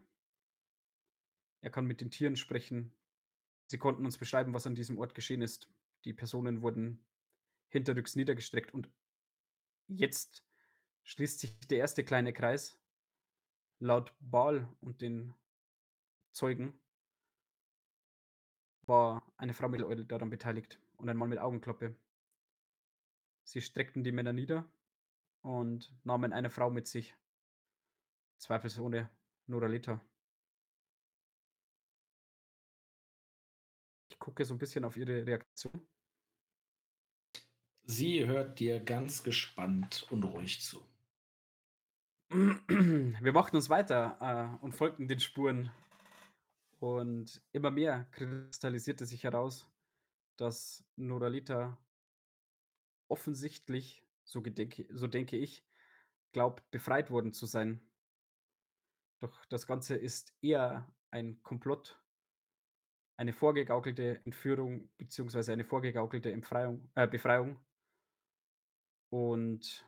Er 1.62 1.70
kann 1.70 1.86
mit 1.86 2.02
den 2.02 2.12
Tieren 2.12 2.36
sprechen. 2.36 2.94
Sie 3.68 3.78
konnten 3.78 4.06
uns 4.06 4.18
beschreiben, 4.18 4.54
was 4.54 4.68
an 4.68 4.76
diesem 4.76 4.98
Ort 5.00 5.16
geschehen 5.16 5.42
ist. 5.42 5.70
Die 6.06 6.14
Personen 6.14 6.62
wurden 6.62 7.04
hinterrücks 7.70 8.16
niedergestreckt 8.16 8.74
und 8.74 8.90
jetzt 9.88 10.44
schließt 11.04 11.40
sich 11.40 11.58
der 11.68 11.80
erste 11.80 12.04
kleine 12.04 12.34
Kreis. 12.34 12.78
Laut 13.80 14.14
Baal 14.20 14.68
und 14.82 15.02
den 15.02 15.34
Zeugen 16.34 16.80
war 18.86 19.24
eine 19.38 19.54
Frau 19.54 19.70
mit 19.70 19.82
Eule 19.82 20.04
daran 20.04 20.30
beteiligt 20.30 20.80
und 20.98 21.08
ein 21.08 21.18
Mann 21.18 21.30
mit 21.30 21.40
Augenklappe. 21.40 21.96
Sie 23.44 23.62
streckten 23.62 24.04
die 24.04 24.12
Männer 24.12 24.34
nieder 24.34 24.66
und 25.42 25.94
nahmen 26.04 26.34
eine 26.34 26.50
Frau 26.50 26.70
mit 26.70 26.88
sich. 26.88 27.16
Zweifelsohne 28.38 29.10
Noralita. 29.48 30.02
Ich 34.10 34.20
gucke 34.20 34.44
so 34.44 34.54
ein 34.54 34.58
bisschen 34.58 34.86
auf 34.86 34.98
ihre 34.98 35.26
Reaktion. 35.26 35.88
Sie 37.84 38.26
hört 38.26 38.60
dir 38.60 38.80
ganz 38.80 39.24
gespannt 39.24 40.08
und 40.10 40.24
ruhig 40.24 40.62
zu. 40.62 40.82
Wir 42.30 43.34
machten 43.34 43.58
uns 43.58 43.70
weiter 43.70 44.18
äh, 44.60 44.64
und 44.64 44.74
folgten 44.74 45.08
den 45.08 45.20
Spuren. 45.20 45.70
Und 46.84 47.42
immer 47.54 47.72
mehr 47.72 48.10
kristallisierte 48.12 49.06
sich 49.06 49.24
heraus, 49.24 49.70
dass 50.36 50.84
Noralita 50.98 51.78
offensichtlich, 53.08 54.06
so, 54.26 54.42
gedenke, 54.42 54.86
so 54.92 55.08
denke 55.08 55.38
ich, 55.38 55.66
glaubt, 56.34 56.70
befreit 56.72 57.10
worden 57.10 57.32
zu 57.32 57.46
sein. 57.46 57.90
Doch 59.22 59.46
das 59.46 59.66
Ganze 59.66 59.96
ist 59.96 60.36
eher 60.42 60.94
ein 61.10 61.42
Komplott, 61.42 61.98
eine 63.16 63.32
vorgegaukelte 63.32 64.20
Entführung 64.26 64.90
beziehungsweise 64.98 65.54
eine 65.54 65.64
vorgegaukelte 65.64 66.34
Entfreiung, 66.34 66.92
äh, 66.96 67.08
Befreiung. 67.08 67.66
Und 69.10 69.88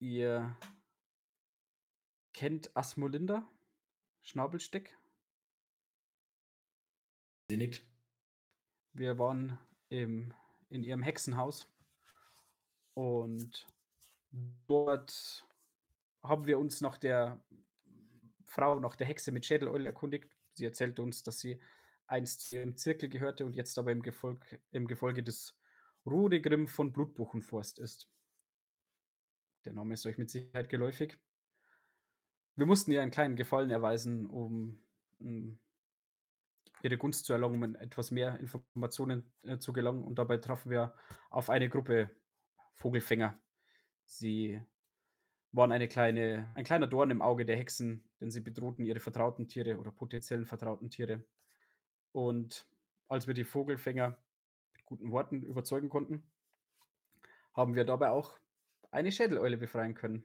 ihr 0.00 0.56
kennt 2.36 2.76
Asmolinda, 2.76 3.50
Schnabelsteck. 4.20 4.94
Sie 7.48 7.56
nickt. 7.56 7.82
Wir 8.92 9.18
waren 9.18 9.58
im, 9.88 10.34
in 10.68 10.84
ihrem 10.84 11.02
Hexenhaus 11.02 11.66
und 12.92 13.66
dort 14.66 15.46
haben 16.22 16.46
wir 16.46 16.58
uns 16.58 16.82
nach 16.82 16.98
der 16.98 17.42
Frau, 18.44 18.80
nach 18.80 18.96
der 18.96 19.06
Hexe 19.06 19.32
mit 19.32 19.46
Schädeloil 19.46 19.86
erkundigt. 19.86 20.30
Sie 20.52 20.66
erzählte 20.66 21.02
uns, 21.02 21.22
dass 21.22 21.38
sie 21.38 21.58
einst 22.06 22.52
im 22.52 22.76
Zirkel 22.76 23.08
gehörte 23.08 23.46
und 23.46 23.56
jetzt 23.56 23.78
aber 23.78 23.92
im, 23.92 24.02
Gefolg, 24.02 24.60
im 24.72 24.86
Gefolge 24.86 25.22
des 25.22 25.56
Rudegrim 26.04 26.68
von 26.68 26.92
Blutbuchenforst 26.92 27.78
ist. 27.78 28.10
Der 29.64 29.72
Name 29.72 29.94
ist 29.94 30.04
euch 30.04 30.18
mit 30.18 30.30
Sicherheit 30.30 30.68
geläufig. 30.68 31.18
Wir 32.56 32.64
mussten 32.66 32.90
ihr 32.90 33.02
einen 33.02 33.10
kleinen 33.10 33.36
Gefallen 33.36 33.70
erweisen, 33.70 34.26
um, 34.26 34.78
um 35.20 35.58
ihre 36.82 36.96
Gunst 36.96 37.26
zu 37.26 37.34
erlangen, 37.34 37.62
um 37.62 37.74
etwas 37.76 38.10
mehr 38.10 38.38
Informationen 38.40 39.30
äh, 39.42 39.58
zu 39.58 39.74
gelangen. 39.74 40.02
Und 40.02 40.18
dabei 40.18 40.38
trafen 40.38 40.70
wir 40.70 40.94
auf 41.30 41.50
eine 41.50 41.68
Gruppe 41.68 42.10
Vogelfänger. 42.76 43.38
Sie 44.06 44.60
waren 45.52 45.72
eine 45.72 45.88
kleine, 45.88 46.50
ein 46.54 46.64
kleiner 46.64 46.86
Dorn 46.86 47.10
im 47.10 47.22
Auge 47.22 47.44
der 47.44 47.56
Hexen, 47.56 48.04
denn 48.20 48.30
sie 48.30 48.40
bedrohten 48.40 48.84
ihre 48.84 49.00
vertrauten 49.00 49.48
Tiere 49.48 49.78
oder 49.78 49.90
potenziellen 49.90 50.46
vertrauten 50.46 50.90
Tiere. 50.90 51.24
Und 52.12 52.66
als 53.08 53.26
wir 53.26 53.34
die 53.34 53.44
Vogelfänger 53.44 54.16
mit 54.72 54.86
guten 54.86 55.10
Worten 55.10 55.42
überzeugen 55.42 55.90
konnten, 55.90 56.22
haben 57.52 57.74
wir 57.74 57.84
dabei 57.84 58.10
auch 58.10 58.38
eine 58.90 59.12
Schädeleule 59.12 59.56
befreien 59.56 59.94
können. 59.94 60.24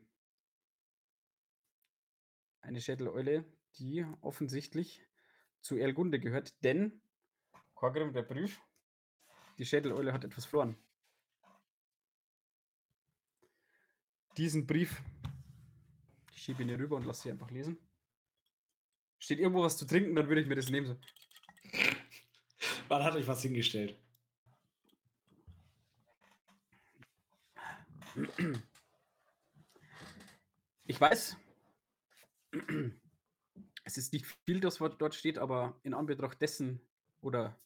Eine 2.71 2.79
Schädeleule, 2.79 3.43
die 3.79 4.05
offensichtlich 4.21 5.05
zu 5.59 5.75
Erlgunde 5.75 6.21
gehört, 6.21 6.63
denn, 6.63 7.01
Korgrim, 7.73 8.13
der 8.13 8.21
Brief, 8.21 8.61
die 9.57 9.65
Schädeleule 9.65 10.13
hat 10.13 10.23
etwas 10.23 10.45
verloren. 10.45 10.77
Diesen 14.37 14.65
Brief, 14.65 15.01
ich 16.31 16.43
schiebe 16.43 16.61
ihn 16.61 16.69
hier 16.69 16.79
rüber 16.79 16.95
und 16.95 17.05
lasse 17.05 17.23
sie 17.23 17.31
einfach 17.31 17.51
lesen. 17.51 17.77
Steht 19.19 19.39
irgendwo 19.39 19.63
was 19.63 19.75
zu 19.75 19.85
trinken, 19.85 20.15
dann 20.15 20.29
würde 20.29 20.39
ich 20.39 20.47
mir 20.47 20.55
das 20.55 20.69
nehmen. 20.69 20.97
Man 22.87 23.03
hat 23.03 23.15
euch 23.15 23.27
was 23.27 23.41
hingestellt. 23.41 23.99
Ich 30.85 31.01
weiß, 31.01 31.35
es 33.83 33.97
ist 33.97 34.13
nicht 34.13 34.25
viel, 34.45 34.59
das 34.59 34.77
dort 34.77 35.15
steht, 35.15 35.37
aber 35.37 35.79
in 35.83 35.93
Anbetracht 35.93 36.41
dessen 36.41 36.81
oder 37.21 37.57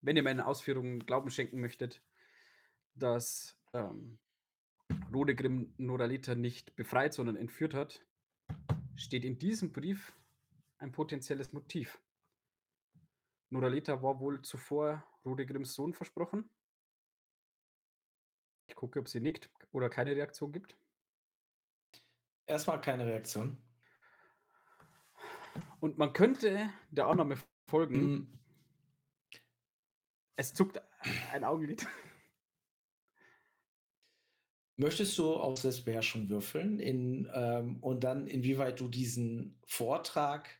wenn 0.00 0.16
ihr 0.16 0.22
meinen 0.22 0.40
Ausführungen 0.40 1.00
Glauben 1.06 1.30
schenken 1.30 1.60
möchtet, 1.60 2.02
dass 2.94 3.56
ähm, 3.72 4.18
Rodegrim 5.12 5.72
Noralita 5.78 6.34
nicht 6.34 6.76
befreit, 6.76 7.14
sondern 7.14 7.36
entführt 7.36 7.74
hat, 7.74 8.04
steht 8.96 9.24
in 9.24 9.38
diesem 9.38 9.72
Brief 9.72 10.12
ein 10.78 10.92
potenzielles 10.92 11.52
Motiv. 11.52 11.98
Noralita 13.50 14.02
war 14.02 14.20
wohl 14.20 14.42
zuvor 14.42 15.04
Rodegrims 15.24 15.74
Sohn 15.74 15.94
versprochen. 15.94 16.48
Ich 18.66 18.74
gucke, 18.74 18.98
ob 18.98 19.08
sie 19.08 19.20
nickt 19.20 19.50
oder 19.72 19.88
keine 19.88 20.14
Reaktion 20.14 20.52
gibt. 20.52 20.76
Erstmal 22.46 22.80
keine 22.80 23.06
Reaktion. 23.06 23.56
Und 25.84 25.98
man 25.98 26.14
könnte 26.14 26.70
der 26.92 27.08
Annahme 27.08 27.36
folgen, 27.68 28.00
Mhm. 28.00 28.38
es 30.34 30.54
zuckt 30.54 30.80
ein 31.30 31.44
Augenlid. 31.44 31.86
Möchtest 34.76 35.18
du 35.18 35.34
auf 35.34 35.58
Selbstbeherrschung 35.58 36.30
würfeln 36.30 36.80
in, 36.80 37.30
ähm, 37.34 37.80
und 37.82 38.02
dann 38.02 38.26
inwieweit 38.26 38.80
du 38.80 38.88
diesen 38.88 39.60
Vortrag, 39.66 40.58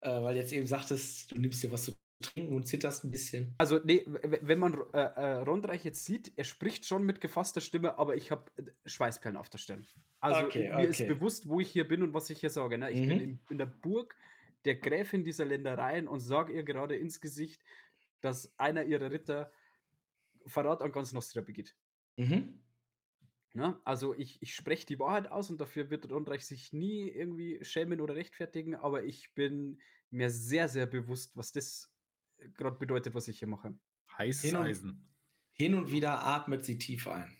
äh, 0.00 0.10
weil 0.10 0.34
jetzt 0.34 0.52
eben 0.52 0.66
sagtest, 0.66 1.30
du 1.30 1.38
nimmst 1.38 1.62
dir 1.62 1.70
was 1.70 1.84
zu 1.84 1.92
trinken 2.24 2.54
und 2.54 2.66
zitterst 2.66 3.04
ein 3.04 3.10
bisschen. 3.10 3.54
Also, 3.58 3.80
nee, 3.84 4.04
wenn 4.06 4.58
man 4.58 4.74
äh, 4.92 4.98
äh, 4.98 5.32
Rondreich 5.42 5.84
jetzt 5.84 6.04
sieht, 6.04 6.32
er 6.36 6.44
spricht 6.44 6.86
schon 6.86 7.04
mit 7.04 7.20
gefasster 7.20 7.60
Stimme, 7.60 7.98
aber 7.98 8.16
ich 8.16 8.30
habe 8.30 8.50
Schweißperlen 8.84 9.36
auf 9.36 9.48
der 9.48 9.58
Stirn. 9.58 9.86
Also, 10.20 10.46
Okay, 10.46 10.68
mir 10.74 10.88
ist 10.88 11.06
bewusst, 11.06 11.48
wo 11.48 11.60
ich 11.60 11.70
hier 11.70 11.86
bin 11.86 12.02
und 12.02 12.14
was 12.14 12.30
ich 12.30 12.40
hier 12.40 12.50
sage. 12.50 12.78
Ne? 12.78 12.90
Ich 12.90 13.06
bin 13.06 13.18
Mhm. 13.18 13.20
in, 13.20 13.40
in 13.50 13.58
der 13.58 13.66
Burg 13.66 14.16
der 14.64 14.76
Gräfin 14.76 15.24
dieser 15.24 15.44
Ländereien 15.44 16.08
und 16.08 16.20
sage 16.20 16.52
ihr 16.52 16.64
gerade 16.64 16.96
ins 16.96 17.20
Gesicht, 17.20 17.62
dass 18.20 18.58
einer 18.58 18.84
ihrer 18.84 19.10
Ritter 19.10 19.52
Verrat 20.46 20.82
an 20.82 20.92
ganz 20.92 21.12
Nostra 21.12 21.40
begeht. 21.42 21.76
Mhm. 22.16 22.64
Ne? 23.52 23.80
Also 23.84 24.14
ich, 24.14 24.42
ich 24.42 24.54
spreche 24.54 24.86
die 24.86 24.98
Wahrheit 24.98 25.30
aus 25.30 25.48
und 25.50 25.60
dafür 25.60 25.88
wird 25.90 26.10
Rondreich 26.10 26.44
sich 26.44 26.72
nie 26.72 27.08
irgendwie 27.08 27.64
schämen 27.64 28.00
oder 28.00 28.16
rechtfertigen, 28.16 28.74
aber 28.74 29.04
ich 29.04 29.32
bin 29.34 29.80
mir 30.10 30.30
sehr, 30.30 30.68
sehr 30.68 30.86
bewusst, 30.86 31.36
was 31.36 31.52
das 31.52 31.93
gerade 32.54 32.76
bedeutet, 32.78 33.14
was 33.14 33.28
ich 33.28 33.38
hier 33.38 33.48
mache. 33.48 33.74
Heißes 34.18 34.42
Hin 34.42 34.56
und- 34.56 34.66
Eisen. 34.66 35.08
Hin 35.52 35.74
und 35.74 35.90
wieder 35.90 36.24
atmet 36.24 36.64
sie 36.64 36.78
tief 36.78 37.06
ein. 37.06 37.36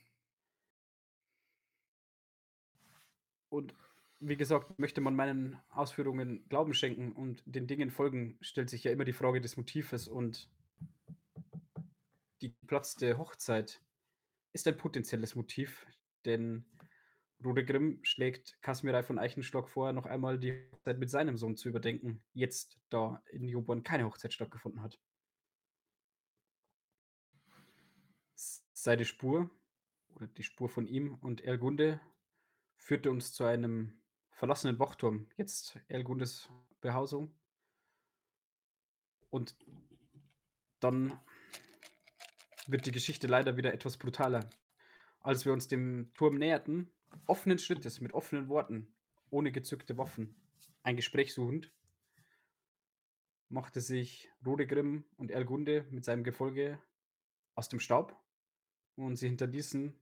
Und 3.48 3.74
wie 4.20 4.36
gesagt, 4.36 4.78
möchte 4.78 5.00
man 5.00 5.14
meinen 5.14 5.60
Ausführungen 5.70 6.48
Glauben 6.48 6.74
schenken 6.74 7.12
und 7.12 7.42
den 7.44 7.66
Dingen 7.66 7.90
folgen, 7.90 8.38
stellt 8.40 8.70
sich 8.70 8.84
ja 8.84 8.92
immer 8.92 9.04
die 9.04 9.12
Frage 9.12 9.40
des 9.40 9.56
Motives 9.56 10.08
und 10.08 10.48
die 12.40 12.54
geplatzte 12.54 13.18
Hochzeit 13.18 13.80
ist 14.52 14.66
ein 14.68 14.76
potenzielles 14.76 15.34
Motiv, 15.34 15.86
denn 16.24 16.64
Rudegrim 17.44 18.00
schlägt 18.02 18.60
Kasmirei 18.62 19.02
von 19.02 19.18
Eichenstock 19.18 19.68
vor, 19.68 19.92
noch 19.92 20.06
einmal 20.06 20.38
die 20.38 20.66
Hochzeit 20.72 20.98
mit 20.98 21.10
seinem 21.10 21.36
Sohn 21.36 21.56
zu 21.56 21.68
überdenken, 21.68 22.22
jetzt 22.32 22.80
da 22.90 23.22
in 23.30 23.48
Joborn 23.48 23.82
keine 23.82 24.04
Hochzeit 24.04 24.32
stattgefunden 24.32 24.82
hat. 24.82 24.98
Seine 28.72 29.04
Spur 29.04 29.50
oder 30.14 30.26
die 30.26 30.42
Spur 30.42 30.68
von 30.68 30.86
ihm 30.86 31.14
und 31.14 31.40
Erlgunde 31.42 32.00
führte 32.76 33.10
uns 33.10 33.32
zu 33.32 33.44
einem 33.44 34.00
verlassenen 34.30 34.78
Wachturm, 34.78 35.28
jetzt 35.36 35.78
Erlgundes 35.88 36.48
Behausung. 36.80 37.34
Und 39.30 39.56
dann 40.80 41.18
wird 42.66 42.86
die 42.86 42.92
Geschichte 42.92 43.26
leider 43.26 43.56
wieder 43.56 43.72
etwas 43.72 43.96
brutaler. 43.96 44.48
Als 45.20 45.44
wir 45.46 45.52
uns 45.52 45.66
dem 45.66 46.12
Turm 46.14 46.36
näherten, 46.36 46.92
offenen 47.26 47.58
Schrittes, 47.58 48.00
mit 48.00 48.12
offenen 48.12 48.48
Worten, 48.48 48.94
ohne 49.30 49.52
gezückte 49.52 49.98
Waffen, 49.98 50.36
ein 50.82 50.96
Gespräch 50.96 51.34
suchend, 51.34 51.72
machte 53.48 53.80
sich 53.80 54.30
Rodegrim 54.44 55.04
und 55.16 55.30
Erlgunde 55.30 55.86
mit 55.90 56.04
seinem 56.04 56.24
Gefolge 56.24 56.80
aus 57.54 57.68
dem 57.68 57.80
Staub 57.80 58.16
und 58.96 59.16
sie 59.16 59.28
hinterließen 59.28 59.98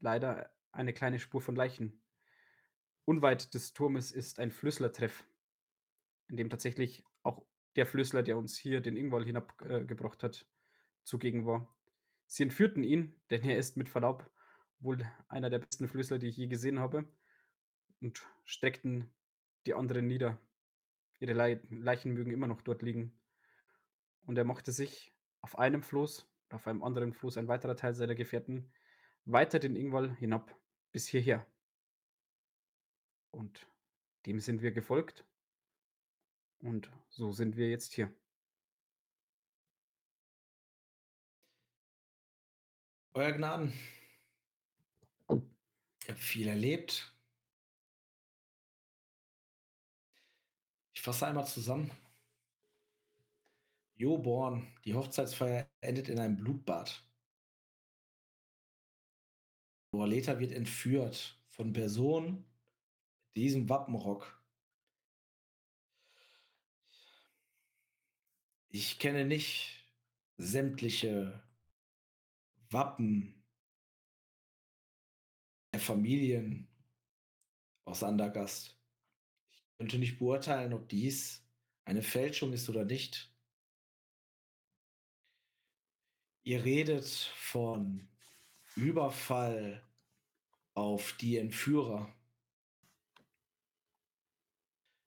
leider 0.00 0.50
eine 0.72 0.92
kleine 0.92 1.18
Spur 1.18 1.40
von 1.40 1.56
Leichen. 1.56 2.00
Unweit 3.04 3.54
des 3.54 3.72
Turmes 3.72 4.12
ist 4.12 4.38
ein 4.38 4.50
Flüsslertreff, 4.50 5.24
in 6.28 6.36
dem 6.36 6.50
tatsächlich 6.50 7.04
auch 7.22 7.42
der 7.76 7.86
Flüssler, 7.86 8.22
der 8.22 8.36
uns 8.36 8.56
hier 8.58 8.80
den 8.80 8.96
Ingwall 8.96 9.24
hinabgebracht 9.24 10.22
äh, 10.22 10.26
hat, 10.26 10.46
zugegen 11.04 11.46
war. 11.46 11.74
Sie 12.26 12.42
entführten 12.42 12.84
ihn, 12.84 13.18
denn 13.30 13.42
er 13.44 13.56
ist 13.56 13.76
mit 13.76 13.88
Verlaub 13.88 14.30
wohl 14.80 15.04
einer 15.28 15.50
der 15.50 15.58
besten 15.58 15.88
Flüssler, 15.88 16.18
die 16.18 16.28
ich 16.28 16.36
je 16.36 16.46
gesehen 16.46 16.78
habe, 16.78 17.04
und 18.00 18.24
streckten 18.44 19.10
die 19.66 19.74
anderen 19.74 20.06
nieder. 20.06 20.38
Ihre 21.20 21.32
Leichen 21.32 22.12
mögen 22.12 22.30
immer 22.30 22.46
noch 22.46 22.62
dort 22.62 22.82
liegen. 22.82 23.12
Und 24.22 24.38
er 24.38 24.44
machte 24.44 24.72
sich 24.72 25.12
auf 25.40 25.58
einem 25.58 25.82
Floß, 25.82 26.28
auf 26.50 26.66
einem 26.66 26.82
anderen 26.82 27.12
Floß 27.12 27.38
ein 27.38 27.48
weiterer 27.48 27.76
Teil 27.76 27.94
seiner 27.94 28.14
Gefährten, 28.14 28.72
weiter 29.24 29.58
den 29.58 29.76
Ingwall 29.76 30.14
hinab 30.16 30.54
bis 30.92 31.06
hierher. 31.08 31.46
Und 33.30 33.68
dem 34.26 34.40
sind 34.40 34.62
wir 34.62 34.72
gefolgt. 34.72 35.24
Und 36.60 36.90
so 37.08 37.32
sind 37.32 37.56
wir 37.56 37.68
jetzt 37.68 37.92
hier. 37.92 38.12
Euer 43.14 43.32
Gnaden, 43.32 43.72
ich 46.08 46.14
habe 46.14 46.22
viel 46.22 46.48
erlebt. 46.48 47.14
Ich 50.94 51.02
fasse 51.02 51.26
einmal 51.26 51.46
zusammen. 51.46 51.90
Joborn, 53.94 54.66
die 54.86 54.94
Hochzeitsfeier 54.94 55.68
endet 55.82 56.08
in 56.08 56.18
einem 56.18 56.38
Blutbad. 56.38 57.04
Morleta 59.92 60.38
wird 60.40 60.52
entführt 60.52 61.38
von 61.50 61.74
Personen 61.74 62.46
mit 63.34 63.44
diesem 63.44 63.68
Wappenrock. 63.68 64.42
Ich 68.70 68.98
kenne 68.98 69.26
nicht 69.26 69.84
sämtliche 70.38 71.42
Wappen 72.70 73.37
Familien 75.78 76.68
aus 77.84 78.02
Andergast. 78.02 78.76
Ich 79.50 79.78
könnte 79.78 79.98
nicht 79.98 80.18
beurteilen, 80.18 80.72
ob 80.72 80.88
dies 80.88 81.44
eine 81.84 82.02
Fälschung 82.02 82.52
ist 82.52 82.68
oder 82.68 82.84
nicht. 82.84 83.32
Ihr 86.44 86.64
redet 86.64 87.06
von 87.06 88.08
Überfall 88.74 89.86
auf 90.74 91.12
die 91.14 91.36
Entführer. 91.36 92.14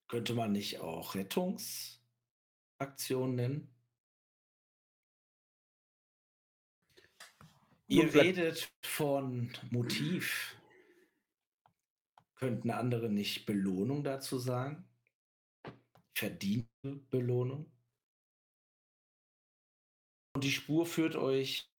Könnte 0.08 0.34
man 0.34 0.52
nicht 0.52 0.80
auch 0.80 1.14
Rettungsaktionen 1.14 3.34
nennen? 3.34 3.68
Ihr 7.88 8.14
redet 8.14 8.70
von 8.82 9.50
Motiv. 9.70 10.56
Könnten 12.42 12.72
andere 12.72 13.08
nicht 13.08 13.46
Belohnung 13.46 14.02
dazu 14.02 14.36
sagen? 14.36 14.84
Verdiente 16.12 16.96
Belohnung? 17.08 17.70
Und 20.34 20.42
die 20.42 20.50
Spur 20.50 20.84
führt 20.84 21.14
euch 21.14 21.70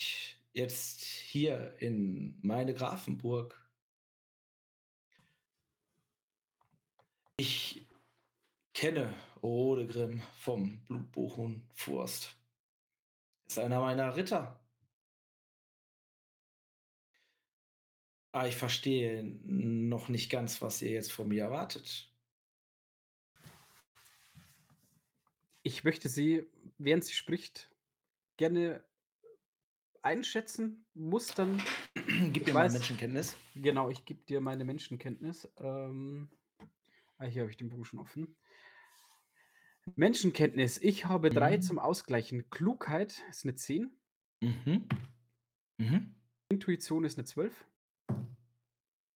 jetzt 0.54 1.04
hier 1.04 1.76
in 1.80 2.40
meine 2.44 2.74
Grafenburg. 2.74 3.62
Ich 7.36 7.86
kenne 8.74 9.14
Rodegrim 9.42 10.22
vom 10.38 10.80
Blutbuchenfurst. 10.88 12.38
Ist 13.48 13.60
einer 13.60 13.82
meiner 13.82 14.16
Ritter. 14.16 14.63
Ah, 18.34 18.48
ich 18.48 18.56
verstehe 18.56 19.24
noch 19.24 20.10
nicht 20.10 20.32
ganz, 20.32 20.60
was 20.60 20.82
ihr 20.82 20.90
jetzt 20.90 21.12
von 21.12 21.28
mir 21.28 21.44
erwartet. 21.44 22.12
Ich 25.62 25.84
möchte 25.84 26.10
Sie, 26.10 26.48
während 26.80 27.06
sie 27.06 27.14
spricht, 27.14 27.70
gerne 28.38 28.84
einschätzen, 30.02 30.84
Mustern. 30.96 31.62
Gib 32.32 32.46
dir 32.46 32.56
mal 32.56 32.72
Menschenkenntnis. 32.72 33.38
Genau, 33.54 33.92
ich 33.92 34.04
gebe 34.04 34.24
dir 34.24 34.42
meine 34.42 34.66
Menschenkenntnis. 34.66 35.48
Ähm, 35.60 36.28
ah, 37.20 37.26
hier 37.26 37.44
habe 37.44 37.52
ich 37.52 37.58
den 37.58 37.70
Bogen 37.70 37.86
schon 37.86 38.00
offen. 38.00 38.36
Menschenkenntnis. 39.96 40.80
Ich 40.80 41.06
habe 41.06 41.30
drei 41.30 41.58
mhm. 41.58 41.62
zum 41.62 41.78
Ausgleichen. 41.78 42.50
Klugheit 42.50 43.22
ist 43.30 43.46
eine 43.46 43.54
10. 43.54 43.96
Mhm. 44.42 44.88
Mhm. 45.78 46.16
Intuition 46.50 47.04
ist 47.04 47.20
eine 47.20 47.26
12. 47.26 47.54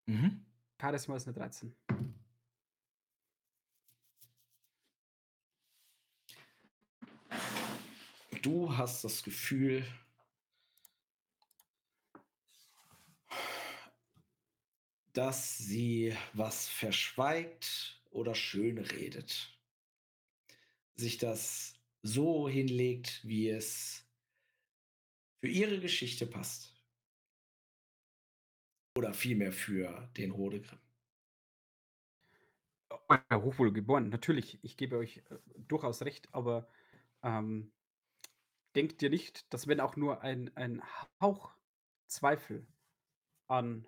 Mhm. 0.05 0.45
Charisma 0.80 1.15
ist 1.15 1.27
eine 1.27 1.35
13. 1.35 1.76
Du 8.41 8.77
hast 8.77 9.03
das 9.03 9.23
Gefühl, 9.23 9.85
dass 15.14 15.57
sie 15.57 16.15
was 16.34 16.69
verschweigt 16.69 17.99
oder 18.11 18.35
schön 18.35 18.77
redet. 18.77 19.51
Sich 20.95 21.18
das 21.18 21.73
so 22.03 22.47
hinlegt, 22.47 23.22
wie 23.23 23.49
es 23.49 24.05
für 25.39 25.47
ihre 25.47 25.80
Geschichte 25.80 26.27
passt. 26.27 26.76
Oder 28.98 29.14
vielmehr 29.14 29.53
für 29.53 30.10
den 30.18 30.32
Rodegrim. 30.32 30.80
Ja, 33.10 33.41
hochwohl 33.41 33.72
geboren, 33.72 34.10
natürlich. 34.10 34.57
Ich 34.64 34.76
gebe 34.76 34.98
euch 34.98 35.18
äh, 35.30 35.38
durchaus 35.56 36.02
recht, 36.02 36.28
aber 36.32 36.68
ähm, 37.22 37.72
denkt 38.76 39.03
ihr 39.03 39.11
nicht, 39.11 39.53
dass 39.53 39.68
wenn 39.68 39.82
auch 39.82 39.98
nur 39.98 40.22
ein, 40.22 40.49
ein 40.56 40.82
Hauch 41.22 41.53
Zweifel 42.07 42.65
an 43.48 43.86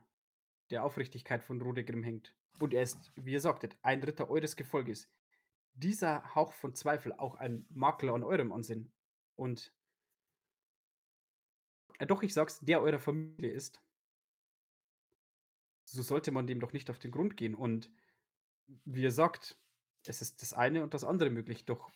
der 0.70 0.84
Aufrichtigkeit 0.84 1.44
von 1.44 1.60
Rodegrim 1.60 2.04
hängt, 2.04 2.36
und 2.60 2.74
er 2.74 2.84
ist, 2.84 3.12
wie 3.16 3.32
ihr 3.32 3.42
sagtet, 3.42 3.78
ein 3.82 4.04
Ritter 4.04 4.30
eures 4.30 4.56
Gefolges, 4.56 5.10
dieser 5.74 6.36
Hauch 6.36 6.54
von 6.54 6.76
Zweifel 6.76 7.14
auch 7.14 7.36
ein 7.36 7.66
Makler 7.70 8.14
an 8.14 8.24
eurem 8.24 8.52
Ansehen 8.52 8.92
und 9.36 9.74
äh, 11.98 12.06
doch, 12.06 12.22
ich 12.22 12.34
sag's, 12.34 12.60
der 12.60 12.82
eurer 12.82 13.00
Familie 13.00 13.52
ist, 13.52 13.82
so 15.92 16.02
sollte 16.04 16.32
man 16.32 16.48
dem 16.48 16.60
doch 16.60 16.74
nicht 16.74 16.90
auf 16.90 17.00
den 17.00 17.12
Grund 17.12 17.38
gehen. 17.38 17.56
Und 17.56 17.90
wie 18.86 19.04
ihr 19.04 19.12
sagt, 19.12 19.58
es 20.06 20.22
ist 20.22 20.42
das 20.42 20.54
eine 20.54 20.84
und 20.84 20.94
das 20.94 21.04
andere 21.04 21.30
möglich, 21.30 21.66
doch 21.66 21.92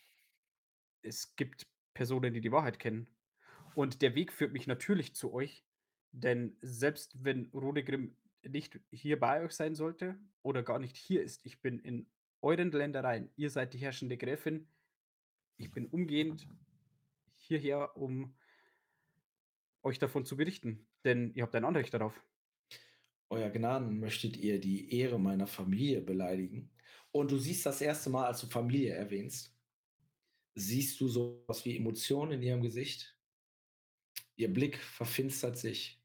es 1.01 1.35
gibt 1.35 1.67
Personen, 1.93 2.33
die 2.33 2.41
die 2.41 2.51
Wahrheit 2.51 2.79
kennen. 2.79 3.07
Und 3.75 4.01
der 4.01 4.15
Weg 4.15 4.31
führt 4.31 4.53
mich 4.53 4.67
natürlich 4.67 5.15
zu 5.15 5.33
euch, 5.33 5.63
denn 6.11 6.57
selbst 6.61 7.23
wenn 7.23 7.49
Rodegrim 7.53 8.15
nicht 8.43 8.79
hier 8.91 9.19
bei 9.19 9.43
euch 9.43 9.53
sein 9.53 9.75
sollte 9.75 10.19
oder 10.41 10.63
gar 10.63 10.79
nicht 10.79 10.97
hier 10.97 11.23
ist, 11.23 11.45
ich 11.45 11.61
bin 11.61 11.79
in 11.79 12.07
euren 12.41 12.71
Ländereien, 12.71 13.31
ihr 13.35 13.49
seid 13.49 13.73
die 13.73 13.79
herrschende 13.79 14.17
Gräfin, 14.17 14.67
ich 15.57 15.71
bin 15.71 15.87
umgehend 15.87 16.47
hierher, 17.37 17.95
um 17.95 18.35
euch 19.81 19.99
davon 19.99 20.25
zu 20.25 20.37
berichten, 20.37 20.87
denn 21.03 21.33
ihr 21.35 21.43
habt 21.43 21.55
ein 21.55 21.65
Anrecht 21.65 21.93
darauf. 21.93 22.21
Euer 23.34 23.49
Gnaden, 23.49 23.99
möchtet 23.99 24.38
ihr 24.38 24.61
die 24.61 24.93
Ehre 24.95 25.19
meiner 25.19 25.47
Familie 25.47 26.01
beleidigen? 26.01 26.69
Und 27.11 27.31
du 27.31 27.39
siehst 27.39 27.65
das 27.65 27.81
erste 27.81 28.11
Mal, 28.11 28.27
als 28.27 28.41
du 28.41 28.47
Familie 28.47 28.93
erwähnst, 28.93 29.57
siehst 30.53 31.01
du 31.01 31.07
sowas 31.07 31.65
wie 31.65 31.76
Emotionen 31.76 32.34
in 32.34 32.43
ihrem 32.43 32.61
Gesicht. 32.61 33.18
Ihr 34.35 34.53
Blick 34.53 34.77
verfinstert 34.77 35.57
sich. 35.57 35.99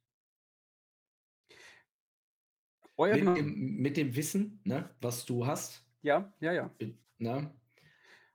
Euer 2.97 3.17
Mit 3.17 3.37
dem, 3.37 3.77
mit 3.77 3.97
dem 3.99 4.17
Wissen, 4.17 4.63
ne, 4.65 4.89
was 5.03 5.27
du 5.27 5.47
hast, 5.47 5.85
Ja, 6.01 6.33
ja, 6.41 6.53
ja. 6.55 6.75
ne, 7.19 7.55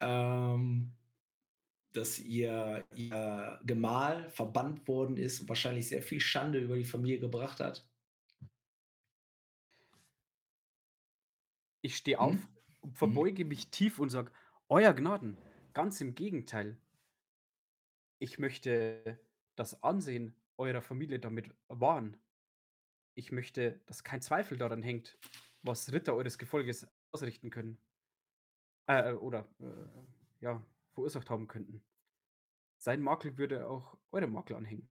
ähm, 0.02 0.91
dass 1.94 2.20
ihr, 2.20 2.86
ihr 2.95 3.60
Gemahl 3.65 4.30
verbannt 4.30 4.88
worden 4.88 5.18
ist 5.18 5.41
und 5.41 5.49
wahrscheinlich 5.49 5.88
sehr 5.88 6.03
viel 6.03 6.20
Schande 6.20 6.60
über 6.60 6.76
die 6.76 6.86
Familie 6.86 7.20
gebracht 7.20 7.60
hat. 7.60 7.88
Ich 11.84 11.97
stehe 11.97 12.18
Hm? 12.18 12.23
auf, 12.23 12.47
und 12.81 12.97
verbeuge 12.97 13.45
mich 13.45 13.69
tief 13.69 13.99
und 13.99 14.10
sage, 14.10 14.31
Euer 14.69 14.93
Gnaden, 14.93 15.38
ganz 15.73 15.99
im 16.01 16.15
Gegenteil. 16.15 16.77
Ich 18.19 18.39
möchte 18.39 19.19
das 19.55 19.84
Ansehen 19.84 20.34
eurer 20.57 20.81
Familie 20.81 21.19
damit 21.19 21.53
wahren. 21.68 22.18
Ich 23.15 23.31
möchte, 23.31 23.81
dass 23.85 24.03
kein 24.03 24.22
Zweifel 24.22 24.57
daran 24.57 24.81
hängt, 24.81 25.19
was 25.61 25.91
Ritter 25.91 26.15
eures 26.15 26.38
Gefolges 26.38 26.88
ausrichten 27.11 27.49
können. 27.49 27.77
Äh, 28.88 29.14
oder, 29.14 29.45
äh, 29.60 30.43
ja, 30.43 30.65
verursacht 30.93 31.30
haben 31.30 31.47
könnten. 31.47 31.84
Sein 32.77 33.01
Makel 33.01 33.38
würde 33.38 33.68
auch 33.68 33.97
eure 34.11 34.27
Makel 34.27 34.55
anhängen. 34.55 34.89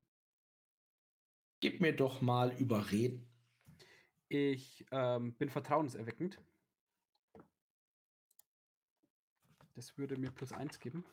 Gib 1.61 1.81
mir 1.81 1.97
doch 1.97 2.21
mal 2.21 2.53
Überreden. 2.59 3.27
Ich 4.29 4.85
ähm, 4.91 5.35
bin 5.35 5.49
vertrauenserweckend. 5.49 6.39
Das 9.75 9.97
würde 9.99 10.17
mir 10.17 10.31
plus 10.31 10.53
eins 10.53 10.79
geben. 10.79 11.05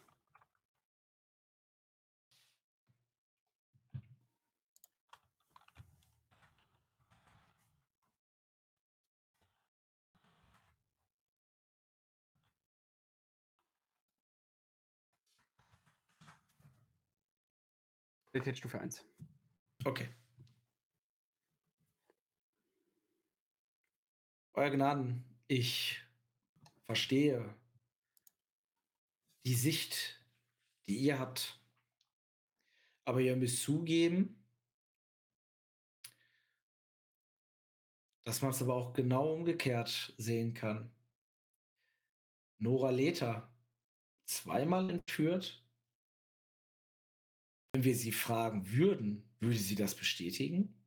Qualitätsstufe 18.32 18.80
1. 18.80 19.04
Okay. 19.86 20.08
Euer 24.54 24.70
Gnaden, 24.70 25.24
ich 25.48 26.02
verstehe 26.86 27.56
die 29.50 29.56
Sicht, 29.56 30.24
die 30.88 30.96
ihr 31.00 31.18
habt. 31.18 31.60
Aber 33.04 33.20
ihr 33.20 33.36
müsst 33.36 33.64
zugeben, 33.64 34.46
dass 38.26 38.44
man 38.44 38.52
es 38.52 38.62
aber 38.62 38.76
auch 38.76 38.94
genau 38.94 39.34
umgekehrt 39.34 40.14
sehen 40.20 40.54
kann. 40.54 40.92
Nora 42.60 42.92
Leta 42.92 43.52
zweimal 44.28 44.92
entführt. 44.92 45.66
Wenn 47.74 47.84
wir 47.84 47.96
sie 47.96 48.12
fragen 48.12 48.70
würden, 48.72 49.28
würde 49.40 49.58
sie 49.58 49.74
das 49.74 49.96
bestätigen? 49.96 50.80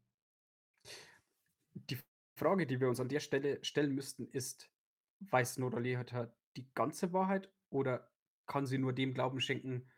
Die 1.74 1.98
Frage, 2.38 2.68
die 2.68 2.78
wir 2.78 2.88
uns 2.88 3.00
an 3.00 3.08
der 3.08 3.18
Stelle 3.18 3.64
stellen 3.64 3.92
müssten, 3.92 4.28
ist, 4.28 4.70
weiß 5.18 5.58
Nora 5.58 5.80
Lehata 5.80 6.32
die 6.56 6.72
ganze 6.74 7.12
Wahrheit 7.12 7.52
oder 7.68 8.11
kann 8.46 8.66
sie 8.66 8.78
nur 8.78 8.92
dem 8.92 9.14
Glauben 9.14 9.40
schenken, 9.40 9.90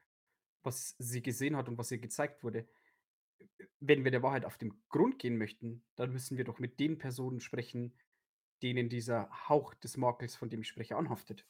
was 0.63 0.95
sie 0.99 1.23
gesehen 1.23 1.57
hat 1.57 1.69
und 1.69 1.79
was 1.79 1.91
ihr 1.91 1.99
gezeigt 1.99 2.43
wurde? 2.43 2.69
Wenn 3.81 4.05
wir 4.05 4.11
der 4.11 4.23
Wahrheit 4.23 4.45
auf 4.45 4.57
den 4.59 4.83
Grund 4.89 5.19
gehen 5.19 5.37
möchten, 5.37 5.85
dann 5.97 6.13
müssen 6.13 6.37
wir 6.39 6.45
doch 6.45 6.59
mit 6.59 6.81
den 6.81 6.99
Personen 6.99 7.41
sprechen, 7.41 7.99
denen 8.63 8.89
dieser 8.89 9.29
Hauch 9.49 9.75
des 9.75 9.97
Makels, 9.97 10.37
von 10.37 10.49
dem 10.49 10.63
ich 10.63 10.69
spreche, 10.69 10.97
anhaftet. 10.97 11.47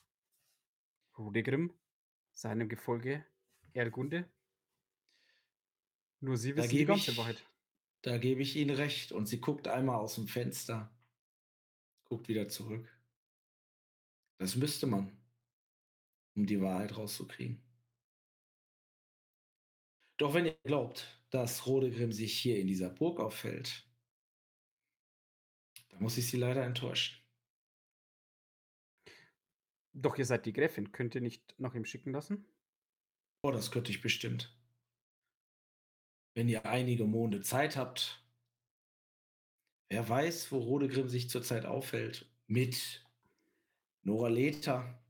Rudegrim, 1.17 1.73
seinem 2.33 2.69
Gefolge, 2.69 3.25
Erlgunde. 3.73 4.29
Nur 6.21 6.37
sie 6.37 6.57
wissen 6.57 6.71
die 6.71 6.85
ganze 6.85 7.13
ich- 7.13 7.19
Wahrheit. 7.19 7.45
Da 8.03 8.19
gebe 8.19 8.43
ich 8.43 8.57
Ihnen 8.57 8.75
recht. 8.77 9.13
Und 9.13 9.27
sie 9.27 9.41
guckt 9.41 9.67
einmal 9.69 9.97
aus 9.97 10.17
dem 10.17 10.27
Fenster, 10.29 10.95
guckt 12.05 12.29
wieder 12.29 12.49
zurück. 12.49 12.87
Das 14.39 14.57
müsste 14.57 14.87
man, 14.87 15.17
um 16.35 16.47
die 16.47 16.61
Wahrheit 16.61 16.97
rauszukriegen. 16.97 17.63
Doch 20.17 20.35
wenn 20.35 20.47
ihr 20.47 20.57
glaubt, 20.65 21.21
dass 21.31 21.67
Rodegrim 21.67 22.13
sich 22.13 22.39
hier 22.39 22.59
in 22.61 22.67
dieser 22.67 22.91
Burg 22.91 23.19
auffällt, 23.19 23.89
dann 25.89 26.03
muss 26.03 26.19
ich 26.19 26.29
Sie 26.29 26.37
leider 26.37 26.65
enttäuschen. 26.65 27.17
Doch 29.93 30.19
ihr 30.19 30.27
seid 30.27 30.47
die 30.47 30.53
Gräfin, 30.53 30.91
könnt 30.93 31.15
ihr 31.15 31.21
nicht 31.21 31.55
nach 31.59 31.75
ihm 31.75 31.85
schicken 31.85 32.13
lassen? 32.13 32.47
Oh, 33.43 33.53
das 33.53 33.71
könnte 33.71 33.93
ich 33.93 34.01
bestimmt. 34.01 34.57
Wenn 36.35 36.49
ihr 36.49 36.67
einige 36.67 37.05
Monde 37.05 37.43
Zeit 37.43 37.77
habt, 37.77 38.25
wer 39.89 40.09
weiß, 40.09 40.51
wo 40.51 40.59
Rodegrim 40.59 41.09
sich 41.09 41.31
zurzeit 41.31 41.65
aufhält. 41.65 42.29
Mit 42.47 43.07
Nora 44.03 44.29
Leta. 44.29 45.04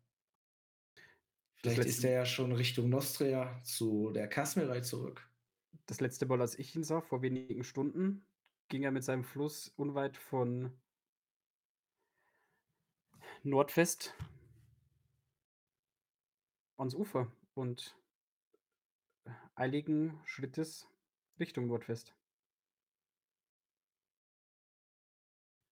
Vielleicht 1.65 1.89
ist 1.89 2.05
er 2.05 2.12
ja 2.12 2.27
schon 2.27 2.53
Richtung 2.53 2.91
Nostria 2.91 3.59
zu 3.62 4.11
der 4.11 4.28
Kasmirei 4.28 4.81
zurück. 4.81 5.27
Das 5.86 5.99
letzte 6.01 6.27
Mal, 6.27 6.43
als 6.43 6.59
ich 6.59 6.77
ihn 6.77 6.85
sah, 6.85 7.01
vor 7.01 7.23
wenigen 7.23 7.65
Stunden, 7.65 8.27
ging 8.69 8.82
er 8.82 8.91
mit 8.91 9.03
seinem 9.03 9.24
Fluss 9.24 9.69
unweit 9.77 10.19
von 10.19 10.73
Nordwest 13.43 14.15
ans 16.77 16.95
Ufer 16.95 17.32
und 17.55 17.97
eiligen 19.55 20.20
Schrittes 20.27 20.86
Richtung 21.39 21.66
Nordwest. 21.66 22.15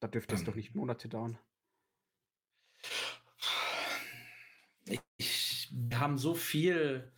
Da 0.00 0.08
dürfte 0.08 0.34
es 0.34 0.40
Ähm. 0.40 0.46
doch 0.46 0.54
nicht 0.54 0.74
Monate 0.74 1.08
dauern. 1.10 1.38
Ich, 5.16 5.61
wir 5.72 5.98
haben 5.98 6.18
so 6.18 6.34
viel, 6.34 7.10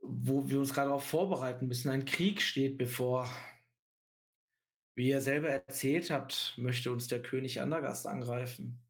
wo 0.00 0.48
wir 0.48 0.58
uns 0.58 0.74
gerade 0.74 0.88
darauf 0.88 1.06
vorbereiten 1.06 1.68
müssen. 1.68 1.88
Ein 1.88 2.04
Krieg 2.04 2.42
steht 2.42 2.78
bevor. 2.78 3.28
Wie 4.96 5.08
ihr 5.08 5.20
selber 5.20 5.48
erzählt 5.48 6.10
habt, 6.10 6.54
möchte 6.56 6.92
uns 6.92 7.08
der 7.08 7.22
König 7.22 7.60
Andergast 7.60 8.06
angreifen. 8.06 8.80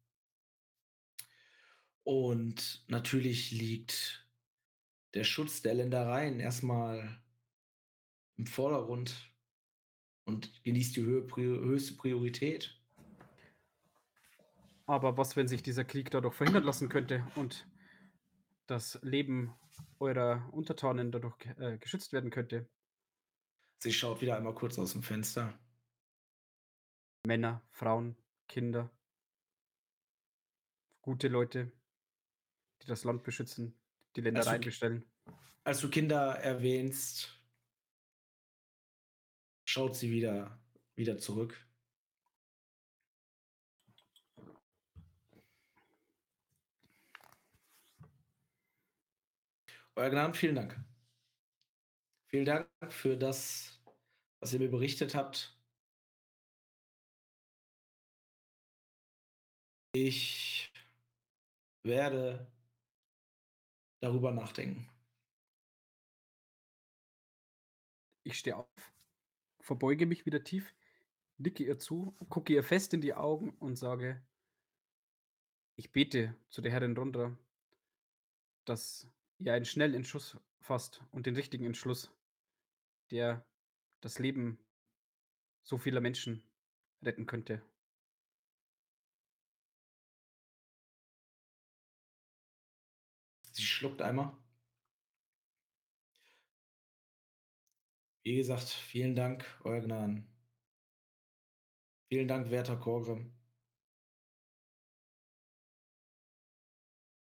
Und 2.03 2.83
natürlich 2.87 3.51
liegt 3.51 4.27
der 5.15 5.23
Schutz 5.23 5.61
der 5.61 5.73
Ländereien 5.73 6.39
erstmal 6.39 7.19
im 8.37 8.45
Vordergrund 8.45 9.31
und 10.25 10.63
genießt 10.63 10.97
die 10.97 11.03
höchste 11.03 11.95
Priorität. 11.95 12.79
Aber 14.85 15.17
was, 15.17 15.35
wenn 15.35 15.47
sich 15.47 15.63
dieser 15.63 15.85
Krieg 15.85 16.11
dadurch 16.11 16.35
verhindern 16.35 16.63
lassen 16.63 16.89
könnte 16.89 17.25
und 17.35 17.65
das 18.67 18.99
Leben 19.01 19.53
eurer 19.99 20.47
Untertanen 20.53 21.11
dadurch 21.11 21.37
äh, 21.57 21.77
geschützt 21.77 22.13
werden 22.13 22.29
könnte? 22.29 22.69
Sie 23.79 23.93
schaut 23.93 24.21
wieder 24.21 24.37
einmal 24.37 24.55
kurz 24.55 24.79
aus 24.79 24.93
dem 24.93 25.03
Fenster. 25.03 25.57
Männer, 27.27 27.61
Frauen, 27.71 28.15
Kinder, 28.47 28.89
gute 31.01 31.27
Leute, 31.27 31.71
die 32.81 32.87
das 32.87 33.03
Land 33.03 33.23
beschützen, 33.23 33.79
die 34.15 34.21
Ländereien 34.21 34.61
ki- 34.61 34.69
bestellen. 34.69 35.11
als 35.63 35.81
du 35.81 35.89
Kinder 35.89 36.35
erwähnst, 36.39 37.41
schaut 39.67 39.95
sie 39.95 40.11
wieder, 40.11 40.59
wieder 40.95 41.17
zurück. 41.17 41.64
Euer 49.97 50.09
Gnaden, 50.09 50.33
vielen 50.33 50.55
Dank. 50.55 50.77
Vielen 52.27 52.43
Dank 52.43 52.69
für 52.89 53.15
das, 53.15 53.81
was 54.41 54.51
ihr 54.51 54.59
mir 54.59 54.69
berichtet 54.69 55.15
habt. 55.15 55.57
Ich 59.93 60.73
werde 61.83 62.51
darüber 64.01 64.31
nachdenken. 64.31 64.89
Ich 68.23 68.37
stehe 68.37 68.57
auf, 68.57 68.67
verbeuge 69.61 70.05
mich 70.05 70.25
wieder 70.25 70.43
tief, 70.43 70.75
nicke 71.37 71.63
ihr 71.63 71.79
zu, 71.79 72.17
gucke 72.27 72.51
ihr 72.51 72.63
fest 72.65 72.93
in 72.93 72.99
die 72.99 73.13
Augen 73.13 73.51
und 73.59 73.77
sage, 73.77 74.21
ich 75.77 75.93
bete 75.93 76.35
zu 76.49 76.61
der 76.61 76.73
Herrin 76.73 76.97
Rondra, 76.97 77.37
dass 78.65 79.07
ihr 79.39 79.53
einen 79.53 79.65
schnellen 79.65 79.93
Entschluss 79.93 80.37
fasst 80.59 81.01
und 81.11 81.25
den 81.25 81.35
richtigen 81.35 81.65
Entschluss, 81.65 82.11
der 83.11 83.45
das 84.01 84.19
Leben 84.19 84.59
so 85.63 85.77
vieler 85.77 86.01
Menschen 86.01 86.43
retten 87.01 87.25
könnte. 87.25 87.61
Sie 93.51 93.63
schluckt 93.63 94.01
einmal. 94.01 94.35
Wie 98.23 98.35
gesagt, 98.35 98.67
vielen 98.69 99.15
Dank, 99.15 99.45
Euer 99.63 99.81
Gnaden. 99.81 100.27
Vielen 102.09 102.27
Dank, 102.27 102.49
werter 102.49 102.75
Korgrim. 102.77 103.33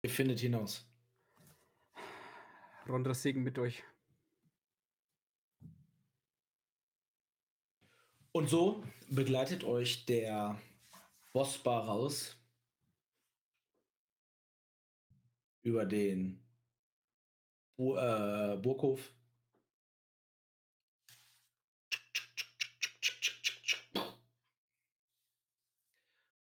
Ihr 0.03 0.09
findet 0.09 0.39
hinaus. 0.39 0.92
Rondras 2.87 3.21
Segen 3.21 3.43
mit 3.43 3.57
euch. 3.57 3.83
Und 8.33 8.49
so 8.49 8.83
begleitet 9.09 9.63
euch 9.63 10.05
der 10.05 10.59
Bossbar 11.31 11.85
raus 11.85 12.35
über 15.61 15.85
den 15.85 16.43
Bu 17.77 17.95
äh, 17.95 18.57
Burghof. 18.61 19.13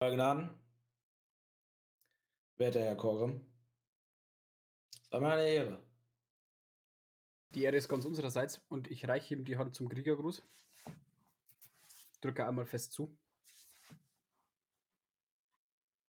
Euer 0.00 0.10
Gnaden, 0.10 0.50
werter 2.56 2.80
Herr 2.80 2.96
Korem, 2.96 3.40
es 4.94 5.12
war 5.12 5.20
mir 5.20 5.32
eine 5.32 5.48
Ehre. 5.48 5.91
Die 7.54 7.64
Ehre 7.64 7.76
ist 7.76 7.88
ganz 7.88 8.04
unsererseits 8.04 8.60
und 8.68 8.90
ich 8.90 9.06
reiche 9.06 9.34
ihm 9.34 9.44
die 9.44 9.56
Hand 9.56 9.74
zum 9.74 9.88
Kriegergruß. 9.88 10.42
Drücke 12.20 12.46
einmal 12.46 12.66
fest 12.66 12.92
zu. 12.92 13.16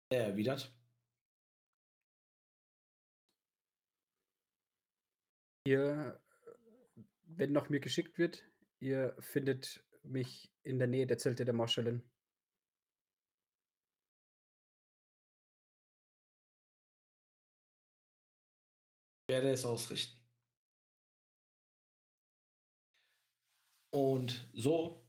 Er 0.10 0.28
erwidert. 0.28 0.74
Ihr, 5.68 6.22
wenn 7.26 7.52
nach 7.52 7.70
mir 7.70 7.80
geschickt 7.80 8.18
wird, 8.18 8.44
ihr 8.80 9.16
findet 9.20 9.84
mich 10.04 10.52
in 10.64 10.78
der 10.80 10.88
Nähe 10.88 11.08
der 11.08 11.18
Zelte 11.18 11.44
der 11.44 11.54
Marschallin. 11.54 12.04
werde 19.28 19.52
es 19.52 19.66
ausrichten. 19.66 20.25
Und 23.96 24.46
so 24.52 25.02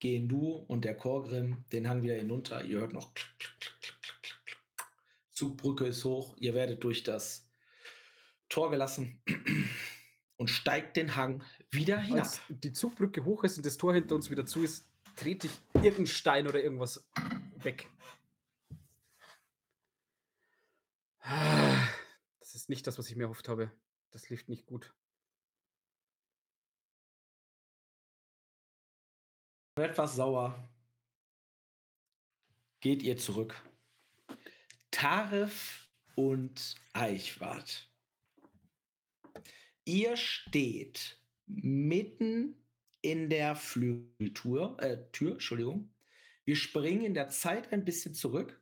gehen 0.00 0.28
du 0.28 0.50
und 0.68 0.84
der 0.84 0.94
Chorgrim 0.94 1.64
den 1.72 1.88
Hang 1.88 2.02
wieder 2.02 2.16
hinunter. 2.16 2.62
Ihr 2.62 2.80
hört 2.80 2.92
noch 2.92 3.14
klick, 3.14 3.38
klick, 3.38 3.80
klick. 3.80 4.58
Zugbrücke 5.32 5.86
ist 5.86 6.04
hoch. 6.04 6.36
Ihr 6.36 6.52
werdet 6.52 6.84
durch 6.84 7.02
das 7.02 7.48
Tor 8.50 8.70
gelassen 8.70 9.18
und 10.36 10.50
steigt 10.50 10.98
den 10.98 11.16
Hang 11.16 11.42
wieder 11.70 11.98
hinab. 11.98 12.18
Als 12.18 12.42
die 12.50 12.74
Zugbrücke 12.74 13.24
hoch 13.24 13.44
ist 13.44 13.56
und 13.56 13.64
das 13.64 13.78
Tor 13.78 13.94
hinter 13.94 14.14
uns 14.14 14.30
wieder 14.30 14.44
zu 14.44 14.62
ist, 14.62 14.84
trete 15.16 15.46
ich 15.46 15.52
irgendeinen 15.72 16.06
Stein 16.06 16.46
oder 16.46 16.62
irgendwas 16.62 17.02
weg. 17.62 17.88
Das 22.40 22.54
ist 22.54 22.68
nicht 22.68 22.86
das, 22.86 22.98
was 22.98 23.08
ich 23.08 23.16
mir 23.16 23.22
erhofft 23.22 23.48
habe. 23.48 23.72
Das 24.10 24.28
lief 24.28 24.46
nicht 24.48 24.66
gut. 24.66 24.92
Etwas 29.80 30.16
sauer 30.16 30.68
geht 32.80 33.02
ihr 33.02 33.16
zurück. 33.16 33.60
Tarif 34.90 35.88
und 36.14 36.76
Eichwart. 36.92 37.88
Ihr 39.84 40.16
steht 40.16 41.18
mitten 41.46 42.54
in 43.00 43.30
der 43.30 43.56
Flügeltür, 43.56 44.76
äh, 44.80 45.10
Tür, 45.12 45.32
Entschuldigung. 45.32 45.94
Wir 46.44 46.56
springen 46.56 47.04
in 47.04 47.14
der 47.14 47.28
Zeit 47.28 47.72
ein 47.72 47.84
bisschen 47.84 48.14
zurück. 48.14 48.60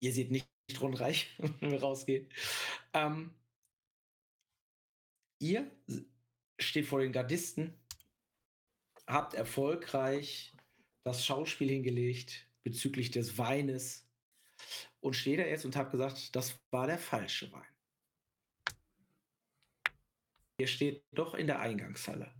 Ihr 0.00 0.12
seht 0.12 0.30
nicht 0.30 0.48
rundreich, 0.80 1.36
wenn 1.60 1.72
wir 1.72 1.80
rausgehen. 1.80 2.28
Ähm, 2.92 3.34
ihr 5.38 5.70
steht 6.58 6.86
vor 6.86 7.00
den 7.00 7.12
Gardisten 7.12 7.74
habt 9.12 9.34
erfolgreich 9.34 10.54
das 11.04 11.24
Schauspiel 11.24 11.68
hingelegt 11.68 12.48
bezüglich 12.62 13.10
des 13.10 13.38
Weines 13.38 14.08
und 15.00 15.14
steht 15.14 15.40
da 15.40 15.44
jetzt 15.44 15.64
und 15.64 15.76
habt 15.76 15.90
gesagt, 15.90 16.34
das 16.34 16.58
war 16.70 16.86
der 16.86 16.98
falsche 16.98 17.50
Wein. 17.52 17.66
Ihr 20.58 20.68
steht 20.68 21.04
doch 21.12 21.34
in 21.34 21.46
der 21.46 21.60
Eingangshalle. 21.60 22.32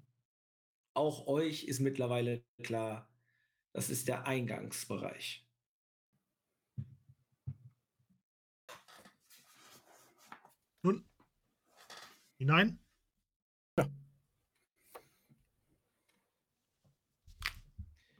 Auch 0.94 1.27
euch 1.27 1.65
ist 1.65 1.81
mittlerweile 1.81 2.44
klar, 2.62 3.11
das 3.73 3.90
ist 3.90 4.07
der 4.07 4.27
Eingangsbereich. 4.27 5.47
Nun, 10.82 11.09
hinein. 12.39 12.82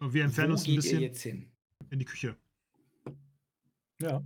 Und 0.03 0.13
wir 0.15 0.25
entfernen 0.25 0.49
Wo 0.51 0.55
uns 0.55 0.63
ein 0.63 0.65
geht 0.65 0.75
ihr 0.75 0.83
bisschen 0.83 1.01
jetzt 1.01 1.23
hin? 1.23 1.53
in 1.91 1.99
die 2.01 2.05
Küche. 2.05 2.37
Ja. 4.01 4.25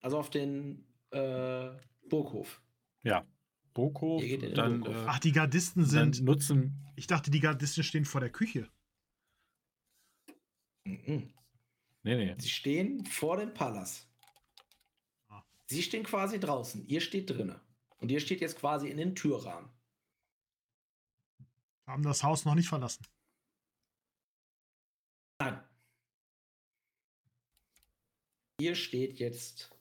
Also 0.00 0.18
auf 0.18 0.28
den 0.28 0.84
äh, 1.10 1.70
Burghof. 2.10 2.60
Ja. 3.02 3.26
Burghof, 3.72 4.22
dann, 4.52 4.80
Burghof. 4.80 4.94
äh, 4.94 5.06
Ach, 5.08 5.18
die 5.20 5.32
Gardisten 5.32 5.84
dann 5.90 6.12
sind. 6.12 6.22
nutzen. 6.26 6.86
Ich 6.96 7.06
dachte, 7.06 7.30
die 7.30 7.40
Gardisten 7.40 7.82
stehen 7.82 8.04
vor 8.04 8.20
der 8.20 8.28
Küche. 8.28 8.68
Mhm. 10.84 11.32
Nee, 12.02 12.16
nee. 12.16 12.34
Sie 12.36 12.50
stehen 12.50 13.06
vor 13.06 13.38
dem 13.38 13.54
Palas. 13.54 14.06
Ah. 15.28 15.42
Sie 15.64 15.82
stehen 15.82 16.02
quasi 16.04 16.38
draußen. 16.38 16.86
Ihr 16.88 17.00
steht 17.00 17.30
drinnen. 17.30 17.58
Und 18.00 18.10
ihr 18.10 18.20
steht 18.20 18.42
jetzt 18.42 18.58
quasi 18.58 18.88
in 18.90 18.98
den 18.98 19.14
Türrahmen. 19.14 19.70
Haben 21.86 22.02
das 22.02 22.22
Haus 22.22 22.44
noch 22.44 22.54
nicht 22.54 22.68
verlassen. 22.68 23.06
Nein. 25.42 25.60
Ihr 28.60 28.76
steht 28.76 29.18
jetzt 29.18 29.76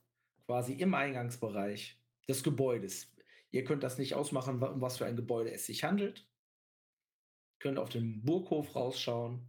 quasi 0.47 0.73
im 0.73 0.95
Eingangsbereich 0.95 2.01
des 2.27 2.41
Gebäudes. 2.41 3.13
Ihr 3.51 3.63
könnt 3.63 3.83
das 3.83 3.99
nicht 3.99 4.15
ausmachen, 4.15 4.63
um 4.63 4.81
was 4.81 4.97
für 4.97 5.05
ein 5.05 5.15
Gebäude 5.15 5.51
es 5.51 5.67
sich 5.67 5.83
handelt. 5.83 6.27
Könnt 7.59 7.77
auf 7.77 7.89
den 7.89 8.23
Burghof 8.23 8.75
rausschauen. 8.75 9.47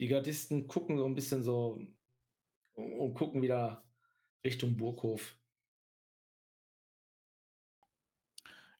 Die 0.00 0.08
Gardisten 0.08 0.66
gucken 0.66 0.98
so 0.98 1.04
ein 1.04 1.14
bisschen 1.14 1.44
so 1.44 1.74
und 1.74 1.98
und 2.78 3.14
gucken 3.14 3.42
wieder 3.42 3.84
Richtung 4.44 4.76
Burghof. 4.76 5.36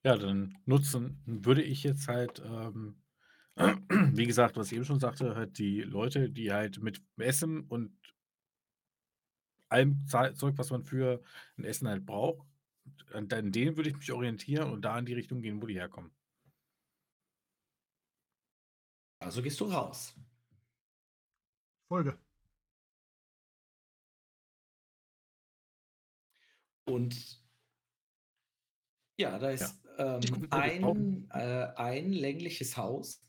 Ja, 0.05 0.17
dann 0.17 0.59
nutzen 0.67 1.21
würde 1.27 1.63
ich 1.63 1.83
jetzt 1.83 2.07
halt, 2.07 2.41
ähm, 2.45 3.03
wie 3.59 4.27
gesagt, 4.27 4.57
was 4.57 4.69
ich 4.69 4.75
eben 4.77 4.85
schon 4.85 5.01
sagte, 5.01 5.35
halt 5.35 5.59
die 5.59 5.81
Leute, 5.81 6.31
die 6.31 6.53
halt 6.53 6.81
mit 6.81 7.03
Essen 7.17 7.63
und 7.63 7.93
allem 9.69 10.07
Zeug, 10.07 10.55
was 10.57 10.71
man 10.71 10.85
für 10.85 11.23
ein 11.57 11.65
Essen 11.65 11.89
halt 11.89 12.07
braucht, 12.07 12.47
an 13.13 13.31
an 13.33 13.53
denen 13.53 13.77
würde 13.77 13.91
ich 13.91 13.97
mich 13.97 14.13
orientieren 14.13 14.71
und 14.71 14.83
da 14.83 14.99
in 14.99 15.07
die 15.07 15.15
Richtung 15.15 15.43
gehen, 15.43 15.61
wo 15.61 15.67
die 15.67 15.75
herkommen. 15.75 16.13
Also 19.21 19.43
gehst 19.43 19.61
du 19.61 19.65
raus. 19.65 20.15
Folge. 21.89 22.17
Und 26.87 27.43
ja, 29.19 29.39
da 29.39 29.51
ist 29.51 29.79
ähm, 29.99 30.21
guck 30.31 30.41
mit 30.41 30.53
ein, 30.53 31.29
äh, 31.31 31.67
ein 31.77 32.13
längliches 32.13 32.77
Haus, 32.77 33.21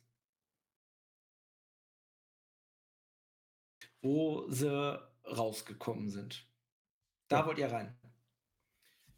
wo 4.01 4.49
sie 4.49 4.99
rausgekommen 5.25 6.09
sind. 6.09 6.45
Da 7.27 7.39
Ja. 7.39 7.45
wollt 7.45 7.57
ihr 7.59 7.71
rein. 7.71 7.95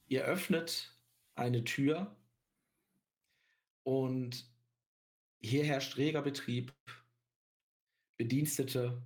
Ihr 0.08 0.24
öffnet 0.26 0.94
eine 1.36 1.64
Tür 1.64 2.16
und 3.84 4.46
hier 5.40 5.64
herrscht 5.66 5.98
reger 5.98 6.22
Betrieb, 6.22 6.74
Bedienstete. 8.18 9.02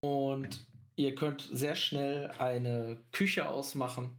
Und 0.00 0.66
ihr 0.96 1.14
könnt 1.14 1.42
sehr 1.52 1.76
schnell 1.76 2.30
eine 2.32 3.04
Küche 3.12 3.48
ausmachen, 3.48 4.18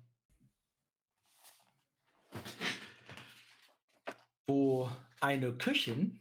wo 4.48 4.90
eine 5.19 5.57
Köchin 5.57 6.19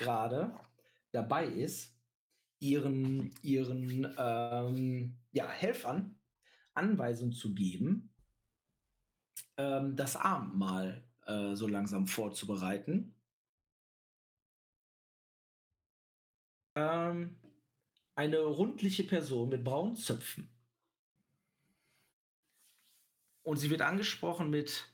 gerade 0.00 0.58
dabei 1.12 1.46
ist, 1.46 1.94
ihren, 2.58 3.32
ihren 3.42 4.14
ähm, 4.18 5.16
ja, 5.32 5.48
Helfern 5.48 6.18
Anweisungen 6.74 7.32
zu 7.32 7.54
geben, 7.54 8.12
ähm, 9.56 9.96
das 9.96 10.16
Abendmahl 10.16 11.04
äh, 11.26 11.54
so 11.54 11.66
langsam 11.66 12.06
vorzubereiten. 12.06 13.14
Ähm, 16.74 17.36
eine 18.14 18.38
rundliche 18.38 19.04
Person 19.04 19.48
mit 19.50 19.64
braunen 19.64 19.96
Zöpfen. 19.96 20.48
Und 23.42 23.56
sie 23.56 23.70
wird 23.70 23.82
angesprochen 23.82 24.50
mit 24.50 24.86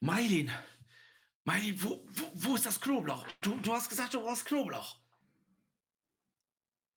Mailin. 0.00 0.50
Mailin, 1.48 1.82
wo, 1.82 2.04
wo, 2.12 2.30
wo 2.34 2.54
ist 2.56 2.66
das 2.66 2.78
Knoblauch? 2.78 3.26
Du, 3.40 3.56
du 3.56 3.72
hast 3.72 3.88
gesagt, 3.88 4.12
du 4.12 4.20
brauchst 4.20 4.44
Knoblauch. 4.44 4.98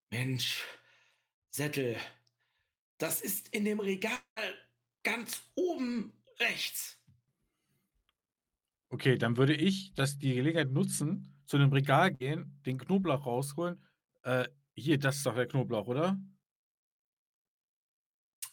Mensch, 0.09 0.65
Sättel, 1.51 1.95
das 2.97 3.21
ist 3.21 3.47
in 3.55 3.63
dem 3.63 3.79
Regal 3.79 4.19
ganz 5.03 5.41
oben 5.55 6.11
rechts. 6.37 6.99
Okay, 8.89 9.17
dann 9.17 9.37
würde 9.37 9.55
ich 9.55 9.93
das 9.95 10.17
die 10.17 10.35
Gelegenheit 10.35 10.71
nutzen, 10.71 11.33
zu 11.45 11.55
einem 11.55 11.71
Regal 11.71 12.13
gehen, 12.13 12.59
den 12.65 12.77
Knoblauch 12.77 13.25
rausholen. 13.25 13.81
Äh, 14.23 14.49
hier, 14.75 14.99
das 14.99 15.15
ist 15.15 15.25
doch 15.25 15.35
der 15.35 15.47
Knoblauch, 15.47 15.87
oder? 15.87 16.19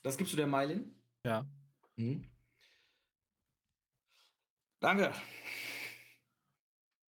Das 0.05 0.17
gibst 0.17 0.33
du 0.33 0.37
der 0.37 0.47
Meilin? 0.47 0.95
Ja. 1.25 1.45
Mhm. 1.97 2.25
Danke. 4.79 5.13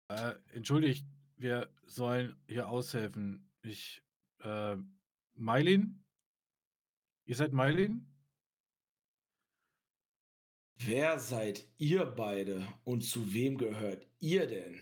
Äh, 0.09 0.33
entschuldigt, 0.53 1.05
wir 1.37 1.69
sollen 1.85 2.35
hier 2.47 2.67
aushelfen. 2.67 3.47
Ich, 3.61 4.01
äh, 4.39 4.75
Meilin? 5.35 6.03
Ihr 7.25 7.35
seid 7.35 7.53
Meilin? 7.53 8.07
Wer 10.77 11.19
seid 11.19 11.67
ihr 11.77 12.05
beide 12.05 12.67
und 12.85 13.01
zu 13.01 13.33
wem 13.33 13.57
gehört 13.57 14.07
ihr 14.19 14.47
denn? 14.47 14.81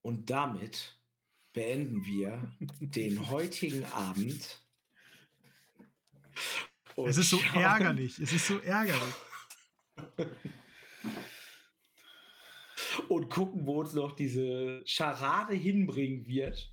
Und 0.00 0.30
damit 0.30 0.98
beenden 1.52 2.06
wir 2.06 2.40
den 2.80 3.28
heutigen 3.30 3.84
Abend. 3.86 4.62
und 6.94 7.08
Es 7.08 7.18
ist 7.18 7.30
so 7.30 7.40
ärgerlich. 7.52 8.18
Es 8.18 8.32
ist 8.32 8.46
so 8.46 8.58
ärgerlich. 8.60 9.14
Und 13.08 13.28
gucken, 13.30 13.66
wo 13.66 13.80
uns 13.80 13.94
noch 13.94 14.12
diese 14.12 14.82
Scharade 14.86 15.54
hinbringen 15.54 16.26
wird. 16.26 16.72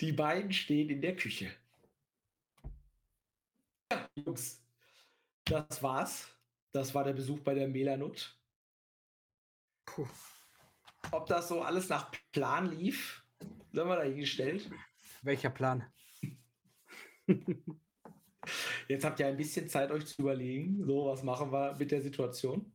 Die 0.00 0.12
beiden 0.12 0.52
stehen 0.52 0.90
in 0.90 1.00
der 1.00 1.16
Küche. 1.16 1.50
Ja, 3.90 4.08
Jungs, 4.14 4.62
das 5.44 5.82
war's. 5.82 6.28
Das 6.72 6.94
war 6.94 7.04
der 7.04 7.14
Besuch 7.14 7.40
bei 7.40 7.54
der 7.54 7.68
Melanut. 7.68 8.38
Puh. 9.86 10.06
Ob 11.12 11.26
das 11.26 11.48
so 11.48 11.62
alles 11.62 11.88
nach 11.88 12.10
Plan 12.32 12.70
lief, 12.70 13.24
sind 13.72 13.86
wir 13.86 13.96
dahingestellt. 13.96 14.70
Welcher 15.22 15.50
Plan? 15.50 15.84
Jetzt 18.88 19.04
habt 19.04 19.18
ihr 19.20 19.26
ein 19.26 19.36
bisschen 19.36 19.68
Zeit, 19.68 19.90
euch 19.90 20.06
zu 20.06 20.22
überlegen, 20.22 20.84
so 20.84 21.06
was 21.06 21.22
machen 21.22 21.50
wir 21.52 21.76
mit 21.76 21.90
der 21.90 22.02
Situation. 22.02 22.72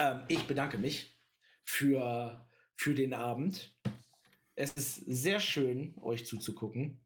Ähm, 0.00 0.22
ich 0.28 0.46
bedanke 0.46 0.78
mich 0.78 1.16
für, 1.64 2.48
für 2.74 2.94
den 2.94 3.12
Abend. 3.12 3.76
Es 4.54 4.72
ist 4.72 4.94
sehr 4.96 5.40
schön, 5.40 5.94
euch 6.00 6.26
zuzugucken. 6.26 7.04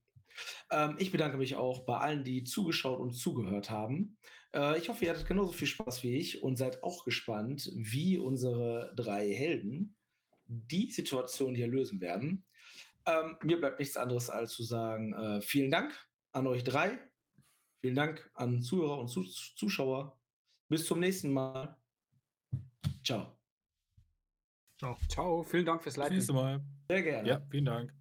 Ähm, 0.70 0.96
ich 0.98 1.10
bedanke 1.10 1.36
mich 1.36 1.56
auch 1.56 1.84
bei 1.84 1.98
allen, 1.98 2.24
die 2.24 2.44
zugeschaut 2.44 3.00
und 3.00 3.12
zugehört 3.12 3.68
haben. 3.68 4.16
Äh, 4.54 4.78
ich 4.78 4.88
hoffe, 4.88 5.04
ihr 5.04 5.10
hattet 5.10 5.26
genauso 5.26 5.52
viel 5.52 5.66
Spaß 5.66 6.04
wie 6.04 6.16
ich 6.16 6.42
und 6.42 6.56
seid 6.56 6.82
auch 6.84 7.04
gespannt, 7.04 7.70
wie 7.74 8.16
unsere 8.16 8.92
drei 8.96 9.28
Helden 9.32 9.96
die 10.46 10.90
Situation 10.90 11.54
hier 11.54 11.66
lösen 11.66 12.00
werden. 12.00 12.44
Ähm, 13.06 13.36
mir 13.42 13.58
bleibt 13.58 13.80
nichts 13.80 13.96
anderes 13.96 14.30
als 14.30 14.52
zu 14.52 14.62
sagen, 14.62 15.12
äh, 15.14 15.42
vielen 15.42 15.70
Dank 15.70 15.92
an 16.32 16.46
euch 16.46 16.62
drei. 16.62 16.98
Vielen 17.80 17.96
Dank 17.96 18.30
an 18.34 18.62
Zuhörer 18.62 18.98
und 18.98 19.08
Zus- 19.08 19.54
Zuschauer. 19.56 20.18
Bis 20.68 20.86
zum 20.86 21.00
nächsten 21.00 21.32
Mal. 21.32 21.76
Ciao. 23.04 23.38
Ciao. 24.78 24.98
Ciao, 25.08 25.42
vielen 25.44 25.66
Dank 25.66 25.82
fürs 25.82 25.94
Bis 25.94 26.00
Leiten. 26.00 26.14
nächste 26.16 26.32
Mal. 26.32 26.60
Sehr 26.88 27.02
gerne. 27.02 27.28
Ja, 27.28 27.40
vielen 27.50 27.64
Dank. 27.64 27.94